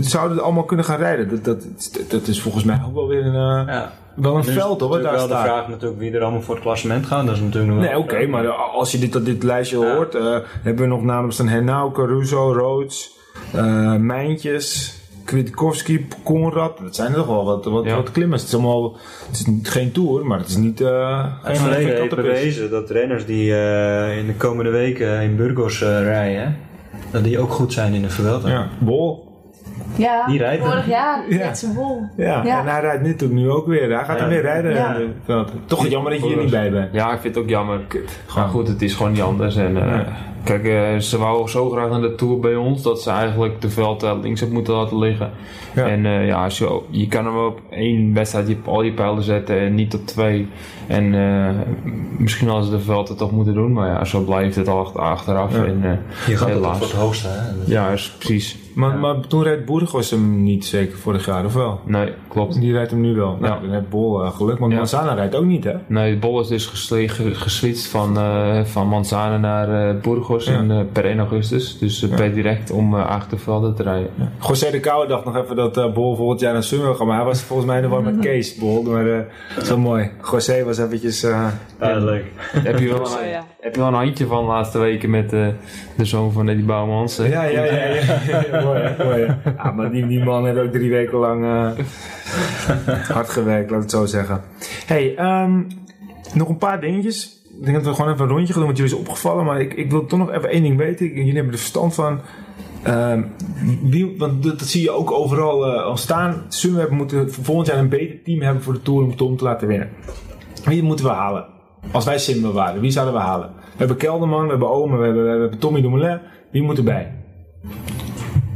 zouden 0.00 0.42
allemaal 0.42 0.64
kunnen 0.64 0.84
gaan 0.84 0.98
rijden. 0.98 1.28
Dat, 1.28 1.44
dat, 1.44 1.66
dat 2.08 2.26
is 2.26 2.42
volgens 2.42 2.64
mij 2.64 2.80
ook 2.86 2.94
wel 2.94 3.08
weer 3.08 3.26
een, 3.26 3.34
uh, 3.34 3.74
ja. 3.74 3.92
wel 4.14 4.36
een 4.36 4.42
dus 4.42 4.54
veld 4.54 4.80
hoor, 4.80 5.02
daar 5.02 5.12
wel 5.12 5.26
staat. 5.26 5.42
de 5.42 5.48
vraag 5.48 5.68
natuurlijk 5.68 6.00
wie 6.00 6.12
er 6.12 6.22
allemaal 6.22 6.42
voor 6.42 6.54
het 6.54 6.62
klassement 6.62 7.06
gaan. 7.06 7.26
Dat 7.26 7.34
is 7.34 7.40
natuurlijk 7.40 7.72
nog 7.72 7.82
Nee, 7.82 7.98
oké, 7.98 8.14
okay, 8.14 8.26
maar 8.26 8.48
als 8.48 8.92
je 8.92 8.98
dit, 8.98 9.24
dit 9.24 9.42
lijstje 9.42 9.78
ja. 9.78 9.94
hoort, 9.94 10.12
hebben 10.62 10.82
we 10.82 10.86
nog 10.86 11.02
namelijk 11.02 11.34
staan 11.34 11.48
Hernau, 11.48 11.92
Caruso, 11.92 12.52
Rhodes, 12.52 13.16
Mijntjes, 13.98 14.97
Kwiatkowski, 15.28 16.06
Konrad. 16.22 16.78
Dat 16.78 16.94
zijn 16.94 17.08
er 17.08 17.14
toch 17.14 17.26
wel 17.26 17.44
wat, 17.44 17.64
wat, 17.64 17.84
ja. 17.84 17.94
wat 17.96 18.10
klimmers. 18.10 18.40
Het 18.40 18.50
is 18.50 18.56
allemaal, 18.56 18.96
het 19.26 19.36
is 19.62 19.70
geen 19.70 19.92
tour, 19.92 20.26
maar 20.26 20.38
het 20.38 20.48
is 20.48 20.56
niet. 20.56 20.80
Uh, 20.80 21.24
het 21.42 21.58
verleden 21.58 21.96
heeft 21.96 22.14
bewezen 22.14 22.70
dat 22.70 22.90
renners 22.90 23.26
die 23.26 23.50
uh, 23.50 24.18
in 24.18 24.26
de 24.26 24.34
komende 24.34 24.70
weken 24.70 25.20
in 25.20 25.36
Burgos 25.36 25.82
uh, 25.82 25.88
rijden, 26.02 26.56
dat 27.10 27.24
die 27.24 27.38
ook 27.38 27.50
goed 27.50 27.72
zijn 27.72 27.94
in 27.94 28.02
de 28.02 28.10
Vuelta. 28.10 28.48
Ja, 28.48 28.68
Bol. 28.78 29.26
Ja, 29.96 30.26
die 30.26 30.38
rijdt 30.38 30.64
vorig 30.64 30.86
jaar 30.86 31.24
ja. 31.28 31.46
met 31.46 31.58
zijn 31.58 31.74
bol. 31.74 32.02
Ja. 32.16 32.44
ja. 32.44 32.60
en 32.60 32.66
hij 32.66 32.80
rijdt 32.80 33.02
nu 33.02 33.08
natuurlijk 33.08 33.40
nu 33.40 33.50
ook 33.50 33.66
weer. 33.66 33.94
Hij 33.94 34.04
gaat 34.04 34.18
ja. 34.18 34.24
er 34.24 34.28
weer 34.28 34.42
rijden. 34.42 35.14
Toch 35.66 35.88
jammer 35.88 36.12
dat 36.12 36.20
je 36.20 36.26
hier 36.26 36.36
niet 36.36 36.50
bij 36.50 36.70
bent. 36.70 36.92
Ja, 36.92 37.12
ik 37.12 37.20
vind 37.20 37.34
het 37.34 37.44
ook 37.44 37.50
jammer. 37.50 37.80
Maar 38.34 38.48
goed, 38.48 38.68
het 38.68 38.82
is 38.82 38.94
gewoon 38.94 39.12
niet 39.12 39.22
anders. 39.22 39.56
En, 39.56 39.76
uh, 39.76 40.00
Kijk, 40.48 40.64
uh, 40.64 40.98
ze 41.00 41.18
wou 41.18 41.48
zo 41.48 41.70
graag 41.70 41.90
naar 41.90 42.00
de 42.00 42.14
Tour 42.14 42.38
bij 42.38 42.54
ons 42.54 42.82
dat 42.82 43.02
ze 43.02 43.10
eigenlijk 43.10 43.60
de 43.60 43.70
veld 43.70 44.02
uh, 44.02 44.12
links 44.22 44.42
op 44.42 44.50
moeten 44.50 44.74
laten 44.74 44.98
liggen. 44.98 45.30
Ja. 45.74 45.86
En 45.86 46.04
uh, 46.04 46.26
ja, 46.26 46.44
als 46.44 46.58
je, 46.58 46.80
je 46.90 47.08
kan 47.08 47.24
hem 47.24 47.36
op 47.36 47.60
één 47.70 48.14
wedstrijd 48.14 48.48
je, 48.48 48.56
al 48.64 48.82
je 48.82 48.92
pijlen 48.92 49.22
zetten 49.22 49.58
en 49.58 49.74
niet 49.74 49.94
op 49.94 50.06
twee. 50.06 50.48
En 50.86 51.10
misschien 52.18 52.48
hadden 52.48 52.64
ze 52.64 52.70
de 52.70 52.80
veld 52.80 53.08
het 53.08 53.18
toch 53.18 53.32
moeten 53.32 53.54
doen, 53.54 53.72
maar 53.72 53.88
ja, 53.88 54.04
zo 54.04 54.20
blijft 54.20 54.56
het 54.56 54.68
al 54.68 54.98
achteraf. 54.98 55.56
Ja. 55.56 55.64
En, 55.64 56.02
je 56.26 56.36
gaat 56.36 56.48
helaas. 56.48 56.78
voor 56.78 56.86
het 56.86 56.96
hoogste, 56.96 57.28
hè? 57.28 57.72
Ja, 57.72 57.88
is 57.88 58.10
precies. 58.18 58.56
Maar, 58.78 58.90
ja. 58.90 58.96
maar 58.96 59.20
toen 59.20 59.42
rijdt 59.42 59.64
Burgos 59.64 60.10
hem 60.10 60.42
niet 60.42 60.66
zeker 60.66 60.98
vorig 60.98 61.26
jaar, 61.26 61.44
of 61.44 61.54
wel? 61.54 61.80
Nee, 61.84 62.12
klopt. 62.28 62.60
Die 62.60 62.72
rijdt 62.72 62.90
hem 62.90 63.00
nu 63.00 63.14
wel. 63.14 63.36
Nou, 63.40 63.54
ja. 63.54 63.60
dan 63.60 63.70
heeft 63.70 63.88
Bol 63.88 64.24
uh, 64.24 64.30
geluk, 64.30 64.58
want 64.58 64.72
ja. 64.72 64.78
Manzana 64.78 65.14
rijdt 65.14 65.34
ook 65.34 65.44
niet, 65.44 65.64
hè? 65.64 65.74
Nee, 65.86 66.18
Bol 66.18 66.40
is 66.40 66.48
dus 66.48 66.66
geswitcht 67.32 67.86
van, 67.86 68.18
uh, 68.18 68.64
van 68.64 68.88
Manzana 68.88 69.38
naar 69.38 69.94
uh, 69.94 70.00
Burgos. 70.00 70.37
Ja. 70.46 70.58
in, 70.58 70.70
eh, 70.70 70.80
per 70.92 71.04
1 71.04 71.18
augustus. 71.18 71.78
Dus 71.78 72.06
per 72.16 72.34
direct 72.34 72.70
om 72.70 72.94
uh, 72.94 73.06
Achtervelde 73.06 73.72
te 73.72 73.82
rijden. 73.82 74.10
José 74.48 74.70
de 74.70 74.80
Kouwer 74.80 75.08
dacht 75.08 75.24
nog 75.24 75.36
even 75.36 75.56
dat 75.56 75.76
eh 75.76 75.92
Bol 75.92 76.16
volgend 76.16 76.40
jaar 76.40 76.52
naar 76.52 76.62
Sunweb 76.62 76.94
gaat, 76.94 77.06
maar 77.06 77.16
hij 77.16 77.24
was 77.24 77.42
volgens 77.42 77.68
mij 77.68 77.80
de 77.80 77.88
war 77.88 78.02
met 78.02 78.18
Kees, 78.26 78.54
Bol. 78.54 78.82
Maar 78.82 79.06
eh, 79.06 79.20
zo 79.62 79.78
mooi. 79.78 80.10
José 80.30 80.64
was 80.64 80.78
eventjes... 80.78 81.22
eh, 81.22 81.30
Ja, 81.80 81.88
dat 81.88 81.96
is 81.96 82.02
leuk. 82.02 82.24
heb, 82.52 82.78
je 82.78 82.88
wel 82.88 83.00
een, 83.20 83.42
heb 83.60 83.74
je 83.74 83.80
wel 83.80 83.88
een 83.88 83.94
handje 83.94 84.26
van 84.26 84.40
de 84.44 84.48
laatste 84.50 84.78
weken 84.78 85.10
met 85.10 85.32
eh, 85.32 85.46
de 85.96 86.04
zoon 86.04 86.32
van 86.32 86.48
Eddie 86.48 86.64
Bouwmans? 86.64 87.16
Ja, 87.16 87.24
ja, 87.26 87.64
ja. 87.64 87.64
ja, 87.64 88.44
ja. 88.50 88.62
mooi, 88.64 88.94
mooi. 89.04 89.26
Ja, 89.56 89.70
maar 89.72 89.90
die, 89.90 90.06
die 90.06 90.24
man 90.24 90.46
heeft 90.46 90.58
ook 90.58 90.72
drie 90.72 90.90
weken 90.90 91.18
lang 91.18 91.44
hard 93.12 93.28
gewerkt, 93.28 93.70
laat 93.70 93.76
ik 93.78 93.82
het 93.84 93.90
zo 93.90 94.06
zeggen. 94.06 94.40
hey, 94.86 95.14
ehm, 95.16 95.60
nog 96.34 96.48
een 96.48 96.58
paar 96.58 96.80
dingetjes. 96.80 97.37
Ik 97.58 97.64
denk 97.64 97.76
dat 97.76 97.86
we 97.86 97.94
gewoon 97.94 98.12
even 98.12 98.24
een 98.24 98.30
rondje 98.30 98.46
gaan 98.52 98.62
doen, 98.62 98.64
want 98.72 98.76
jullie 98.78 98.92
is 98.94 98.98
opgevallen. 98.98 99.44
Maar 99.44 99.60
ik, 99.60 99.74
ik 99.74 99.90
wil 99.90 100.06
toch 100.06 100.18
nog 100.18 100.30
even 100.30 100.50
één 100.50 100.62
ding 100.62 100.76
weten. 100.76 101.06
Ik- 101.06 101.14
Jullie 101.16 101.34
hebben 101.34 101.52
er 101.52 101.58
verstand 101.58 101.94
van. 101.94 102.20
Ehm, 102.82 103.22
wie, 103.82 104.14
want 104.18 104.42
dat, 104.42 104.58
dat 104.58 104.68
zie 104.68 104.82
je 104.82 104.90
ook 104.90 105.10
overal 105.10 105.66
eh, 105.66 105.88
ontstaan. 105.88 106.42
Sunweb 106.48 106.90
moeten 106.90 107.32
volgend 107.32 107.66
jaar 107.66 107.78
een 107.78 107.88
beter 107.88 108.22
team 108.22 108.40
hebben 108.40 108.62
voor 108.62 108.72
de 108.72 108.82
Tour 108.82 109.02
om 109.02 109.16
Tom 109.16 109.36
te 109.36 109.44
laten 109.44 109.68
winnen. 109.68 109.88
Wie 110.64 110.82
moeten 110.82 111.04
we 111.04 111.10
halen? 111.10 111.46
Als 111.92 112.04
wij 112.04 112.18
Simba 112.18 112.50
waren, 112.50 112.80
wie 112.80 112.90
zouden 112.90 113.14
we 113.14 113.20
halen? 113.20 113.48
We 113.56 113.76
hebben 113.76 113.96
Kelderman, 113.96 114.42
we 114.44 114.50
hebben 114.50 114.70
Omen, 114.70 114.98
we 114.98 115.04
hebben, 115.04 115.24
we 115.24 115.30
hebben 115.30 115.58
Tommy 115.58 115.80
Dumoulin. 115.80 116.18
Wie 116.52 116.62
moet 116.62 116.78
erbij? 116.78 117.12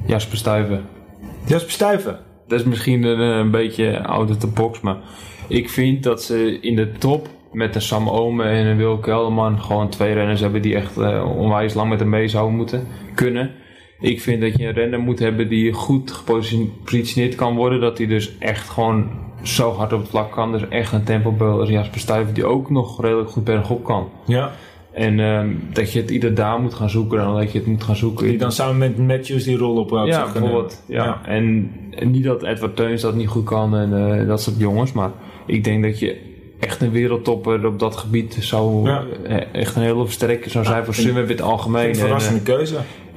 Jasper 0.06 0.36
Stuyven. 0.38 0.84
Jasper 1.46 1.70
Stuyven. 1.72 2.18
Dat 2.46 2.60
is 2.60 2.66
misschien 2.66 3.02
een, 3.02 3.20
een 3.20 3.50
beetje 3.50 4.06
out 4.06 4.30
of 4.30 4.36
the 4.36 4.46
box, 4.46 4.80
maar 4.80 4.96
ik 5.48 5.70
vind 5.70 6.02
dat 6.02 6.22
ze 6.22 6.58
in 6.60 6.76
de 6.76 6.92
top 6.92 7.28
met 7.52 7.74
een 7.74 7.82
Sam 7.82 8.08
Omen 8.08 8.46
en 8.46 8.66
een 8.66 8.76
Wil 8.76 8.98
Kelderman 8.98 9.62
gewoon 9.62 9.88
twee 9.88 10.12
renners 10.12 10.40
hebben 10.40 10.62
die 10.62 10.74
echt 10.74 10.98
eh, 10.98 11.36
onwijs 11.36 11.74
lang 11.74 11.88
met 11.88 12.00
hem 12.00 12.08
mee 12.08 12.28
zouden 12.28 12.56
moeten 12.56 12.86
kunnen. 13.14 13.50
Ik 14.00 14.20
vind 14.20 14.40
dat 14.40 14.58
je 14.58 14.66
een 14.66 14.72
renner 14.72 15.00
moet 15.00 15.18
hebben 15.18 15.48
die 15.48 15.72
goed 15.72 16.10
gepositioneerd 16.10 17.34
kan 17.34 17.56
worden, 17.56 17.80
dat 17.80 17.98
hij 17.98 18.06
dus 18.06 18.38
echt 18.38 18.68
gewoon 18.68 19.10
zo 19.42 19.72
hard 19.72 19.92
op 19.92 20.00
het 20.00 20.08
vlak 20.08 20.32
kan. 20.32 20.52
Dus 20.52 20.68
echt 20.68 20.92
een 20.92 21.04
tempobeul 21.04 21.60
als 21.60 21.68
Jasper 21.68 22.00
Stuyven 22.00 22.34
die 22.34 22.44
ook 22.44 22.70
nog 22.70 23.02
redelijk 23.02 23.30
goed 23.30 23.44
bergop 23.44 23.84
kan. 23.84 24.08
Ja. 24.26 24.52
En 24.92 25.20
ehm, 25.20 25.48
dat 25.72 25.92
je 25.92 26.00
het 26.00 26.10
ieder 26.10 26.34
daar 26.34 26.60
moet 26.60 26.74
gaan 26.74 26.90
zoeken 26.90 27.18
dan 27.18 27.36
dat 27.36 27.52
je 27.52 27.58
het 27.58 27.66
moet 27.66 27.82
gaan 27.82 27.96
zoeken. 27.96 28.26
Die 28.26 28.38
dan 28.38 28.52
samen 28.52 28.78
met 28.78 28.98
Matthews 28.98 29.44
die 29.44 29.56
rol 29.56 29.76
op 29.76 29.88
zou 29.88 30.06
Ja, 30.06 30.32
bijvoorbeeld. 30.32 30.82
Ja. 30.86 31.04
Ja. 31.04 31.20
En, 31.24 31.70
en 31.90 32.10
niet 32.10 32.24
dat 32.24 32.42
Edward 32.42 32.76
Teuns 32.76 33.02
dat 33.02 33.14
niet 33.14 33.28
goed 33.28 33.44
kan 33.44 33.76
en 33.76 34.20
eh, 34.20 34.26
dat 34.26 34.42
soort 34.42 34.58
jongens, 34.58 34.92
maar 34.92 35.10
ik 35.46 35.64
denk 35.64 35.82
dat 35.82 35.98
je 35.98 36.31
echt 36.62 36.80
een 36.82 36.90
wereldtopper 36.90 37.66
op 37.66 37.78
dat 37.78 37.96
gebied 37.96 38.36
zou 38.40 38.88
Ja. 38.88 39.04
eh, 39.26 39.36
echt 39.52 39.76
een 39.76 39.82
hele 39.82 40.04
versterker 40.04 40.50
zou 40.50 40.64
zijn 40.64 40.84
voor 40.84 40.94
Sunweb 40.94 41.24
in 41.24 41.30
het 41.30 41.40
algemeen. 41.42 41.84
Een 41.84 41.90
En, 41.90 41.96
verrassende 41.96 42.38
eh, 42.38 42.44
keuze. 42.44 42.76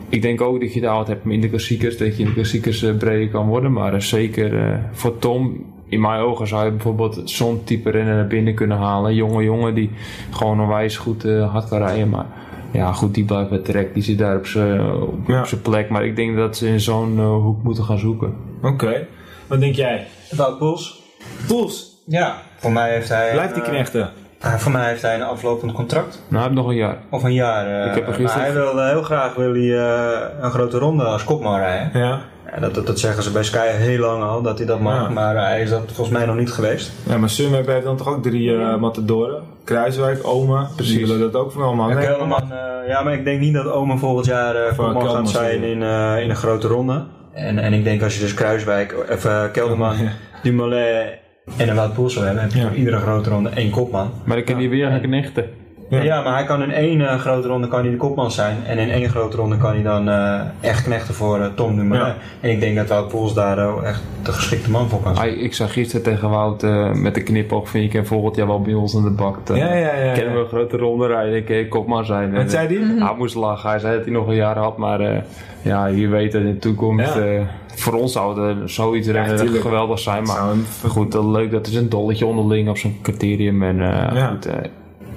ik 0.09 0.21
denk 0.21 0.41
ook 0.41 0.59
dat 0.61 0.73
je 0.73 0.81
daar 0.81 0.95
wat 0.95 1.07
hebt 1.07 1.25
in 1.25 1.41
de 1.41 1.49
klassiekers, 1.49 1.97
dat 1.97 2.15
je 2.17 2.21
in 2.23 2.27
de 2.29 2.33
klassiekers 2.33 2.83
eh, 2.83 2.97
breder 2.97 3.29
kan 3.29 3.47
worden, 3.47 3.71
maar 3.73 4.01
zeker 4.01 4.67
eh, 4.67 4.77
voor 4.91 5.17
Tom. 5.19 5.65
In 5.89 6.01
mijn 6.01 6.21
ogen 6.21 6.47
zou 6.47 6.65
je 6.65 6.71
bijvoorbeeld 6.71 7.21
zo'n 7.25 7.63
type 7.63 7.89
renner 7.89 8.15
naar 8.15 8.27
binnen 8.27 8.53
kunnen 8.55 8.77
halen. 8.77 9.15
Jonge 9.15 9.43
jongen 9.43 9.73
die 9.73 9.89
gewoon 10.31 10.61
onwijs 10.61 10.97
goed 10.97 11.25
eh, 11.25 11.51
hard 11.51 11.67
kan 11.67 11.77
rijden. 11.77 12.09
Maar 12.09 12.25
ja, 12.73 12.91
goed, 12.93 13.13
die 13.13 13.25
blijft 13.25 13.49
bij 13.49 13.59
trek. 13.59 13.93
Die 13.93 14.03
zit 14.03 14.17
daar 14.17 14.37
op 14.37 14.45
zijn 14.45 14.81
Ja. 15.27 15.45
plek. 15.61 15.89
Maar 15.89 16.05
ik 16.05 16.15
denk 16.15 16.35
dat 16.37 16.57
ze 16.57 16.67
in 16.67 16.79
zo'n 16.79 17.19
hoek 17.25 17.63
moeten 17.63 17.83
gaan 17.83 17.97
zoeken. 17.99 18.33
Oké. 18.61 19.07
Wat 19.47 19.59
denk 19.59 19.75
jij? 19.75 20.07
Wout 20.35 20.57
Poels? 20.57 21.01
Poels. 21.47 21.93
Ja, 22.07 22.41
voor 22.66 22.74
mij 22.74 22.91
heeft 22.91 23.09
hij... 23.09 23.32
Blijft 23.32 23.53
die 23.55 23.63
een, 23.63 23.70
knechten? 23.70 24.09
eh, 24.39 24.53
voor 24.53 24.72
mij 24.72 24.88
heeft 24.89 25.01
hij 25.01 25.16
een 25.16 25.24
aflopend 25.24 25.72
contract. 25.72 26.13
Nou, 26.28 26.34
hij 26.34 26.41
heeft 26.43 26.53
nog 26.55 26.68
een 26.68 26.76
jaar. 26.76 26.97
Of 27.09 27.24
een 27.24 27.34
jaar. 27.34 27.66
eh, 27.82 27.86
Ik 27.88 27.93
heb 27.93 28.03
er 28.03 28.09
maar 28.09 28.13
gisteren- 28.20 28.43
hij 28.45 28.53
wilde 28.53 28.88
heel 28.89 29.03
graag 29.03 29.36
wil 29.36 29.53
hij, 29.53 29.78
eh, 29.78 30.20
een 30.41 30.51
grote 30.51 30.78
ronde 30.78 31.03
als 31.03 31.24
kopman 31.24 31.59
rijden. 31.59 31.89
Ja. 32.01 32.20
Ja, 32.53 32.61
dat, 32.61 32.76
dat, 32.76 32.88
dat 32.88 32.99
zeggen 32.99 33.24
ze 33.24 33.32
bij 33.32 33.43
Sky 33.43 33.68
heel 33.68 33.99
lang 33.99 34.24
al, 34.24 34.41
dat 34.41 34.57
hij 34.57 34.68
dat 34.68 34.80
mag. 34.80 34.93
Ja. 35.01 35.09
Maar 35.09 35.36
hij 35.36 35.61
is 35.61 35.70
dat 35.70 35.82
volgens 35.86 36.18
mij 36.18 36.26
nog 36.26 36.36
niet 36.36 36.51
geweest. 36.51 36.91
Ja, 37.03 37.18
maar 37.18 37.30
Sunweb 37.30 37.68
heeft 37.68 37.84
dan 37.86 37.97
toch 37.97 38.07
ook 38.09 38.24
drie 38.24 38.57
eh 38.57 38.76
matadoren? 38.78 39.41
Kruiswijk, 39.63 40.20
Oma. 40.28 40.68
Precies. 40.76 40.99
Willen 40.99 41.20
dat 41.20 41.36
ook 41.36 41.51
van 41.51 41.61
allemaal. 41.61 41.89
Nee, 41.89 42.05
Kelderman, 42.05 42.51
eh, 42.51 42.88
ja, 42.88 43.01
maar 43.03 43.13
ik 43.13 43.24
denk 43.26 43.39
niet 43.39 43.53
dat 43.53 43.72
Omen 43.72 43.99
volgend 43.99 44.26
jaar 44.26 44.55
eh 44.55 44.68
kopman 44.68 44.93
Kelderman 44.93 45.16
gaat 45.28 45.30
zijn 45.30 45.63
in, 45.63 45.84
eh, 45.84 46.20
in 46.22 46.30
een 46.30 46.36
grote 46.36 46.68
ronde. 46.68 47.03
En, 47.34 47.59
en 47.59 47.74
ik 47.74 47.84
denk 47.84 48.01
als 48.03 48.13
je 48.16 48.20
dus 48.22 48.34
Kruiswijk, 48.34 48.95
of 49.11 49.26
eh, 49.26 49.43
Kelderman, 49.51 49.97
Ja. 49.97 50.09
Dumoulin 50.43 51.07
en 51.57 51.69
een 51.69 51.75
Wout 51.75 51.93
Poels 51.93 52.13
zou 52.13 52.25
hebben, 52.25 52.43
heb 52.43 52.51
je 52.53 52.59
Ja. 52.59 52.67
voor 52.67 52.75
iedere 52.77 52.97
grote 52.97 53.29
ronde 53.29 53.49
één 53.49 53.69
kopman. 53.71 54.11
Maar 54.23 54.37
ik 54.37 54.45
kan 54.45 54.57
die 54.57 54.69
weer 54.69 54.99
knechten. 54.99 55.49
Ja. 55.89 56.01
Ja. 56.01 56.21
maar 56.23 56.33
hij 56.33 56.43
kan 56.45 56.61
in 56.61 56.71
één 56.71 57.01
eh, 57.01 57.19
grote 57.19 57.47
ronde 57.47 57.67
kan 57.67 57.81
hij 57.81 57.89
de 57.91 57.97
kopman 57.97 58.31
zijn. 58.31 58.57
En 58.65 58.77
in 58.77 58.89
één 58.89 59.09
grote 59.09 59.38
ronde 59.38 59.57
kan 59.57 59.71
hij 59.73 59.83
dan 59.83 60.09
eh, 60.09 60.39
echt 60.61 60.83
knechten 60.83 61.13
voor 61.13 61.39
eh, 61.39 61.45
Tom 61.55 61.75
Dumoulin. 61.75 62.07
Ja. 62.07 62.15
En 62.39 62.49
ik 62.49 62.59
denk 62.59 62.75
dat 62.75 62.88
Wout 62.88 63.07
Poels 63.07 63.33
daar 63.33 63.83
echt 63.83 64.03
de 64.23 64.31
geschikte 64.31 64.69
man 64.71 64.89
voor 64.89 64.99
kan 65.01 65.15
zijn. 65.15 65.27
Hij, 65.29 65.38
ik 65.38 65.53
zag 65.53 65.73
gisteren 65.73 66.03
tegen 66.03 66.29
Wout 66.29 66.63
eh, 66.63 66.91
met 66.93 67.13
de 67.15 67.23
knipoog. 67.23 67.69
Vind 67.69 67.86
ik 67.86 67.93
hem 67.93 68.05
volgend 68.05 68.36
jaar 68.36 68.47
wel 68.47 68.61
bij 68.61 68.73
ons 68.73 68.93
in 68.93 69.03
de 69.03 69.09
bak. 69.09 69.38
Ja, 69.47 69.55
ja, 69.55 69.75
ja. 69.95 70.13
Kennen 70.13 70.33
we 70.33 70.39
een 70.39 70.47
grote 70.47 70.77
ronde 70.77 71.07
rijden. 71.07 71.36
Ik 71.36 71.45
kan 71.45 71.67
kopman 71.67 72.05
zijn. 72.05 72.31
Wat 72.31 72.41
En, 72.41 72.49
zei 72.49 72.67
die? 72.67 72.79
eh, 72.79 73.05
Hij 73.07 73.15
moest 73.17 73.36
lachen. 73.36 73.69
Hij 73.69 73.79
zei 73.79 73.95
dat 73.95 74.03
hij 74.05 74.13
nog 74.13 74.27
een 74.27 74.36
jaar 74.36 74.57
had. 74.57 74.77
Maar 74.77 74.99
eh, 74.99 75.21
ja, 75.61 75.86
je 75.86 76.07
weet 76.07 76.31
dat 76.31 76.41
in 76.41 76.47
de 76.53 76.57
toekomst. 76.59 77.13
Ja. 77.15 77.21
eh, 77.21 77.41
voor 77.67 77.93
ons 77.93 78.11
zou 78.13 78.47
het 78.47 78.71
zoiets 78.71 79.07
tuurlijk. 79.07 79.61
geweldig 79.61 79.99
zijn. 79.99 80.23
Maar 80.23 80.38
goed, 80.88 81.13
leuk. 81.13 81.51
Dat 81.51 81.67
is 81.67 81.75
een 81.75 81.89
dolletje 81.89 82.25
onderling 82.25 82.69
op 82.69 82.77
zo'n 82.77 82.97
criterium. 83.01 83.63
En 83.63 83.81
eh, 83.81 84.15
Ja. 84.15 84.27
goed, 84.27 84.47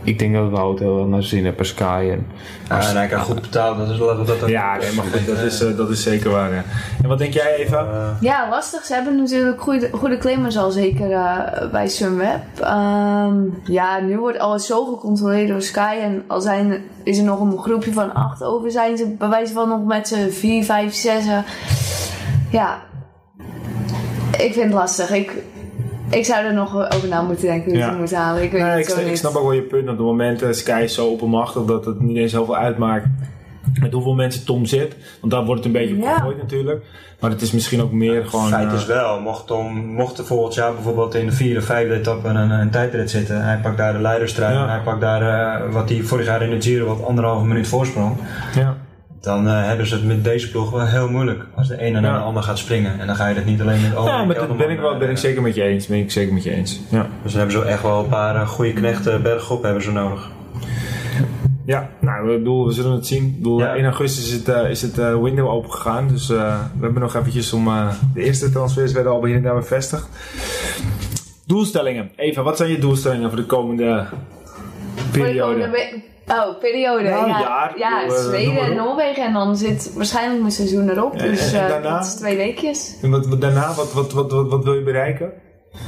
ik 0.09 0.19
denk 0.19 0.35
dat 0.35 0.51
Wout 0.51 0.79
heel 0.79 1.05
naar 1.07 1.23
zin 1.23 1.45
heeft 1.45 1.57
bij 1.57 1.65
Sky. 1.65 2.09
En, 2.13 2.27
Ja, 2.69 2.89
en 2.89 2.97
hij 2.97 3.07
kan 3.07 3.21
goed 3.21 3.41
betalen, 3.41 3.79
dat 3.79 3.95
is 3.95 3.99
laten 4.01 4.19
we 4.21 4.27
dat 4.27 4.43
ook- 4.43 4.49
Ja, 4.49 4.77
nee, 4.77 4.93
maar 4.93 5.05
goed, 5.05 5.27
dat 5.27 5.39
is, 5.39 5.63
eh, 5.63 5.77
dat 5.77 5.91
is 5.91 6.03
zeker 6.03 6.31
waar. 6.31 6.53
ja. 6.55 6.63
En 7.03 7.09
wat 7.09 7.19
denk 7.19 7.33
jij, 7.33 7.55
Eva? 7.57 7.79
Eh, 7.81 8.11
Ja, 8.21 8.49
lastig. 8.51 8.85
Ze 8.85 8.95
hebben 8.95 9.17
natuurlijk 9.17 9.61
goede, 9.61 9.89
goede 9.93 10.19
claimers 10.19 10.57
al 10.59 10.71
zeker 10.71 11.13
eh, 11.13 11.71
bij 11.73 11.89
Sunweb. 11.89 12.41
Ehm, 12.61 13.35
ja, 13.65 14.01
nu 14.01 14.19
wordt 14.19 14.39
alles 14.39 14.67
zo 14.67 14.85
gecontroleerd 14.85 15.49
door 15.49 15.63
Sky. 15.63 15.97
En 16.03 16.25
al 16.27 16.41
zijn, 16.41 16.83
is 17.03 17.19
er 17.19 17.25
nog 17.25 17.41
een 17.41 17.59
groepje 17.59 17.93
van 17.93 18.15
acht 18.15 18.43
over, 18.45 18.71
zijn 18.71 18.97
ze 18.97 19.15
bij 19.19 19.29
wijze 19.29 19.53
van 19.53 19.69
nog 19.69 19.85
met 19.85 20.09
z'n 20.09 20.29
vier, 20.31 20.65
vijf, 20.65 20.95
zes. 20.95 21.25
Ja, 22.51 22.79
ik 24.39 24.53
vind 24.53 24.65
het 24.65 24.73
lastig. 24.73 25.11
Ik, 25.11 25.33
ik 26.11 26.25
zou 26.25 26.45
er 26.45 26.55
nog 26.55 26.93
over 26.95 27.09
na 27.09 27.23
moeten 27.23 27.47
denken 27.47 27.71
wie 27.71 27.81
Ja. 27.81 27.91
ze 27.93 27.99
moeten 27.99 28.17
halen. 28.17 28.43
Ik 28.43 28.51
weet 28.53 28.61
Nee, 28.61 28.71
het 28.71 28.79
ik, 28.79 28.85
zo 28.85 28.91
snap- 28.91 29.05
ik 29.05 29.11
niet. 29.11 29.19
snap 29.19 29.35
ook 29.35 29.43
wel 29.43 29.53
je 29.53 29.63
punt. 29.63 29.83
Dat 29.85 29.93
op 29.93 29.99
het 29.99 30.07
moment 30.07 30.43
eh, 30.43 30.53
Sky 30.53 30.81
is 30.85 30.95
zo 30.95 31.07
oppermachtig 31.07 31.65
dat 31.65 31.85
het 31.85 32.01
niet 32.01 32.17
eens 32.17 32.33
heel 32.33 32.45
veel 32.45 32.57
uitmaakt 32.57 33.07
met 33.81 33.93
hoeveel 33.93 34.15
mensen 34.15 34.45
Tom 34.45 34.65
zit. 34.67 34.97
Want 35.21 35.33
daar 35.33 35.45
wordt 35.45 35.65
het 35.65 35.75
een 35.75 35.81
beetje 35.81 35.95
op 35.97 36.03
Ja. 36.03 36.25
natuurlijk. 36.41 36.85
Maar 37.21 37.31
het 37.31 37.41
is 37.43 37.53
misschien 37.53 37.83
ook 37.83 37.93
meer 37.93 38.27
gewoon... 38.27 38.49
Feit 38.49 38.69
eh, 38.69 38.75
is 38.75 38.87
wel, 38.87 39.21
mocht, 39.21 39.47
Tom, 39.47 39.77
mocht 39.77 40.19
er 40.19 40.25
volgend 40.25 40.55
jaar 40.55 40.73
bijvoorbeeld 40.75 41.15
in 41.15 41.27
de 41.27 41.33
vierde, 41.33 41.63
vijfde 41.63 41.95
etappe 41.95 42.29
een, 42.29 42.51
een 42.51 42.71
tijdrit 42.71 43.11
zitten. 43.11 43.45
Hij 43.45 43.59
pakt 43.63 43.77
daar 43.77 43.93
de 43.93 43.99
leiderstrijd 44.01 44.55
Ja. 44.55 44.63
en 44.63 44.69
hij 44.69 44.81
pakt 44.81 45.01
daar 45.01 45.23
eh, 45.61 45.73
wat 45.73 45.89
hij 45.89 46.01
vorig 46.03 46.27
jaar 46.27 46.43
in 46.43 46.51
de 46.51 46.61
Giro 46.63 46.87
wat 46.87 47.05
anderhalve 47.07 47.45
minuut 47.47 47.67
voorsprong. 47.69 48.17
ja. 48.55 48.77
Dan 49.21 49.47
eh, 49.49 49.67
hebben 49.67 49.87
ze 49.87 49.95
het 49.95 50.05
met 50.05 50.25
deze 50.25 50.51
ploeg 50.51 50.71
wel 50.71 50.87
heel 50.87 51.09
moeilijk. 51.11 51.45
Als 51.55 51.69
de 51.69 51.81
ene 51.81 52.01
naar 52.01 52.11
Ja. 52.13 52.19
de 52.19 52.25
ander 52.25 52.43
gaat 52.43 52.59
springen. 52.59 53.01
En 53.01 53.07
dan 53.07 53.17
ga 53.17 53.29
je 53.29 53.35
het 53.35 53.45
niet 53.45 53.61
alleen 53.61 53.81
met 53.83 53.97
Owen 53.97 54.13
ja, 54.13 54.21
en 54.21 54.27
maar 54.27 54.37
dat 54.37 54.57
ben 54.57 54.71
ik, 54.71 54.79
wel, 54.81 54.99
ben 54.99 55.09
ik 55.09 55.15
eh, 55.17 55.21
zeker 55.21 55.43
met 55.43 55.55
je 55.55 55.63
eens. 55.63 55.87
Ben 55.87 55.99
ik 55.99 56.11
zeker 56.11 56.35
met 56.35 56.43
je 56.43 56.51
eens. 56.51 56.81
Ja. 56.91 57.07
Dus 57.23 57.33
dan 57.33 57.41
hebben 57.41 57.61
ze 57.61 57.65
echt 57.69 57.83
wel 57.83 57.99
een 57.99 58.09
paar 58.09 58.35
eh, 58.35 58.49
goede 58.49 58.73
knechten 58.73 59.23
bergop 59.23 59.63
hebben 59.63 59.83
ze 59.83 59.93
nodig. 59.93 60.31
Ja, 61.67 61.89
nou, 62.01 62.31
ik 62.33 62.39
bedoel, 62.39 62.67
we 62.67 62.73
zullen 62.73 62.93
het 62.93 63.07
zien. 63.07 63.25
Ik 63.27 63.37
bedoel, 63.37 63.59
Ja. 63.59 63.75
1 63.75 63.85
augustus 63.85 64.25
is 64.27 64.33
het, 64.33 64.49
eh, 64.49 64.71
is 64.71 64.83
het 64.83 64.99
eh, 64.99 65.21
window 65.23 65.49
open 65.49 65.73
gegaan. 65.73 66.09
Dus 66.09 66.31
eh, 66.31 66.61
we 66.79 66.85
hebben 66.85 67.03
nog 67.03 67.15
eventjes 67.17 67.53
om... 67.53 67.69
eh, 67.69 67.89
de 68.15 68.23
eerste 68.23 68.51
transfers 68.51 68.93
werden 68.93 69.13
al 69.13 69.25
hier 69.25 69.37
en 69.37 69.43
daar 69.43 69.55
bevestigd. 69.55 70.09
Doelstellingen. 71.47 72.11
Eva, 72.17 72.43
wat 72.43 72.57
zijn 72.57 72.71
je 72.71 72.79
doelstellingen 72.79 73.29
voor 73.29 73.39
de 73.39 73.47
komende 73.47 74.07
Voor 74.95 75.13
de 75.13 75.19
periode? 75.19 75.55
komende 75.55 76.03
Oh, 76.31 76.59
periode. 76.61 77.09
Nou, 77.09 77.29
ja, 77.29 77.41
jaar. 77.41 77.73
ja, 77.79 78.05
eh, 78.05 78.11
Zweden 78.11 78.59
en 78.59 78.71
op. 78.71 78.77
Noorwegen. 78.77 79.25
En 79.25 79.33
dan 79.33 79.57
zit 79.57 79.93
waarschijnlijk 79.95 80.41
mijn 80.41 80.53
seizoen 80.53 80.89
erop. 80.89 81.19
Dus 81.19 81.53
en 81.53 81.63
eh, 81.63 81.69
daarna? 81.69 81.97
dat 81.97 82.07
is 82.07 82.15
twee 82.15 82.37
weekjes. 82.37 82.97
En 83.03 83.11
wat, 83.11 83.27
wat 83.27 83.41
daarna, 83.41 83.75
wat, 83.75 83.93
wat, 83.93 84.13
wat, 84.13 84.33
wat, 84.33 84.49
wat 84.49 84.65
wil 84.65 84.75
je 84.75 84.83
bereiken? 84.83 85.33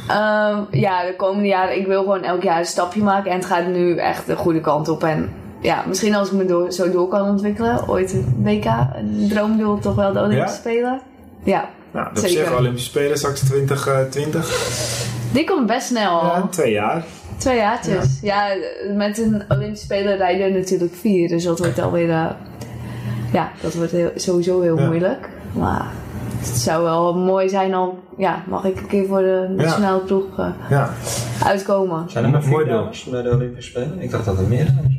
Ehm, 0.09 0.59
ja, 0.70 1.07
de 1.07 1.14
komende 1.16 1.49
jaren, 1.49 1.78
ik 1.78 1.86
wil 1.86 2.01
gewoon 2.01 2.22
elk 2.22 2.43
jaar 2.43 2.59
een 2.59 2.64
stapje 2.66 3.03
maken 3.03 3.30
en 3.30 3.36
het 3.36 3.47
gaat 3.47 3.66
nu 3.66 3.97
echt 3.97 4.26
de 4.26 4.36
goede 4.36 4.61
kant 4.61 4.88
op. 4.88 5.03
En 5.03 5.32
ja, 5.61 5.84
misschien 5.86 6.14
als 6.14 6.30
ik 6.30 6.34
me 6.34 6.45
door, 6.45 6.72
zo 6.72 6.91
door 6.91 7.09
kan 7.09 7.28
ontwikkelen, 7.28 7.88
ooit 7.88 8.12
een 8.12 8.34
WK, 8.43 8.64
een 8.95 9.26
droomdoel 9.28 9.78
toch 9.78 9.95
wel 9.95 10.12
de 10.12 10.18
Olympische 10.18 10.55
Ja? 10.55 10.61
Spelen. 10.61 11.01
Ja, 11.45 11.68
Nou, 11.93 12.09
dat 12.14 12.22
Zeker. 12.22 12.36
zeggen 12.38 12.59
Olympische 12.59 12.88
Spelen 12.88 13.18
straks 13.18 13.41
2020. 13.41 15.07
die 15.32 15.45
komt 15.45 15.66
best 15.66 15.86
snel. 15.86 16.22
Ja, 16.24 16.47
twee 16.51 16.72
jaar. 16.72 17.05
Twee 17.41 17.57
jaartjes. 17.57 18.18
Ja. 18.22 18.47
met 18.97 19.18
een 19.18 19.43
Olympische 19.49 19.84
Spelen 19.84 20.16
rijden 20.16 20.47
er 20.47 20.53
natuurlijk 20.53 20.95
vier, 20.95 21.28
dus 21.28 21.45
dat 21.45 21.59
wordt 21.59 21.78
alweer, 21.80 22.11
eh, 22.11 22.26
ja, 23.32 23.51
dat 23.62 23.74
wordt 23.74 23.93
heel, 23.93 24.11
sowieso 24.14 24.61
heel 24.61 24.78
Ja. 24.78 24.86
moeilijk. 24.86 25.28
Maar 25.53 25.86
het 26.38 26.47
zou 26.57 26.82
wel 26.82 27.14
mooi 27.18 27.49
zijn 27.49 27.74
al, 27.74 27.99
ja, 28.16 28.43
mag 28.49 28.64
ik 28.64 28.76
een 28.80 28.86
keer 28.86 29.07
voor 29.07 29.18
de 29.20 29.47
nationale 29.57 30.01
ploeg 30.01 30.38
eh, 30.38 30.49
Ja. 30.70 30.91
uitkomen. 31.45 32.11
Zijn 32.11 32.24
er 32.24 32.30
maar 32.30 32.43
Mooi 32.49 32.64
vier 32.64 32.72
dames 32.74 33.05
bij 33.05 33.22
de 33.22 33.30
Olympische 33.30 33.70
Spelen? 33.70 34.01
Ik 34.01 34.11
dacht 34.11 34.24
dat 34.24 34.38
er 34.38 34.49
meer 34.49 34.64
zijn. 34.66 34.99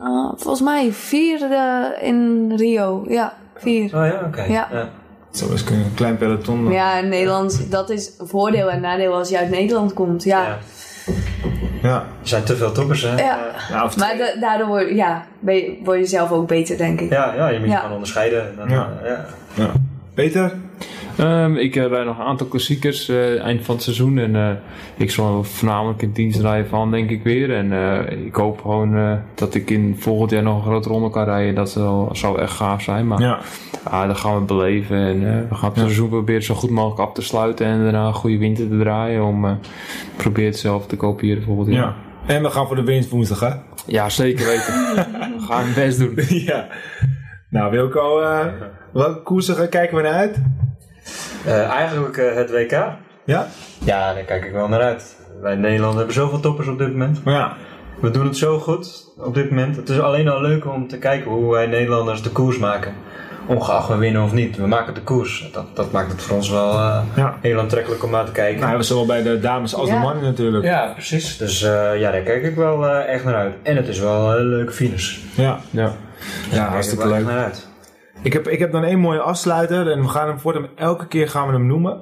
Uh, 0.00 0.32
volgens 0.36 0.60
mij 0.60 0.92
vierde 0.92 1.96
in 2.00 2.52
Rio. 2.56 3.04
Ja, 3.08 3.32
vier. 3.54 3.84
Oh 3.84 4.06
ja, 4.06 4.22
oké. 4.26 4.42
Ja. 4.42 4.68
Zo 5.30 5.52
is 5.52 5.64
een 5.70 5.94
klein 5.94 6.16
peloton. 6.16 6.64
dan. 6.64 6.72
Ja, 6.72 6.98
in 6.98 7.08
Nederland, 7.08 7.70
dat 7.70 7.90
is 7.90 8.14
een 8.18 8.26
voordeel 8.26 8.70
en 8.70 8.80
nadeel 8.80 9.14
als 9.14 9.28
je 9.28 9.38
uit 9.38 9.50
Nederland 9.50 9.92
komt. 9.92 10.24
Ja, 10.24 10.58
Ja. 11.82 11.94
Er 12.22 12.28
zijn 12.28 12.44
te 12.44 12.56
veel 12.56 12.72
toppers, 12.72 13.02
hè? 13.02 13.16
Ja. 13.16 13.38
Of 13.84 13.96
maar 13.96 14.16
da- 14.18 14.40
daardoor 14.40 14.66
word, 14.66 14.90
ja, 14.90 15.24
je, 15.46 15.78
word 15.84 15.98
je 15.98 16.06
zelf 16.06 16.30
ook 16.30 16.48
beter, 16.48 16.76
denk 16.76 17.00
ik. 17.00 17.10
Ja, 17.10 17.34
ja, 17.34 17.48
je 17.48 17.58
moet 17.58 17.68
je 17.68 17.76
gewoon 17.76 17.92
onderscheiden. 17.92 18.40
En 18.48 18.54
Dan, 18.56 18.70
Ja. 18.70 18.88
eh, 19.02 19.08
ja. 19.10 19.24
ja. 19.54 19.70
Peter? 20.14 20.52
Ehm, 21.16 21.54
ik 21.56 21.76
eh, 21.76 21.86
rijd 21.86 22.06
nog 22.06 22.18
een 22.18 22.24
aantal 22.24 22.46
klassiekers 22.46 23.08
eh, 23.08 23.40
eind 23.42 23.64
van 23.64 23.74
het 23.74 23.84
seizoen. 23.84 24.18
En 24.18 24.36
eh, 24.36 24.50
ik 24.96 25.10
zal 25.10 25.44
voornamelijk 25.44 26.02
in 26.02 26.10
dienst 26.12 26.40
rijden 26.40 26.68
van, 26.68 26.90
denk 26.90 27.10
ik 27.10 27.22
weer. 27.22 27.54
En 27.54 27.72
eh, 27.72 28.24
ik 28.26 28.34
hoop 28.34 28.60
gewoon 28.60 28.96
eh, 28.96 29.12
dat 29.34 29.54
ik 29.54 29.70
in 29.70 29.96
volgend 29.98 30.30
jaar 30.30 30.42
nog 30.42 30.56
een 30.56 30.62
grote 30.62 30.88
ronde 30.88 31.10
kan 31.10 31.24
rijden. 31.24 31.54
Dat 31.54 31.70
zal, 31.70 32.08
zou 32.12 32.40
echt 32.40 32.52
gaaf 32.52 32.82
zijn. 32.82 33.06
Maar 33.06 33.20
Ja. 33.20 33.38
ja, 33.90 34.06
dat 34.06 34.16
gaan 34.16 34.34
we 34.38 34.44
beleven. 34.44 34.96
En 34.96 35.26
eh, 35.34 35.48
we 35.48 35.54
gaan 35.54 35.68
het 35.70 35.78
seizoen 35.78 36.08
proberen 36.08 36.42
zo 36.42 36.54
goed 36.54 36.70
mogelijk 36.70 37.00
af 37.08 37.12
te 37.12 37.22
sluiten. 37.22 37.66
En 37.66 37.82
daarna 37.82 38.06
een 38.06 38.14
goede 38.14 38.38
winter 38.38 38.68
te 38.68 38.78
draaien. 38.78 39.24
Om 39.24 39.44
eh 39.44 39.52
probeer 40.16 40.46
het 40.46 40.58
zelf 40.58 40.86
te 40.86 40.96
kopiëren 40.96 41.42
volgend 41.42 41.68
jaar. 41.74 41.82
ja. 41.84 41.94
En 42.26 42.42
we 42.42 42.50
gaan 42.50 42.66
voor 42.66 42.76
de 42.76 42.84
winst 42.84 43.10
woensdag, 43.10 43.40
hè? 43.40 43.50
Ja, 43.86 44.08
zeker 44.08 44.46
weten. 44.46 44.74
we 45.38 45.42
gaan 45.48 45.64
het 45.64 45.74
best 45.74 45.98
doen. 45.98 46.14
ja. 46.28 46.66
Nou, 47.50 47.70
Wilco, 47.70 48.20
eh 48.20 48.46
welke 48.92 49.22
koersen 49.22 49.54
gaan- 49.54 49.68
kijken 49.68 49.96
we 49.96 50.02
naar 50.02 50.12
uit? 50.12 50.42
Eh, 51.46 51.68
eigenlijk 51.68 52.16
eh, 52.16 52.34
het 52.34 52.50
WK. 52.50 52.70
Ja? 53.24 53.46
Ja, 53.84 54.14
daar 54.14 54.22
kijk 54.22 54.44
ik 54.44 54.52
wel 54.52 54.68
naar 54.68 54.80
uit. 54.82 55.16
Wij 55.42 55.52
in 55.52 55.60
Nederland 55.60 55.96
hebben 55.96 56.14
zoveel 56.14 56.40
toppers 56.40 56.68
op 56.68 56.78
dit 56.78 56.88
moment. 56.90 57.24
Maar 57.24 57.34
ja. 57.34 57.52
We 58.00 58.10
doen 58.10 58.26
het 58.26 58.36
zo 58.36 58.58
goed 58.58 59.12
op 59.18 59.34
dit 59.34 59.50
moment. 59.50 59.76
Het 59.76 59.88
is 59.88 60.00
alleen 60.00 60.28
al 60.28 60.40
leuk 60.40 60.66
om 60.66 60.88
te 60.88 60.98
kijken 60.98 61.30
hoe 61.30 61.52
wij 61.52 61.66
Nederlanders 61.66 62.22
de 62.22 62.30
koers 62.30 62.58
maken. 62.58 62.92
Ongeacht 63.46 63.88
we 63.88 63.96
winnen 63.96 64.22
of 64.22 64.32
niet. 64.32 64.56
We 64.56 64.66
maken 64.66 64.94
de 64.94 65.00
koers. 65.02 65.48
Dat, 65.52 65.76
dat 65.76 65.92
maakt 65.92 66.12
het 66.12 66.22
voor 66.22 66.36
ons 66.36 66.50
wel 66.50 66.72
eh, 66.72 67.02
Ja. 67.16 67.34
heel 67.40 67.58
aantrekkelijk 67.58 68.04
om 68.04 68.10
naar 68.10 68.24
te 68.24 68.32
kijken. 68.32 68.60
Nou, 68.60 68.76
we 68.76 68.82
zowel 68.82 69.06
bij 69.06 69.22
de 69.22 69.40
dames 69.40 69.74
als 69.74 69.88
Ja. 69.88 69.94
de 69.94 70.00
mannen 70.00 70.24
natuurlijk. 70.24 70.64
ja, 70.64 70.90
precies. 70.92 71.36
Dus 71.36 71.62
eh, 71.62 71.98
ja, 72.00 72.10
daar 72.10 72.20
kijk 72.20 72.42
ik 72.44 72.54
wel 72.54 72.86
eh, 72.86 73.14
echt 73.14 73.24
naar 73.24 73.34
uit. 73.34 73.54
En 73.62 73.76
het 73.76 73.88
is 73.88 73.98
wel 73.98 74.36
een 74.38 74.46
leuke 74.46 74.72
finish. 74.72 75.18
Ja. 75.34 75.58
Ja. 75.70 75.92
Ja, 76.50 76.56
Daar 76.56 76.68
hartstikke 76.68 77.04
kijk 77.04 77.16
ik 77.20 77.24
leuk. 77.26 77.34
naar 77.34 77.44
uit. 77.44 77.68
Ik 78.22 78.32
heb, 78.32 78.48
ik 78.48 78.58
heb 78.58 78.72
dan 78.72 78.84
één 78.84 78.98
mooie 78.98 79.20
afsluiter 79.20 79.90
en 79.90 80.00
we 80.00 80.08
gaan 80.08 80.28
hem 80.28 80.38
voortaan 80.38 80.68
elke 80.76 81.06
keer 81.06 81.28
gaan 81.28 81.46
we 81.46 81.52
hem 81.52 81.66
noemen. 81.66 82.00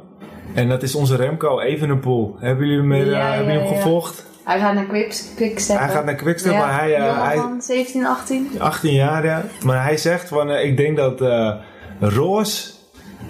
En 0.54 0.68
dat 0.68 0.82
is 0.82 0.94
onze 0.94 1.16
Remco 1.16 1.60
Evenepoel. 1.60 2.36
Hebben 2.38 2.66
jullie 2.66 2.80
hem, 2.82 2.92
eh, 2.92 3.10
Ja, 3.10 3.32
hebben 3.32 3.46
jullie 3.52 3.60
hem 3.60 3.74
ja. 3.74 3.76
gevolgd? 3.82 4.26
Hij 4.44 4.58
gaat 4.58 4.74
naar 4.74 4.84
Quick- 4.84 5.22
Quickstep. 5.36 5.78
Hij 5.78 5.88
gaat 5.88 6.04
naar 6.04 6.14
Quickstep, 6.14 6.52
Ja, 6.52 6.58
maar 6.58 6.80
hij, 6.80 6.90
hij 6.92 7.36
van 7.36 7.62
17, 7.62 8.06
18. 8.06 8.48
18 8.58 8.92
jaar, 8.92 9.24
ja. 9.24 9.44
Maar 9.64 9.82
hij 9.84 9.96
zegt 9.96 10.28
van, 10.28 10.50
eh, 10.50 10.64
ik 10.64 10.76
denk 10.76 10.96
dat 10.96 11.20
eh 11.20 11.54
roze, 12.00 12.70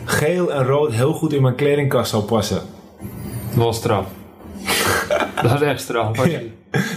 geel 0.05 0.53
en 0.53 0.65
rood 0.65 0.93
heel 0.93 1.13
goed 1.13 1.33
in 1.33 1.43
mijn 1.43 1.55
kledingkast 1.55 2.11
zou 2.11 2.23
passen. 2.23 2.61
Dat 3.55 3.65
was 3.65 3.77
straf. 3.77 4.07
dat 5.43 5.53
is 5.55 5.61
echt 5.61 5.81
straf. 5.81 6.27
Ja. 6.27 6.39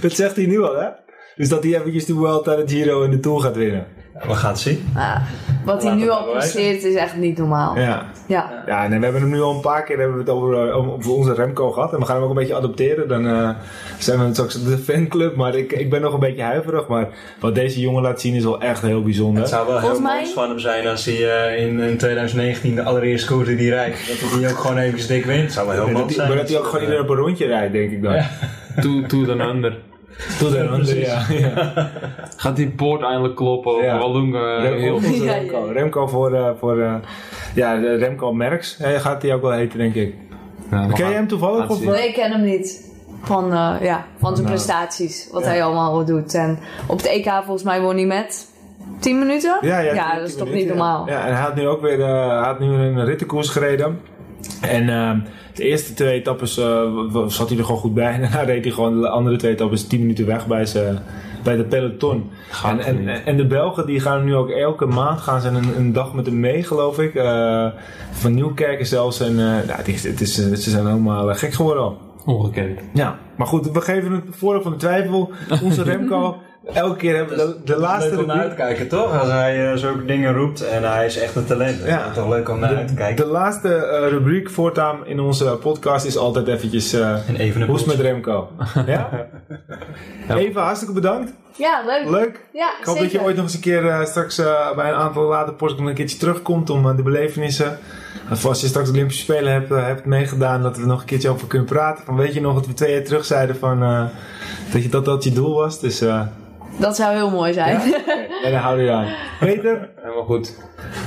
Dat 0.01 0.11
zegt 0.11 0.35
hij 0.35 0.45
nu 0.45 0.61
al, 0.63 0.75
hè? 0.75 0.87
Dus 1.35 1.49
dat 1.49 1.63
hij 1.63 1.75
eventjes 1.75 2.05
de 2.05 2.13
Vuelta, 2.13 2.55
de 2.55 2.63
Giro 2.67 3.03
en 3.03 3.11
de 3.11 3.19
Tour 3.19 3.39
gaat 3.41 3.55
winnen. 3.55 3.85
We 4.27 4.33
gaan 4.35 4.51
het 4.51 4.59
zien. 4.59 4.89
Maar 4.93 5.27
wat 5.65 5.83
hij 5.83 5.93
nu 5.93 6.09
al 6.09 6.23
presteert 6.23 6.83
is 6.83 6.95
echt 6.95 7.15
niet 7.15 7.37
normaal. 7.37 7.77
Ja. 7.79 8.05
Ja. 8.27 8.63
Ja, 8.65 8.87
nee, 8.87 8.97
we 8.97 9.03
hebben 9.03 9.21
hem 9.21 9.31
nu 9.31 9.41
al 9.41 9.53
een 9.55 9.59
paar 9.61 9.83
keer 9.83 9.97
hebben 9.97 10.15
we 10.15 10.21
het 10.21 10.31
over, 10.31 10.67
eh, 10.69 10.75
over 10.77 11.11
onze 11.11 11.33
Remco 11.33 11.71
gehad. 11.71 11.93
En 11.93 11.99
we 11.99 12.05
gaan 12.05 12.15
hem 12.15 12.23
ook 12.23 12.29
een 12.29 12.35
beetje 12.35 12.55
adopteren. 12.55 13.07
Dan 13.07 13.27
eh, 13.27 13.49
zijn 13.99 14.25
we 14.27 14.33
straks 14.33 14.63
de 14.63 14.77
fanclub. 14.77 15.35
Maar 15.35 15.55
ik, 15.55 15.71
ik 15.71 15.89
ben 15.89 16.01
nog 16.01 16.13
een 16.13 16.19
beetje 16.19 16.41
huiverig. 16.43 16.87
Maar 16.87 17.07
wat 17.39 17.55
deze 17.55 17.79
jongen 17.79 18.01
laat 18.01 18.21
zien 18.21 18.33
is 18.35 18.43
wel 18.43 18.61
echt 18.61 18.81
heel 18.81 19.03
bijzonder. 19.03 19.41
Het 19.41 19.51
zou 19.51 19.67
wel 19.67 19.79
Volgens 19.79 19.99
heel 19.99 20.07
mij- 20.09 20.21
mooi 20.21 20.33
van 20.33 20.49
hem 20.49 20.59
zijn 20.59 20.87
als 20.87 21.05
hij 21.05 21.29
eh, 21.55 21.65
in, 21.67 21.79
in 21.79 21.97
2019 21.97 22.75
de 22.75 22.83
allereerste 22.83 23.33
koers 23.33 23.47
die 23.47 23.69
rijdt, 23.69 24.07
dat 24.07 24.39
hij 24.39 24.49
ook 24.51 24.57
gewoon 24.57 24.77
even 24.77 25.07
dik 25.07 25.25
wint. 25.25 25.51
Zou 25.51 25.67
wel 25.67 25.75
heel 25.75 25.83
Maar 25.83 25.93
mooi 25.93 26.05
dat, 26.05 26.15
zijn. 26.15 26.27
hij, 26.27 26.35
maar 26.35 26.45
dat 26.45 26.53
hij 26.53 26.59
ook 26.61 26.65
gewoon 26.65 26.81
iedereen 26.81 27.03
op 27.03 27.09
een 27.09 27.15
rondje 27.15 27.45
rijdt, 27.45 27.73
denk 27.73 27.91
ik 27.91 28.01
dan. 28.03 28.13
Ja. 28.13 28.27
Toe, 28.81 29.05
toe 29.05 29.25
dan 29.25 29.41
ander. 29.41 29.77
Tot 30.39 30.53
een 30.53 30.69
ander, 30.75 30.99
ja. 30.99 31.21
ja. 31.29 31.73
Gaat 32.37 32.55
die 32.55 32.69
poort 32.69 33.01
eindelijk 33.03 33.35
kloppen? 33.35 33.83
Ja. 33.83 33.97
Walloon 33.97 34.35
eh, 34.35 34.41
Rem- 34.61 34.79
heel 34.79 35.01
Ja, 35.23 35.33
Remco. 35.33 35.65
ja. 35.67 35.71
Remco 35.71 36.07
voor, 36.07 36.33
eh, 36.33 36.49
voor 36.59 36.79
eh, 36.81 36.93
ja, 37.55 37.73
Remco 37.73 38.33
Merks. 38.33 38.77
Eh, 38.79 38.99
gaat 38.99 39.21
hij 39.21 39.33
ook 39.33 39.41
wel 39.41 39.51
heten, 39.51 39.77
denk 39.77 39.95
ik. 39.95 40.15
Ken 40.69 41.07
je 41.07 41.13
hem 41.13 41.27
toevallig? 41.27 41.69
Of. 41.69 41.83
Nee, 41.83 42.07
ik 42.07 42.13
ken 42.13 42.31
hem 42.31 42.43
niet. 42.43 42.89
Van, 43.23 43.51
eh, 43.53 43.75
ja, 43.81 44.05
van 44.19 44.35
zijn 44.35 44.47
Nou, 44.47 44.55
prestaties. 44.57 45.29
Wat 45.31 45.43
ja. 45.43 45.47
hij 45.49 45.63
allemaal 45.63 46.05
doet. 46.05 46.33
En 46.33 46.59
op 46.87 46.97
het 46.97 47.07
EK 47.07 47.29
volgens 47.29 47.63
mij 47.63 47.81
won 47.81 47.95
hij 47.95 48.05
met 48.05 48.47
10 48.99 49.19
minuten? 49.19 49.57
Ja, 49.61 49.79
ja, 49.79 50.15
dat 50.15 50.27
is 50.27 50.35
toch 50.35 50.47
minuten, 50.47 50.53
niet 50.53 50.77
ja. 50.77 50.83
normaal? 50.83 51.07
Ja, 51.07 51.25
en 51.27 51.33
hij 51.33 51.41
had 51.43 51.55
nu 51.55 51.67
ook 51.67 51.81
weer 51.81 52.01
eh, 52.01 52.27
hij 52.27 52.45
had 52.47 52.59
nu 52.59 52.67
een 52.73 53.05
rittenkoers 53.05 53.49
gereden. 53.49 53.99
En 54.61 54.89
ehm, 54.89 55.19
de 55.53 55.63
eerste 55.63 55.93
twee 55.93 56.19
etappes 56.19 56.57
eh, 56.57 56.83
zat 57.27 57.49
hij 57.49 57.57
er 57.57 57.63
gewoon 57.65 57.79
goed 57.79 57.93
bij. 57.93 58.13
En 58.13 58.21
daarna 58.21 58.41
reed 58.41 58.63
hij 58.63 58.73
gewoon 58.73 59.01
de 59.01 59.09
andere 59.09 59.35
twee 59.35 59.51
etappes 59.51 59.87
10 59.87 59.99
minuten 59.99 60.25
weg 60.25 60.47
bij, 60.47 60.65
zijn 60.65 60.99
bij 61.43 61.55
de 61.55 61.63
peloton. 61.63 62.29
En, 62.63 62.79
en, 62.79 63.25
en 63.25 63.37
de 63.37 63.45
Belgen 63.45 63.85
die 63.85 63.99
gaan 63.99 64.23
nu 64.23 64.35
ook 64.35 64.49
elke 64.49 64.85
maand 64.85 65.19
gaan 65.21 65.41
ze 65.41 65.47
een, 65.47 65.77
een 65.77 65.93
dag 65.93 66.13
met 66.13 66.25
hem 66.25 66.39
mee, 66.39 66.63
geloof 66.63 66.99
ik. 66.99 67.15
Eh, 67.15 67.67
van 68.11 68.33
Nieuwkerken 68.33 68.85
zelfs. 68.85 69.19
En 69.19 69.29
eh, 69.29 69.35
nou, 69.35 69.71
het 69.71 69.87
is, 69.87 70.03
het 70.03 70.21
is, 70.21 70.35
ze 70.35 70.69
zijn 70.69 70.85
helemaal 70.85 71.33
gek 71.33 71.53
geworden 71.53 71.83
al. 71.83 71.97
Ongekend. 72.25 72.79
Ja, 72.93 73.19
maar 73.37 73.47
goed, 73.47 73.71
we 73.71 73.81
geven 73.81 74.11
het 74.11 74.23
voordeel 74.29 74.61
van 74.61 74.71
de 74.71 74.77
twijfel. 74.77 75.31
Onze 75.63 75.83
Remco, 75.91 76.37
elke 76.73 76.97
keer 76.97 77.15
hebben 77.15 77.37
we 77.37 77.43
de, 77.45 77.63
de 77.73 77.77
laatste 77.79 78.09
leuk 78.09 78.19
om 78.19 78.25
naar 78.25 78.35
uit 78.37 78.49
rubriek- 78.49 78.65
te 78.67 78.73
kijken, 78.75 78.87
toch? 78.87 79.19
Als 79.19 79.29
hij 79.29 79.71
eh, 79.71 79.77
zulke 79.77 80.05
dingen 80.05 80.33
roept 80.33 80.67
en 80.67 80.91
hij 80.91 81.05
is 81.05 81.17
echt 81.17 81.35
een 81.35 81.45
talent. 81.45 81.83
Ja. 81.85 82.11
Toch 82.11 82.29
leuk 82.29 82.49
om 82.49 82.59
naar 82.59 82.75
uit 82.75 82.87
te 82.87 82.93
kijken. 82.93 83.25
De 83.25 83.31
laatste 83.31 83.75
eh, 83.75 84.09
rubriek 84.09 84.49
voortaan 84.49 85.05
in 85.05 85.19
onze 85.19 85.45
podcast 85.61 86.05
is 86.05 86.17
altijd 86.17 86.47
eventjes 86.47 86.93
eh 86.93 87.29
En 87.29 87.35
even 87.35 87.61
met. 87.85 87.99
Remco? 87.99 88.49
Ja? 88.85 89.09
Ja. 90.27 90.35
Even 90.37 90.61
hartstelijk 90.61 90.95
bedankt. 90.95 91.31
Ja, 91.57 91.81
leuk. 91.85 92.09
Leuk. 92.09 92.45
Ja, 92.53 92.69
Ik 92.79 92.85
hoop 92.85 92.95
zeker. 92.97 93.01
dat 93.01 93.11
je 93.11 93.21
ooit 93.27 93.35
nog 93.35 93.45
eens 93.45 93.53
een 93.53 93.59
keer 93.59 93.87
eh, 93.89 94.05
straks 94.05 94.37
eh, 94.37 94.75
bij 94.75 94.89
een 94.89 94.95
aantal 94.95 95.23
later 95.23 95.53
podcasts 95.53 95.87
een 95.87 95.93
keertje 95.93 96.17
terugkomt 96.17 96.69
om 96.69 96.89
eh, 96.89 96.95
de 96.95 97.03
belevenissen. 97.03 97.77
Of 98.31 98.45
als 98.45 98.61
je 98.61 98.67
straks 98.67 98.87
de 98.87 98.93
Olympische 98.93 99.21
Spelen 99.23 99.51
hebt, 99.53 99.71
eh, 99.71 99.85
hebt 99.85 100.05
meegedaan, 100.05 100.61
dat 100.63 100.75
we 100.75 100.81
er 100.81 100.87
nog 100.87 100.99
een 100.99 101.05
keertje 101.05 101.29
over 101.29 101.47
kunnen 101.47 101.67
praten. 101.67 102.05
Van 102.05 102.15
weet 102.15 102.33
je 102.33 102.41
nog 102.41 102.53
dat 102.53 102.67
we 102.67 102.73
twee 102.73 102.93
jaar 102.93 103.03
terug 103.03 103.25
zeiden 103.25 103.55
van, 103.55 103.83
eh, 103.83 104.03
dat, 104.71 104.83
je, 104.83 104.89
dat 104.89 105.05
dat 105.05 105.23
je 105.23 105.31
doel 105.31 105.55
was? 105.55 105.79
Dus 105.79 106.01
eh 106.01 106.21
Dat 106.79 106.95
zou 106.95 107.15
heel 107.15 107.29
mooi 107.29 107.53
zijn. 107.53 107.79
ja, 107.89 107.97
ja, 108.43 108.49
daar 108.51 108.61
houden 108.61 108.85
we 108.85 108.91
aan. 108.91 109.07
Peter, 109.39 109.89
Helemaal 110.01 110.23
goed. 110.25 110.57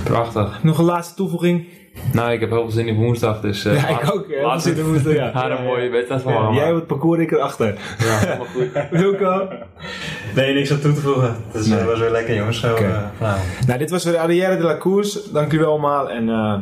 Prachtig. 0.05 0.63
nog 0.63 0.79
een 0.79 0.85
laatste 0.85 1.15
toevoeging? 1.15 1.67
Nou, 2.13 2.33
ik 2.33 2.41
heb 2.41 2.51
heel 2.51 2.61
veel 2.63 2.71
zin 2.71 2.87
in 2.89 2.95
woensdag, 2.97 3.41
dus... 3.41 3.65
eh, 3.65 3.75
ja, 3.83 3.89
ik 3.89 4.03
laat- 4.03 4.13
ook. 4.13 4.27
hè. 4.29 4.43
Laat 4.43 4.55
We 4.55 4.61
zitten 4.69 4.87
woensdag, 4.87 5.13
ja. 5.13 5.31
Haar 5.41 5.51
een 5.51 5.65
mooie 5.65 5.89
wedstrijd 5.91 6.23
van 6.23 6.33
Ja, 6.33 6.41
maken. 6.41 6.55
jij 6.57 6.73
het 6.75 6.87
parcours, 6.87 7.21
ik 7.21 7.33
erachter. 7.33 7.67
Ja, 7.99 8.19
helemaal 8.19 8.47
goed. 8.47 8.69
Wilco? 8.91 9.49
Nee, 10.35 10.55
niks 10.55 10.73
aan 10.73 10.81
toe 10.81 10.93
te 10.93 11.01
voegen. 11.01 11.37
Het 11.53 11.67
Nee. 11.69 11.85
was 11.85 11.99
weer 11.99 12.11
lekker, 12.11 12.35
jongens. 12.35 12.61
Zo, 12.61 12.77
vanavond. 13.19 13.67
Nou, 13.67 13.79
dit 13.79 13.91
was 13.91 14.05
weer 14.05 14.13
de 14.13 14.19
Arrière 14.19 14.57
de 14.57 14.63
la 14.63 14.77
Course. 14.77 15.21
Dank 15.33 15.47
jullie 15.51 15.65
wel 15.67 15.71
allemaal 15.75 16.11
en 16.11 16.29
eh, 16.29 16.55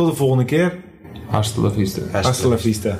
tot 0.00 0.10
de 0.10 0.18
volgende 0.18 0.44
keer. 0.44 0.78
Hasta 1.30 1.60
la 1.60 1.68
vista. 1.68 2.02
Hasta 2.12 2.48
la 2.48 2.56
vista. 2.56 2.98